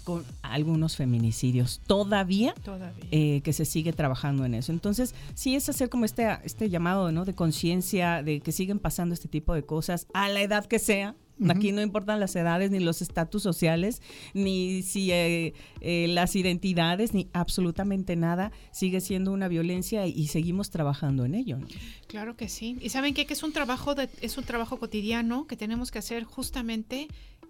con 0.09 0.25
algunos 0.41 0.95
feminicidios 0.95 1.81
todavía 1.85 2.55
Todavía. 2.65 3.05
eh, 3.11 3.41
que 3.43 3.53
se 3.53 3.63
sigue 3.63 3.93
trabajando 3.93 4.43
en 4.43 4.55
eso. 4.55 4.71
Entonces, 4.71 5.13
sí 5.35 5.53
es 5.55 5.69
hacer 5.69 5.89
como 5.89 6.03
este, 6.03 6.27
este 6.43 6.67
llamado 6.67 7.11
¿no? 7.11 7.25
de 7.25 7.35
conciencia, 7.35 8.23
de 8.23 8.39
que 8.39 8.51
siguen 8.51 8.79
pasando 8.79 9.13
este 9.13 9.27
tipo 9.27 9.53
de 9.53 9.63
cosas 9.63 10.07
a 10.15 10.27
la 10.29 10.41
edad 10.41 10.65
que 10.65 10.79
sea. 10.79 11.15
Aquí 11.47 11.71
no 11.71 11.81
importan 11.81 12.19
las 12.19 12.35
edades, 12.35 12.69
ni 12.69 12.79
los 12.79 13.01
estatus 13.01 13.41
sociales, 13.41 14.01
ni 14.33 14.81
si 14.81 15.11
eh, 15.13 15.53
eh, 15.79 16.07
las 16.09 16.35
identidades, 16.35 17.13
ni 17.13 17.29
absolutamente 17.31 18.17
nada. 18.17 18.51
Sigue 18.71 18.99
siendo 18.99 19.31
una 19.31 19.47
violencia 19.47 20.05
y, 20.05 20.27
seguimos 20.27 20.69
trabajando 20.69 21.23
en 21.23 21.35
ello. 21.35 21.59
¿no? 21.59 21.67
Claro 22.07 22.35
que 22.35 22.49
sí. 22.49 22.77
Y 22.81 22.89
saben 22.89 23.13
qué? 23.13 23.25
que 23.25 23.33
es 23.33 23.43
un 23.43 23.53
trabajo 23.53 23.95
de, 23.95 24.09
es 24.19 24.37
un 24.37 24.43
trabajo 24.43 24.79
cotidiano 24.79 25.47
que 25.47 25.55
tenemos 25.55 25.91
que 25.91 25.99
hacer 25.99 26.25
justamente 26.25 27.07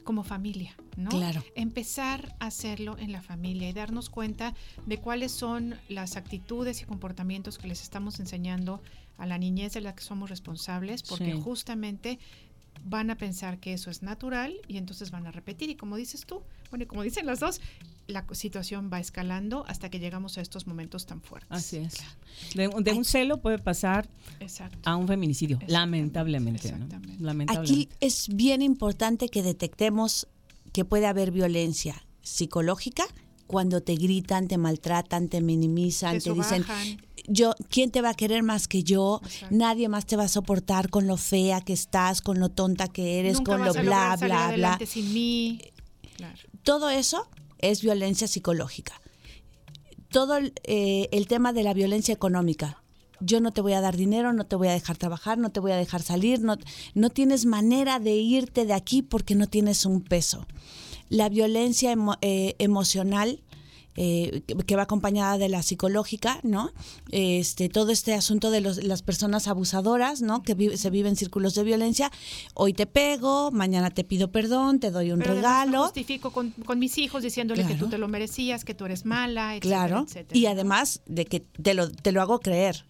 como 0.10 0.24
familia, 0.24 0.76
¿no? 0.98 1.12
Claro. 1.12 1.44
Empezar 1.54 2.36
a 2.40 2.48
hacerlo 2.48 2.98
en 2.98 3.12
la 3.12 3.22
familia 3.22 3.70
y 3.70 3.74
darnos 3.74 4.10
cuenta 4.10 4.56
de 4.88 4.98
cuáles 4.98 5.32
son 5.32 5.76
las 5.88 6.16
actitudes 6.16 6.82
y 6.82 6.86
comportamientos 6.86 7.60
que 7.60 7.68
les 7.68 7.84
estamos 7.84 8.20
enseñando 8.20 8.82
a 9.20 9.28
la 9.28 9.38
niñez 9.38 9.74
de 9.74 9.82
la 9.82 9.94
que 9.94 10.02
somos 10.02 10.32
responsables, 10.32 11.04
porque 11.04 11.34
Sí. 11.36 11.40
justamente 11.44 12.18
van 12.84 13.12
a 13.12 13.18
pensar 13.20 13.60
que 13.60 13.72
eso 13.74 13.92
es 13.92 14.02
natural 14.02 14.56
y 14.68 14.78
entonces 14.78 15.12
van 15.12 15.28
a 15.28 15.32
repetir. 15.32 15.70
Y 15.70 15.76
como 15.76 15.96
dices 15.96 16.26
tú, 16.26 16.42
bueno, 16.72 16.86
y 16.86 16.88
como 16.88 17.04
dicen 17.04 17.28
las 17.28 17.40
dos, 17.40 17.62
la 18.10 18.26
situación 18.34 18.90
va 18.92 19.00
escalando 19.00 19.66
hasta 19.68 19.90
que 19.90 20.00
llegamos 20.00 20.38
a 20.38 20.42
estos 20.42 20.68
momentos 20.68 21.06
tan 21.06 21.22
fuertes. 21.22 21.52
Así 21.52 21.78
es. 21.78 21.96
De, 22.56 22.68
de 22.68 22.92
un 22.94 23.06
celo 23.06 23.42
puede 23.42 23.60
pasar 23.60 24.10
Exacto. 24.40 24.78
a 24.84 24.96
un 24.96 25.08
feminicidio, 25.08 25.60
lamentablemente. 25.68 26.72
¿no? 26.72 26.88
Lamentablemente. 27.20 27.58
Aquí 27.58 27.90
es 28.00 28.28
bien 28.30 28.62
importante 28.62 29.30
que 29.30 29.44
detectemos 29.44 30.28
que 30.74 30.86
puede 30.86 31.08
haber 31.08 31.32
violencia 31.32 32.04
psicológica 32.22 33.06
cuando 33.48 33.82
te 33.82 33.96
gritan, 33.96 34.48
te 34.48 34.58
maltratan, 34.60 35.28
te 35.28 35.42
minimizan, 35.42 36.20
Te 36.20 36.30
te 36.30 36.34
dicen, 36.34 36.66
yo, 37.28 37.54
¿quién 37.70 37.90
te 37.90 38.02
va 38.02 38.10
a 38.12 38.14
querer 38.14 38.44
más 38.44 38.68
que 38.68 38.84
yo? 38.84 39.22
Nadie 39.50 39.90
más 39.90 40.06
te 40.06 40.16
va 40.16 40.26
a 40.26 40.28
soportar 40.28 40.90
con 40.92 41.08
lo 41.08 41.18
fea 41.18 41.62
que 41.62 41.74
estás, 41.74 42.22
con 42.22 42.40
lo 42.40 42.50
tonta 42.50 42.88
que 42.88 43.20
eres, 43.20 43.38
Nunca 43.38 43.54
con 43.54 43.66
lo 43.66 43.74
bla, 43.74 44.16
bla, 44.18 44.52
bla. 44.56 44.80
sin 44.86 45.12
mí. 45.14 45.60
Claro. 46.16 46.38
Todo 46.62 46.92
eso 46.92 47.28
es 47.62 47.82
violencia 47.82 48.28
psicológica. 48.28 49.02
Todo 50.12 50.38
el, 50.38 50.54
eh, 50.64 51.08
el 51.12 51.28
tema 51.28 51.54
de 51.54 51.64
la 51.64 51.74
violencia 51.74 52.14
económica. 52.14 52.82
Yo 53.22 53.42
no 53.42 53.52
te 53.52 53.62
voy 53.62 53.74
a 53.74 53.82
dar 53.82 53.98
dinero, 53.98 54.32
no 54.34 54.46
te 54.46 54.56
voy 54.56 54.70
a 54.70 54.74
dejar 54.74 54.98
trabajar, 54.98 55.38
no 55.38 55.52
te 55.52 55.60
voy 55.60 55.72
a 55.74 55.76
dejar 55.78 56.02
salir, 56.02 56.40
no, 56.42 56.58
no 56.94 57.10
tienes 57.10 57.46
manera 57.46 58.00
de 58.00 58.16
irte 58.16 58.66
de 58.66 58.74
aquí 58.74 59.02
porque 59.02 59.36
no 59.36 59.48
tienes 59.48 59.86
un 59.86 60.02
peso. 60.02 60.48
La 61.10 61.28
violencia 61.28 61.92
emo- 61.92 62.18
eh, 62.22 62.56
emocional, 62.60 63.42
eh, 64.02 64.44
que- 64.66 64.76
va 64.78 64.84
acompañada 64.84 65.38
de 65.38 65.50
la 65.50 65.62
psicológica, 65.62 66.40
¿no? 66.44 66.72
Este, 67.12 67.68
todo 67.68 67.92
este 67.92 68.14
asunto 68.14 68.50
de 68.50 68.62
los- 68.62 68.82
las 68.82 69.02
personas 69.02 69.48
abusadoras, 69.50 70.22
¿no? 70.22 70.42
Que 70.42 70.54
vi- 70.54 70.78
se 70.78 70.90
viven 70.90 71.18
círculos 71.18 71.54
de 71.54 71.64
violencia. 71.64 72.10
Hoy 72.54 72.72
te 72.74 72.86
pego, 72.86 73.52
mañana 73.52 73.90
te 73.92 74.06
pido 74.06 74.32
perdón, 74.32 74.80
te 74.80 74.90
doy 74.90 75.12
un 75.12 75.20
Pero 75.20 75.34
regalo. 75.34 75.72
lo 75.80 75.84
justifico 75.84 76.32
con, 76.32 76.52
con 76.52 76.80
mis 76.80 76.98
hijos 76.98 77.24
diciéndole 77.24 77.66
que 77.68 77.76
tú 77.76 77.90
te 77.90 77.98
lo 77.98 78.08
merecías, 78.08 78.64
que 78.64 78.74
tú 78.74 78.86
eres 78.86 79.04
mala, 79.06 79.56
etcétera, 79.58 79.88
Claro. 79.88 80.06
etcétera. 80.08 80.40
Y 80.40 80.46
además 80.46 81.02
de 81.06 81.26
que 81.26 81.42
te 81.42 81.74
lo, 81.74 81.92
te 81.92 82.14
lo 82.14 82.22
hago 82.22 82.40
creer. 82.40 82.86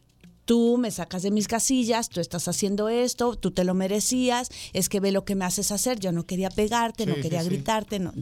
Tú 0.46 0.78
me 0.78 0.92
sacas 0.92 1.22
de 1.24 1.32
mis 1.32 1.48
casillas, 1.48 2.10
tú 2.10 2.20
estás 2.22 2.48
haciendo 2.48 2.88
esto, 2.90 3.36
tú 3.36 3.50
te 3.52 3.64
lo 3.64 3.74
merecías, 3.74 4.50
es 4.74 4.90
que 4.90 5.00
ve 5.00 5.12
lo 5.12 5.24
que 5.26 5.34
me 5.36 5.46
haces 5.46 5.72
hacer, 5.72 6.00
yo 6.00 6.12
no 6.12 6.26
quería 6.28 6.50
pegarte, 6.52 7.06
no 7.08 7.14
Sí, 7.16 7.18
sí, 7.18 7.24
quería 7.24 7.42
sí. 7.44 7.50
gritarte. 7.50 8.00
No. 8.00 8.14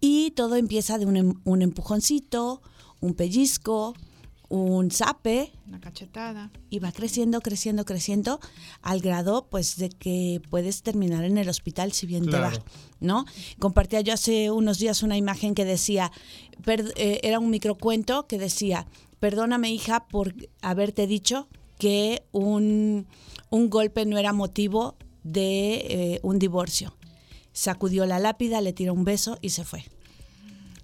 Y 0.00 0.30
todo 0.32 0.56
empieza 0.56 0.98
de 0.98 1.06
un, 1.06 1.16
em- 1.16 1.40
un 1.44 1.62
empujoncito, 1.62 2.62
un 3.00 3.14
pellizco, 3.14 3.94
un 4.50 4.90
zape, 4.90 5.52
Una 5.66 5.78
cachetada. 5.78 6.50
y 6.70 6.78
va 6.78 6.90
creciendo, 6.90 7.40
creciendo, 7.42 7.84
creciendo, 7.84 8.40
al 8.80 9.00
grado 9.00 9.46
pues 9.50 9.76
de 9.76 9.90
que 9.90 10.40
puedes 10.48 10.82
terminar 10.82 11.24
en 11.24 11.36
el 11.36 11.48
hospital 11.50 11.92
si 11.92 12.06
bien 12.06 12.24
te 12.30 12.38
va, 12.38 12.52
¿no? 13.00 13.26
Compartía 13.58 14.00
yo 14.00 14.14
hace 14.14 14.50
unos 14.50 14.78
días 14.78 15.02
una 15.02 15.18
imagen 15.18 15.54
que 15.54 15.66
decía, 15.66 16.10
per- 16.64 16.94
eh, 16.96 17.20
era 17.24 17.38
un 17.40 17.50
microcuento 17.50 18.26
que 18.26 18.38
decía, 18.38 18.86
perdóname 19.20 19.70
hija 19.70 20.06
por 20.08 20.34
haberte 20.62 21.06
dicho 21.06 21.48
que 21.78 22.22
un, 22.32 23.06
un 23.50 23.68
golpe 23.68 24.06
no 24.06 24.16
era 24.16 24.32
motivo 24.32 24.96
de 25.24 25.74
eh, 26.14 26.20
un 26.22 26.38
divorcio. 26.38 26.94
Sacudió 27.58 28.06
la 28.06 28.20
lápida, 28.20 28.60
le 28.60 28.72
tiró 28.72 28.94
un 28.94 29.04
beso 29.04 29.36
y 29.42 29.50
se 29.50 29.64
fue. 29.64 29.84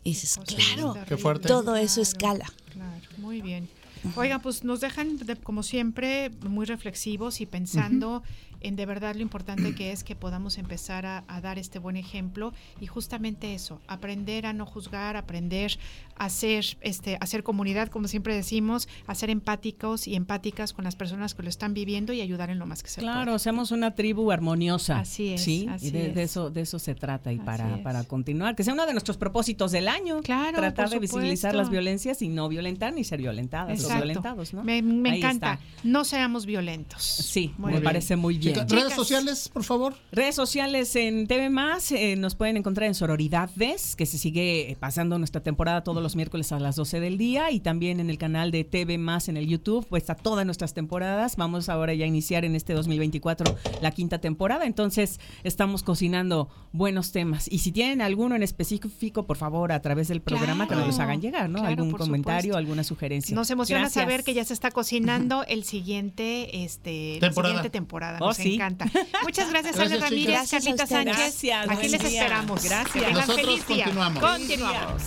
Y 0.02 0.10
dices, 0.10 0.40
claro, 0.44 0.96
Qué 1.06 1.16
fuerte. 1.16 1.46
todo 1.46 1.76
eso 1.76 2.00
escala. 2.02 2.52
Claro, 2.72 3.00
muy 3.18 3.40
bien. 3.42 3.68
Oigan, 4.16 4.42
pues 4.42 4.64
nos 4.64 4.80
dejan, 4.80 5.16
de- 5.18 5.36
como 5.36 5.62
siempre, 5.62 6.30
muy 6.48 6.66
reflexivos 6.66 7.40
y 7.40 7.46
pensando 7.46 8.24
en 8.64 8.76
de 8.76 8.86
verdad 8.86 9.14
lo 9.14 9.22
importante 9.22 9.74
que 9.74 9.92
es 9.92 10.02
que 10.04 10.16
podamos 10.16 10.58
empezar 10.58 11.06
a, 11.06 11.24
a 11.28 11.40
dar 11.40 11.58
este 11.58 11.78
buen 11.78 11.96
ejemplo 11.96 12.52
y 12.80 12.86
justamente 12.86 13.54
eso, 13.54 13.80
aprender 13.86 14.46
a 14.46 14.52
no 14.52 14.66
juzgar, 14.66 15.16
aprender 15.16 15.78
a 16.16 16.28
ser, 16.30 16.64
este, 16.80 17.18
a 17.20 17.26
ser 17.26 17.42
comunidad, 17.42 17.88
como 17.88 18.08
siempre 18.08 18.34
decimos, 18.34 18.88
a 19.06 19.14
ser 19.14 19.30
empáticos 19.30 20.06
y 20.06 20.14
empáticas 20.14 20.72
con 20.72 20.84
las 20.84 20.96
personas 20.96 21.34
que 21.34 21.42
lo 21.42 21.48
están 21.48 21.74
viviendo 21.74 22.12
y 22.12 22.20
ayudar 22.20 22.50
en 22.50 22.58
lo 22.58 22.66
más 22.66 22.82
que 22.82 22.88
se 22.88 23.00
Claro, 23.00 23.38
seamos 23.38 23.70
una 23.72 23.94
tribu 23.94 24.30
armoniosa. 24.30 25.00
Así 25.00 25.30
es, 25.34 25.42
Sí, 25.42 25.66
así 25.70 25.88
y 25.88 25.90
de, 25.90 26.08
de 26.12 26.22
es. 26.22 26.30
eso, 26.30 26.50
de 26.50 26.62
eso 26.62 26.78
se 26.78 26.94
trata 26.94 27.32
y 27.32 27.38
para, 27.38 27.76
es. 27.76 27.82
para 27.82 28.04
continuar. 28.04 28.54
Que 28.56 28.62
sea 28.64 28.72
uno 28.74 28.86
de 28.86 28.92
nuestros 28.92 29.16
propósitos 29.16 29.72
del 29.72 29.88
año. 29.88 30.20
Claro, 30.22 30.58
Tratar 30.58 30.88
de 30.90 30.98
visibilizar 31.00 31.54
las 31.54 31.68
violencias 31.70 32.22
y 32.22 32.28
no 32.28 32.48
violentar 32.48 32.92
ni 32.94 33.04
ser 33.04 33.20
violentadas 33.20 33.70
o 33.70 33.82
Exacto. 33.82 33.96
violentados, 34.04 34.54
¿no? 34.54 34.64
Me, 34.64 34.78
encanta. 34.78 35.54
está. 35.54 35.58
No 35.82 36.04
seamos 36.04 36.46
violentos. 36.46 37.02
Sí, 37.02 37.52
Muy 37.58 37.66
me 37.66 37.72
bien. 37.72 37.84
parece 37.84 38.16
muy 38.16 38.38
bien. 38.38 38.53
Chicas, 38.54 38.70
redes 38.70 38.94
sociales, 38.94 39.48
por 39.52 39.64
favor. 39.64 39.94
Redes 40.12 40.34
sociales 40.34 40.94
en 40.96 41.26
TV 41.26 41.50
Más, 41.50 41.90
eh, 41.92 42.16
nos 42.16 42.34
pueden 42.34 42.56
encontrar 42.56 42.86
en 42.88 42.94
Sororidades, 42.94 43.96
que 43.96 44.06
se 44.06 44.18
sigue 44.18 44.70
eh, 44.70 44.76
pasando 44.78 45.18
nuestra 45.18 45.42
temporada 45.42 45.82
todos 45.82 46.02
los 46.02 46.16
miércoles 46.16 46.52
a 46.52 46.58
las 46.60 46.76
12 46.76 47.00
del 47.00 47.18
día, 47.18 47.50
y 47.50 47.60
también 47.60 48.00
en 48.00 48.10
el 48.10 48.18
canal 48.18 48.50
de 48.50 48.64
TV 48.64 48.98
Más 48.98 49.28
en 49.28 49.36
el 49.36 49.46
YouTube, 49.46 49.86
pues 49.88 50.08
a 50.10 50.14
todas 50.14 50.44
nuestras 50.46 50.74
temporadas. 50.74 51.36
Vamos 51.36 51.68
ahora 51.68 51.94
ya 51.94 52.04
a 52.04 52.08
iniciar 52.08 52.44
en 52.44 52.54
este 52.54 52.72
2024 52.74 53.56
la 53.82 53.90
quinta 53.90 54.18
temporada, 54.18 54.64
entonces 54.66 55.20
estamos 55.42 55.82
cocinando 55.82 56.48
buenos 56.72 57.12
temas. 57.12 57.50
Y 57.50 57.58
si 57.58 57.72
tienen 57.72 58.00
alguno 58.00 58.34
en 58.36 58.42
específico, 58.42 59.26
por 59.26 59.36
favor, 59.36 59.72
a 59.72 59.80
través 59.82 60.08
del 60.08 60.20
programa 60.20 60.68
que 60.68 60.74
nos 60.74 60.86
los 60.86 60.98
hagan 60.98 61.20
llegar, 61.20 61.48
¿no? 61.48 61.60
claro, 61.60 61.68
Algún 61.82 61.92
comentario, 61.92 62.52
supuesto. 62.52 62.58
alguna 62.58 62.84
sugerencia. 62.84 63.34
Nos 63.34 63.50
emociona 63.50 63.82
Gracias. 63.82 64.02
saber 64.04 64.24
que 64.24 64.34
ya 64.34 64.44
se 64.44 64.54
está 64.54 64.70
cocinando 64.70 65.44
el 65.48 65.64
siguiente, 65.64 66.64
este, 66.64 67.18
Temporada. 67.20 67.54
la 67.54 67.60
siguiente 67.60 67.70
temporada. 67.70 68.18
Oh, 68.20 68.26
Nos 68.28 68.36
sí. 68.44 68.54
encanta. 68.54 68.86
Muchas 69.22 69.50
gracias, 69.50 69.78
Ale 69.78 69.88
Gracias, 69.96 70.00
Ramírez. 70.10 70.26
Carlita 70.26 70.32
Gracias 70.32 70.66
a 70.66 70.72
ustedes. 70.72 70.88
Sánchez. 70.88 71.42
Gracias, 71.42 71.70
Aquí 71.78 71.88
les 71.88 72.00
día. 72.00 72.22
esperamos. 72.22 72.64
Gracias. 72.64 73.12
Nosotros 73.12 73.36
feliz 73.36 73.66
día. 73.68 73.84
continuamos. 73.84 74.22
Continuamos. 74.22 75.02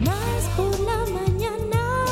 Más 0.00 0.44
por 0.56 0.80
la 0.80 0.96
mañana. 1.12 2.04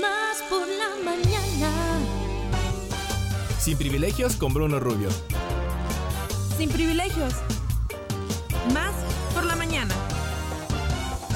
Más 0.00 0.42
por 0.48 0.66
la 0.68 1.04
mañana. 1.04 1.72
Sin 3.60 3.76
privilegios 3.76 4.36
con 4.36 4.52
Bruno 4.54 4.80
Rubio. 4.80 5.08
Sin 6.56 6.68
privilegios. 6.70 7.34
Más 8.72 8.92
por 9.34 9.44
la 9.44 9.56
mañana. 9.56 9.94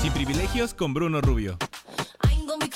Sin 0.01 0.13
privilegios 0.13 0.75
con 0.75 0.95
Bruno 0.95 1.21
Rubio. 1.21 1.57
I 2.25 2.33
ain't 2.33 2.47
gonna 2.49 2.67
be 2.67 2.69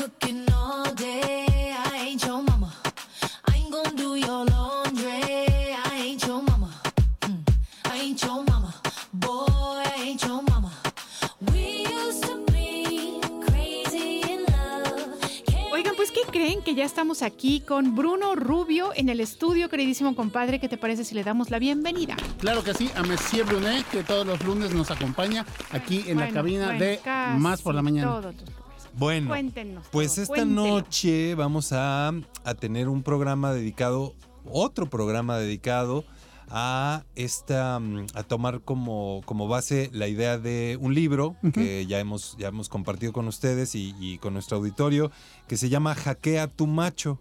Que 16.67 16.75
ya 16.75 16.85
estamos 16.85 17.23
aquí 17.23 17.61
con 17.61 17.95
Bruno 17.95 18.35
Rubio 18.35 18.91
en 18.97 19.09
el 19.09 19.21
estudio, 19.21 19.69
queridísimo 19.69 20.17
compadre. 20.17 20.59
¿Qué 20.59 20.69
te 20.69 20.77
parece 20.77 21.05
si 21.05 21.15
le 21.15 21.23
damos 21.23 21.49
la 21.49 21.61
bienvenida? 21.61 22.17
Claro 22.41 22.65
que 22.65 22.75
sí, 22.75 22.91
a 22.97 23.05
Messier 23.05 23.47
Brunet, 23.47 23.87
que 23.91 24.03
todos 24.03 24.27
los 24.27 24.45
lunes 24.45 24.75
nos 24.75 24.91
acompaña 24.91 25.47
aquí 25.71 26.03
en 26.09 26.19
la 26.19 26.29
cabina 26.31 26.67
bueno, 26.75 26.81
de 26.85 27.01
Más 27.39 27.63
por 27.63 27.73
la 27.77 27.83
Mañana. 27.83 28.11
todo, 28.11 28.33
todo. 28.33 28.47
Bueno, 28.95 29.29
Cuéntenos. 29.29 29.87
pues 29.93 30.15
todo, 30.17 30.23
esta 30.25 30.35
cuéntelo. 30.35 30.67
noche 30.67 31.37
vamos 31.37 31.73
a, 31.73 32.09
a 32.09 32.55
tener 32.55 32.89
un 32.89 33.05
programa 33.05 33.53
dedicado, 33.53 34.15
otro 34.45 34.91
programa 34.91 35.39
dedicado 35.39 36.05
a 36.49 37.05
esta 37.15 37.79
mm, 37.79 38.07
a 38.15 38.23
tomar 38.23 38.61
como, 38.61 39.23
como 39.25 39.49
base 39.49 39.91
la 39.93 40.09
idea 40.09 40.39
de 40.39 40.79
un 40.81 40.95
libro 40.95 41.37
que 41.53 41.87
ya 41.87 41.99
hemos, 41.99 42.37
ya 42.39 42.49
hemos 42.49 42.69
compartido 42.69 43.13
con 43.13 43.29
ustedes 43.29 43.75
y, 43.75 43.95
y 43.99 44.19
con 44.19 44.35
nuestro 44.35 44.59
auditorio, 44.59 45.11
que 45.49 45.57
se 45.57 45.69
llama 45.69 45.95
Hackea 45.95 46.49
tu 46.49 46.67
macho. 46.67 47.19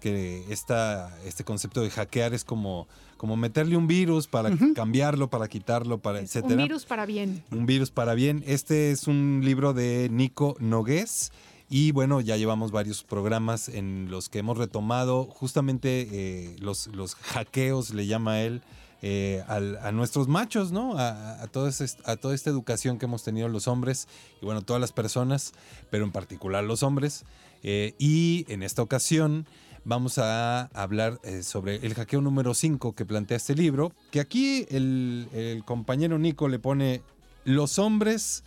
Que 0.00 0.46
esta, 0.48 1.14
este 1.26 1.44
concepto 1.44 1.82
de 1.82 1.90
hackear 1.90 2.32
es 2.32 2.42
como, 2.42 2.88
como 3.18 3.36
meterle 3.36 3.76
un 3.76 3.86
virus 3.86 4.28
para 4.28 4.50
cambiarlo, 4.74 5.28
para 5.28 5.46
quitarlo, 5.46 5.98
para 5.98 6.20
etcétera. 6.20 6.54
Un 6.54 6.62
virus 6.62 6.86
para 6.86 7.04
bien. 7.04 7.44
Un 7.50 7.66
virus 7.66 7.90
para 7.90 8.14
bien. 8.14 8.42
Este 8.46 8.92
es 8.92 9.06
un 9.06 9.42
libro 9.44 9.74
de 9.74 10.08
Nico 10.10 10.56
Nogués. 10.58 11.32
Y 11.72 11.92
bueno, 11.92 12.20
ya 12.20 12.36
llevamos 12.36 12.72
varios 12.72 13.04
programas 13.04 13.68
en 13.68 14.08
los 14.10 14.28
que 14.28 14.40
hemos 14.40 14.58
retomado 14.58 15.24
justamente 15.24 16.08
eh, 16.10 16.56
los, 16.58 16.88
los 16.88 17.14
hackeos, 17.14 17.94
le 17.94 18.06
llama 18.08 18.40
él, 18.40 18.60
eh, 19.02 19.42
a 19.48 19.92
nuestros 19.92 20.26
machos, 20.28 20.72
¿no? 20.72 20.98
A, 20.98 21.40
a, 21.42 21.46
toda 21.46 21.70
esta 21.70 22.50
educación 22.50 22.98
que 22.98 23.06
hemos 23.06 23.22
tenido 23.22 23.48
los 23.48 23.68
hombres 23.68 24.08
y 24.42 24.44
bueno, 24.44 24.62
todas 24.62 24.80
las 24.80 24.92
personas, 24.92 25.52
pero 25.90 26.04
en 26.04 26.10
particular 26.10 26.64
los 26.64 26.82
hombres. 26.82 27.24
Eh, 27.62 27.94
y 27.98 28.44
en 28.48 28.62
esta 28.64 28.82
ocasión 28.82 29.46
vamos 29.84 30.18
a 30.18 30.64
hablar 30.74 31.18
sobre 31.42 31.76
el 31.76 31.94
hackeo 31.94 32.20
número 32.20 32.52
5 32.52 32.94
que 32.94 33.06
plantea 33.06 33.36
este 33.36 33.54
libro, 33.54 33.92
que 34.10 34.20
aquí 34.20 34.66
el, 34.70 35.28
el 35.32 35.64
compañero 35.64 36.18
Nico 36.18 36.48
le 36.48 36.58
pone, 36.58 37.00
los 37.44 37.78
hombres 37.78 38.42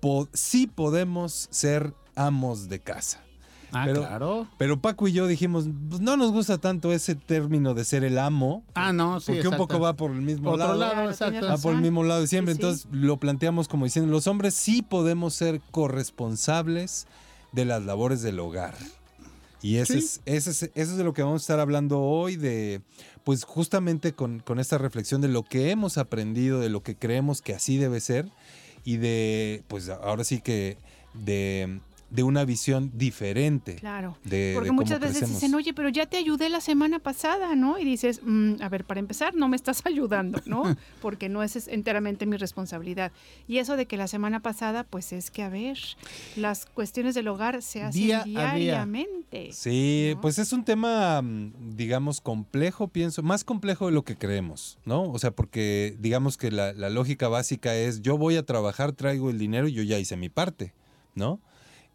po- 0.00 0.28
sí 0.32 0.66
podemos 0.68 1.48
ser 1.50 1.92
amos 2.18 2.68
de 2.68 2.80
casa. 2.80 3.22
Ah, 3.70 3.82
pero, 3.84 4.00
claro. 4.00 4.48
Pero 4.56 4.80
Paco 4.80 5.08
y 5.08 5.12
yo 5.12 5.26
dijimos, 5.26 5.66
pues 5.90 6.00
no 6.00 6.16
nos 6.16 6.32
gusta 6.32 6.56
tanto 6.56 6.90
ese 6.92 7.14
término 7.14 7.74
de 7.74 7.84
ser 7.84 8.02
el 8.02 8.18
amo. 8.18 8.64
Ah, 8.74 8.94
no, 8.94 9.20
sí, 9.20 9.32
Porque 9.32 9.48
un 9.48 9.56
poco 9.58 9.78
va 9.78 9.92
por 9.94 10.10
el 10.10 10.22
mismo 10.22 10.52
Otro 10.52 10.58
lado. 10.68 10.76
lado, 10.78 10.92
Claro, 10.94 11.10
exacto. 11.10 11.46
Va 11.46 11.58
por 11.58 11.74
el 11.74 11.82
mismo 11.82 12.02
lado 12.02 12.22
de 12.22 12.26
siempre. 12.28 12.54
Sí, 12.54 12.60
sí. 12.60 12.64
Entonces 12.66 12.88
lo 12.90 13.18
planteamos 13.18 13.68
como 13.68 13.84
diciendo, 13.84 14.10
los 14.10 14.26
hombres 14.26 14.54
sí 14.54 14.80
podemos 14.80 15.34
ser 15.34 15.60
corresponsables 15.70 17.06
de 17.52 17.64
las 17.66 17.82
labores 17.84 18.22
del 18.22 18.40
hogar. 18.40 18.74
Y 19.60 19.76
ese, 19.76 20.00
Sí. 20.00 20.20
es, 20.24 20.46
ese, 20.46 20.50
es, 20.50 20.62
eso 20.74 20.92
es 20.92 20.96
de 20.96 21.04
lo 21.04 21.12
que 21.12 21.22
vamos 21.22 21.42
a 21.42 21.44
estar 21.44 21.60
hablando 21.60 22.00
hoy, 22.00 22.36
de 22.36 22.80
pues 23.24 23.44
justamente 23.44 24.12
con, 24.14 24.40
con 24.40 24.58
esta 24.60 24.78
reflexión 24.78 25.20
de 25.20 25.28
lo 25.28 25.42
que 25.42 25.70
hemos 25.70 25.98
aprendido, 25.98 26.60
de 26.60 26.70
lo 26.70 26.82
que 26.82 26.96
creemos 26.96 27.42
que 27.42 27.54
así 27.54 27.76
debe 27.76 28.00
ser, 28.00 28.30
y 28.84 28.96
de, 28.96 29.62
pues 29.68 29.88
ahora 29.90 30.24
sí 30.24 30.40
que 30.40 30.78
de, 31.12 31.80
de 32.10 32.22
una 32.22 32.44
visión 32.44 32.90
diferente. 32.94 33.74
Claro. 33.76 34.16
de- 34.24 34.52
Porque 34.54 34.64
de 34.66 34.68
cómo 34.70 34.80
muchas 34.82 34.98
veces 35.00 35.18
crecemos. 35.18 35.40
dicen, 35.40 35.54
oye, 35.54 35.74
pero 35.74 35.88
ya 35.90 36.06
te 36.06 36.16
ayudé 36.16 36.48
la 36.48 36.60
semana 36.62 36.98
pasada, 37.00 37.54
¿no? 37.54 37.78
Y 37.78 37.84
dices, 37.84 38.20
"Mm, 38.24 38.54
a 38.62 38.68
ver, 38.70 38.84
para 38.84 38.98
empezar, 39.00 39.34
no 39.34 39.46
me 39.48 39.56
estás 39.56 39.82
ayudando, 39.86 40.40
¿no? 40.46 40.62
Porque 41.02 41.28
no 41.28 41.42
es 41.42 41.68
enteramente 41.68 42.24
mi 42.26 42.36
responsabilidad. 42.38 43.12
Y 43.46 43.58
eso 43.58 43.76
de 43.76 43.86
que 43.86 43.96
la 43.98 44.08
semana 44.08 44.40
pasada, 44.40 44.84
pues 44.84 45.12
es 45.12 45.30
que, 45.30 45.42
a 45.42 45.48
ver, 45.50 45.76
las 46.36 46.64
cuestiones 46.66 47.14
del 47.14 47.28
hogar 47.28 47.60
se 47.62 47.82
hacen 47.82 48.02
Día 48.02 48.20
a 48.22 48.24
día. 48.24 48.54
diariamente. 48.54 49.50
Sí, 49.52 50.16
pues 50.22 50.38
es 50.38 50.52
un 50.52 50.64
tema, 50.64 51.20
mm, 51.20 51.76
digamos, 51.76 52.20
complejo, 52.20 52.88
pienso, 52.88 53.22
más 53.22 53.44
complejo 53.44 53.86
de 53.86 53.92
lo 53.92 54.02
que 54.04 54.16
creemos, 54.16 54.78
¿no? 54.84 55.02
O 55.10 55.18
sea, 55.18 55.30
porque 55.32 55.96
digamos 55.98 56.36
que 56.38 56.50
la, 56.50 56.72
la 56.72 56.88
lógica 56.90 57.28
básica 57.28 57.74
es, 57.76 58.00
yo 58.00 58.16
voy 58.16 58.36
a 58.36 58.44
trabajar, 58.46 58.92
traigo 58.92 59.30
el 59.30 59.38
dinero 59.38 59.68
y 59.68 59.72
yo 59.72 59.82
ya 59.82 59.98
hice 59.98 60.16
mi 60.16 60.28
parte, 60.30 60.72
¿no? 61.14 61.40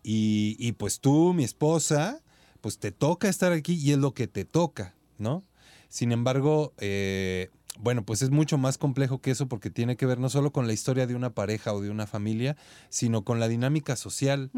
Y, 0.04 0.56
y 0.60 0.74
pues 0.74 1.00
tú, 1.00 1.34
mi 1.34 1.44
esposa, 1.44 2.22
pues 2.62 2.78
te 2.78 2.92
toca 2.92 3.30
estar 3.30 3.52
aquí 3.54 3.74
y 3.74 3.92
es 3.92 3.98
lo 3.98 4.14
que 4.14 4.28
te 4.28 4.46
toca, 4.46 4.94
¿no? 5.18 5.44
Sin 5.90 6.12
embargo, 6.12 6.74
eh, 6.80 7.50
bueno, 7.80 8.04
pues 8.06 8.22
es 8.22 8.30
mucho 8.30 8.58
más 8.58 8.78
complejo 8.78 9.20
que 9.22 9.32
eso 9.32 9.48
porque 9.48 9.70
tiene 9.70 9.96
que 9.96 10.06
ver 10.06 10.20
no 10.20 10.30
solo 10.30 10.52
con 10.52 10.68
la 10.68 10.74
historia 10.74 11.08
de 11.08 11.16
una 11.16 11.34
pareja 11.34 11.74
o 11.74 11.82
de 11.82 11.90
una 11.90 12.06
familia, 12.08 12.56
sino 12.90 13.24
con 13.24 13.40
la 13.40 13.48
dinámica 13.48 13.96
social 13.96 14.52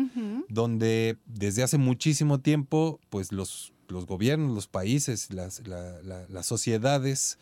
donde 0.50 1.18
desde 1.26 1.64
hace 1.64 1.78
muchísimo 1.78 2.40
tiempo, 2.40 3.00
pues 3.10 3.32
los, 3.32 3.74
los 3.88 4.06
gobiernos, 4.06 4.54
los 4.54 4.68
países, 4.68 5.32
las, 5.34 5.68
la- 5.68 6.02
la- 6.04 6.26
las 6.30 6.46
sociedades, 6.46 7.38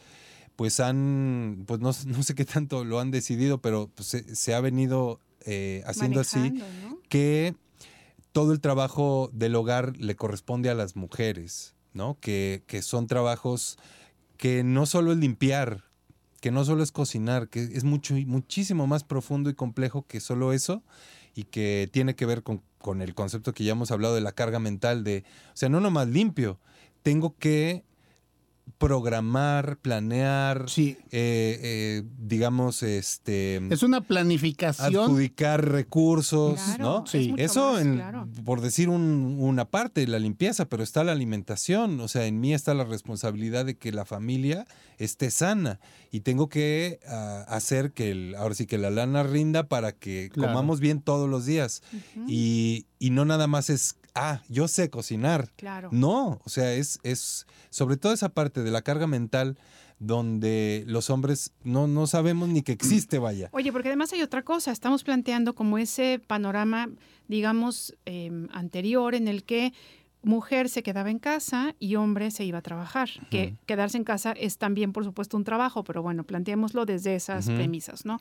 pues 0.56 0.80
han, 0.80 1.64
pues 1.68 1.80
no, 1.80 1.92
no 2.08 2.24
sé 2.24 2.36
qué 2.36 2.46
tanto 2.46 2.84
lo 2.86 3.00
han 3.00 3.12
decidido, 3.12 3.60
pero 3.60 3.90
pues, 3.96 4.08
se, 4.10 4.36
se 4.36 4.54
ha 4.54 4.60
venido 4.62 5.20
eh, 5.46 5.84
haciendo 5.86 6.20
así 6.22 6.38
que 7.10 7.56
todo 8.34 8.52
el 8.52 8.60
trabajo 8.60 9.30
del 9.32 9.56
hogar 9.56 9.96
le 9.98 10.16
corresponde 10.16 10.70
a 10.70 10.76
las 10.76 10.96
mujeres, 10.98 11.76
¿no? 11.94 12.18
Que, 12.20 12.64
que 12.68 12.82
son 12.82 13.08
trabajos 13.08 13.78
que 14.38 14.64
no 14.64 14.86
solo 14.86 15.14
es 15.14 15.20
limpiar, 15.20 15.86
que 16.42 16.52
no 16.52 16.66
solo 16.66 16.84
es 16.84 16.92
cocinar, 16.92 17.48
que 17.48 17.62
es 17.62 17.86
mucho, 17.86 18.16
muchísimo 18.26 18.88
más 18.88 19.06
profundo 19.06 19.50
y 19.50 19.54
complejo 19.54 20.06
que 20.06 20.20
solo 20.20 20.52
eso 20.52 20.84
y 21.36 21.46
que 21.46 21.90
tiene 21.94 22.16
que 22.16 22.26
ver 22.26 22.44
con, 22.44 22.62
con 22.80 23.02
el 23.02 23.16
concepto 23.16 23.54
que 23.54 23.64
ya 23.64 23.72
hemos 23.72 23.92
hablado 23.92 24.16
de 24.16 24.22
la 24.22 24.34
carga 24.34 24.60
mental 24.60 25.06
de, 25.06 25.24
o 25.54 25.56
sea, 25.58 25.70
no 25.70 25.80
nomás 25.80 26.10
limpio, 26.10 26.60
tengo 27.04 27.38
que 27.38 27.86
programar, 28.78 29.78
planear, 29.78 30.66
eh, 30.78 30.98
eh, 31.12 32.04
digamos, 32.20 32.84
este... 32.84 33.62
Es 33.74 33.82
una 33.82 34.02
planificación. 34.02 35.06
Adjudicar 35.06 35.70
recursos, 35.70 36.60
Claro, 36.60 36.84
¿no? 36.84 37.08
Sí. 37.08 37.34
Eso, 37.38 37.74
más, 37.74 37.82
en- 37.82 37.96
claro. 37.96 38.28
por 38.44 38.62
decir 38.62 38.90
un- 38.90 39.38
una 39.40 39.66
parte, 39.66 40.06
la 40.08 40.20
limpieza, 40.20 40.66
pero 40.66 40.84
está 40.84 41.04
la 41.04 41.14
alimentación. 41.14 42.00
O 42.02 42.08
sea, 42.08 42.26
en 42.26 42.40
mí 42.42 42.54
está 42.54 42.74
la 42.74 42.84
responsabilidad 42.84 43.66
de 43.66 43.78
que 43.78 43.92
la 43.94 44.06
familia 44.06 44.66
esté 44.98 45.32
sana 45.32 45.80
y 46.12 46.20
tengo 46.22 46.50
que 46.50 47.00
ah, 47.08 47.46
hacer 47.48 47.92
que, 47.94 48.12
el- 48.12 48.36
ahora 48.36 48.54
sí 48.56 48.66
que 48.66 48.78
la 48.78 48.90
lana 48.90 49.24
rinda 49.24 49.68
para 49.70 49.94
que 49.94 50.30
Claro. 50.34 50.50
comamos 50.54 50.80
bien 50.80 51.02
todos 51.02 51.30
los 51.30 51.46
días. 51.46 51.84
y, 52.28 52.86
y 53.00 53.10
no 53.12 53.24
nada 53.26 53.48
más 53.48 53.70
es, 53.70 53.96
ah, 54.16 54.42
yo 54.50 54.68
sé 54.68 54.90
cocinar. 54.90 55.50
Claro. 55.56 55.90
No, 55.92 56.42
o 56.44 56.50
sea, 56.50 56.74
es, 56.74 57.00
es 57.04 57.48
sobre 57.70 57.98
todo 57.98 58.14
esa 58.14 58.30
parte 58.30 58.64
de 58.64 58.72
la 58.72 58.82
carga 58.82 59.08
mental 59.08 59.58
donde 60.00 60.84
los 60.88 61.10
hombres 61.10 61.54
no, 61.64 61.88
no 61.88 62.08
sabemos 62.08 62.50
ni 62.50 62.62
que 62.62 62.74
existe, 62.74 63.20
vaya. 63.20 63.50
Oye, 63.54 63.72
porque 63.72 63.90
además 63.90 64.12
hay 64.14 64.22
otra 64.22 64.44
cosa, 64.44 64.72
estamos 64.72 65.04
planteando 65.04 65.56
como 65.56 65.78
ese 65.78 66.20
panorama, 66.26 66.90
digamos, 67.28 67.96
eh, 68.06 68.48
anterior 68.52 69.16
en 69.16 69.28
el 69.28 69.44
que 69.44 69.74
mujer 70.24 70.70
se 70.70 70.84
quedaba 70.84 71.12
en 71.12 71.20
casa 71.20 71.76
y 71.80 71.96
hombre 71.96 72.32
se 72.32 72.46
iba 72.46 72.58
a 72.58 72.62
trabajar. 72.62 73.10
Que 73.30 73.56
quedarse 73.66 73.98
en 73.98 74.04
casa 74.04 74.32
es 74.32 74.58
también, 74.58 74.94
por 74.94 75.04
supuesto, 75.04 75.38
un 75.38 75.44
trabajo, 75.44 75.84
pero 75.84 76.02
bueno, 76.02 76.24
planteémoslo 76.24 76.86
desde 76.86 77.16
esas 77.16 77.48
premisas, 77.48 78.06
¿no? 78.06 78.20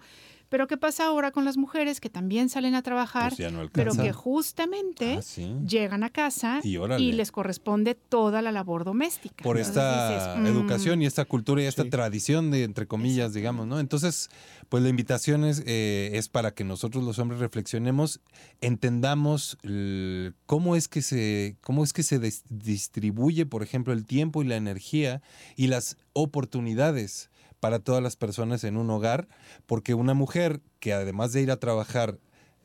Pero 0.52 0.66
¿qué 0.66 0.76
pasa 0.76 1.06
ahora 1.06 1.30
con 1.30 1.46
las 1.46 1.56
mujeres 1.56 1.98
que 1.98 2.10
también 2.10 2.50
salen 2.50 2.74
a 2.74 2.82
trabajar, 2.82 3.32
Pues 3.34 3.50
no 3.50 3.70
pero 3.72 3.94
que 3.94 4.12
justamente 4.12 5.14
Ah, 5.18 5.22
sí. 5.22 5.56
llegan 5.66 6.02
a 6.04 6.10
casa 6.10 6.60
Y 6.62 7.12
les 7.12 7.32
corresponde 7.32 7.94
toda 7.94 8.42
la 8.42 8.52
labor 8.52 8.84
doméstica? 8.84 9.42
por 9.42 9.56
Entonces 9.56 9.70
esta 9.82 10.34
dices, 10.36 10.42
mm, 10.42 10.46
educación 10.54 11.00
y 11.00 11.06
esta 11.06 11.24
cultura 11.24 11.62
y 11.62 11.64
esta 11.64 11.88
tradición 11.88 12.50
de 12.50 12.64
entre 12.64 12.86
comillas, 12.86 13.32
digamos, 13.32 13.66
¿no? 13.66 13.80
Entonces, 13.80 14.28
pues 14.68 14.82
la 14.82 14.90
invitación 14.90 15.44
es, 15.46 15.62
eh, 15.64 16.10
es 16.12 16.28
para 16.28 16.50
que 16.52 16.64
nosotros 16.64 17.02
los 17.02 17.18
hombres 17.18 17.40
reflexionemos, 17.40 18.20
entendamos 18.60 19.56
el- 19.62 20.34
cómo 20.44 20.76
es 20.76 20.86
que 20.86 21.00
se, 21.00 21.56
cómo 21.62 21.82
es 21.82 21.94
que 21.94 22.02
se 22.02 22.20
dis- 22.20 22.42
distribuye, 22.50 23.46
por 23.46 23.62
ejemplo, 23.62 23.94
el 23.94 24.04
tiempo 24.04 24.42
y 24.42 24.46
la 24.46 24.56
energía 24.56 25.22
y 25.56 25.68
las 25.68 25.96
oportunidades 26.12 27.30
para 27.62 27.78
todas 27.78 28.02
las 28.02 28.16
personas 28.16 28.64
en 28.64 28.76
un 28.76 28.90
hogar, 28.90 29.28
porque 29.66 29.94
una 29.94 30.14
mujer 30.14 30.60
que 30.80 30.92
además 30.92 31.32
de 31.32 31.42
ir 31.42 31.50
a 31.52 31.58
trabajar 31.58 32.18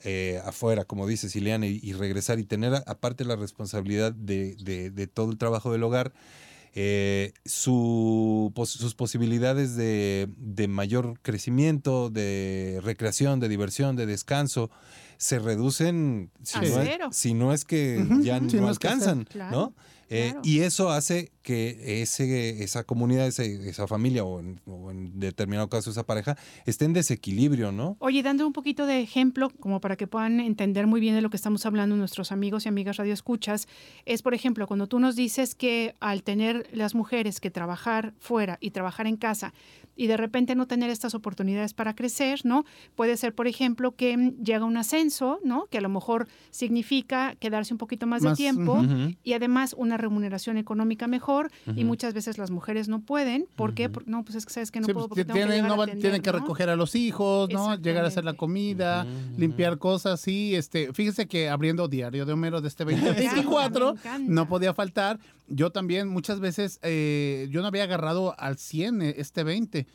eh, 0.04 0.42
afuera, 0.44 0.86
como 0.86 1.06
dice 1.06 1.30
Siliana, 1.30 1.68
y, 1.68 1.80
y 1.84 1.94
regresar 1.94 2.40
y 2.40 2.44
tener 2.46 2.74
a- 2.74 2.84
aparte 2.88 3.24
la 3.24 3.36
responsabilidad 3.36 4.12
de, 4.12 4.56
de- 4.56 4.90
de 4.90 5.06
todo 5.06 5.30
el 5.30 5.38
trabajo 5.38 5.72
del 5.72 5.84
hogar, 5.84 6.14
eh, 6.74 7.32
su, 7.46 8.52
pos- 8.56 8.70
sus 8.72 8.96
posibilidades 8.96 9.76
de, 9.76 10.30
de 10.38 10.68
mayor 10.68 11.20
crecimiento, 11.22 12.10
de 12.10 12.80
recreación, 12.84 13.40
de 13.40 13.50
diversión, 13.50 13.96
de 13.96 14.06
descanso, 14.08 14.72
se 15.18 15.38
reducen 15.40 16.32
si, 16.44 16.58
A 16.58 16.62
no, 16.62 16.68
es, 16.68 16.74
cero. 16.84 17.10
si 17.12 17.34
no 17.36 17.54
es 17.54 17.66
que 17.66 18.04
ya 18.22 18.40
si 18.40 18.58
no 18.58 18.62
no 18.64 18.72
es 18.72 18.80
que 18.80 18.88
alcanzan. 18.88 19.28
¿no? 19.52 19.74
Eh, 20.10 20.30
Claro. 20.32 20.42
Y 20.44 20.60
eso 20.62 20.90
hace 20.90 21.32
que 21.48 22.02
ese, 22.02 22.62
esa 22.62 22.84
comunidad, 22.84 23.26
ese- 23.26 23.70
esa 23.70 23.88
familia 23.88 24.26
o 24.26 24.42
en, 24.42 24.60
o 24.66 24.92
en 24.92 25.18
determinado 25.18 25.70
caso 25.70 25.90
esa 25.90 26.04
pareja 26.06 26.36
esté 26.66 26.84
en 26.84 26.92
desequilibrio, 26.92 27.72
¿no? 27.72 27.96
Oye, 28.00 28.22
dando 28.22 28.46
un 28.46 28.52
poquito 28.52 28.86
de 28.86 29.00
ejemplo, 29.00 29.50
como 29.62 29.80
para 29.80 29.96
que 29.96 30.08
puedan 30.08 30.42
entender 30.42 30.88
muy 30.88 31.00
bien 31.00 31.16
de 31.16 31.22
lo 31.22 31.30
que 31.30 31.38
estamos 31.38 31.66
hablando 31.66 31.96
nuestros 31.96 32.34
amigos 32.34 32.66
y 32.66 32.70
amigas 32.70 32.98
radioescuchas, 32.98 33.70
es, 34.06 34.22
por 34.24 34.34
ejemplo, 34.34 34.68
cuando 34.68 34.88
tú 34.88 35.00
nos 35.00 35.16
dices 35.16 35.56
que 35.56 35.96
al 36.02 36.22
tener 36.24 36.68
las 36.74 36.96
mujeres 36.96 37.40
que 37.40 37.50
trabajar 37.50 38.14
fuera 38.20 38.58
y 38.60 38.72
trabajar 38.72 39.08
en 39.08 39.16
casa 39.16 39.54
y 39.96 40.08
de 40.08 40.18
repente 40.18 40.54
no 40.54 40.68
tener 40.68 40.90
estas 40.90 41.16
oportunidades 41.16 41.74
para 41.74 41.96
crecer, 41.96 42.42
¿no? 42.44 42.66
Puede 42.96 43.16
ser, 43.18 43.34
por 43.34 43.48
ejemplo, 43.48 43.96
que 43.96 44.34
llega 44.44 44.66
un 44.66 44.76
ascenso, 44.78 45.40
¿no? 45.46 45.66
Que 45.72 45.78
a 45.78 45.82
lo 45.82 45.90
mejor 45.90 46.28
significa 46.52 47.36
quedarse 47.40 47.74
un 47.74 47.78
poquito 47.78 48.06
más, 48.06 48.22
de 48.22 48.28
tiempo 48.36 48.84
y 49.24 49.34
además 49.34 49.74
una 49.78 49.96
remuneración 49.98 50.58
económica 50.58 51.08
mejor 51.08 51.37
y 51.76 51.84
muchas 51.84 52.14
veces 52.14 52.38
las 52.38 52.52
mujeres 52.52 52.88
no 52.88 53.02
pueden. 53.02 53.48
¿Por 53.56 53.74
qué? 53.74 53.90
Por- 53.90 54.08
no, 54.08 54.24
pues 54.24 54.36
es 54.36 54.46
que 54.46 54.54
sabes 54.54 54.72
que 54.72 54.80
no 54.80 54.86
Sí, 54.88 54.94
puedo 54.94 55.08
pues, 55.08 55.26
porque 55.26 55.34
tengo 55.34 55.48
que 55.48 55.54
tienen, 55.54 55.72
a 55.72 55.74
atender, 55.76 56.00
tienen 56.02 56.22
que 56.22 56.32
¿no? 56.32 56.40
recoger 56.40 56.70
a 56.70 56.76
los 56.76 56.96
hijos, 56.96 57.50
¿no? 57.52 57.76
Llegar 57.76 58.04
a 58.06 58.08
hacer 58.08 58.24
la 58.26 58.34
comida, 58.34 59.06
limpiar 59.38 59.78
cosas, 59.78 60.20
sí. 60.22 60.56
Este, 60.56 60.94
fíjese 60.94 61.28
que 61.28 61.50
abriendo 61.50 61.88
Diario 61.88 62.26
de 62.26 62.34
Homero 62.34 62.62
de 62.62 62.68
este 62.68 62.84
2024, 62.86 63.94
Me 63.94 64.00
encanta. 64.00 64.32
no 64.34 64.48
podía 64.48 64.74
faltar. 64.74 65.20
Yo 65.50 65.72
también 65.72 66.10
muchas 66.10 66.40
veces, 66.42 66.80
eh, 66.82 67.48
yo 67.52 67.62
no 67.62 67.68
había 67.68 67.84
agarrado 67.84 68.36
al 68.38 68.58
100 68.58 69.02
este 69.02 69.44
20. 69.44 69.88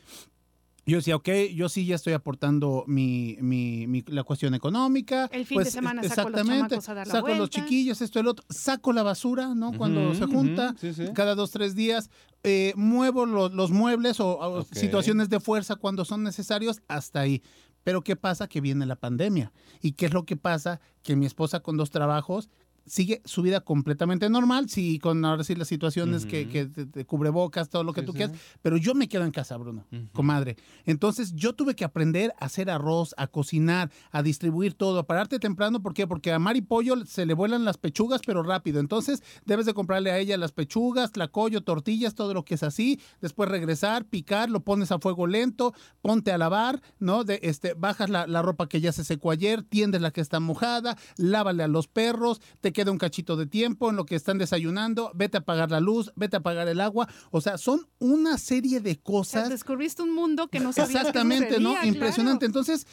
Yo 0.85 0.97
decía, 0.97 1.15
ok, 1.15 1.29
yo 1.55 1.69
sí 1.69 1.87
ya 1.87 1.95
estoy 1.95 2.13
aportando 2.13 2.83
mi, 2.89 3.37
mi- 3.41 3.87
mi- 3.87 4.03
la 4.09 4.25
cuestión 4.25 4.53
económica. 4.55 5.29
El 5.33 5.47
fin 5.47 5.55
pues, 5.57 5.67
de 5.67 5.71
semana 5.71 6.01
es- 6.03 6.09
saco 6.09 6.29
los 6.31 6.41
exactamente, 6.41 6.69
chamacos 6.75 6.89
a 6.89 6.95
dar 6.95 7.07
la 7.07 7.13
saco 7.13 7.29
los 7.29 7.51
chiquillos, 7.51 8.03
esto, 8.03 8.19
el 8.19 8.27
otro. 8.27 8.45
Saco 8.49 8.93
la 8.93 9.05
basura, 9.05 9.55
¿no? 9.55 9.73
Cuando 9.77 10.13
se 10.15 10.27
junta, 10.27 10.75
sí, 10.81 10.93
sí. 10.93 11.05
cada 11.15 11.35
dos, 11.37 11.51
tres 11.53 11.75
días. 11.77 12.11
eh, 12.45 12.73
muevo 12.75 13.25
lo- 13.25 13.49
los 13.49 13.71
muebles 13.71 14.19
o, 14.19 14.65
situaciones 14.73 15.29
de 15.29 15.39
fuerza 15.39 15.77
cuando 15.77 16.05
son 16.05 16.25
necesarios, 16.25 16.81
hasta 16.89 17.21
ahí. 17.21 17.41
Pero 17.85 18.03
¿qué 18.03 18.17
pasa? 18.17 18.49
Que 18.49 18.61
viene 18.61 18.85
la 18.85 18.97
pandemia. 18.97 19.53
¿Y 19.81 19.93
qué 19.93 20.07
es 20.07 20.13
lo 20.13 20.25
que 20.25 20.37
pasa? 20.37 20.81
Que 21.05 21.15
mi 21.15 21.27
esposa 21.27 21.61
con 21.61 21.77
dos 21.77 21.91
trabajos 21.91 22.49
sigue 22.87 23.23
su 23.25 23.43
vida 23.43 23.61
completamente 23.61 24.29
normal, 24.29 24.69
sí, 24.69 24.99
con 24.99 25.25
ahora 25.25 25.45
sí 25.45 25.55
las 25.55 25.69
situaciones 25.69 26.27
que, 26.27 26.49
que 26.49 26.67
te, 26.67 26.87
te 26.87 27.05
cubrebocas, 27.05 27.69
todo 27.69 27.85
lo 27.85 27.93
que 27.93 28.01
Sí, 28.01 28.07
tú 28.07 28.13
sí. 28.13 28.19
quieras, 28.19 28.37
pero 28.63 28.77
yo 28.77 28.95
me 28.95 29.09
quedo 29.09 29.25
en 29.25 29.31
casa, 29.31 29.57
Bruno, 29.57 29.85
comadre. 30.13 30.57
Entonces 30.85 31.33
yo 31.35 31.53
tuve 31.55 31.75
que 31.75 31.85
aprender 31.85 32.33
a 32.41 32.47
hacer 32.47 32.71
arroz, 32.71 33.15
a 33.17 33.27
cocinar, 33.27 33.91
a 34.11 34.23
distribuir 34.23 34.75
todo, 34.75 34.99
a 34.99 35.07
pararte 35.07 35.39
temprano, 35.39 35.81
¿por 35.83 35.95
qué? 35.95 36.07
Porque 36.07 36.33
a 36.33 36.39
Mari 36.39 36.61
Pollo 36.63 37.05
se 37.07 37.27
le 37.27 37.35
vuelan 37.35 37.65
las 37.65 37.79
pechugas, 37.79 38.21
pero 38.27 38.43
rápido. 38.43 38.81
Entonces 38.81 39.23
debes 39.45 39.67
de 39.67 39.75
comprarle 39.75 40.11
a 40.11 40.19
ella 40.19 40.37
las 40.37 40.53
pechugas, 40.53 41.13
tlacoyo, 41.13 41.63
tortillas, 41.63 42.15
todo 42.15 42.35
lo 42.35 42.45
que 42.45 42.55
es 42.55 42.63
así, 42.63 43.01
después 43.21 43.49
regresar, 43.49 44.05
picar, 44.07 44.51
lo 44.51 44.61
pones 44.61 44.91
a 44.93 44.99
fuego 44.99 45.27
lento, 45.27 45.75
ponte 46.01 46.33
a 46.33 46.39
lavar, 46.39 46.83
¿no? 46.99 47.25
De, 47.25 47.39
este, 47.43 47.75
bajas 47.75 48.11
la, 48.11 48.27
la 48.27 48.43
ropa 48.43 48.69
que 48.69 48.81
ya 48.81 48.93
se 48.93 49.05
secó 49.05 49.31
ayer, 49.31 49.63
tiendes 49.63 50.01
la 50.01 50.11
que 50.11 50.21
está 50.21 50.41
mojada, 50.41 50.97
lávale 51.17 51.63
a 51.63 51.69
los 51.69 51.87
perros, 51.89 52.41
te 52.61 52.72
queda 52.73 52.91
un 52.91 52.99
cachito 52.99 53.37
de 53.37 53.47
tiempo 53.47 53.91
en 53.91 53.97
lo 53.97 54.05
que 54.05 54.15
están 54.15 54.39
desayunando, 54.39 55.11
vete 55.15 55.39
a 55.39 55.41
apagar 55.41 55.71
la 55.71 55.81
luz, 55.81 56.13
vete 56.17 56.37
a 56.37 56.41
apagar 56.41 56.69
el 56.69 56.81
agua. 56.81 57.09
O 57.31 57.41
sea, 57.41 57.59
son 57.59 57.87
una 57.99 58.39
serie 58.39 58.81
de 58.81 58.99
cosas. 58.99 59.49
Descubriste 59.49 60.03
un 60.03 60.15
mundo 60.15 60.49
que 60.49 60.61
no 60.61 60.73
sabías 60.73 60.91
que 60.91 60.99
Exactamente, 60.99 61.61
¿no? 61.61 61.71
sucedía, 61.71 61.89
Impresionante. 61.89 62.47
Entonces, 62.47 62.87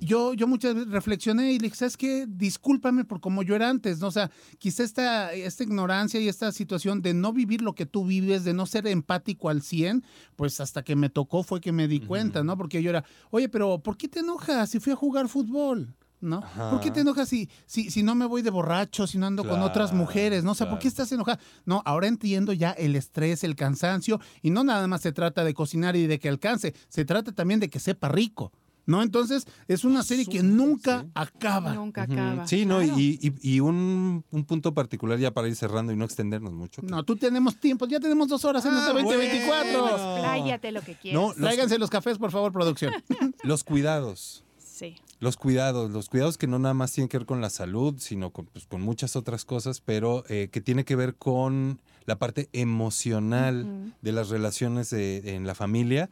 yo, 0.00 0.34
yo 0.34 0.46
muchas 0.46 0.74
veces 0.74 0.90
reflexioné 0.90 1.52
y 1.52 1.58
le 1.58 1.64
dije, 1.64 1.76
¿sabes 1.76 1.96
qué? 1.96 2.26
Discúlpame 2.28 3.04
por 3.04 3.20
como 3.20 3.42
yo 3.42 3.54
era 3.54 3.68
antes, 3.68 4.00
¿no? 4.00 4.08
O 4.08 4.12
sea, 4.12 4.30
quizá 4.58 4.82
esta, 4.82 5.32
esta 5.32 5.62
ignorancia 5.62 6.20
y 6.20 6.28
esta 6.28 6.52
situación 6.52 7.02
de 7.02 7.14
no 7.14 7.32
vivir 7.32 7.62
lo 7.62 7.74
que 7.74 7.86
tú 7.86 8.06
vives, 8.06 8.44
de 8.44 8.54
no 8.54 8.66
ser 8.66 8.86
empático 8.86 9.48
al 9.48 9.62
100, 9.62 10.04
pues 10.36 10.60
hasta 10.60 10.82
que 10.82 10.96
me 10.96 11.10
tocó 11.10 11.42
fue 11.42 11.60
que 11.60 11.72
me 11.72 11.88
di 11.88 12.00
cuenta, 12.00 12.42
¿no? 12.42 12.56
Porque 12.56 12.82
yo 12.82 12.90
era, 12.90 13.04
oye, 13.30 13.48
pero 13.48 13.82
¿por 13.82 13.96
qué 13.96 14.08
te 14.08 14.20
enojas 14.20 14.70
si 14.70 14.80
fui 14.80 14.92
a 14.92 14.96
jugar 14.96 15.28
fútbol? 15.28 15.94
¿No? 16.20 16.42
¿Por 16.70 16.80
qué 16.80 16.90
te 16.90 17.00
enojas 17.00 17.28
si, 17.28 17.48
si, 17.66 17.90
si 17.90 18.02
no 18.02 18.14
me 18.14 18.24
voy 18.26 18.40
de 18.42 18.50
borracho, 18.50 19.06
si 19.06 19.18
no 19.18 19.26
ando 19.26 19.44
con 19.46 19.60
otras 19.62 19.90
Claro, 19.90 20.04
mujeres? 20.04 20.44
¿No? 20.44 20.52
O 20.52 20.54
sea, 20.54 20.68
¿por 20.70 20.78
qué 20.78 20.88
estás 20.88 21.12
enojada? 21.12 21.38
No, 21.66 21.82
ahora 21.84 22.08
entiendo 22.08 22.52
ya 22.54 22.70
el 22.72 22.96
estrés, 22.96 23.44
el 23.44 23.54
cansancio, 23.54 24.18
y 24.42 24.50
no 24.50 24.64
nada 24.64 24.86
más 24.88 25.02
se 25.02 25.12
trata 25.12 25.44
de 25.44 25.52
cocinar 25.54 25.94
y 25.94 26.06
de 26.06 26.18
que 26.18 26.28
alcance, 26.28 26.74
se 26.88 27.04
trata 27.04 27.32
también 27.32 27.60
de 27.60 27.68
que 27.68 27.78
sepa 27.80 28.08
rico. 28.08 28.52
¿No? 28.88 29.02
Entonces, 29.02 29.48
es 29.66 29.84
una 29.84 30.04
serie 30.04 30.24
que 30.26 30.44
nunca 30.44 31.04
acaba. 31.12 31.74
Nunca 31.74 32.04
acaba. 32.04 32.46
Sí, 32.46 32.64
no, 32.64 32.78
claro. 32.78 32.94
y, 32.96 33.18
y- 33.42 33.56
y 33.56 33.58
un, 33.58 34.24
un 34.30 34.44
punto 34.44 34.74
particular 34.74 35.18
ya 35.18 35.32
para 35.32 35.48
ir 35.48 35.56
cerrando 35.56 35.92
y 35.92 35.96
no 35.96 36.04
extendernos 36.04 36.52
mucho. 36.52 36.82
No, 36.82 37.02
tú 37.02 37.16
tenemos 37.16 37.56
tiempo, 37.58 37.88
ya 37.88 37.98
tenemos 37.98 38.28
dos 38.28 38.44
horas 38.44 38.64
en 38.64 38.74
Ah, 38.74 38.90
bueno. 38.92 39.08
2024. 39.10 39.88
Expláyate 39.88 40.70
lo 40.70 40.82
que 40.82 40.94
quieras. 40.94 41.20
No, 41.20 41.26
los- 41.30 41.36
Tráiganse 41.36 41.78
los 41.80 41.90
cafés, 41.90 42.16
por 42.16 42.30
favor, 42.30 42.52
producción. 42.52 42.92
Los 43.42 43.64
cuidados. 43.64 44.44
Sí. 44.76 44.94
Los 45.20 45.38
cuidados, 45.38 45.90
los 45.90 46.10
cuidados 46.10 46.36
que 46.36 46.46
no 46.46 46.58
nada 46.58 46.74
más 46.74 46.92
tienen 46.92 47.08
que 47.08 47.16
ver 47.16 47.26
con 47.26 47.40
la 47.40 47.48
salud, 47.48 47.94
sino 47.98 48.30
con, 48.30 48.44
pues, 48.44 48.66
con 48.66 48.82
muchas 48.82 49.16
otras 49.16 49.46
cosas, 49.46 49.80
pero 49.80 50.22
eh, 50.28 50.50
que 50.52 50.60
tiene 50.60 50.84
que 50.84 50.96
ver 50.96 51.14
con 51.14 51.80
la 52.04 52.18
parte 52.18 52.50
emocional 52.52 53.94
de 54.02 54.12
las 54.12 54.28
relaciones 54.28 54.90
de- 54.90 55.34
en 55.34 55.46
la 55.46 55.54
familia. 55.54 56.10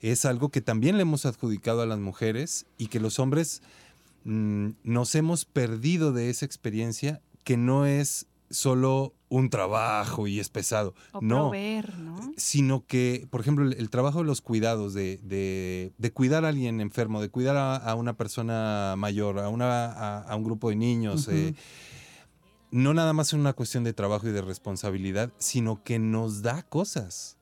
Es 0.00 0.24
algo 0.24 0.48
que 0.48 0.62
también 0.62 0.96
le 0.96 1.02
hemos 1.02 1.26
adjudicado 1.26 1.82
a 1.82 1.86
las 1.86 1.98
mujeres 1.98 2.64
y 2.78 2.86
que 2.86 3.00
los 3.00 3.18
hombres 3.18 3.60
mm, 4.24 4.70
nos 4.82 5.14
hemos 5.14 5.44
perdido 5.44 6.12
de 6.12 6.30
esa 6.30 6.46
experiencia 6.46 7.20
que 7.44 7.58
no 7.58 7.84
es 7.84 8.26
solo 8.50 9.12
un 9.28 9.50
trabajo 9.50 10.26
y 10.26 10.38
es 10.40 10.48
pesado. 10.48 10.94
O 11.12 11.20
no 11.20 11.44
proveer, 11.44 11.98
¿no? 11.98 12.16
sino 12.36 12.84
que, 12.86 13.26
por 13.30 13.40
ejemplo, 13.40 13.64
el, 13.64 13.72
el 13.74 13.90
trabajo 13.90 14.18
de 14.20 14.24
los 14.24 14.40
cuidados, 14.40 14.94
de, 14.94 15.18
de- 15.22 15.92
de 15.98 16.12
cuidar 16.12 16.44
a 16.44 16.48
alguien 16.48 16.80
enfermo, 16.80 17.20
de 17.20 17.28
cuidar 17.28 17.56
a, 17.56 17.76
a 17.76 17.94
una 17.96 18.16
persona 18.16 18.94
mayor, 18.96 19.38
a, 19.40 19.48
una, 19.48 19.86
a, 19.86 20.18
a 20.22 20.36
un 20.36 20.44
grupo 20.44 20.70
de 20.70 20.76
niños, 20.76 21.26
eh, 21.28 21.54
no 22.70 22.92
nada 22.94 23.12
más 23.12 23.28
es 23.28 23.32
una 23.34 23.52
cuestión 23.52 23.84
de 23.84 23.92
trabajo 23.92 24.28
y 24.28 24.32
de 24.32 24.42
responsabilidad, 24.42 25.32
sino 25.38 25.82
que 25.82 25.98
nos 25.98 26.42
da 26.42 26.62
cosas. 26.62 27.35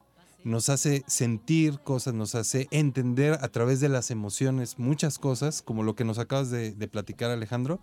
Nos 0.45 0.69
hace 0.69 1.05
sentir 1.07 1.81
cosas, 1.81 2.15
nos 2.15 2.35
hace 2.35 2.69
entender 2.71 3.39
a 3.41 3.49
través 3.49 3.81
de 3.81 3.89
las 3.89 4.11
emociones 4.11 4.79
muchas 4.79 5.19
cosas, 5.19 5.63
como 5.63 5.83
lo 5.83 5.95
que 5.95 6.05
nos 6.05 6.19
acabas 6.19 6.51
de, 6.51 6.73
platicar 6.89 7.31
Alejandro, 7.31 7.81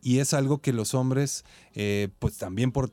y 0.00 0.20
es 0.20 0.32
algo 0.32 0.58
que 0.58 0.72
los 0.72 0.94
hombres, 0.94 1.44
eh, 1.74 2.08
pues 2.20 2.38
también 2.38 2.70
por, 2.70 2.92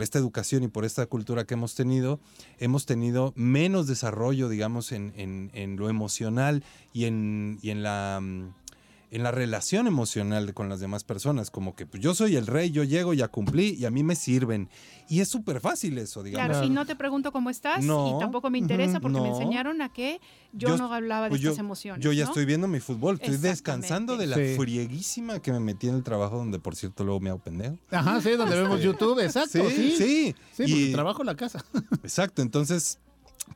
esta 0.00 0.18
educación 0.18 0.64
y 0.64 0.68
por 0.68 0.84
esta 0.84 1.06
cultura 1.06 1.44
que 1.44 1.54
hemos 1.54 1.74
tenido, 1.76 2.20
hemos 2.58 2.86
tenido 2.86 3.32
menos 3.36 3.86
desarrollo, 3.86 4.48
digamos, 4.48 4.92
en, 4.92 5.76
lo 5.78 5.88
emocional 5.88 6.64
y 6.92 7.04
en, 7.04 7.58
y 7.62 7.70
en 7.70 7.82
la... 7.82 8.18
mm, 8.20 8.65
en 9.10 9.22
la 9.22 9.30
relación 9.30 9.86
emocional 9.86 10.52
con 10.52 10.68
las 10.68 10.80
demás 10.80 11.04
personas, 11.04 11.50
como 11.50 11.76
que 11.76 11.86
pues, 11.86 12.02
yo 12.02 12.14
soy 12.14 12.36
el 12.36 12.46
rey, 12.46 12.70
yo 12.70 12.82
llego, 12.84 13.14
ya 13.14 13.28
cumplí 13.28 13.76
y 13.78 13.84
a 13.84 13.90
mí 13.90 14.02
me 14.02 14.16
sirven. 14.16 14.68
Y 15.08 15.20
es 15.20 15.28
súper 15.28 15.60
fácil 15.60 15.96
eso, 15.98 16.22
digamos. 16.24 16.50
Claro, 16.50 16.66
y 16.66 16.70
no 16.70 16.84
te 16.86 16.96
pregunto 16.96 17.30
cómo 17.30 17.48
estás 17.50 17.84
No. 17.84 18.16
y 18.16 18.20
tampoco 18.20 18.50
me 18.50 18.58
interesa 18.58 18.98
porque 18.98 19.20
me 19.20 19.28
no. 19.28 19.34
enseñaron 19.36 19.80
a 19.82 19.92
que 19.92 20.20
yo, 20.52 20.76
no 20.76 20.92
hablaba 20.92 21.24
de 21.26 21.30
pues 21.30 21.40
yo- 21.40 21.50
estas 21.50 21.60
emociones. 21.64 22.02
Yo 22.04 22.12
ya 22.12 22.24
¿no? 22.24 22.30
estoy 22.30 22.44
viendo 22.44 22.66
mi 22.66 22.80
fútbol, 22.80 23.18
estoy 23.20 23.36
descansando 23.36 24.16
de 24.16 24.26
la 24.26 24.36
Sí. 24.36 24.56
frieguísima 24.56 25.40
que 25.40 25.52
me 25.52 25.60
metí 25.60 25.88
en 25.88 25.94
el 25.94 26.02
trabajo, 26.02 26.36
donde 26.38 26.58
por 26.58 26.74
cierto 26.74 27.04
luego 27.04 27.20
me 27.20 27.30
hago 27.30 27.38
pendejo. 27.38 27.78
Ajá, 27.90 28.20
sí, 28.20 28.30
donde 28.32 28.56
vemos 28.60 28.80
YouTube, 28.82 29.20
exacto. 29.20 29.68
Sí, 29.70 29.76
Sí, 29.76 29.90
sí. 29.96 29.96
Sí, 29.96 30.34
porque 30.56 30.72
Y- 30.72 30.92
trabajo 30.92 31.22
en 31.22 31.26
la 31.26 31.36
casa. 31.36 31.64
Exacto, 32.02 32.42
entonces, 32.42 32.98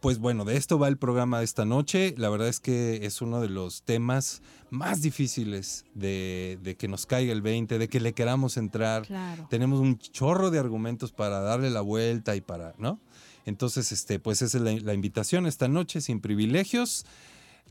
pues 0.01 0.19
bueno, 0.19 0.45
de 0.45 0.57
esto 0.57 0.79
va 0.79 0.89
el 0.89 0.97
programa 0.97 1.39
de 1.39 1.45
esta 1.45 1.65
noche. 1.65 2.15
La 2.17 2.31
verdad 2.31 2.49
es 2.49 2.61
que 2.61 3.05
es 3.05 3.21
uno 3.21 3.41
de 3.41 3.49
los 3.49 3.83
temas 3.83 4.43
más 4.71 5.03
difíciles 5.03 5.85
de, 5.95 6.59
de 6.63 6.77
que 6.77 6.89
nos 6.89 7.07
caiga 7.07 7.33
el 7.33 7.43
20, 7.43 7.79
de 7.79 7.89
que 7.89 8.01
le 8.01 8.13
queramos 8.13 8.57
entrar. 8.57 9.07
Claro. 9.07 9.47
Tenemos 9.51 9.81
un 9.81 9.99
chorro 9.99 10.51
de 10.51 10.59
argumentos 10.59 11.13
para 11.13 11.41
darle 11.41 11.71
la 11.71 11.81
vuelta 11.81 12.37
y 12.37 12.41
para, 12.41 12.75
¿no? 12.79 13.01
Entonces, 13.47 13.91
este, 13.93 14.19
pues 14.21 14.43
esa 14.43 14.59
es 14.59 14.63
la, 14.63 14.73
la 14.73 14.95
invitación 14.95 15.47
esta 15.47 15.69
noche, 15.69 16.01
sin 16.01 16.21
privilegios. 16.21 17.05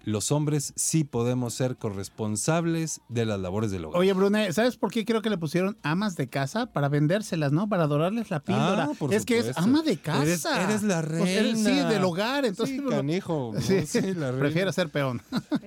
Los 0.10 0.32
hombres 0.32 0.74
sí 0.76 1.04
podemos 1.04 1.54
ser 1.54 1.76
corresponsables 1.78 3.02
de 3.10 3.26
las 3.26 3.40
labores 3.40 3.72
del 3.72 3.86
hogar. 3.86 4.00
Oye, 4.00 4.12
Brune, 4.14 4.52
¿sabes 4.54 4.76
por 4.78 4.92
qué 4.92 5.06
creo 5.06 5.22
que 5.22 5.30
le 5.30 5.38
pusieron 5.38 5.78
amas 5.84 6.16
de 6.16 6.28
casa? 6.28 6.66
Para 6.68 6.90
vendérselas, 6.90 7.52
¿no? 7.52 7.70
Para 7.70 7.88
dorarles 7.88 8.30
la 8.30 8.40
píldora. 8.40 8.86
Ah, 8.86 8.92
por 8.98 9.14
es 9.14 9.26
que 9.26 9.40
es 9.40 9.58
ama 9.58 9.82
de 9.84 9.98
casa. 9.98 10.24
Eres- 10.24 10.46
eres 10.46 10.84
la 10.84 11.02
sea, 11.02 11.18
eres- 11.40 11.58
sí, 11.60 11.66
reina. 11.66 11.90
del 11.90 12.04
hogar. 12.04 12.46
Entonces, 12.46 12.76
Sí, 12.76 12.82
pues, 12.82 12.96
canijo, 12.96 13.52
¿no? 13.54 13.62
Sí, 13.62 13.86
Sí, 13.86 14.02
la 14.14 14.32
reina. 14.32 14.40
prefiero 14.40 14.72
ser 14.74 14.90
peón. 14.90 15.22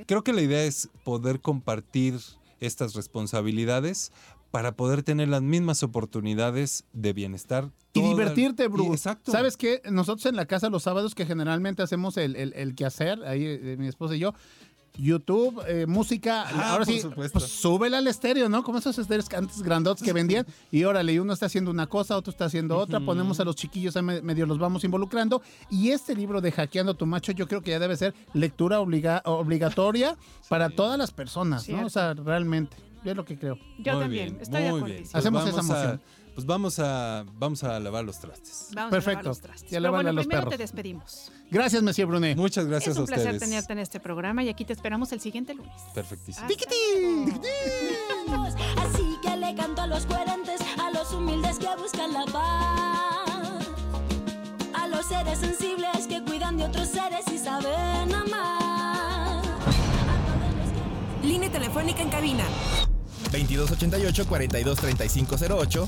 Creo 0.06 0.22
que 0.24 0.32
la 0.32 0.42
idea 0.42 0.64
es 0.64 0.88
poder 1.04 1.40
compartir 1.40 2.18
estas 2.60 2.94
responsabilidades 2.94 4.12
para 4.52 4.76
poder 4.76 5.02
tener 5.02 5.28
las 5.28 5.42
mismas 5.42 5.82
oportunidades 5.82 6.84
de 6.92 7.12
bienestar. 7.12 7.70
Y 7.94 8.00
toda- 8.00 8.08
divertirte, 8.10 8.68
Bru. 8.68 8.84
y- 8.84 8.92
exacto. 8.92 9.32
¿Sabes 9.32 9.56
qué? 9.56 9.82
Nosotros 9.90 10.24
en 10.26 10.36
la 10.36 10.46
casa 10.46 10.68
los 10.70 10.84
sábados 10.84 11.14
que 11.16 11.26
generalmente 11.26 11.82
hacemos 11.82 12.16
el, 12.16 12.36
el, 12.36 12.52
el 12.54 12.74
quehacer, 12.76 13.24
ahí 13.24 13.44
eh, 13.44 13.76
mi 13.78 13.88
esposa 13.88 14.14
y 14.14 14.20
yo, 14.20 14.34
YouTube, 14.98 15.62
eh, 15.66 15.86
música, 15.86 16.42
Ah, 16.42 16.72
ahora 16.72 16.84
por 16.84 16.94
sí, 16.94 17.00
supuesto. 17.00 17.38
pues 17.38 17.50
súbela 17.50 17.96
al 17.96 18.06
estéreo, 18.08 18.50
¿no? 18.50 18.62
Como 18.62 18.76
esos 18.78 18.98
estéreos 18.98 19.26
que 19.26 19.36
antes 19.36 19.62
grandotes 19.62 20.02
que 20.04 20.12
vendían. 20.12 20.46
Y 20.70 20.84
órale, 20.84 21.14
y 21.14 21.18
uno 21.18 21.32
está 21.32 21.46
haciendo 21.46 21.70
una 21.70 21.86
cosa, 21.86 22.14
otro 22.16 22.30
está 22.30 22.44
haciendo 22.44 22.76
otra. 22.76 23.00
Ponemos 23.00 23.40
a 23.40 23.44
los 23.44 23.56
chiquillos, 23.56 23.96
a 23.96 24.02
me- 24.02 24.20
medio 24.20 24.44
los 24.44 24.58
vamos 24.58 24.84
involucrando. 24.84 25.40
Y 25.70 25.88
este 25.90 26.14
libro 26.14 26.42
de 26.42 26.52
Hackeando 26.52 26.92
tu 26.94 27.06
Macho, 27.06 27.32
yo 27.32 27.48
creo 27.48 27.62
que 27.62 27.70
ya 27.70 27.78
debe 27.78 27.96
ser 27.96 28.14
lectura 28.34 28.80
obliga- 28.80 29.22
obligatoria 29.24 30.18
para 30.50 30.68
todas 30.68 30.98
las 30.98 31.10
personas, 31.10 31.66
¿no? 31.70 31.86
O 31.86 31.90
sea, 31.90 32.12
realmente, 32.12 32.76
es 33.10 33.16
lo 33.16 33.24
que 33.24 33.38
creo. 33.38 33.56
Yo 33.78 33.92
Muy 33.94 34.02
también, 34.02 34.28
bien, 34.30 34.42
estoy 34.42 34.62
de 34.62 34.70
muy 34.70 34.78
acuerdo. 34.78 34.86
bien. 34.94 35.02
Pues 35.02 35.14
Hacemos 35.14 35.44
vamos 35.44 35.58
esa 35.58 35.60
a- 35.60 35.76
moción. 35.84 36.02
pues 36.34 36.46
vamos 36.46 36.78
a, 36.78 37.24
vamos 37.34 37.64
a 37.64 37.80
lavar 37.80 38.04
los 38.04 38.18
trastes. 38.18 38.68
Vamos 38.74 38.90
Perfecto. 38.90 39.10
a 39.10 39.22
lavar 39.22 39.26
los 39.26 39.40
trastes. 39.40 39.72
Y 39.72 39.76
a 39.76 39.80
Pero 39.80 39.92
bueno, 39.92 40.10
a 40.10 40.12
los 40.12 40.26
primero 40.26 40.42
perros. 40.42 40.56
te 40.56 40.62
despedimos. 40.62 41.32
Gracias, 41.50 41.82
Monsieur 41.82 42.08
Brunet. 42.08 42.36
Muchas 42.36 42.64
gracias 42.66 42.92
es 42.92 42.98
un 42.98 43.02
a 43.02 43.06
placer 43.06 43.26
ustedes. 43.34 43.42
tenerte 43.50 43.72
en 43.74 43.78
este 43.80 44.00
programa 44.00 44.42
y 44.44 44.48
aquí 44.48 44.64
te 44.64 44.72
esperamos 44.72 45.12
el 45.12 45.20
siguiente 45.20 45.52
lunes. 45.54 45.72
Perfectísimo. 45.94 46.46
Así 48.76 49.16
que 49.22 49.36
le 49.36 49.54
canto 49.54 49.82
a 49.82 49.86
los 49.86 50.06
coherentes, 50.06 50.60
a 50.80 50.90
los 50.90 51.12
humildes 51.12 51.58
que 51.58 51.68
buscan 51.76 52.12
la 52.12 52.24
paz, 52.26 53.68
a 54.74 54.88
los 54.88 55.04
seres 55.06 55.38
sensibles 55.38 56.06
que 56.08 56.22
cuidan 56.22 56.56
de 56.56 56.64
otros 56.64 56.88
seres 56.88 57.24
y 57.32 57.38
saben 57.38 58.14
amar. 58.14 58.61
Línea 61.22 61.50
telefónica 61.50 62.02
en 62.02 62.10
cabina 62.10 62.44
2288-423508. 63.30 65.86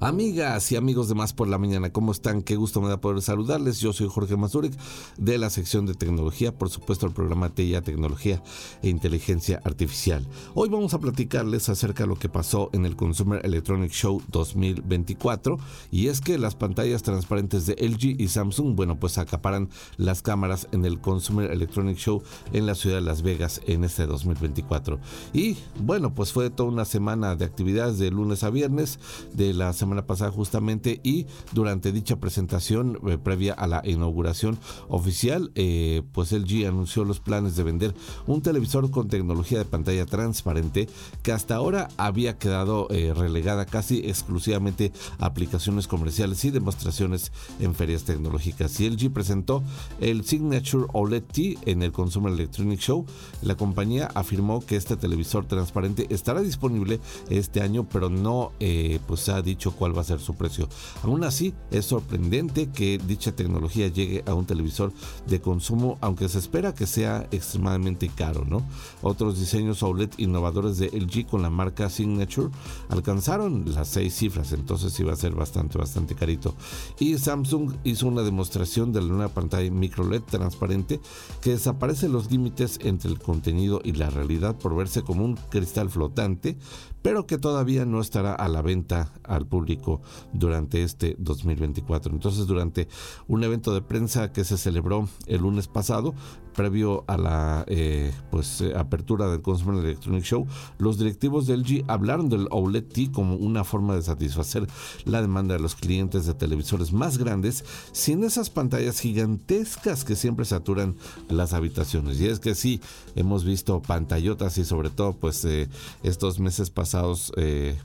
Amigas 0.00 0.70
y 0.70 0.76
amigos 0.76 1.08
de 1.08 1.16
Más 1.16 1.32
por 1.32 1.48
la 1.48 1.58
Mañana, 1.58 1.90
¿cómo 1.90 2.12
están? 2.12 2.42
Qué 2.42 2.54
gusto 2.54 2.80
me 2.80 2.88
da 2.88 3.00
poder 3.00 3.20
saludarles. 3.20 3.80
Yo 3.80 3.92
soy 3.92 4.06
Jorge 4.08 4.36
Mazurek 4.36 4.72
de 5.16 5.38
la 5.38 5.50
sección 5.50 5.86
de 5.86 5.94
tecnología, 5.94 6.56
por 6.56 6.70
supuesto 6.70 7.04
el 7.04 7.12
programa 7.12 7.48
TIA 7.48 7.82
Tecnología 7.82 8.40
e 8.80 8.90
Inteligencia 8.90 9.60
Artificial. 9.64 10.24
Hoy 10.54 10.68
vamos 10.68 10.94
a 10.94 11.00
platicarles 11.00 11.68
acerca 11.68 12.04
de 12.04 12.10
lo 12.10 12.16
que 12.16 12.28
pasó 12.28 12.70
en 12.74 12.86
el 12.86 12.94
Consumer 12.94 13.44
Electronic 13.44 13.90
Show 13.90 14.22
2024 14.28 15.58
y 15.90 16.06
es 16.06 16.20
que 16.20 16.38
las 16.38 16.54
pantallas 16.54 17.02
transparentes 17.02 17.66
de 17.66 17.74
LG 17.74 18.20
y 18.22 18.28
Samsung, 18.28 18.76
bueno, 18.76 19.00
pues 19.00 19.18
acaparan 19.18 19.68
las 19.96 20.22
cámaras 20.22 20.68
en 20.70 20.84
el 20.84 21.00
Consumer 21.00 21.50
Electronic 21.50 21.96
Show 21.96 22.22
en 22.52 22.66
la 22.66 22.76
ciudad 22.76 22.98
de 22.98 23.02
Las 23.02 23.22
Vegas 23.22 23.62
en 23.66 23.82
este 23.82 24.06
2024. 24.06 25.00
Y 25.32 25.56
bueno, 25.80 26.14
pues 26.14 26.32
fue 26.32 26.50
toda 26.50 26.68
una 26.68 26.84
semana 26.84 27.34
de 27.34 27.46
actividades 27.46 27.98
de 27.98 28.12
lunes 28.12 28.44
a 28.44 28.50
viernes 28.50 29.00
de 29.34 29.54
la 29.54 29.72
semana 29.72 29.87
pasada 30.06 30.30
justamente 30.30 31.00
y 31.02 31.26
durante 31.52 31.92
dicha 31.92 32.16
presentación 32.16 32.98
eh, 33.06 33.18
previa 33.18 33.54
a 33.54 33.66
la 33.66 33.82
inauguración 33.84 34.58
oficial, 34.88 35.50
eh, 35.54 36.02
pues 36.12 36.32
LG 36.32 36.66
anunció 36.66 37.04
los 37.04 37.20
planes 37.20 37.56
de 37.56 37.62
vender 37.62 37.94
un 38.26 38.42
televisor 38.42 38.90
con 38.90 39.08
tecnología 39.08 39.58
de 39.58 39.64
pantalla 39.64 40.06
transparente 40.06 40.88
que 41.22 41.32
hasta 41.32 41.56
ahora 41.56 41.88
había 41.96 42.38
quedado 42.38 42.88
eh, 42.90 43.12
relegada 43.14 43.66
casi 43.66 43.98
exclusivamente 43.98 44.92
a 45.18 45.26
aplicaciones 45.26 45.86
comerciales 45.86 46.44
y 46.44 46.50
demostraciones 46.50 47.32
en 47.60 47.74
ferias 47.74 48.04
tecnológicas. 48.04 48.78
Y 48.80 48.90
LG 48.90 49.12
presentó 49.12 49.62
el 50.00 50.24
Signature 50.24 50.86
OLED 50.92 51.22
T 51.22 51.58
en 51.66 51.82
el 51.82 51.92
Consumer 51.92 52.32
Electronic 52.32 52.80
Show. 52.80 53.06
La 53.42 53.56
compañía 53.56 54.10
afirmó 54.14 54.60
que 54.60 54.76
este 54.76 54.96
televisor 54.96 55.46
transparente 55.46 56.06
estará 56.10 56.40
disponible 56.42 57.00
este 57.30 57.60
año, 57.60 57.88
pero 57.90 58.10
no 58.10 58.52
eh, 58.60 59.00
pues 59.06 59.28
ha 59.28 59.42
dicho 59.42 59.72
cuál 59.78 59.96
va 59.96 60.00
a 60.00 60.04
ser 60.04 60.20
su 60.20 60.34
precio. 60.34 60.68
Aún 61.04 61.24
así, 61.24 61.54
es 61.70 61.86
sorprendente 61.86 62.70
que 62.70 62.98
dicha 62.98 63.36
tecnología 63.36 63.88
llegue 63.88 64.24
a 64.26 64.34
un 64.34 64.44
televisor 64.44 64.92
de 65.26 65.40
consumo, 65.40 65.98
aunque 66.00 66.28
se 66.28 66.38
espera 66.38 66.74
que 66.74 66.86
sea 66.86 67.28
extremadamente 67.30 68.08
caro, 68.08 68.44
¿no? 68.44 68.66
Otros 69.02 69.38
diseños 69.38 69.82
OLED 69.82 70.10
innovadores 70.18 70.78
de 70.78 70.88
LG 70.88 71.26
con 71.26 71.42
la 71.42 71.50
marca 71.50 71.88
Signature 71.88 72.50
alcanzaron 72.88 73.64
las 73.72 73.88
seis 73.88 74.14
cifras, 74.14 74.52
entonces 74.52 74.98
iba 74.98 75.12
a 75.12 75.16
ser 75.16 75.34
bastante, 75.34 75.78
bastante 75.78 76.14
carito. 76.14 76.54
Y 76.98 77.16
Samsung 77.16 77.74
hizo 77.84 78.08
una 78.08 78.22
demostración 78.22 78.92
de 78.92 79.00
la 79.00 79.08
nueva 79.08 79.28
pantalla 79.28 79.70
micro 79.70 80.08
LED 80.08 80.22
transparente 80.22 81.00
que 81.40 81.50
desaparece 81.50 82.08
los 82.08 82.30
límites 82.30 82.78
entre 82.82 83.10
el 83.10 83.18
contenido 83.18 83.80
y 83.84 83.92
la 83.92 84.10
realidad 84.10 84.56
por 84.56 84.74
verse 84.74 85.02
como 85.02 85.24
un 85.24 85.36
cristal 85.36 85.90
flotante, 85.90 86.58
pero 87.02 87.26
que 87.26 87.38
todavía 87.38 87.84
no 87.84 88.00
estará 88.00 88.34
a 88.34 88.48
la 88.48 88.62
venta 88.62 89.12
al 89.24 89.46
público 89.46 90.00
durante 90.32 90.82
este 90.82 91.16
2024. 91.18 92.12
Entonces, 92.12 92.46
durante 92.46 92.88
un 93.26 93.44
evento 93.44 93.74
de 93.74 93.82
prensa 93.82 94.32
que 94.32 94.44
se 94.44 94.58
celebró 94.58 95.08
el 95.26 95.42
lunes 95.42 95.68
pasado, 95.68 96.14
previo 96.54 97.04
a 97.06 97.16
la 97.16 97.64
eh, 97.68 98.12
pues 98.30 98.60
eh, 98.60 98.72
apertura 98.76 99.28
del 99.28 99.42
Consumer 99.42 99.84
Electronic 99.84 100.24
Show, 100.24 100.46
los 100.78 100.98
directivos 100.98 101.46
de 101.46 101.56
LG 101.56 101.84
hablaron 101.88 102.28
del 102.28 102.48
OLED 102.50 102.84
T 102.84 103.10
como 103.12 103.36
una 103.36 103.64
forma 103.64 103.94
de 103.94 104.02
satisfacer 104.02 104.66
la 105.04 105.20
demanda 105.20 105.54
de 105.54 105.60
los 105.60 105.74
clientes 105.74 106.26
de 106.26 106.34
televisores 106.34 106.92
más 106.92 107.18
grandes 107.18 107.64
sin 107.92 108.24
esas 108.24 108.50
pantallas 108.50 109.00
gigantescas 109.00 110.04
que 110.04 110.16
siempre 110.16 110.44
saturan 110.44 110.96
las 111.28 111.52
habitaciones. 111.52 112.20
Y 112.20 112.26
es 112.26 112.40
que 112.40 112.54
sí, 112.54 112.80
hemos 113.14 113.44
visto 113.44 113.80
pantallotas 113.82 114.58
y 114.58 114.64
sobre 114.64 114.90
todo 114.90 115.12
pues 115.14 115.44
eh, 115.44 115.68
estos 116.02 116.40
meses 116.40 116.70
pasados 116.70 117.32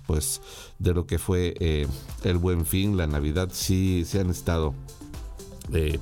pues 0.08 0.42
de 0.80 0.94
lo 0.94 1.06
que 1.06 1.20
fue 1.20 1.88
el 2.24 2.38
buen 2.38 2.66
fin, 2.66 2.98
la 2.98 3.08
Navidad, 3.08 3.50
sí 3.52 4.04
se 4.06 4.20
han 4.20 4.30
estado 4.30 4.74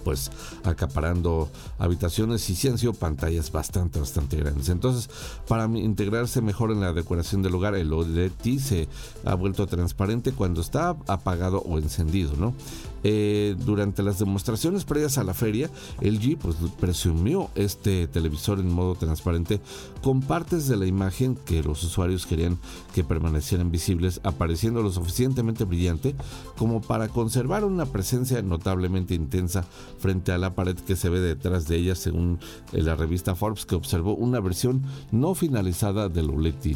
pues 0.03 0.31
acaparando 0.63 1.49
habitaciones 1.79 2.49
y 2.49 2.55
sí 2.55 2.67
han 2.67 2.77
sido 2.77 2.93
pantallas 2.93 3.51
bastante, 3.51 3.99
bastante 3.99 4.37
grandes. 4.37 4.69
Entonces, 4.69 5.09
para 5.47 5.65
integrarse 5.65 6.41
mejor 6.41 6.71
en 6.71 6.81
la 6.81 6.93
decoración 6.93 7.41
del 7.41 7.55
hogar, 7.55 7.75
el 7.75 7.93
OLED 7.93 8.31
se 8.59 8.87
ha 9.25 9.35
vuelto 9.35 9.67
transparente 9.67 10.31
cuando 10.31 10.61
está 10.61 10.89
apagado 11.07 11.59
o 11.59 11.77
encendido, 11.77 12.33
¿no? 12.37 12.53
Eh, 13.03 13.55
durante 13.65 14.03
las 14.03 14.19
demostraciones 14.19 14.85
previas 14.85 15.17
a 15.17 15.23
la 15.23 15.33
feria, 15.33 15.71
LG 16.01 16.37
pues, 16.37 16.55
presumió 16.79 17.49
este 17.55 18.07
televisor 18.07 18.59
en 18.59 18.71
modo 18.71 18.93
transparente 18.93 19.59
con 20.03 20.21
partes 20.21 20.67
de 20.67 20.77
la 20.77 20.85
imagen 20.85 21.35
que 21.35 21.63
los 21.63 21.83
usuarios 21.83 22.27
querían 22.27 22.59
que 22.93 23.03
permanecieran 23.03 23.71
visibles, 23.71 24.19
apareciendo 24.23 24.81
lo 24.81 24.91
suficientemente 24.91 25.63
brillante 25.63 26.15
como 26.57 26.81
para 26.81 27.07
conservar 27.07 27.63
una 27.63 27.85
presencia 27.85 28.41
notablemente 28.41 29.13
intensa 29.13 29.63
frente 29.99 30.31
a 30.31 30.37
la 30.37 30.55
pared 30.55 30.75
que 30.75 30.95
se 30.95 31.09
ve 31.09 31.19
detrás 31.19 31.67
de 31.67 31.77
ella, 31.77 31.95
según 31.95 32.39
eh, 32.73 32.81
la 32.81 32.95
revista 32.95 33.35
Forbes, 33.35 33.65
que 33.65 33.75
observó 33.75 34.15
una 34.15 34.39
versión 34.39 34.81
no 35.11 35.35
finalizada 35.35 36.09
del 36.09 36.31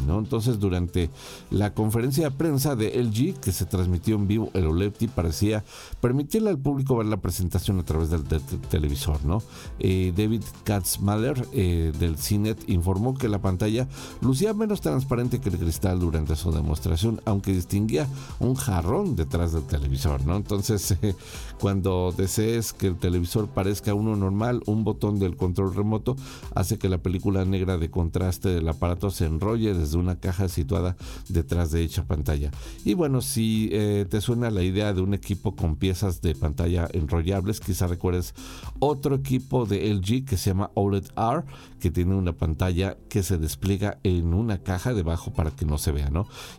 ¿no? 0.06 0.18
Entonces, 0.18 0.58
durante 0.58 1.10
la 1.50 1.74
conferencia 1.74 2.30
de 2.30 2.36
prensa 2.36 2.76
de 2.76 3.02
LG, 3.02 3.40
que 3.40 3.52
se 3.52 3.66
transmitió 3.66 4.16
en 4.16 4.28
vivo, 4.28 4.50
el 4.54 4.66
OLED 4.66 4.92
T 4.92 5.08
parecía 5.08 5.64
permitirle 6.00 6.50
al 6.50 6.58
público 6.58 6.96
ver 6.96 7.06
la 7.06 7.16
presentación 7.16 7.78
a 7.78 7.84
través 7.84 8.10
del, 8.10 8.24
televisor, 8.24 9.24
¿no? 9.24 9.42
Eh, 9.78 10.12
David 10.16 10.42
Katzmaler 10.64 11.46
eh, 11.52 11.92
del 11.98 12.16
CNET 12.16 12.68
informó 12.68 13.14
que 13.14 13.28
la 13.28 13.40
pantalla 13.40 13.88
lucía 14.20 14.54
menos 14.54 14.80
transparente 14.80 15.40
que 15.40 15.48
el 15.48 15.58
cristal 15.58 16.02
durante 16.06 16.36
su 16.36 16.52
demostración, 16.52 17.20
aunque 17.24 17.52
distinguía 17.52 18.06
un 18.38 18.54
jarrón 18.54 19.16
detrás 19.16 19.52
del 19.52 19.64
televisor, 19.64 20.24
¿no? 20.24 20.36
Entonces, 20.36 20.96
eh, 21.02 21.14
cuando 21.60 22.14
desees 22.16 22.72
que 22.72 22.86
el 22.86 22.96
televisor 22.96 23.48
parezca 23.48 23.92
uno 23.94 24.14
normal, 24.14 24.62
un 24.66 24.84
botón 24.84 25.18
del 25.18 25.36
control 25.36 25.74
remoto 25.74 26.16
hace 26.54 26.78
que 26.78 26.88
la 26.88 26.98
película 26.98 27.44
negra 27.44 27.76
de 27.76 27.90
contraste 27.90 28.50
del 28.50 28.68
aparato 28.68 29.10
se 29.10 29.26
enrolle 29.26 29.74
desde 29.74 29.98
una 29.98 30.16
caja 30.16 30.48
situada 30.48 30.96
detrás 31.28 31.70
de 31.72 31.80
dicha 31.80 32.04
pantalla. 32.04 32.50
Y 32.84 32.94
bueno, 32.94 33.20
si 33.20 33.68
eh, 33.72 34.06
te 34.08 34.20
suena 34.20 34.50
la 34.50 34.62
idea 34.62 34.92
de 34.92 35.00
un 35.00 35.12
equipo 35.12 35.56
con 35.56 35.76
piezas 35.76 36.20
de 36.20 36.34
pantalla 36.34 36.88
enrollables, 36.92 37.60
quizá 37.60 37.86
recuerdes 37.86 38.34
otro 38.78 39.16
equipo 39.16 39.66
de 39.66 39.92
LG 39.92 40.24
que 40.24 40.36
se 40.36 40.50
llama 40.50 40.70
OLED 40.74 41.06
R, 41.16 41.44
que 41.80 41.90
tiene 41.90 42.14
una 42.14 42.32
pantalla 42.32 42.96
que 43.08 43.22
se 43.22 43.38
despliega 43.38 43.98
en 44.02 44.34
una 44.34 44.58
caja 44.58 44.94
debajo 44.94 45.32
para 45.32 45.50
que 45.50 45.64
no 45.64 45.78
se 45.78 45.92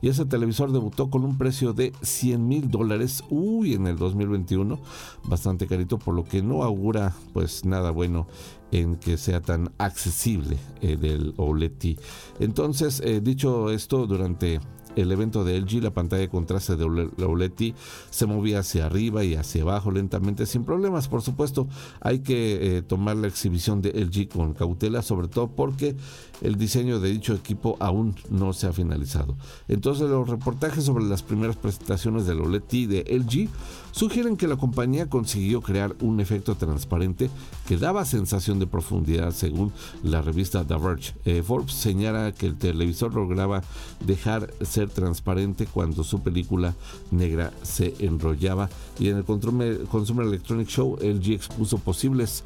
Y 0.01 0.09
ese 0.09 0.25
televisor 0.25 0.71
debutó 0.71 1.09
con 1.09 1.23
un 1.23 1.37
precio 1.37 1.73
de 1.73 1.93
100 2.01 2.47
mil 2.47 2.69
dólares, 2.69 3.23
uy, 3.29 3.73
en 3.73 3.87
el 3.87 3.97
2021, 3.97 4.79
bastante 5.25 5.67
carito, 5.67 5.97
por 5.97 6.15
lo 6.15 6.23
que 6.23 6.41
no 6.41 6.63
augura 6.63 7.13
pues 7.33 7.65
nada 7.65 7.91
bueno 7.91 8.27
en 8.71 8.95
que 8.95 9.17
sea 9.17 9.41
tan 9.41 9.71
accesible 9.77 10.57
eh, 10.81 10.97
del 10.97 11.33
OLED. 11.37 11.97
Entonces, 12.39 13.01
eh, 13.03 13.21
dicho 13.21 13.71
esto, 13.71 14.07
durante 14.07 14.59
el 14.97 15.11
evento 15.11 15.43
de 15.43 15.59
LG, 15.59 15.83
la 15.83 15.91
pantalla 15.91 16.21
de 16.21 16.29
contraste 16.29 16.75
de 16.75 16.85
OLED 16.85 17.73
se 18.09 18.25
movía 18.25 18.59
hacia 18.59 18.85
arriba 18.85 19.23
y 19.23 19.35
hacia 19.35 19.61
abajo 19.61 19.91
lentamente 19.91 20.45
sin 20.45 20.63
problemas. 20.63 21.07
Por 21.07 21.21
supuesto, 21.21 21.67
hay 22.01 22.19
que 22.19 22.77
eh, 22.77 22.81
tomar 22.81 23.15
la 23.17 23.27
exhibición 23.27 23.81
de 23.81 23.91
LG 23.91 24.29
con 24.29 24.53
cautela, 24.53 25.01
sobre 25.01 25.27
todo 25.27 25.47
porque 25.47 25.95
el 26.41 26.57
diseño 26.57 26.99
de 26.99 27.11
dicho 27.11 27.33
equipo 27.33 27.77
aún 27.79 28.15
no 28.29 28.53
se 28.53 28.67
ha 28.67 28.73
finalizado. 28.73 29.35
Entonces, 29.67 30.09
los 30.09 30.27
reportajes 30.27 30.83
sobre 30.83 31.05
las 31.05 31.23
primeras 31.23 31.55
presentaciones 31.55 32.25
del 32.25 32.41
OLED 32.41 32.63
de 32.67 33.05
LG 33.07 33.49
sugieren 33.91 34.37
que 34.37 34.47
la 34.47 34.57
compañía 34.57 35.09
consiguió 35.09 35.61
crear 35.61 35.95
un 36.01 36.19
efecto 36.19 36.55
transparente 36.55 37.29
que 37.67 37.77
daba 37.77 38.05
sensación 38.05 38.59
de 38.59 38.67
profundidad 38.67 39.31
según 39.31 39.71
la 40.03 40.21
revista 40.21 40.65
The 40.65 40.75
Verge. 40.77 41.13
Eh, 41.25 41.41
Forbes 41.41 41.73
señala 41.73 42.31
que 42.31 42.45
el 42.45 42.57
televisor 42.57 43.13
lograba 43.13 43.63
dejar 44.05 44.53
ser 44.61 44.86
transparente 44.87 45.65
cuando 45.65 46.03
su 46.03 46.21
película 46.21 46.75
negra 47.11 47.53
se 47.63 47.93
enrollaba. 47.99 48.69
Y 48.99 49.09
en 49.09 49.17
el 49.17 49.23
Consumer 49.23 50.25
Electronic 50.25 50.67
Show 50.67 50.97
LG 51.01 51.31
expuso 51.31 51.77
posibles 51.77 52.43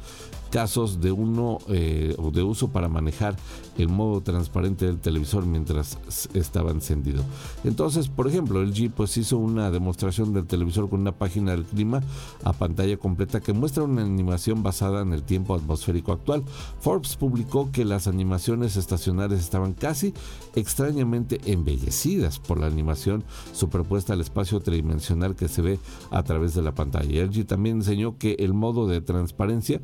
casos 0.52 1.00
de 1.00 1.10
uno 1.10 1.58
eh, 1.68 2.14
o 2.18 2.30
de 2.30 2.42
uso 2.42 2.68
para 2.68 2.86
manejar 2.86 3.36
el 3.78 3.88
modo 3.88 4.20
transparente 4.20 4.84
del 4.84 4.98
televisor 4.98 5.46
mientras 5.46 5.98
estaba 6.34 6.70
encendido. 6.72 7.24
Entonces, 7.64 8.08
por 8.08 8.28
ejemplo, 8.28 8.62
LG 8.62 8.90
pues 8.90 9.16
hizo 9.16 9.38
una 9.38 9.70
demostración 9.70 10.34
del 10.34 10.46
televisor 10.46 10.90
con 10.90 11.00
una 11.00 11.12
página 11.12 11.52
del 11.52 11.64
clima 11.64 12.02
a 12.44 12.52
pantalla 12.52 12.98
completa 12.98 13.40
que 13.40 13.54
muestra 13.54 13.84
una 13.84 14.02
animación 14.02 14.62
basada 14.62 15.00
en 15.00 15.14
el 15.14 15.22
tiempo 15.22 15.54
atmosférico 15.54 16.12
actual. 16.12 16.44
Forbes 16.80 17.16
publicó 17.16 17.72
que 17.72 17.86
las 17.86 18.06
animaciones 18.06 18.76
estacionarias 18.76 19.40
estaban 19.40 19.72
casi 19.72 20.12
extrañamente 20.54 21.40
embellecidas 21.46 22.38
por 22.38 22.60
la 22.60 22.66
animación 22.66 23.24
superpuesta 23.54 24.12
al 24.12 24.20
espacio 24.20 24.60
tridimensional 24.60 25.34
que 25.34 25.48
se 25.48 25.62
ve 25.62 25.78
a 26.10 26.22
través 26.24 26.52
de 26.52 26.60
la 26.60 26.74
pantalla. 26.74 27.24
LG 27.24 27.46
también 27.46 27.76
enseñó 27.76 28.18
que 28.18 28.36
el 28.38 28.52
modo 28.52 28.86
de 28.86 29.00
transparencia 29.00 29.80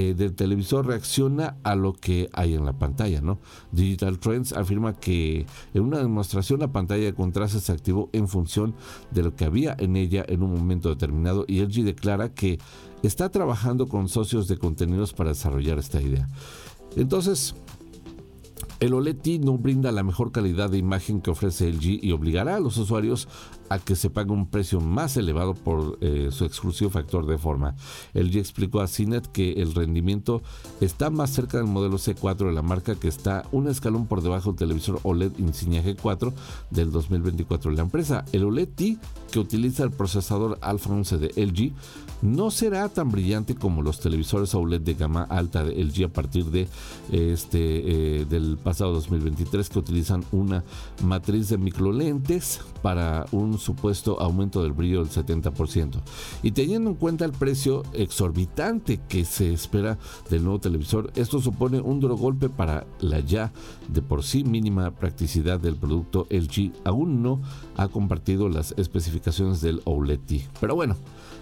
eh, 0.00 0.14
del 0.14 0.36
televisor 0.36 0.86
reacciona 0.86 1.56
a 1.64 1.74
lo 1.74 1.92
que 1.92 2.30
hay 2.32 2.54
en 2.54 2.64
la 2.64 2.72
pantalla, 2.72 3.20
¿no? 3.20 3.40
Digital 3.72 4.20
Trends 4.20 4.52
afirma 4.52 4.92
que 4.92 5.44
en 5.74 5.82
una 5.82 5.98
demostración 5.98 6.60
la 6.60 6.70
pantalla 6.70 7.02
de 7.02 7.14
contraste 7.14 7.58
se 7.58 7.72
activó 7.72 8.08
en 8.12 8.28
función 8.28 8.76
de 9.10 9.24
lo 9.24 9.34
que 9.34 9.44
había 9.44 9.74
en 9.76 9.96
ella 9.96 10.24
en 10.28 10.44
un 10.44 10.54
momento 10.54 10.88
determinado 10.88 11.44
y 11.48 11.62
LG 11.64 11.82
declara 11.82 12.32
que 12.32 12.60
está 13.02 13.28
trabajando 13.30 13.88
con 13.88 14.08
socios 14.08 14.46
de 14.46 14.56
contenidos 14.56 15.12
para 15.12 15.30
desarrollar 15.30 15.80
esta 15.80 16.00
idea. 16.00 16.28
Entonces, 16.94 17.56
el 18.80 18.94
OLED 18.94 19.40
no 19.40 19.58
brinda 19.58 19.92
la 19.92 20.02
mejor 20.02 20.32
calidad 20.32 20.70
de 20.70 20.78
imagen 20.78 21.20
que 21.20 21.30
ofrece 21.30 21.70
LG 21.70 22.04
y 22.04 22.12
obligará 22.12 22.56
a 22.56 22.60
los 22.60 22.76
usuarios 22.76 23.28
a 23.68 23.78
que 23.78 23.96
se 23.96 24.08
pague 24.08 24.32
un 24.32 24.48
precio 24.48 24.80
más 24.80 25.16
elevado 25.16 25.54
por 25.54 25.98
eh, 26.00 26.28
su 26.30 26.44
exclusivo 26.44 26.90
factor 26.90 27.26
de 27.26 27.38
forma. 27.38 27.74
LG 28.14 28.36
explicó 28.38 28.80
a 28.80 28.88
CINET 28.88 29.26
que 29.26 29.52
el 29.54 29.74
rendimiento 29.74 30.42
está 30.80 31.10
más 31.10 31.30
cerca 31.30 31.58
del 31.58 31.66
modelo 31.66 31.98
C4 31.98 32.46
de 32.46 32.52
la 32.52 32.62
marca 32.62 32.94
que 32.94 33.08
está 33.08 33.44
un 33.52 33.68
escalón 33.68 34.06
por 34.06 34.22
debajo 34.22 34.50
del 34.50 34.58
televisor 34.58 35.00
OLED 35.02 35.32
Insignia 35.38 35.82
G4 35.82 36.32
del 36.70 36.90
2024 36.90 37.70
de 37.70 37.76
la 37.76 37.82
empresa. 37.82 38.24
El 38.32 38.44
OLED 38.44 38.68
T, 38.68 38.98
que 39.30 39.38
utiliza 39.38 39.82
el 39.82 39.90
procesador 39.90 40.58
Alpha 40.62 40.90
11 40.90 41.18
de 41.18 41.46
LG, 41.46 41.72
no 42.22 42.50
será 42.50 42.88
tan 42.88 43.10
brillante 43.10 43.54
como 43.54 43.82
los 43.82 44.00
televisores 44.00 44.54
OLED 44.54 44.80
de 44.80 44.94
gama 44.94 45.22
alta 45.22 45.64
de 45.64 45.82
LG 45.82 46.04
a 46.04 46.08
partir 46.08 46.46
de 46.46 46.68
este 47.10 48.20
eh, 48.20 48.24
del 48.24 48.58
pasado 48.58 48.92
2023 48.94 49.68
que 49.68 49.78
utilizan 49.78 50.24
una 50.32 50.64
matriz 51.04 51.48
de 51.48 51.58
microlentes 51.58 52.60
para 52.82 53.26
un 53.32 53.58
supuesto 53.58 54.20
aumento 54.20 54.62
del 54.62 54.72
brillo 54.72 55.04
del 55.04 55.12
70%. 55.12 56.00
Y 56.42 56.52
teniendo 56.52 56.90
en 56.90 56.96
cuenta 56.96 57.24
el 57.24 57.32
precio 57.32 57.82
exorbitante 57.92 59.00
que 59.08 59.24
se 59.24 59.52
espera 59.52 59.98
del 60.30 60.44
nuevo 60.44 60.60
televisor, 60.60 61.10
esto 61.16 61.40
supone 61.40 61.80
un 61.80 62.00
duro 62.00 62.16
golpe 62.16 62.48
para 62.48 62.86
la 63.00 63.20
ya 63.20 63.52
de 63.88 64.02
por 64.02 64.22
sí 64.22 64.44
mínima 64.44 64.90
practicidad 64.90 65.60
del 65.60 65.76
producto 65.76 66.26
LG. 66.30 66.72
Aún 66.84 67.22
no 67.22 67.40
ha 67.76 67.88
compartido 67.88 68.48
las 68.48 68.74
especificaciones 68.76 69.60
del 69.60 69.80
OLED. 69.84 70.18
Pero 70.60 70.74
bueno, 70.74 70.96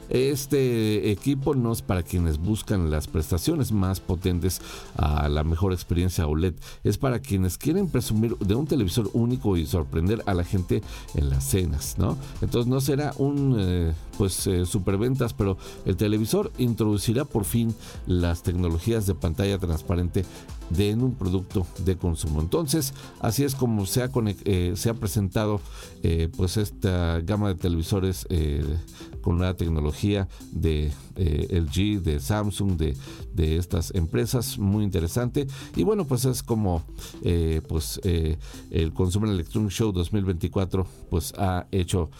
este 0.08 1.10
equipo 1.10 1.54
no 1.54 1.72
es 1.72 1.82
para 1.82 2.02
quienes 2.02 2.38
buscan 2.38 2.90
las 2.90 3.06
prestaciones 3.06 3.72
más 3.72 4.00
potentes 4.00 4.60
a 4.96 5.28
la 5.28 5.44
mejor 5.44 5.72
experiencia 5.72 6.26
OLED, 6.26 6.54
es 6.84 6.98
para 6.98 7.18
quienes 7.20 7.58
quieren 7.58 7.88
presumir 7.88 8.36
de 8.38 8.54
un 8.54 8.66
televisor 8.66 9.10
único 9.12 9.56
y 9.56 9.66
sorprender 9.66 10.22
a 10.26 10.34
la 10.34 10.44
gente 10.44 10.82
en 11.14 11.30
las 11.30 11.44
cenas, 11.44 11.96
¿no? 11.98 12.16
Entonces 12.40 12.68
no 12.68 12.80
será 12.80 13.12
un 13.18 13.56
eh, 13.58 13.92
pues 14.16 14.46
eh, 14.46 14.66
superventas, 14.66 15.32
pero 15.34 15.56
el 15.84 15.96
televisor 15.96 16.52
introducirá 16.58 17.24
por 17.24 17.44
fin 17.44 17.74
las 18.06 18.42
tecnologías 18.42 19.06
de 19.06 19.14
pantalla 19.14 19.58
transparente 19.58 20.24
de 20.70 20.90
en 20.90 21.02
un 21.02 21.14
producto 21.14 21.66
de 21.84 21.96
consumo. 21.96 22.40
Entonces, 22.40 22.94
así 23.20 23.44
es 23.44 23.54
como 23.54 23.86
se 23.86 24.02
ha, 24.02 24.10
eh, 24.44 24.72
se 24.76 24.90
ha 24.90 24.94
presentado 24.94 25.60
eh, 26.02 26.28
pues 26.36 26.56
esta 26.56 27.20
gama 27.20 27.48
de 27.48 27.54
televisores 27.54 28.26
eh, 28.30 28.64
con 29.20 29.40
la 29.40 29.54
tecnología 29.54 30.28
de 30.52 30.92
LG, 31.16 32.02
de 32.02 32.20
Samsung, 32.20 32.76
de, 32.76 32.96
de, 33.34 33.56
estas 33.56 33.94
empresas, 33.94 34.58
muy 34.58 34.84
interesante. 34.84 35.46
Y 35.74 35.82
bueno, 35.82 36.06
pues 36.06 36.24
es 36.24 36.42
como 36.42 36.82
pues 37.68 38.00
el 38.02 38.92
Consumer 38.92 39.30
Electronic 39.30 39.70
Show 39.70 39.92
2024 39.92 40.86
pues 41.10 41.32
ha 41.38 41.66
hecho 41.72 42.10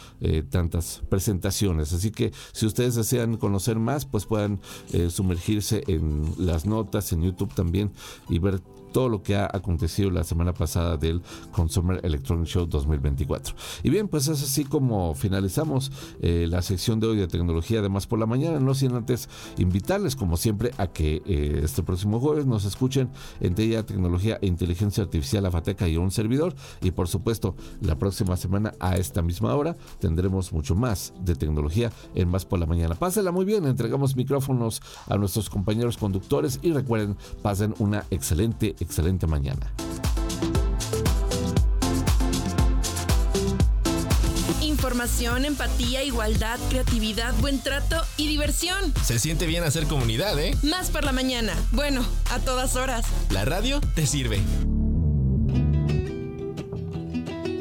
tantas 0.51 1.02
presentaciones. 1.09 1.93
Así 1.93 2.10
que 2.10 2.32
si 2.52 2.66
ustedes 2.66 2.94
desean 2.94 3.36
conocer 3.36 3.78
más, 3.78 4.05
pues 4.05 4.27
puedan 4.27 4.60
sumergirse 5.09 5.85
en 5.86 6.24
las 6.39 6.66
notas, 6.66 7.12
en 7.12 7.23
YouTube 7.23 7.55
también 7.55 7.93
y 8.28 8.39
ver 8.39 8.60
todo 8.92 9.08
lo 9.08 9.22
que 9.22 9.36
ha 9.36 9.48
acontecido 9.52 10.10
la 10.10 10.24
semana 10.24 10.52
pasada 10.52 10.96
del 10.96 11.22
Consumer 11.52 12.00
Electronic 12.02 12.46
Show 12.46 12.66
2024. 12.66 13.54
Y 13.82 13.90
bien, 13.90 14.08
pues 14.08 14.28
es 14.28 14.42
así 14.42 14.64
como 14.64 15.14
finalizamos 15.14 15.92
eh, 16.20 16.46
la 16.48 16.62
sección 16.62 17.00
de 17.00 17.06
hoy 17.06 17.16
de 17.16 17.28
tecnología, 17.28 17.80
además 17.80 18.06
por 18.06 18.18
la 18.18 18.26
mañana, 18.26 18.60
no 18.60 18.74
sin 18.74 18.94
antes 18.94 19.28
invitarles 19.58 20.16
como 20.16 20.36
siempre 20.36 20.72
a 20.78 20.86
que 20.88 21.22
eh, 21.26 21.60
este 21.62 21.82
próximo 21.82 22.20
jueves 22.20 22.46
nos 22.46 22.64
escuchen 22.64 23.10
en 23.40 23.54
TEIA 23.54 23.84
Tecnología 23.84 24.38
e 24.40 24.46
Inteligencia 24.46 25.04
Artificial, 25.04 25.46
Afateca 25.46 25.88
y 25.88 25.96
un 25.96 26.10
servidor. 26.10 26.54
Y 26.80 26.90
por 26.90 27.08
supuesto, 27.08 27.54
la 27.80 27.98
próxima 27.98 28.36
semana 28.36 28.72
a 28.80 28.96
esta 28.96 29.22
misma 29.22 29.54
hora 29.54 29.76
tendremos 29.98 30.52
mucho 30.52 30.74
más 30.74 31.12
de 31.24 31.34
tecnología 31.34 31.90
en 32.14 32.28
Más 32.28 32.44
por 32.44 32.58
la 32.58 32.66
Mañana. 32.66 32.94
Pásela 32.94 33.32
muy 33.32 33.44
bien, 33.44 33.66
entregamos 33.66 34.16
micrófonos 34.16 34.80
a 35.06 35.16
nuestros 35.16 35.50
compañeros 35.50 35.96
conductores 35.96 36.58
y 36.62 36.72
recuerden, 36.72 37.16
pasen 37.42 37.74
una 37.78 38.04
excelente 38.10 38.75
excelente 38.84 39.26
mañana. 39.26 39.72
Información, 44.62 45.44
empatía, 45.44 46.02
igualdad, 46.04 46.58
creatividad, 46.68 47.34
buen 47.40 47.60
trato 47.60 48.00
y 48.16 48.28
diversión. 48.28 48.94
Se 49.02 49.18
siente 49.18 49.46
bien 49.46 49.64
hacer 49.64 49.86
comunidad, 49.86 50.38
¿eh? 50.38 50.56
Más 50.62 50.90
por 50.90 51.04
la 51.04 51.12
mañana. 51.12 51.54
Bueno, 51.72 52.04
a 52.30 52.38
todas 52.38 52.76
horas. 52.76 53.04
La 53.30 53.44
radio 53.44 53.80
te 53.94 54.06
sirve. 54.06 54.40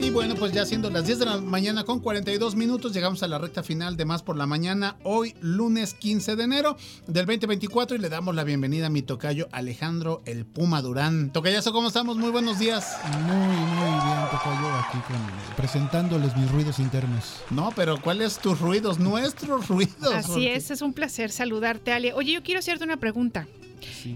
Y 0.05 0.11
bueno, 0.11 0.35
pues 0.35 0.51
ya 0.51 0.67
siendo 0.67 0.91
las 0.91 1.07
10 1.07 1.17
de 1.17 1.25
la 1.25 1.37
mañana 1.41 1.83
con 1.83 1.99
42 1.99 2.55
minutos, 2.55 2.93
llegamos 2.93 3.23
a 3.23 3.27
la 3.27 3.39
recta 3.39 3.63
final 3.63 3.97
de 3.97 4.05
Más 4.05 4.21
por 4.21 4.37
la 4.37 4.45
Mañana, 4.45 4.97
hoy 5.03 5.33
lunes 5.41 5.95
15 5.95 6.35
de 6.35 6.43
enero 6.43 6.77
del 7.07 7.25
2024 7.25 7.95
y 7.95 7.99
le 7.99 8.09
damos 8.09 8.35
la 8.35 8.43
bienvenida 8.43 8.85
a 8.85 8.89
mi 8.91 9.01
tocayo 9.01 9.47
Alejandro 9.51 10.21
El 10.25 10.45
Puma 10.45 10.83
Durán. 10.83 11.31
Tocayazo, 11.33 11.73
¿cómo 11.73 11.87
estamos? 11.87 12.17
Muy 12.17 12.29
buenos 12.29 12.59
días. 12.59 12.97
Muy, 13.25 13.35
muy 13.35 13.89
bien, 13.89 14.19
Tocayo, 14.29 14.75
aquí 14.75 14.99
con, 15.07 15.55
presentándoles 15.55 16.37
mis 16.37 16.51
ruidos 16.51 16.77
internos. 16.77 17.37
No, 17.49 17.73
pero 17.75 17.99
¿cuáles 17.99 18.37
tus 18.37 18.59
ruidos? 18.59 18.99
Nuestros 18.99 19.67
ruidos. 19.67 20.13
Así 20.13 20.27
porque- 20.27 20.55
es, 20.55 20.69
es 20.69 20.83
un 20.83 20.93
placer 20.93 21.31
saludarte, 21.31 21.91
Ale. 21.91 22.13
Oye, 22.13 22.33
yo 22.33 22.43
quiero 22.43 22.59
hacerte 22.59 22.83
una 22.83 22.97
pregunta. 22.97 23.47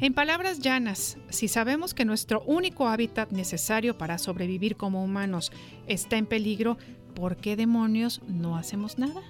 En 0.01 0.13
palabras 0.13 0.59
llanas, 0.59 1.17
si 1.29 1.47
sabemos 1.47 1.93
que 1.93 2.05
nuestro 2.05 2.41
único 2.43 2.87
hábitat 2.87 3.31
necesario 3.31 3.97
para 3.97 4.17
sobrevivir 4.17 4.75
como 4.75 5.03
humanos 5.03 5.51
está 5.87 6.17
en 6.17 6.25
peligro, 6.25 6.77
¿por 7.15 7.37
qué 7.37 7.55
demonios 7.55 8.21
no 8.27 8.55
hacemos 8.57 8.97
nada? 8.97 9.21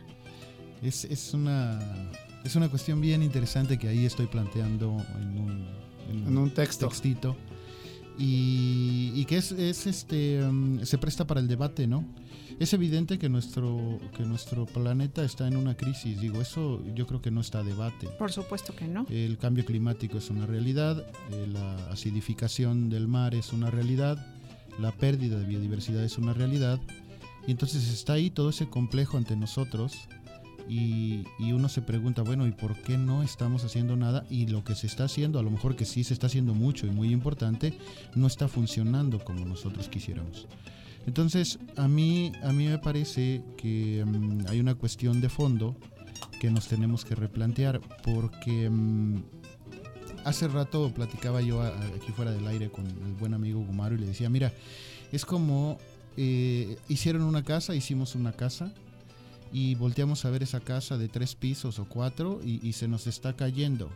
Es, 0.81 1.05
es 1.05 1.33
una 1.33 1.79
es 2.43 2.55
una 2.55 2.69
cuestión 2.69 3.01
bien 3.01 3.21
interesante 3.21 3.77
que 3.77 3.87
ahí 3.89 4.05
estoy 4.05 4.27
planteando 4.27 4.97
en 5.21 5.37
un, 5.39 5.67
En 6.27 6.37
un 6.37 6.51
texto. 6.51 6.87
textito. 6.87 7.35
Y, 8.17 9.11
y 9.15 9.25
que 9.25 9.37
es, 9.37 9.51
es, 9.51 9.87
este 9.87 10.43
um, 10.43 10.83
se 10.83 10.97
presta 10.97 11.25
para 11.25 11.39
el 11.39 11.47
debate, 11.47 11.87
¿no? 11.87 12.05
Es 12.59 12.73
evidente 12.73 13.17
que 13.17 13.29
nuestro, 13.29 13.99
que 14.17 14.23
nuestro 14.23 14.65
planeta 14.65 15.23
está 15.23 15.47
en 15.47 15.55
una 15.55 15.77
crisis. 15.77 16.19
Digo, 16.19 16.41
eso 16.41 16.83
yo 16.93 17.07
creo 17.07 17.21
que 17.21 17.31
no 17.31 17.39
está 17.39 17.59
a 17.59 17.63
debate. 17.63 18.07
Por 18.19 18.33
supuesto 18.33 18.75
que 18.75 18.85
no. 18.85 19.05
El 19.09 19.37
cambio 19.37 19.63
climático 19.63 20.17
es 20.17 20.29
una 20.29 20.45
realidad, 20.45 21.05
eh, 21.31 21.47
la 21.47 21.75
acidificación 21.89 22.89
del 22.89 23.07
mar 23.07 23.33
es 23.33 23.53
una 23.53 23.71
realidad, 23.71 24.17
la 24.77 24.91
pérdida 24.91 25.39
de 25.39 25.45
biodiversidad 25.45 26.03
es 26.03 26.17
una 26.17 26.33
realidad. 26.33 26.81
Y 27.47 27.51
entonces 27.51 27.87
está 27.87 28.13
ahí 28.13 28.29
todo 28.29 28.49
ese 28.49 28.67
complejo 28.67 29.15
ante 29.15 29.37
nosotros 29.37 29.93
y, 30.67 31.23
y 31.39 31.53
uno 31.53 31.69
se 31.69 31.81
pregunta, 31.81 32.23
bueno, 32.23 32.45
¿y 32.45 32.51
por 32.51 32.75
qué 32.81 32.97
no 32.97 33.23
estamos 33.23 33.63
haciendo 33.63 33.95
nada? 33.95 34.25
Y 34.29 34.47
lo 34.47 34.65
que 34.65 34.75
se 34.75 34.85
está 34.85 35.05
haciendo, 35.05 35.39
a 35.39 35.43
lo 35.43 35.49
mejor 35.49 35.77
que 35.77 35.85
sí 35.85 36.03
se 36.03 36.13
está 36.13 36.27
haciendo 36.27 36.53
mucho 36.53 36.85
y 36.85 36.89
muy 36.89 37.13
importante, 37.13 37.77
no 38.15 38.27
está 38.27 38.49
funcionando 38.49 39.23
como 39.23 39.45
nosotros 39.45 39.87
quisiéramos. 39.87 40.45
Entonces, 41.07 41.59
a 41.75 41.87
mí, 41.87 42.31
a 42.43 42.51
mí 42.53 42.67
me 42.67 42.77
parece 42.77 43.41
que 43.57 44.03
mm, 44.05 44.45
hay 44.47 44.59
una 44.59 44.75
cuestión 44.75 45.21
de 45.21 45.29
fondo 45.29 45.75
que 46.39 46.51
nos 46.51 46.67
tenemos 46.67 47.03
que 47.05 47.15
replantear 47.15 47.81
porque 48.03 48.69
mm, 48.69 49.23
hace 50.25 50.47
rato 50.47 50.91
platicaba 50.93 51.41
yo 51.41 51.61
a- 51.61 51.69
aquí 51.95 52.11
fuera 52.11 52.31
del 52.31 52.45
aire 52.47 52.69
con 52.69 52.85
el 52.85 53.13
buen 53.19 53.33
amigo 53.33 53.59
Gumaro 53.61 53.95
y 53.95 53.99
le 53.99 54.07
decía, 54.07 54.29
mira, 54.29 54.53
es 55.11 55.25
como 55.25 55.77
eh, 56.17 56.77
hicieron 56.89 57.23
una 57.23 57.43
casa, 57.43 57.73
hicimos 57.75 58.15
una 58.15 58.33
casa 58.33 58.71
y 59.51 59.73
volteamos 59.75 60.25
a 60.25 60.29
ver 60.29 60.43
esa 60.43 60.59
casa 60.59 60.97
de 60.97 61.07
tres 61.07 61.33
pisos 61.35 61.79
o 61.79 61.85
cuatro 61.85 62.39
y, 62.43 62.65
y 62.67 62.73
se 62.73 62.87
nos 62.87 63.07
está 63.07 63.33
cayendo. 63.35 63.89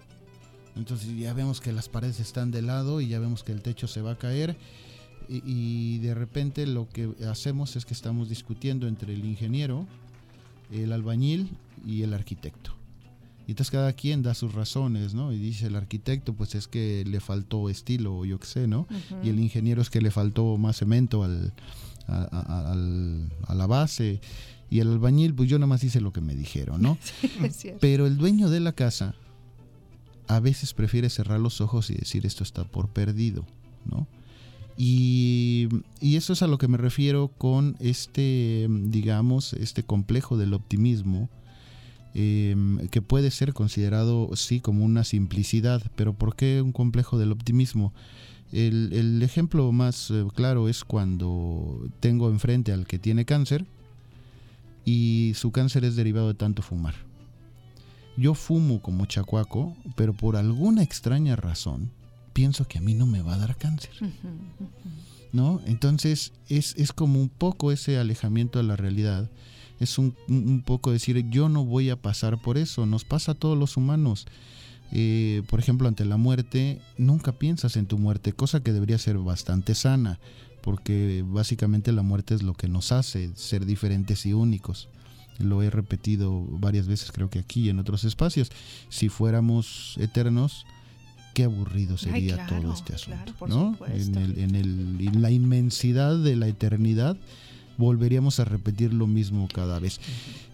Entonces 0.76 1.16
ya 1.16 1.34
vemos 1.34 1.62
que 1.62 1.72
las 1.72 1.90
paredes 1.90 2.20
están 2.20 2.50
de 2.50 2.64
lado 2.64 3.00
y 3.02 3.08
ya 3.10 3.20
vemos 3.20 3.44
que 3.44 3.52
el 3.52 3.62
techo 3.62 3.88
se 3.88 4.02
va 4.02 4.14
a 4.14 4.18
caer 4.18 4.58
y, 5.30 5.42
y 5.46 5.98
de 6.00 6.14
repente 6.14 6.66
lo 6.68 6.88
que 6.90 7.10
hacemos 7.30 7.76
es 7.76 7.86
que 7.86 7.94
estamos 7.94 8.30
discutiendo 8.30 8.88
entre 8.88 9.14
el 9.14 9.26
ingeniero, 9.26 9.86
el 10.72 10.92
albañil 10.94 11.50
y 11.86 12.02
el 12.04 12.14
arquitecto. 12.14 12.72
Y 13.46 13.52
entonces 13.52 13.72
cada 13.72 13.92
quien 13.94 14.22
da 14.24 14.34
sus 14.34 14.54
razones, 14.54 15.14
¿no? 15.14 15.34
Y 15.34 15.38
dice 15.38 15.68
el 15.68 15.76
arquitecto, 15.76 16.34
pues 16.34 16.56
es 16.56 16.68
que 16.68 17.04
le 17.06 17.20
faltó 17.20 17.70
estilo, 17.70 18.18
o 18.20 18.26
yo 18.26 18.40
qué 18.40 18.48
sé, 18.48 18.68
¿no? 18.68 18.88
Y 19.24 19.30
el 19.30 19.40
ingeniero 19.40 19.82
es 19.82 19.90
que 19.90 20.00
le 20.02 20.12
faltó 20.12 20.56
más 20.58 20.78
cemento 20.78 21.24
al, 21.24 21.52
a, 22.08 22.22
a- 22.32 22.72
al- 22.72 23.30
a 23.46 23.54
la 23.56 23.68
base. 23.68 24.22
Y 24.70 24.80
el 24.80 24.88
albañil, 24.88 25.34
pues 25.36 25.50
yo 25.50 25.60
nada 25.60 25.68
más 25.68 25.84
hice 25.84 26.00
lo 26.00 26.14
que 26.14 26.22
me 26.22 26.36
dijeron, 26.36 26.82
¿no? 26.82 26.98
es. 27.44 27.66
Pero 27.82 28.08
el 28.08 28.18
dueño 28.18 28.50
de 28.50 28.62
la 28.62 28.72
casa 28.72 29.14
a 30.28 30.40
veces 30.40 30.74
prefiere 30.74 31.10
cerrar 31.10 31.40
los 31.42 31.60
ojos 31.60 31.90
y 31.90 31.96
decir 31.96 32.26
esto 32.26 32.44
está 32.44 32.64
por 32.64 32.88
perdido, 32.90 33.46
¿no? 33.86 34.08
Y, 34.78 35.70
eso 36.02 36.34
es 36.34 36.42
a 36.42 36.48
lo 36.48 36.58
que 36.58 36.68
me 36.68 36.78
refiero 36.78 37.30
con 37.30 37.76
este, 37.80 38.68
digamos, 38.70 39.54
este 39.54 39.84
complejo 39.84 40.38
del 40.38 40.54
optimismo, 40.54 41.30
eh, 42.16 42.56
que 42.92 43.02
puede 43.02 43.32
ser 43.32 43.54
considerado, 43.54 44.30
sí, 44.36 44.60
como 44.60 44.86
una 44.86 45.04
simplicidad, 45.04 45.82
pero 45.96 46.14
¿por 46.14 46.36
qué 46.36 46.62
un 46.62 46.72
complejo 46.72 47.18
del 47.18 47.32
optimismo? 47.32 47.94
El, 48.52 48.94
el 48.94 49.24
ejemplo 49.24 49.72
más 49.72 50.12
eh, 50.12 50.26
claro 50.36 50.70
es 50.70 50.84
cuando 50.84 51.90
tengo 52.00 52.30
enfrente 52.30 52.72
al 52.72 52.86
que 52.86 53.00
tiene 53.00 53.26
cáncer 53.26 53.66
y 54.86 55.34
su 55.36 55.52
cáncer 55.52 55.86
es 55.86 55.96
derivado 55.96 56.28
de 56.28 56.36
tanto 56.36 56.62
fumar. 56.62 56.94
Yo 58.16 58.36
fumo 58.36 58.80
como 58.80 59.08
chacuaco, 59.08 59.76
pero 59.96 60.14
por 60.14 60.36
alguna 60.36 60.84
extraña 60.84 61.36
razón 61.36 61.90
pienso 62.34 62.68
que 62.68 62.80
a 62.80 62.82
mí 62.82 62.94
no 62.94 63.06
me 63.06 63.22
va 63.22 63.36
a 63.36 63.38
dar 63.38 63.56
cáncer. 63.58 63.92
¿no? 65.32 65.62
Entonces 65.66 66.32
es, 66.50 66.76
es 66.78 66.92
como 66.94 67.20
un 67.20 67.30
poco 67.30 67.72
ese 67.72 67.98
alejamiento 67.98 68.60
de 68.60 68.66
la 68.66 68.76
realidad. 68.76 69.30
Es 69.80 69.98
un, 69.98 70.16
un- 70.28 70.48
un 70.48 70.62
poco 70.62 70.92
decir, 70.92 71.28
yo 71.30 71.50
no 71.50 71.66
voy 71.66 71.90
a 71.90 72.02
pasar 72.02 72.40
por 72.42 72.58
eso, 72.58 72.86
nos 72.86 73.04
pasa 73.04 73.32
a 73.32 73.36
todos 73.36 73.58
los 73.58 73.76
humanos. 73.78 74.26
Eh, 74.92 75.42
por 75.50 75.60
ejemplo, 75.60 75.88
ante 75.88 76.06
la 76.06 76.18
muerte, 76.18 76.80
nunca 76.98 77.32
piensas 77.32 77.78
en 77.78 77.88
tu 77.88 77.98
muerte, 77.98 78.34
cosa 78.34 78.62
que 78.62 78.72
debería 78.74 78.98
ser 79.00 79.18
bastante 79.18 79.74
sana, 79.74 80.20
porque 80.62 81.24
básicamente 81.26 81.92
la 81.92 82.04
muerte 82.04 82.36
es 82.36 82.44
lo 82.44 82.54
que 82.54 82.68
nos 82.68 82.92
hace 82.92 83.32
ser 83.36 83.66
diferentes 83.66 84.26
y 84.28 84.34
únicos. 84.34 84.88
Lo 85.40 85.64
he 85.64 85.72
repetido 85.72 86.46
varias 86.48 86.86
veces, 86.86 87.12
creo 87.12 87.32
que 87.32 87.40
aquí 87.40 87.62
y 87.62 87.70
en 87.70 87.80
otros 87.80 88.04
espacios. 88.04 88.52
Si 88.90 89.10
fuéramos 89.10 89.96
eternos, 89.98 90.68
qué 91.34 91.44
aburrido 91.46 91.98
sería 91.98 92.36
claro, 92.36 92.62
todo 92.62 92.74
este 92.74 92.96
asunto. 92.96 93.18
claro, 93.18 93.34
por 93.40 93.50
¿no? 93.50 93.78
En, 93.88 94.16
el, 94.18 94.40
en, 94.40 94.56
el- 94.56 94.98
en 95.08 95.22
la 95.22 95.32
inmensidad 95.32 96.18
de 96.18 96.36
la 96.36 96.48
eternidad, 96.48 97.18
volveríamos 97.78 98.40
a 98.40 98.46
repetir 98.46 98.94
lo 98.94 99.08
mismo 99.08 99.48
cada 99.52 99.80
vez. 99.80 100.00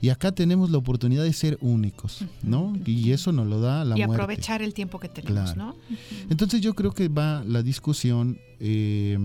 Y 0.01 0.07
acá 0.09 0.31
tenemos 0.31 0.71
la 0.71 0.77
oportunidad 0.77 1.23
de 1.23 1.33
ser 1.33 1.57
únicos, 1.61 2.23
¿no? 2.43 2.73
Y 2.85 3.11
eso 3.11 3.31
nos 3.33 3.45
lo 3.47 3.59
da 3.59 3.83
la 3.83 3.97
y 3.97 4.05
muerte. 4.05 4.23
aprovechar 4.23 4.61
el 4.61 4.73
tiempo 4.73 4.99
que 4.99 5.09
tenemos, 5.09 5.51
Claro. 5.53 5.75
¿no? 5.89 5.97
Entonces 6.29 6.61
yo 6.61 6.73
creo 6.75 6.93
que 6.93 7.09
va 7.09 7.43
la 7.45 7.61
discusión 7.61 8.37
eh, 8.61 9.17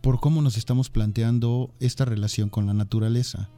por 0.00 0.20
cómo 0.20 0.40
nos 0.42 0.56
estamos 0.56 0.88
planteando 0.88 1.70
esta 1.80 2.04
relación 2.04 2.48
con 2.50 2.66
la 2.68 2.72
naturaleza. 2.74 3.48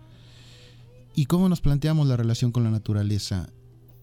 ¿Y 1.15 1.27
cómo 1.27 1.49
nos 1.51 1.61
planteamos 1.61 2.07
la 2.07 2.17
relación 2.17 2.51
con 2.53 2.65
la 2.65 2.71
naturaleza? 2.71 3.51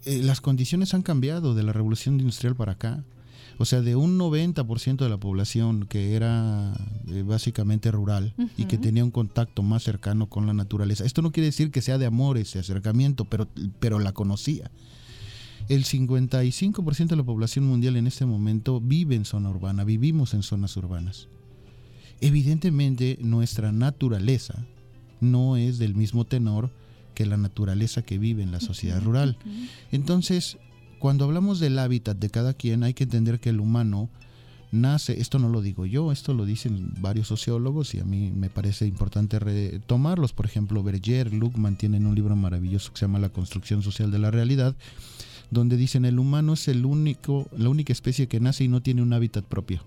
Eh, 0.05 0.21
las 0.23 0.39
condiciones 0.39 0.93
han 0.93 1.01
cambiado 1.01 1.55
de 1.55 1.63
la 1.63 1.73
revolución 1.73 2.19
industrial 2.19 2.55
para 2.55 2.73
acá. 2.73 3.03
O 3.57 3.65
sea, 3.65 3.81
de 3.81 3.95
un 3.95 4.19
90% 4.19 4.97
de 4.97 5.09
la 5.09 5.17
población 5.17 5.85
que 5.87 6.15
era 6.15 6.73
eh, 7.07 7.23
básicamente 7.25 7.89
rural 7.89 8.33
y 8.57 8.65
que 8.65 8.77
tenía 8.77 9.03
un 9.03 9.11
contacto 9.11 9.63
más 9.63 9.83
cercano 9.83 10.27
con 10.27 10.45
la 10.45 10.53
naturaleza. 10.53 11.05
Esto 11.05 11.21
no 11.21 11.31
quiere 11.31 11.45
decir 11.47 11.71
que 11.71 11.81
sea 11.81 11.97
de 11.97 12.05
amor 12.05 12.37
ese 12.37 12.59
acercamiento, 12.59 13.23
pero, 13.25 13.47
pero 13.79 13.99
la 13.99 14.11
conocía. 14.11 14.71
El 15.69 15.85
55% 15.85 17.07
de 17.07 17.15
la 17.15 17.23
población 17.23 17.65
mundial 17.65 17.95
en 17.95 18.07
este 18.07 18.25
momento 18.25 18.81
vive 18.81 19.15
en 19.15 19.23
zona 19.23 19.49
urbana, 19.49 19.85
vivimos 19.85 20.33
en 20.33 20.43
zonas 20.43 20.75
urbanas. 20.75 21.29
Evidentemente 22.19 23.17
nuestra 23.21 23.71
naturaleza 23.71 24.65
no 25.21 25.55
es 25.55 25.77
del 25.79 25.95
mismo 25.95 26.25
tenor 26.25 26.71
que 27.15 27.25
la 27.25 27.37
naturaleza 27.37 28.03
que 28.03 28.19
vive 28.19 28.43
en 28.43 28.51
la 28.51 28.59
sociedad 28.59 29.01
rural. 29.01 29.37
Entonces, 29.91 30.57
cuando 30.99 31.25
hablamos 31.25 31.59
del 31.59 31.79
hábitat 31.79 32.17
de 32.17 32.29
cada 32.29 32.53
quien, 32.53 32.83
hay 32.83 32.93
que 32.93 33.05
entender 33.05 33.39
que 33.39 33.49
el 33.49 33.59
humano 33.59 34.09
nace, 34.71 35.19
esto 35.21 35.39
no 35.39 35.49
lo 35.49 35.61
digo 35.61 35.85
yo, 35.85 36.11
esto 36.11 36.33
lo 36.33 36.45
dicen 36.45 36.91
varios 36.99 37.27
sociólogos 37.27 37.95
y 37.95 37.99
a 37.99 38.03
mí 38.05 38.31
me 38.35 38.49
parece 38.49 38.85
importante 38.85 39.39
retomarlos. 39.39 40.33
Por 40.33 40.45
ejemplo, 40.45 40.83
Berger, 40.83 41.33
Luckman 41.33 41.77
tienen 41.77 42.05
un 42.05 42.13
libro 42.15 42.35
maravilloso 42.35 42.91
que 42.91 42.99
se 42.99 43.05
llama 43.05 43.19
La 43.19 43.29
construcción 43.29 43.81
social 43.81 44.11
de 44.11 44.19
la 44.19 44.31
realidad, 44.31 44.75
donde 45.51 45.77
dicen 45.77 46.03
el 46.05 46.19
humano 46.19 46.53
es 46.53 46.67
el 46.67 46.85
único, 46.85 47.47
la 47.57 47.69
única 47.69 47.93
especie 47.93 48.27
que 48.27 48.39
nace 48.39 48.63
y 48.65 48.67
no 48.67 48.81
tiene 48.81 49.01
un 49.01 49.13
hábitat 49.13 49.45
propio. 49.45 49.81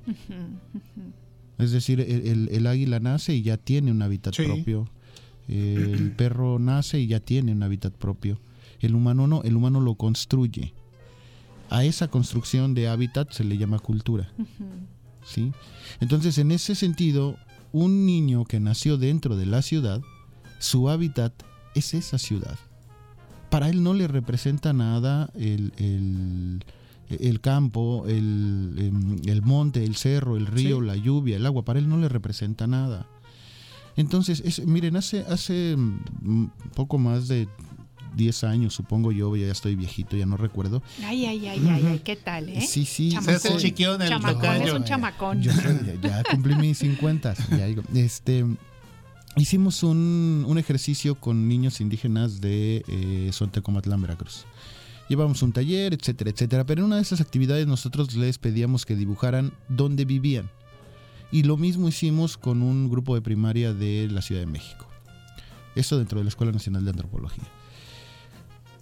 Es 1.58 1.72
decir, 1.72 2.00
el, 2.00 2.26
el- 2.26 2.48
el 2.52 2.66
águila 2.66 3.00
nace 3.00 3.34
y 3.34 3.42
ya 3.42 3.56
tiene 3.56 3.90
un 3.90 4.00
hábitat 4.02 4.34
Sí. 4.34 4.44
propio. 4.44 4.88
El 5.48 6.12
perro 6.12 6.58
nace 6.58 7.00
y 7.00 7.06
ya 7.06 7.20
tiene 7.20 7.52
un 7.52 7.62
hábitat 7.62 7.94
propio. 7.94 8.38
El 8.80 8.94
humano 8.94 9.26
no, 9.26 9.42
el 9.42 9.56
humano 9.56 9.80
lo 9.80 9.94
construye. 9.94 10.74
A 11.70 11.84
esa 11.84 12.08
construcción 12.08 12.74
de 12.74 12.88
hábitat 12.88 13.32
se 13.32 13.44
le 13.44 13.56
llama 13.58 13.78
cultura. 13.78 14.30
¿sí? 15.24 15.52
Entonces, 16.00 16.38
en 16.38 16.50
ese 16.52 16.74
sentido, 16.74 17.36
un 17.72 18.06
niño 18.06 18.44
que 18.44 18.60
nació 18.60 18.96
dentro 18.98 19.36
de 19.36 19.46
la 19.46 19.62
ciudad, 19.62 20.00
su 20.58 20.88
hábitat 20.88 21.32
es 21.74 21.94
esa 21.94 22.18
ciudad. 22.18 22.58
Para 23.50 23.68
él 23.70 23.82
no 23.82 23.94
le 23.94 24.06
representa 24.08 24.72
nada 24.72 25.30
el, 25.34 25.72
el- 25.78 26.64
el 27.10 27.40
campo, 27.40 28.04
el, 28.06 28.74
em, 28.78 29.16
el 29.24 29.40
monte, 29.40 29.82
el 29.82 29.96
cerro, 29.96 30.36
el 30.36 30.46
río, 30.46 30.80
Sí. 30.80 30.86
la 30.86 30.94
lluvia, 30.96 31.36
el 31.36 31.46
agua. 31.46 31.64
Para 31.64 31.78
él 31.78 31.88
no 31.88 31.96
le 31.96 32.08
representa 32.10 32.66
nada. 32.66 33.06
Entonces, 33.98 34.40
es- 34.44 34.64
miren, 34.66 34.96
hace, 34.96 35.20
hace 35.28 35.76
mm, 35.76 36.46
poco 36.74 36.96
más 36.98 37.28
de 37.28 37.48
10 38.16 38.44
años, 38.44 38.72
supongo 38.74 39.12
yo, 39.12 39.36
ya 39.36 39.50
estoy 39.52 39.74
viejito, 39.76 40.16
ya 40.16 40.24
no 40.24 40.36
recuerdo. 40.36 40.82
Ay, 41.04 41.26
ay, 41.26 41.46
ay, 41.48 41.62
ay, 41.68 41.84
ay, 41.86 42.00
¿qué 42.04 42.16
tal, 42.16 42.48
eh? 42.48 42.60
Sí, 42.62 42.84
sí. 42.84 43.10
Chamacón. 43.10 43.24
Se 43.40 43.48
hace 43.48 43.54
el 43.54 43.60
chiquión, 43.60 44.00
el 44.00 44.08
Chamacón, 44.08 44.62
es 44.62 44.72
un 44.72 44.84
chamacón. 44.84 45.42
Yo 45.42 45.52
ya, 45.52 46.00
ya 46.00 46.22
cumplí 46.30 46.54
mis 46.56 46.78
50. 46.78 47.34
ya 47.50 47.66
digo, 47.66 47.82
este, 47.94 48.46
hicimos 49.36 49.82
un, 49.82 50.44
un 50.48 50.58
ejercicio 50.58 51.14
con 51.16 51.48
niños 51.48 51.80
indígenas 51.80 52.40
de 52.40 52.82
eh, 52.88 53.30
Sontecomatlán, 53.32 54.00
Veracruz. 54.00 54.46
Llevábamos 55.08 55.42
un 55.42 55.52
taller, 55.52 55.94
etcétera, 55.94 56.30
etcétera. 56.30 56.64
Pero 56.66 56.80
en 56.82 56.86
una 56.86 56.96
de 56.96 57.02
esas 57.02 57.20
actividades 57.20 57.66
nosotros 57.66 58.14
les 58.14 58.38
pedíamos 58.38 58.84
que 58.84 58.94
dibujaran 58.94 59.52
dónde 59.68 60.04
vivían. 60.04 60.50
Y 61.30 61.42
lo 61.42 61.56
mismo 61.56 61.88
hicimos 61.88 62.36
con 62.36 62.62
un 62.62 62.88
grupo 62.88 63.14
de 63.14 63.20
primaria 63.20 63.74
de 63.74 64.08
la 64.10 64.22
Ciudad 64.22 64.40
de 64.40 64.46
México. 64.46 64.86
Esto 65.74 65.98
dentro 65.98 66.18
de 66.18 66.24
la 66.24 66.30
Escuela 66.30 66.52
Nacional 66.52 66.84
de 66.84 66.90
Antropología. 66.90 67.44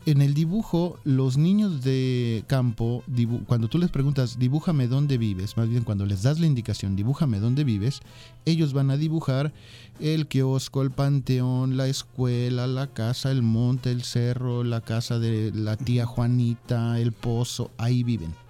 En 0.06 0.22
el 0.22 0.34
dibujo, 0.34 1.00
los 1.02 1.36
niños 1.36 1.82
de 1.82 2.44
campo, 2.46 3.02
cuando 3.46 3.66
tú 3.66 3.78
les 3.78 3.90
preguntas, 3.90 4.38
dibújame 4.38 4.86
dónde 4.86 5.18
vives, 5.18 5.56
más 5.56 5.68
bien 5.68 5.82
cuando 5.82 6.06
les 6.06 6.22
das 6.22 6.38
la 6.38 6.46
indicación, 6.46 6.94
dibújame 6.94 7.40
dónde 7.40 7.64
vives, 7.64 7.98
ellos 8.44 8.72
van 8.72 8.92
a 8.92 8.96
dibujar 8.96 9.52
el 9.98 10.28
kiosco, 10.28 10.82
el 10.82 10.92
panteón, 10.92 11.76
la 11.76 11.88
escuela, 11.88 12.68
la 12.68 12.86
casa, 12.86 13.32
el 13.32 13.42
monte, 13.42 13.90
el 13.90 14.04
cerro, 14.04 14.62
la 14.62 14.80
casa 14.80 15.18
de 15.18 15.50
la 15.52 15.76
tía 15.76 16.06
Juanita, 16.06 17.00
el 17.00 17.10
pozo, 17.10 17.72
ahí 17.76 18.04
viven. 18.04 18.45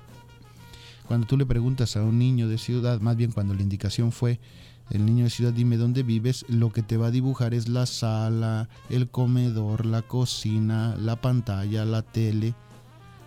Cuando 1.06 1.26
tú 1.26 1.36
le 1.36 1.46
preguntas 1.46 1.96
a 1.96 2.02
un 2.02 2.18
niño 2.18 2.48
de 2.48 2.58
ciudad, 2.58 3.00
más 3.00 3.16
bien 3.16 3.32
cuando 3.32 3.54
la 3.54 3.62
indicación 3.62 4.12
fue, 4.12 4.40
el 4.90 5.04
niño 5.04 5.24
de 5.24 5.30
ciudad 5.30 5.52
dime 5.52 5.76
dónde 5.76 6.02
vives, 6.02 6.44
lo 6.48 6.72
que 6.72 6.82
te 6.82 6.96
va 6.96 7.08
a 7.08 7.10
dibujar 7.10 7.54
es 7.54 7.68
la 7.68 7.86
sala, 7.86 8.68
el 8.88 9.08
comedor, 9.08 9.86
la 9.86 10.02
cocina, 10.02 10.96
la 10.96 11.16
pantalla, 11.16 11.84
la 11.84 12.02
tele. 12.02 12.54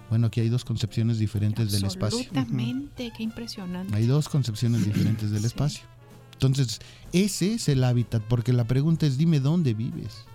Bueno, 0.10 0.28
aquí 0.28 0.42
hay 0.42 0.50
dos 0.50 0.66
concepciones 0.66 1.20
diferentes 1.20 1.72
del 1.72 1.86
espacio. 1.86 2.20
Absolutamente, 2.20 3.12
qué 3.16 3.24
impresionante. 3.24 3.96
Hay 3.96 4.08
dos 4.08 4.28
concepciones 4.28 4.86
diferentes 4.86 5.32
del 5.32 5.46
espacio. 5.46 5.84
Entonces, 6.34 6.80
ese 7.12 7.56
es 7.56 7.70
el 7.70 7.84
hábitat, 7.84 8.24
porque 8.24 8.54
la 8.54 8.66
pregunta 8.66 9.06
es 9.06 9.18
dime 9.18 9.40
dónde 9.40 9.74
vives. 9.74 10.26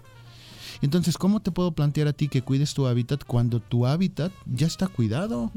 Entonces, 0.82 1.16
¿cómo 1.16 1.40
te 1.40 1.50
puedo 1.50 1.72
plantear 1.72 2.08
a 2.08 2.12
ti 2.12 2.28
que 2.28 2.42
cuides 2.42 2.74
tu 2.74 2.86
hábitat 2.86 3.24
cuando 3.24 3.60
tu 3.60 3.86
hábitat 3.86 4.32
ya 4.44 4.66
está 4.66 4.86
cuidado? 4.86 5.50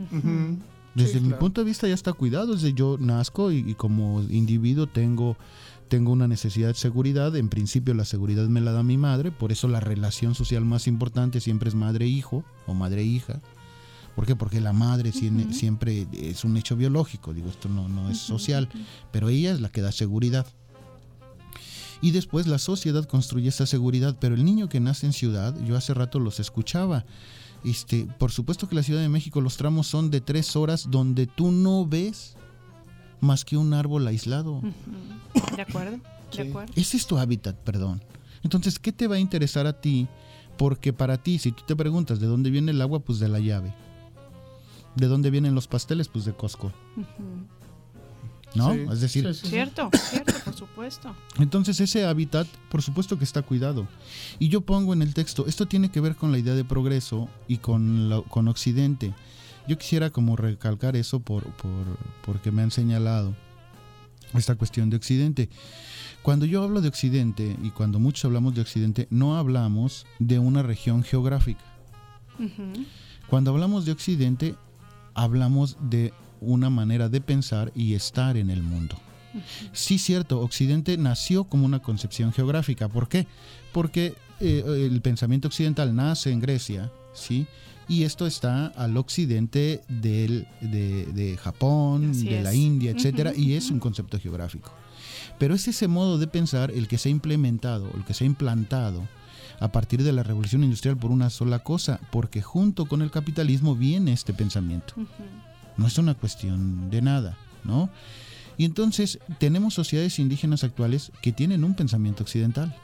Desde 0.98 1.22
mi 1.22 1.34
punto 1.34 1.62
de 1.62 1.66
vista 1.66 1.88
ya 1.88 1.94
está 1.94 2.14
cuidado, 2.14 2.54
desde 2.54 2.74
yo 2.74 2.98
nazco 3.00 3.52
y, 3.52 3.58
y 3.58 3.76
como 3.76 4.24
individuo 4.24 4.88
tengo, 4.88 5.38
tengo 5.90 6.12
una 6.12 6.28
necesidad 6.28 6.70
de 6.70 6.74
seguridad, 6.74 7.36
en 7.36 7.50
principio 7.50 7.94
la 7.94 8.04
seguridad 8.04 8.48
me 8.48 8.62
la 8.62 8.72
da 8.72 8.82
mi 8.82 8.98
madre, 8.98 9.32
por 9.32 9.52
eso 9.52 9.68
la 9.68 9.80
relación 9.80 10.34
social 10.34 10.66
más 10.66 10.88
importante 10.88 11.40
siempre 11.40 11.70
es 11.70 11.76
madre-hijo 11.76 12.44
o 12.66 12.74
madre-hija. 12.74 13.42
¿Por 14.16 14.26
qué? 14.26 14.36
Porque 14.36 14.60
la 14.60 14.74
madre 14.74 15.12
siempre 15.12 16.08
es 16.14 16.44
un 16.44 16.58
hecho 16.58 16.76
biológico, 16.76 17.36
digo, 17.36 17.50
esto 17.50 17.70
no, 17.70 17.88
no 17.88 18.10
es 18.10 18.18
social, 18.18 18.68
pero 19.12 19.30
ella 19.30 19.52
es 19.52 19.62
la 19.62 19.70
que 19.70 19.82
da 19.82 19.92
seguridad. 19.92 20.48
Y 22.02 22.10
después 22.12 22.48
la 22.48 22.58
sociedad 22.58 23.06
construye 23.06 23.50
esa 23.50 23.68
seguridad, 23.68 24.18
pero 24.20 24.34
el 24.34 24.44
niño 24.44 24.70
que 24.70 24.80
nace 24.80 25.06
en 25.06 25.14
ciudad, 25.14 25.56
yo 25.64 25.78
hace 25.78 25.94
rato 25.94 26.20
los 26.20 26.40
escuchaba, 26.40 27.06
este, 27.64 28.08
por 28.18 28.32
supuesto 28.32 28.68
que 28.68 28.76
la 28.76 28.84
Ciudad 28.84 29.02
de 29.02 29.10
México 29.10 29.42
los 29.42 29.58
tramos 29.58 29.88
son 29.88 30.12
de 30.12 30.22
tres 30.22 30.56
horas 30.56 30.90
donde 30.90 31.28
tú 31.28 31.52
no 31.52 31.86
ves 31.86 32.36
más 33.20 33.46
que 33.46 33.58
un 33.58 33.74
árbol 33.74 34.08
aislado. 34.08 34.62
¿De 35.56 35.62
acuerdo? 35.62 36.00
¿De 36.36 36.50
acuerdo? 36.50 36.74
Ese 36.76 36.98
es 36.98 37.08
tu 37.08 37.18
hábitat, 37.18 37.56
perdón. 37.58 38.02
Entonces, 38.44 38.80
¿qué 38.80 38.92
te 38.92 39.08
va 39.08 39.16
a 39.16 39.20
interesar 39.20 39.66
a 39.68 39.82
ti? 39.82 40.08
Porque 40.58 40.94
para 40.94 41.18
ti, 41.18 41.40
si 41.40 41.52
tú 41.52 41.64
te 41.66 41.76
preguntas 41.76 42.20
de 42.20 42.28
dónde 42.28 42.50
viene 42.50 42.72
el 42.72 42.82
agua, 42.82 43.00
pues 43.00 43.20
de 43.20 43.28
la 43.28 43.40
llave. 43.40 43.74
¿De 44.96 45.08
dónde 45.08 45.30
vienen 45.30 45.54
los 45.54 45.68
pasteles? 45.68 46.08
Pues 46.08 46.26
de 46.26 46.34
Costco. 46.34 46.72
¿No? 48.58 48.74
Sí. 48.74 48.80
Es 48.92 49.02
decir, 49.02 49.34
Cierto, 49.36 49.90
cierto, 50.10 50.34
por 50.44 50.54
supuesto. 50.56 51.16
entonces 51.40 51.80
ese 51.80 52.06
hábitat, 52.06 52.48
por 52.70 52.82
supuesto 52.82 53.18
que 53.18 53.24
está 53.24 53.42
cuidado. 53.42 53.88
Y 54.40 54.50
yo 54.50 54.62
pongo 54.62 54.94
en 54.94 55.02
el 55.02 55.14
texto, 55.14 55.46
esto 55.48 55.66
tiene 55.68 55.90
que 55.92 56.02
ver 56.02 56.16
con 56.16 56.32
la 56.32 56.38
idea 56.40 56.56
de 56.56 56.64
progreso 56.66 57.30
y 57.48 57.58
con, 57.58 58.10
la- 58.10 58.22
con 58.24 58.48
Occidente. 58.48 59.14
Yo 59.68 59.78
quisiera 59.78 60.10
como 60.10 60.36
recalcar 60.36 60.96
eso 60.96 61.20
por, 61.20 61.44
por- 61.54 61.98
porque 62.26 62.52
me 62.52 62.62
han 62.62 62.72
señalado 62.72 63.36
esta 64.34 64.56
cuestión 64.56 64.90
de 64.90 64.98
Occidente. 64.98 65.50
Cuando 66.22 66.46
yo 66.46 66.64
hablo 66.64 66.82
de 66.82 66.88
Occidente 66.90 67.56
y 67.64 67.70
cuando 67.72 68.00
muchos 68.00 68.26
hablamos 68.26 68.54
de 68.56 68.62
Occidente, 68.62 69.08
no 69.10 69.38
hablamos 69.38 70.06
de 70.20 70.40
una 70.40 70.62
región 70.64 71.04
geográfica. 71.04 71.64
Cuando 73.30 73.52
hablamos 73.52 73.86
de 73.86 73.92
Occidente, 73.94 74.56
hablamos 75.14 75.78
de 75.82 76.14
una 76.42 76.70
manera 76.70 77.10
de 77.10 77.22
pensar 77.22 77.72
y 77.76 77.94
estar 77.94 78.38
en 78.38 78.50
el 78.50 78.64
mundo. 78.64 78.96
Sí, 79.72 80.00
cierto, 80.00 80.40
Occidente 80.42 80.98
nació 80.98 81.44
como 81.44 81.66
una 81.66 81.80
concepción 81.80 82.34
geográfica. 82.34 82.88
¿Por 82.88 83.08
qué? 83.08 83.28
Porque 83.72 84.16
eh, 84.40 84.90
el 84.92 85.02
pensamiento 85.02 85.48
occidental 85.48 85.96
nace 85.96 86.32
en 86.32 86.40
Grecia, 86.40 86.92
¿sí? 87.14 87.46
Y 87.88 88.04
esto 88.04 88.28
está 88.28 88.68
al 88.68 88.98
occidente 88.98 89.82
del, 89.88 90.48
de, 90.60 91.06
de 91.06 91.38
Japón, 91.38 92.12
Así 92.12 92.28
de 92.28 92.42
la. 92.42 92.54
India, 92.54 92.92
etcétera, 92.92 93.34
y 93.36 93.54
es 93.54 93.72
un 93.72 93.80
concepto 93.80 94.20
geográfico. 94.20 94.72
Pero 95.40 95.56
es 95.56 95.68
ese 95.68 95.88
modo 95.88 96.18
de 96.18 96.28
pensar 96.28 96.72
el 96.72 96.88
que 96.88 96.98
se 96.98 97.10
ha 97.10 97.12
implementado, 97.12 97.90
el 97.96 98.04
que 98.04 98.14
se 98.14 98.24
ha 98.24 98.28
implantado 98.28 99.08
a 99.60 99.72
partir 99.72 100.04
de 100.04 100.12
la 100.12 100.24
revolución 100.24 100.64
industrial 100.64 100.98
por 100.98 101.12
una 101.12 101.30
sola 101.30 101.60
cosa, 101.60 102.00
porque 102.12 102.42
junto 102.42 102.86
con 102.86 103.02
el 103.02 103.12
capitalismo 103.12 103.76
viene 103.76 104.14
este 104.14 104.34
pensamiento. 104.34 104.94
No 105.78 105.88
es 105.88 105.98
una 105.98 106.14
cuestión 106.16 106.90
de 106.90 107.02
nada, 107.02 107.38
¿no? 107.64 107.90
Y 108.58 108.66
entonces 108.66 109.20
tenemos 109.40 109.76
sociedades 109.76 110.18
indígenas 110.20 110.64
actuales 110.64 111.12
que 111.22 111.32
tienen 111.32 111.64
un 111.64 111.76
pensamiento 111.76 112.24
occidental. 112.24 112.76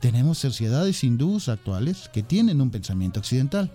Tenemos 0.00 0.38
sociedades 0.38 1.02
hindús 1.02 1.48
actuales 1.48 2.08
que 2.12 2.22
tienen 2.22 2.60
un 2.60 2.70
pensamiento 2.70 3.18
occidental. 3.18 3.72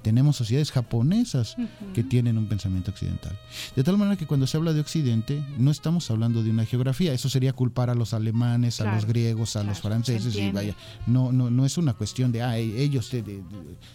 Tenemos 0.00 0.36
sociedades 0.36 0.70
japonesas 0.72 1.56
que 1.92 2.02
tienen 2.04 2.38
un 2.38 2.46
pensamiento 2.46 2.92
occidental. 2.92 3.36
De 3.74 3.82
tal 3.84 3.98
manera 3.98 4.16
que 4.16 4.26
cuando 4.26 4.46
se 4.46 4.56
habla 4.56 4.72
de 4.72 4.80
Occidente, 4.80 5.44
no 5.58 5.70
estamos 5.70 6.10
hablando 6.10 6.42
de 6.44 6.50
una 6.50 6.64
geografía. 6.64 7.12
Eso 7.12 7.28
sería 7.28 7.52
culpar 7.52 7.90
a 7.90 7.94
los 7.94 8.14
alemanes, 8.14 8.80
a 8.80 8.84
los 8.94 9.04
griegos, 9.04 9.56
a 9.56 9.64
los 9.64 9.80
franceses 9.80 10.34
y 10.36 10.38
vaya. 10.54 10.74
No, 11.06 11.32
no, 11.32 11.50
no 11.50 11.66
es 11.66 11.76
una 11.76 11.92
cuestión 11.92 12.30
de, 12.32 12.40
ah, 12.42 12.56
ellos, 12.56 13.10
de- 13.10 13.22
de- 13.22 13.42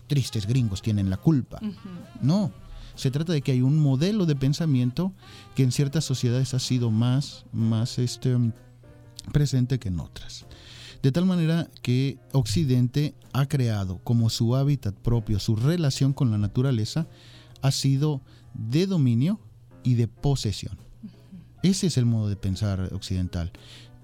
tristes 0.05 0.45
gringos, 0.45 0.81
tienen 0.81 1.09
la 1.09 1.17
culpa. 1.17 1.59
No, 2.21 2.51
se 3.01 3.09
trata 3.09 3.33
de 3.33 3.41
que 3.41 3.51
hay 3.51 3.63
un 3.63 3.79
modelo 3.79 4.27
de 4.27 4.35
pensamiento 4.35 5.11
que 5.55 5.63
en 5.63 5.71
ciertas 5.71 6.05
sociedades 6.05 6.53
ha 6.53 6.59
sido 6.59 6.91
más, 6.91 7.45
más 7.51 7.97
este, 7.97 8.37
presente 9.31 9.79
que 9.79 9.87
en 9.87 9.99
otras. 9.99 10.45
De 11.01 11.11
tal 11.11 11.25
manera 11.25 11.67
que 11.81 12.19
Occidente 12.31 13.15
ha 13.33 13.47
creado 13.47 13.97
como 14.03 14.29
su 14.29 14.55
hábitat 14.55 14.93
propio, 14.93 15.39
su 15.39 15.55
relación 15.55 16.13
con 16.13 16.29
la 16.29 16.37
naturaleza, 16.37 17.07
ha 17.63 17.71
sido 17.71 18.21
de 18.53 18.85
dominio 18.85 19.39
y 19.83 19.95
de 19.95 20.07
posesión. 20.07 20.77
Ese 21.63 21.87
es 21.87 21.97
el 21.97 22.05
modo 22.05 22.29
de 22.29 22.35
pensar 22.35 22.93
occidental. 22.93 23.51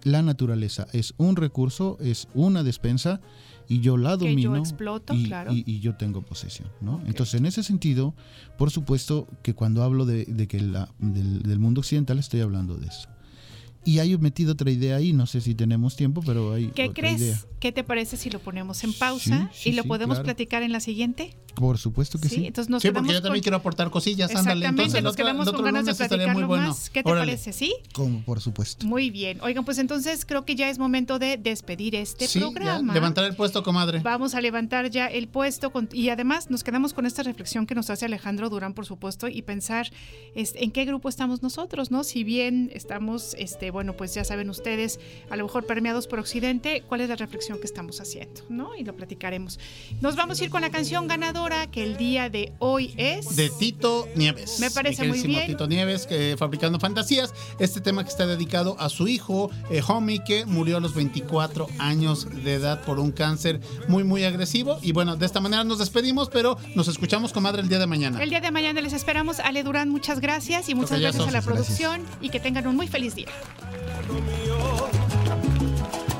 La 0.07 0.21
naturaleza 0.21 0.87
es 0.93 1.13
un 1.17 1.35
recurso, 1.35 1.97
es 1.99 2.27
una 2.33 2.63
despensa 2.63 3.19
y 3.67 3.81
yo 3.81 3.97
la 3.97 4.11
Que 4.17 4.23
yo 4.25 4.29
domino 4.29 4.55
exploto, 4.55 5.13
y, 5.13 5.25
claro. 5.25 5.51
y- 5.51 5.63
y 5.67 5.79
yo 5.81 5.95
tengo 5.95 6.21
posesión. 6.21 6.69
¿no? 6.79 7.01
Entonces, 7.05 7.35
en 7.39 7.45
ese 7.45 7.61
sentido, 7.63 8.13
por 8.57 8.71
supuesto 8.71 9.27
que 9.43 9.53
cuando 9.53 9.83
hablo 9.83 10.05
de, 10.05 10.23
de 10.25 10.47
que 10.47 10.61
la- 10.61 10.89
del, 10.99 11.41
del 11.43 11.59
mundo 11.59 11.81
occidental 11.81 12.19
estoy 12.19 12.39
hablando 12.39 12.75
de 12.77 12.87
eso. 12.87 13.09
Y 13.85 13.99
hay 13.99 14.17
metido 14.17 14.51
otra 14.53 14.69
idea 14.69 14.97
ahí, 14.97 15.13
no 15.13 15.25
sé 15.27 15.39
si 15.39 15.55
tenemos 15.55 15.95
tiempo, 15.95 16.21
pero 16.25 16.53
hay 16.53 16.67
¿Qué 16.67 16.89
otra 16.89 16.93
crees? 16.93 17.21
idea. 17.21 17.39
¿Qué 17.59 17.71
te 17.71 17.83
parece 17.83 18.17
si 18.17 18.29
lo 18.29 18.39
ponemos 18.39 18.83
en 18.83 18.93
pausa 18.93 19.49
Sí, 19.53 19.61
sí, 19.63 19.69
y 19.69 19.73
lo 19.73 19.81
sí, 19.83 19.87
podemos 19.87 20.17
claro. 20.17 20.25
platicar 20.25 20.61
en 20.61 20.71
la 20.71 20.79
siguiente? 20.79 21.35
Por 21.55 21.79
supuesto 21.79 22.19
que 22.19 22.29
Sí, 22.29 22.35
sí. 22.35 22.45
entonces 22.47 22.69
nos 22.69 22.83
sí, 22.83 22.89
porque 22.89 22.99
quedamos 23.07 23.13
yo 23.13 23.21
también 23.23 23.39
con- 23.39 23.43
quiero 23.43 23.57
aportar 23.57 23.89
cosillas. 23.89 24.29
Ándale, 24.29 24.59
Exactamente, 24.59 24.67
entonces 24.83 25.03
nos 25.03 25.13
otro- 25.13 25.25
quedamos 25.25 25.45
con 25.51 25.63
ganas 25.65 25.85
de 25.85 25.91
lunes 25.91 26.01
estaría 26.01 26.07
platicarlo 26.25 26.39
muy 26.47 26.57
bueno. 26.57 26.67
más. 26.67 26.89
¿Qué 26.91 27.01
te 27.01 27.09
Órale. 27.09 27.31
parece? 27.31 27.53
¿Sí? 27.53 27.73
Como 27.93 28.21
por 28.23 28.41
supuesto. 28.41 28.85
Muy 28.85 29.09
bien. 29.09 29.39
Oigan, 29.41 29.65
pues 29.65 29.79
entonces 29.79 30.23
creo 30.25 30.45
que 30.45 30.55
ya 30.55 30.69
es 30.69 30.77
momento 30.77 31.17
de 31.17 31.37
despedir 31.37 31.95
este 31.95 32.27
Sí, 32.27 32.39
ya, 32.41 32.45
programa. 32.51 32.93
levantar 32.93 33.23
el 33.23 33.35
puesto, 33.35 33.63
comadre. 33.63 34.01
Vamos 34.01 34.35
a 34.35 34.41
levantar 34.41 34.91
ya 34.91 35.07
el 35.07 35.27
puesto 35.27 35.71
con- 35.71 35.89
y 35.91 36.09
además 36.09 36.51
nos 36.51 36.63
quedamos 36.63 36.93
con 36.93 37.07
esta 37.07 37.23
reflexión 37.23 37.65
que 37.65 37.73
nos 37.73 37.89
hace 37.89 38.05
Alejandro 38.05 38.49
Durán, 38.49 38.75
por 38.75 38.85
supuesto, 38.85 39.27
y 39.27 39.41
pensar 39.41 39.89
este, 40.35 40.63
en 40.63 40.69
qué 40.71 40.85
grupo 40.85 41.09
estamos 41.09 41.41
nosotros, 41.41 41.89
¿no? 41.89 42.03
Si 42.03 42.23
bien 42.23 42.69
estamos 42.75 43.33
este, 43.39 43.66
este, 43.67 43.71
bueno, 43.71 43.93
pues 43.93 44.13
ya 44.13 44.23
saben 44.23 44.49
ustedes, 44.49 44.99
a 45.29 45.35
lo 45.35 45.43
mejor 45.43 45.65
permeados 45.65 46.07
por 46.07 46.19
Occidente, 46.19 46.83
cuál 46.87 47.01
es 47.01 47.09
la 47.09 47.15
reflexión 47.15 47.59
que 47.59 47.65
estamos 47.65 47.99
haciendo, 47.99 48.41
¿no? 48.49 48.75
Y 48.75 48.83
lo 48.83 48.95
platicaremos. 48.95 49.59
Nos 50.01 50.15
vamos 50.15 50.39
a 50.39 50.45
ir 50.45 50.49
con 50.49 50.61
la 50.61 50.69
canción 50.69 51.07
ganadora 51.07 51.67
que 51.67 51.83
el 51.83 51.97
día 51.97 52.29
de 52.29 52.53
hoy 52.59 52.93
es... 52.97 53.35
De 53.35 53.49
Tito 53.49 54.07
Nieves. 54.15 54.59
Me 54.59 54.71
parece 54.71 55.05
muy 55.05 55.21
bien. 55.21 55.47
Tito 55.47 55.67
Nieves, 55.67 56.07
que 56.07 56.35
Fabricando 56.37 56.79
Fantasías. 56.79 57.33
Este 57.59 57.81
tema 57.81 58.03
que 58.03 58.09
está 58.09 58.25
dedicado 58.25 58.77
a 58.79 58.89
su 58.89 59.07
hijo, 59.07 59.51
eh, 59.69 59.81
Homie, 59.85 60.23
que 60.23 60.45
murió 60.45 60.77
a 60.77 60.79
los 60.79 60.95
24 60.95 61.67
años 61.79 62.27
de 62.43 62.53
edad 62.53 62.83
por 62.85 62.99
un 62.99 63.11
cáncer 63.11 63.59
muy, 63.89 64.03
muy 64.03 64.23
agresivo. 64.23 64.79
Y 64.81 64.93
bueno, 64.93 65.17
de 65.17 65.25
esta 65.25 65.41
manera 65.41 65.63
nos 65.65 65.79
despedimos, 65.79 66.29
pero 66.29 66.57
nos 66.75 66.87
escuchamos, 66.87 67.33
comadre, 67.33 67.61
el 67.61 67.69
día 67.69 67.79
de 67.79 67.87
mañana. 67.87 68.23
El 68.23 68.29
día 68.29 68.39
de 68.39 68.51
mañana 68.51 68.79
les 68.79 68.93
esperamos. 68.93 69.39
Ale 69.39 69.63
Durán, 69.63 69.89
muchas 69.89 70.19
gracias 70.21 70.69
y 70.69 70.75
muchas 70.75 70.99
gracias 71.01 71.23
a 71.23 71.25
la 71.25 71.41
gracias. 71.41 71.45
producción 71.45 72.01
y 72.21 72.29
que 72.29 72.39
tengan 72.39 72.65
un 72.67 72.77
muy 72.77 72.87
feliz 72.87 73.13
día. 73.15 73.27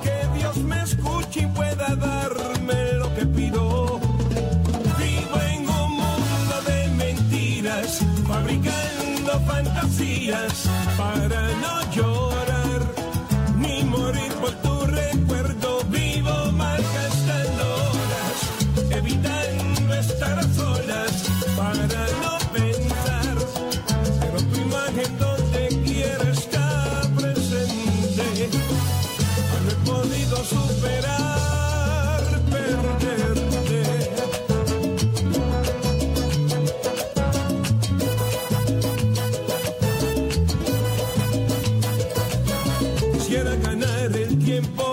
Que 0.04 0.38
Dios 0.38 0.58
me 0.58 0.82
escuche 0.84 1.42
y 1.42 1.48
pueda 1.48 1.96
darme 1.96 2.94
lo 2.94 3.14
que 3.16 3.26
pido. 3.26 4.00
Vivo 4.98 5.42
en 5.54 5.70
un 5.70 5.92
mundo 5.92 6.56
de 6.66 6.88
mentiras, 6.90 8.00
fabricando 8.28 9.40
fantasías 9.46 10.70
para 10.98 11.42
no 11.62 11.77
tiempo 44.60 44.87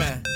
Esto 0.00 0.29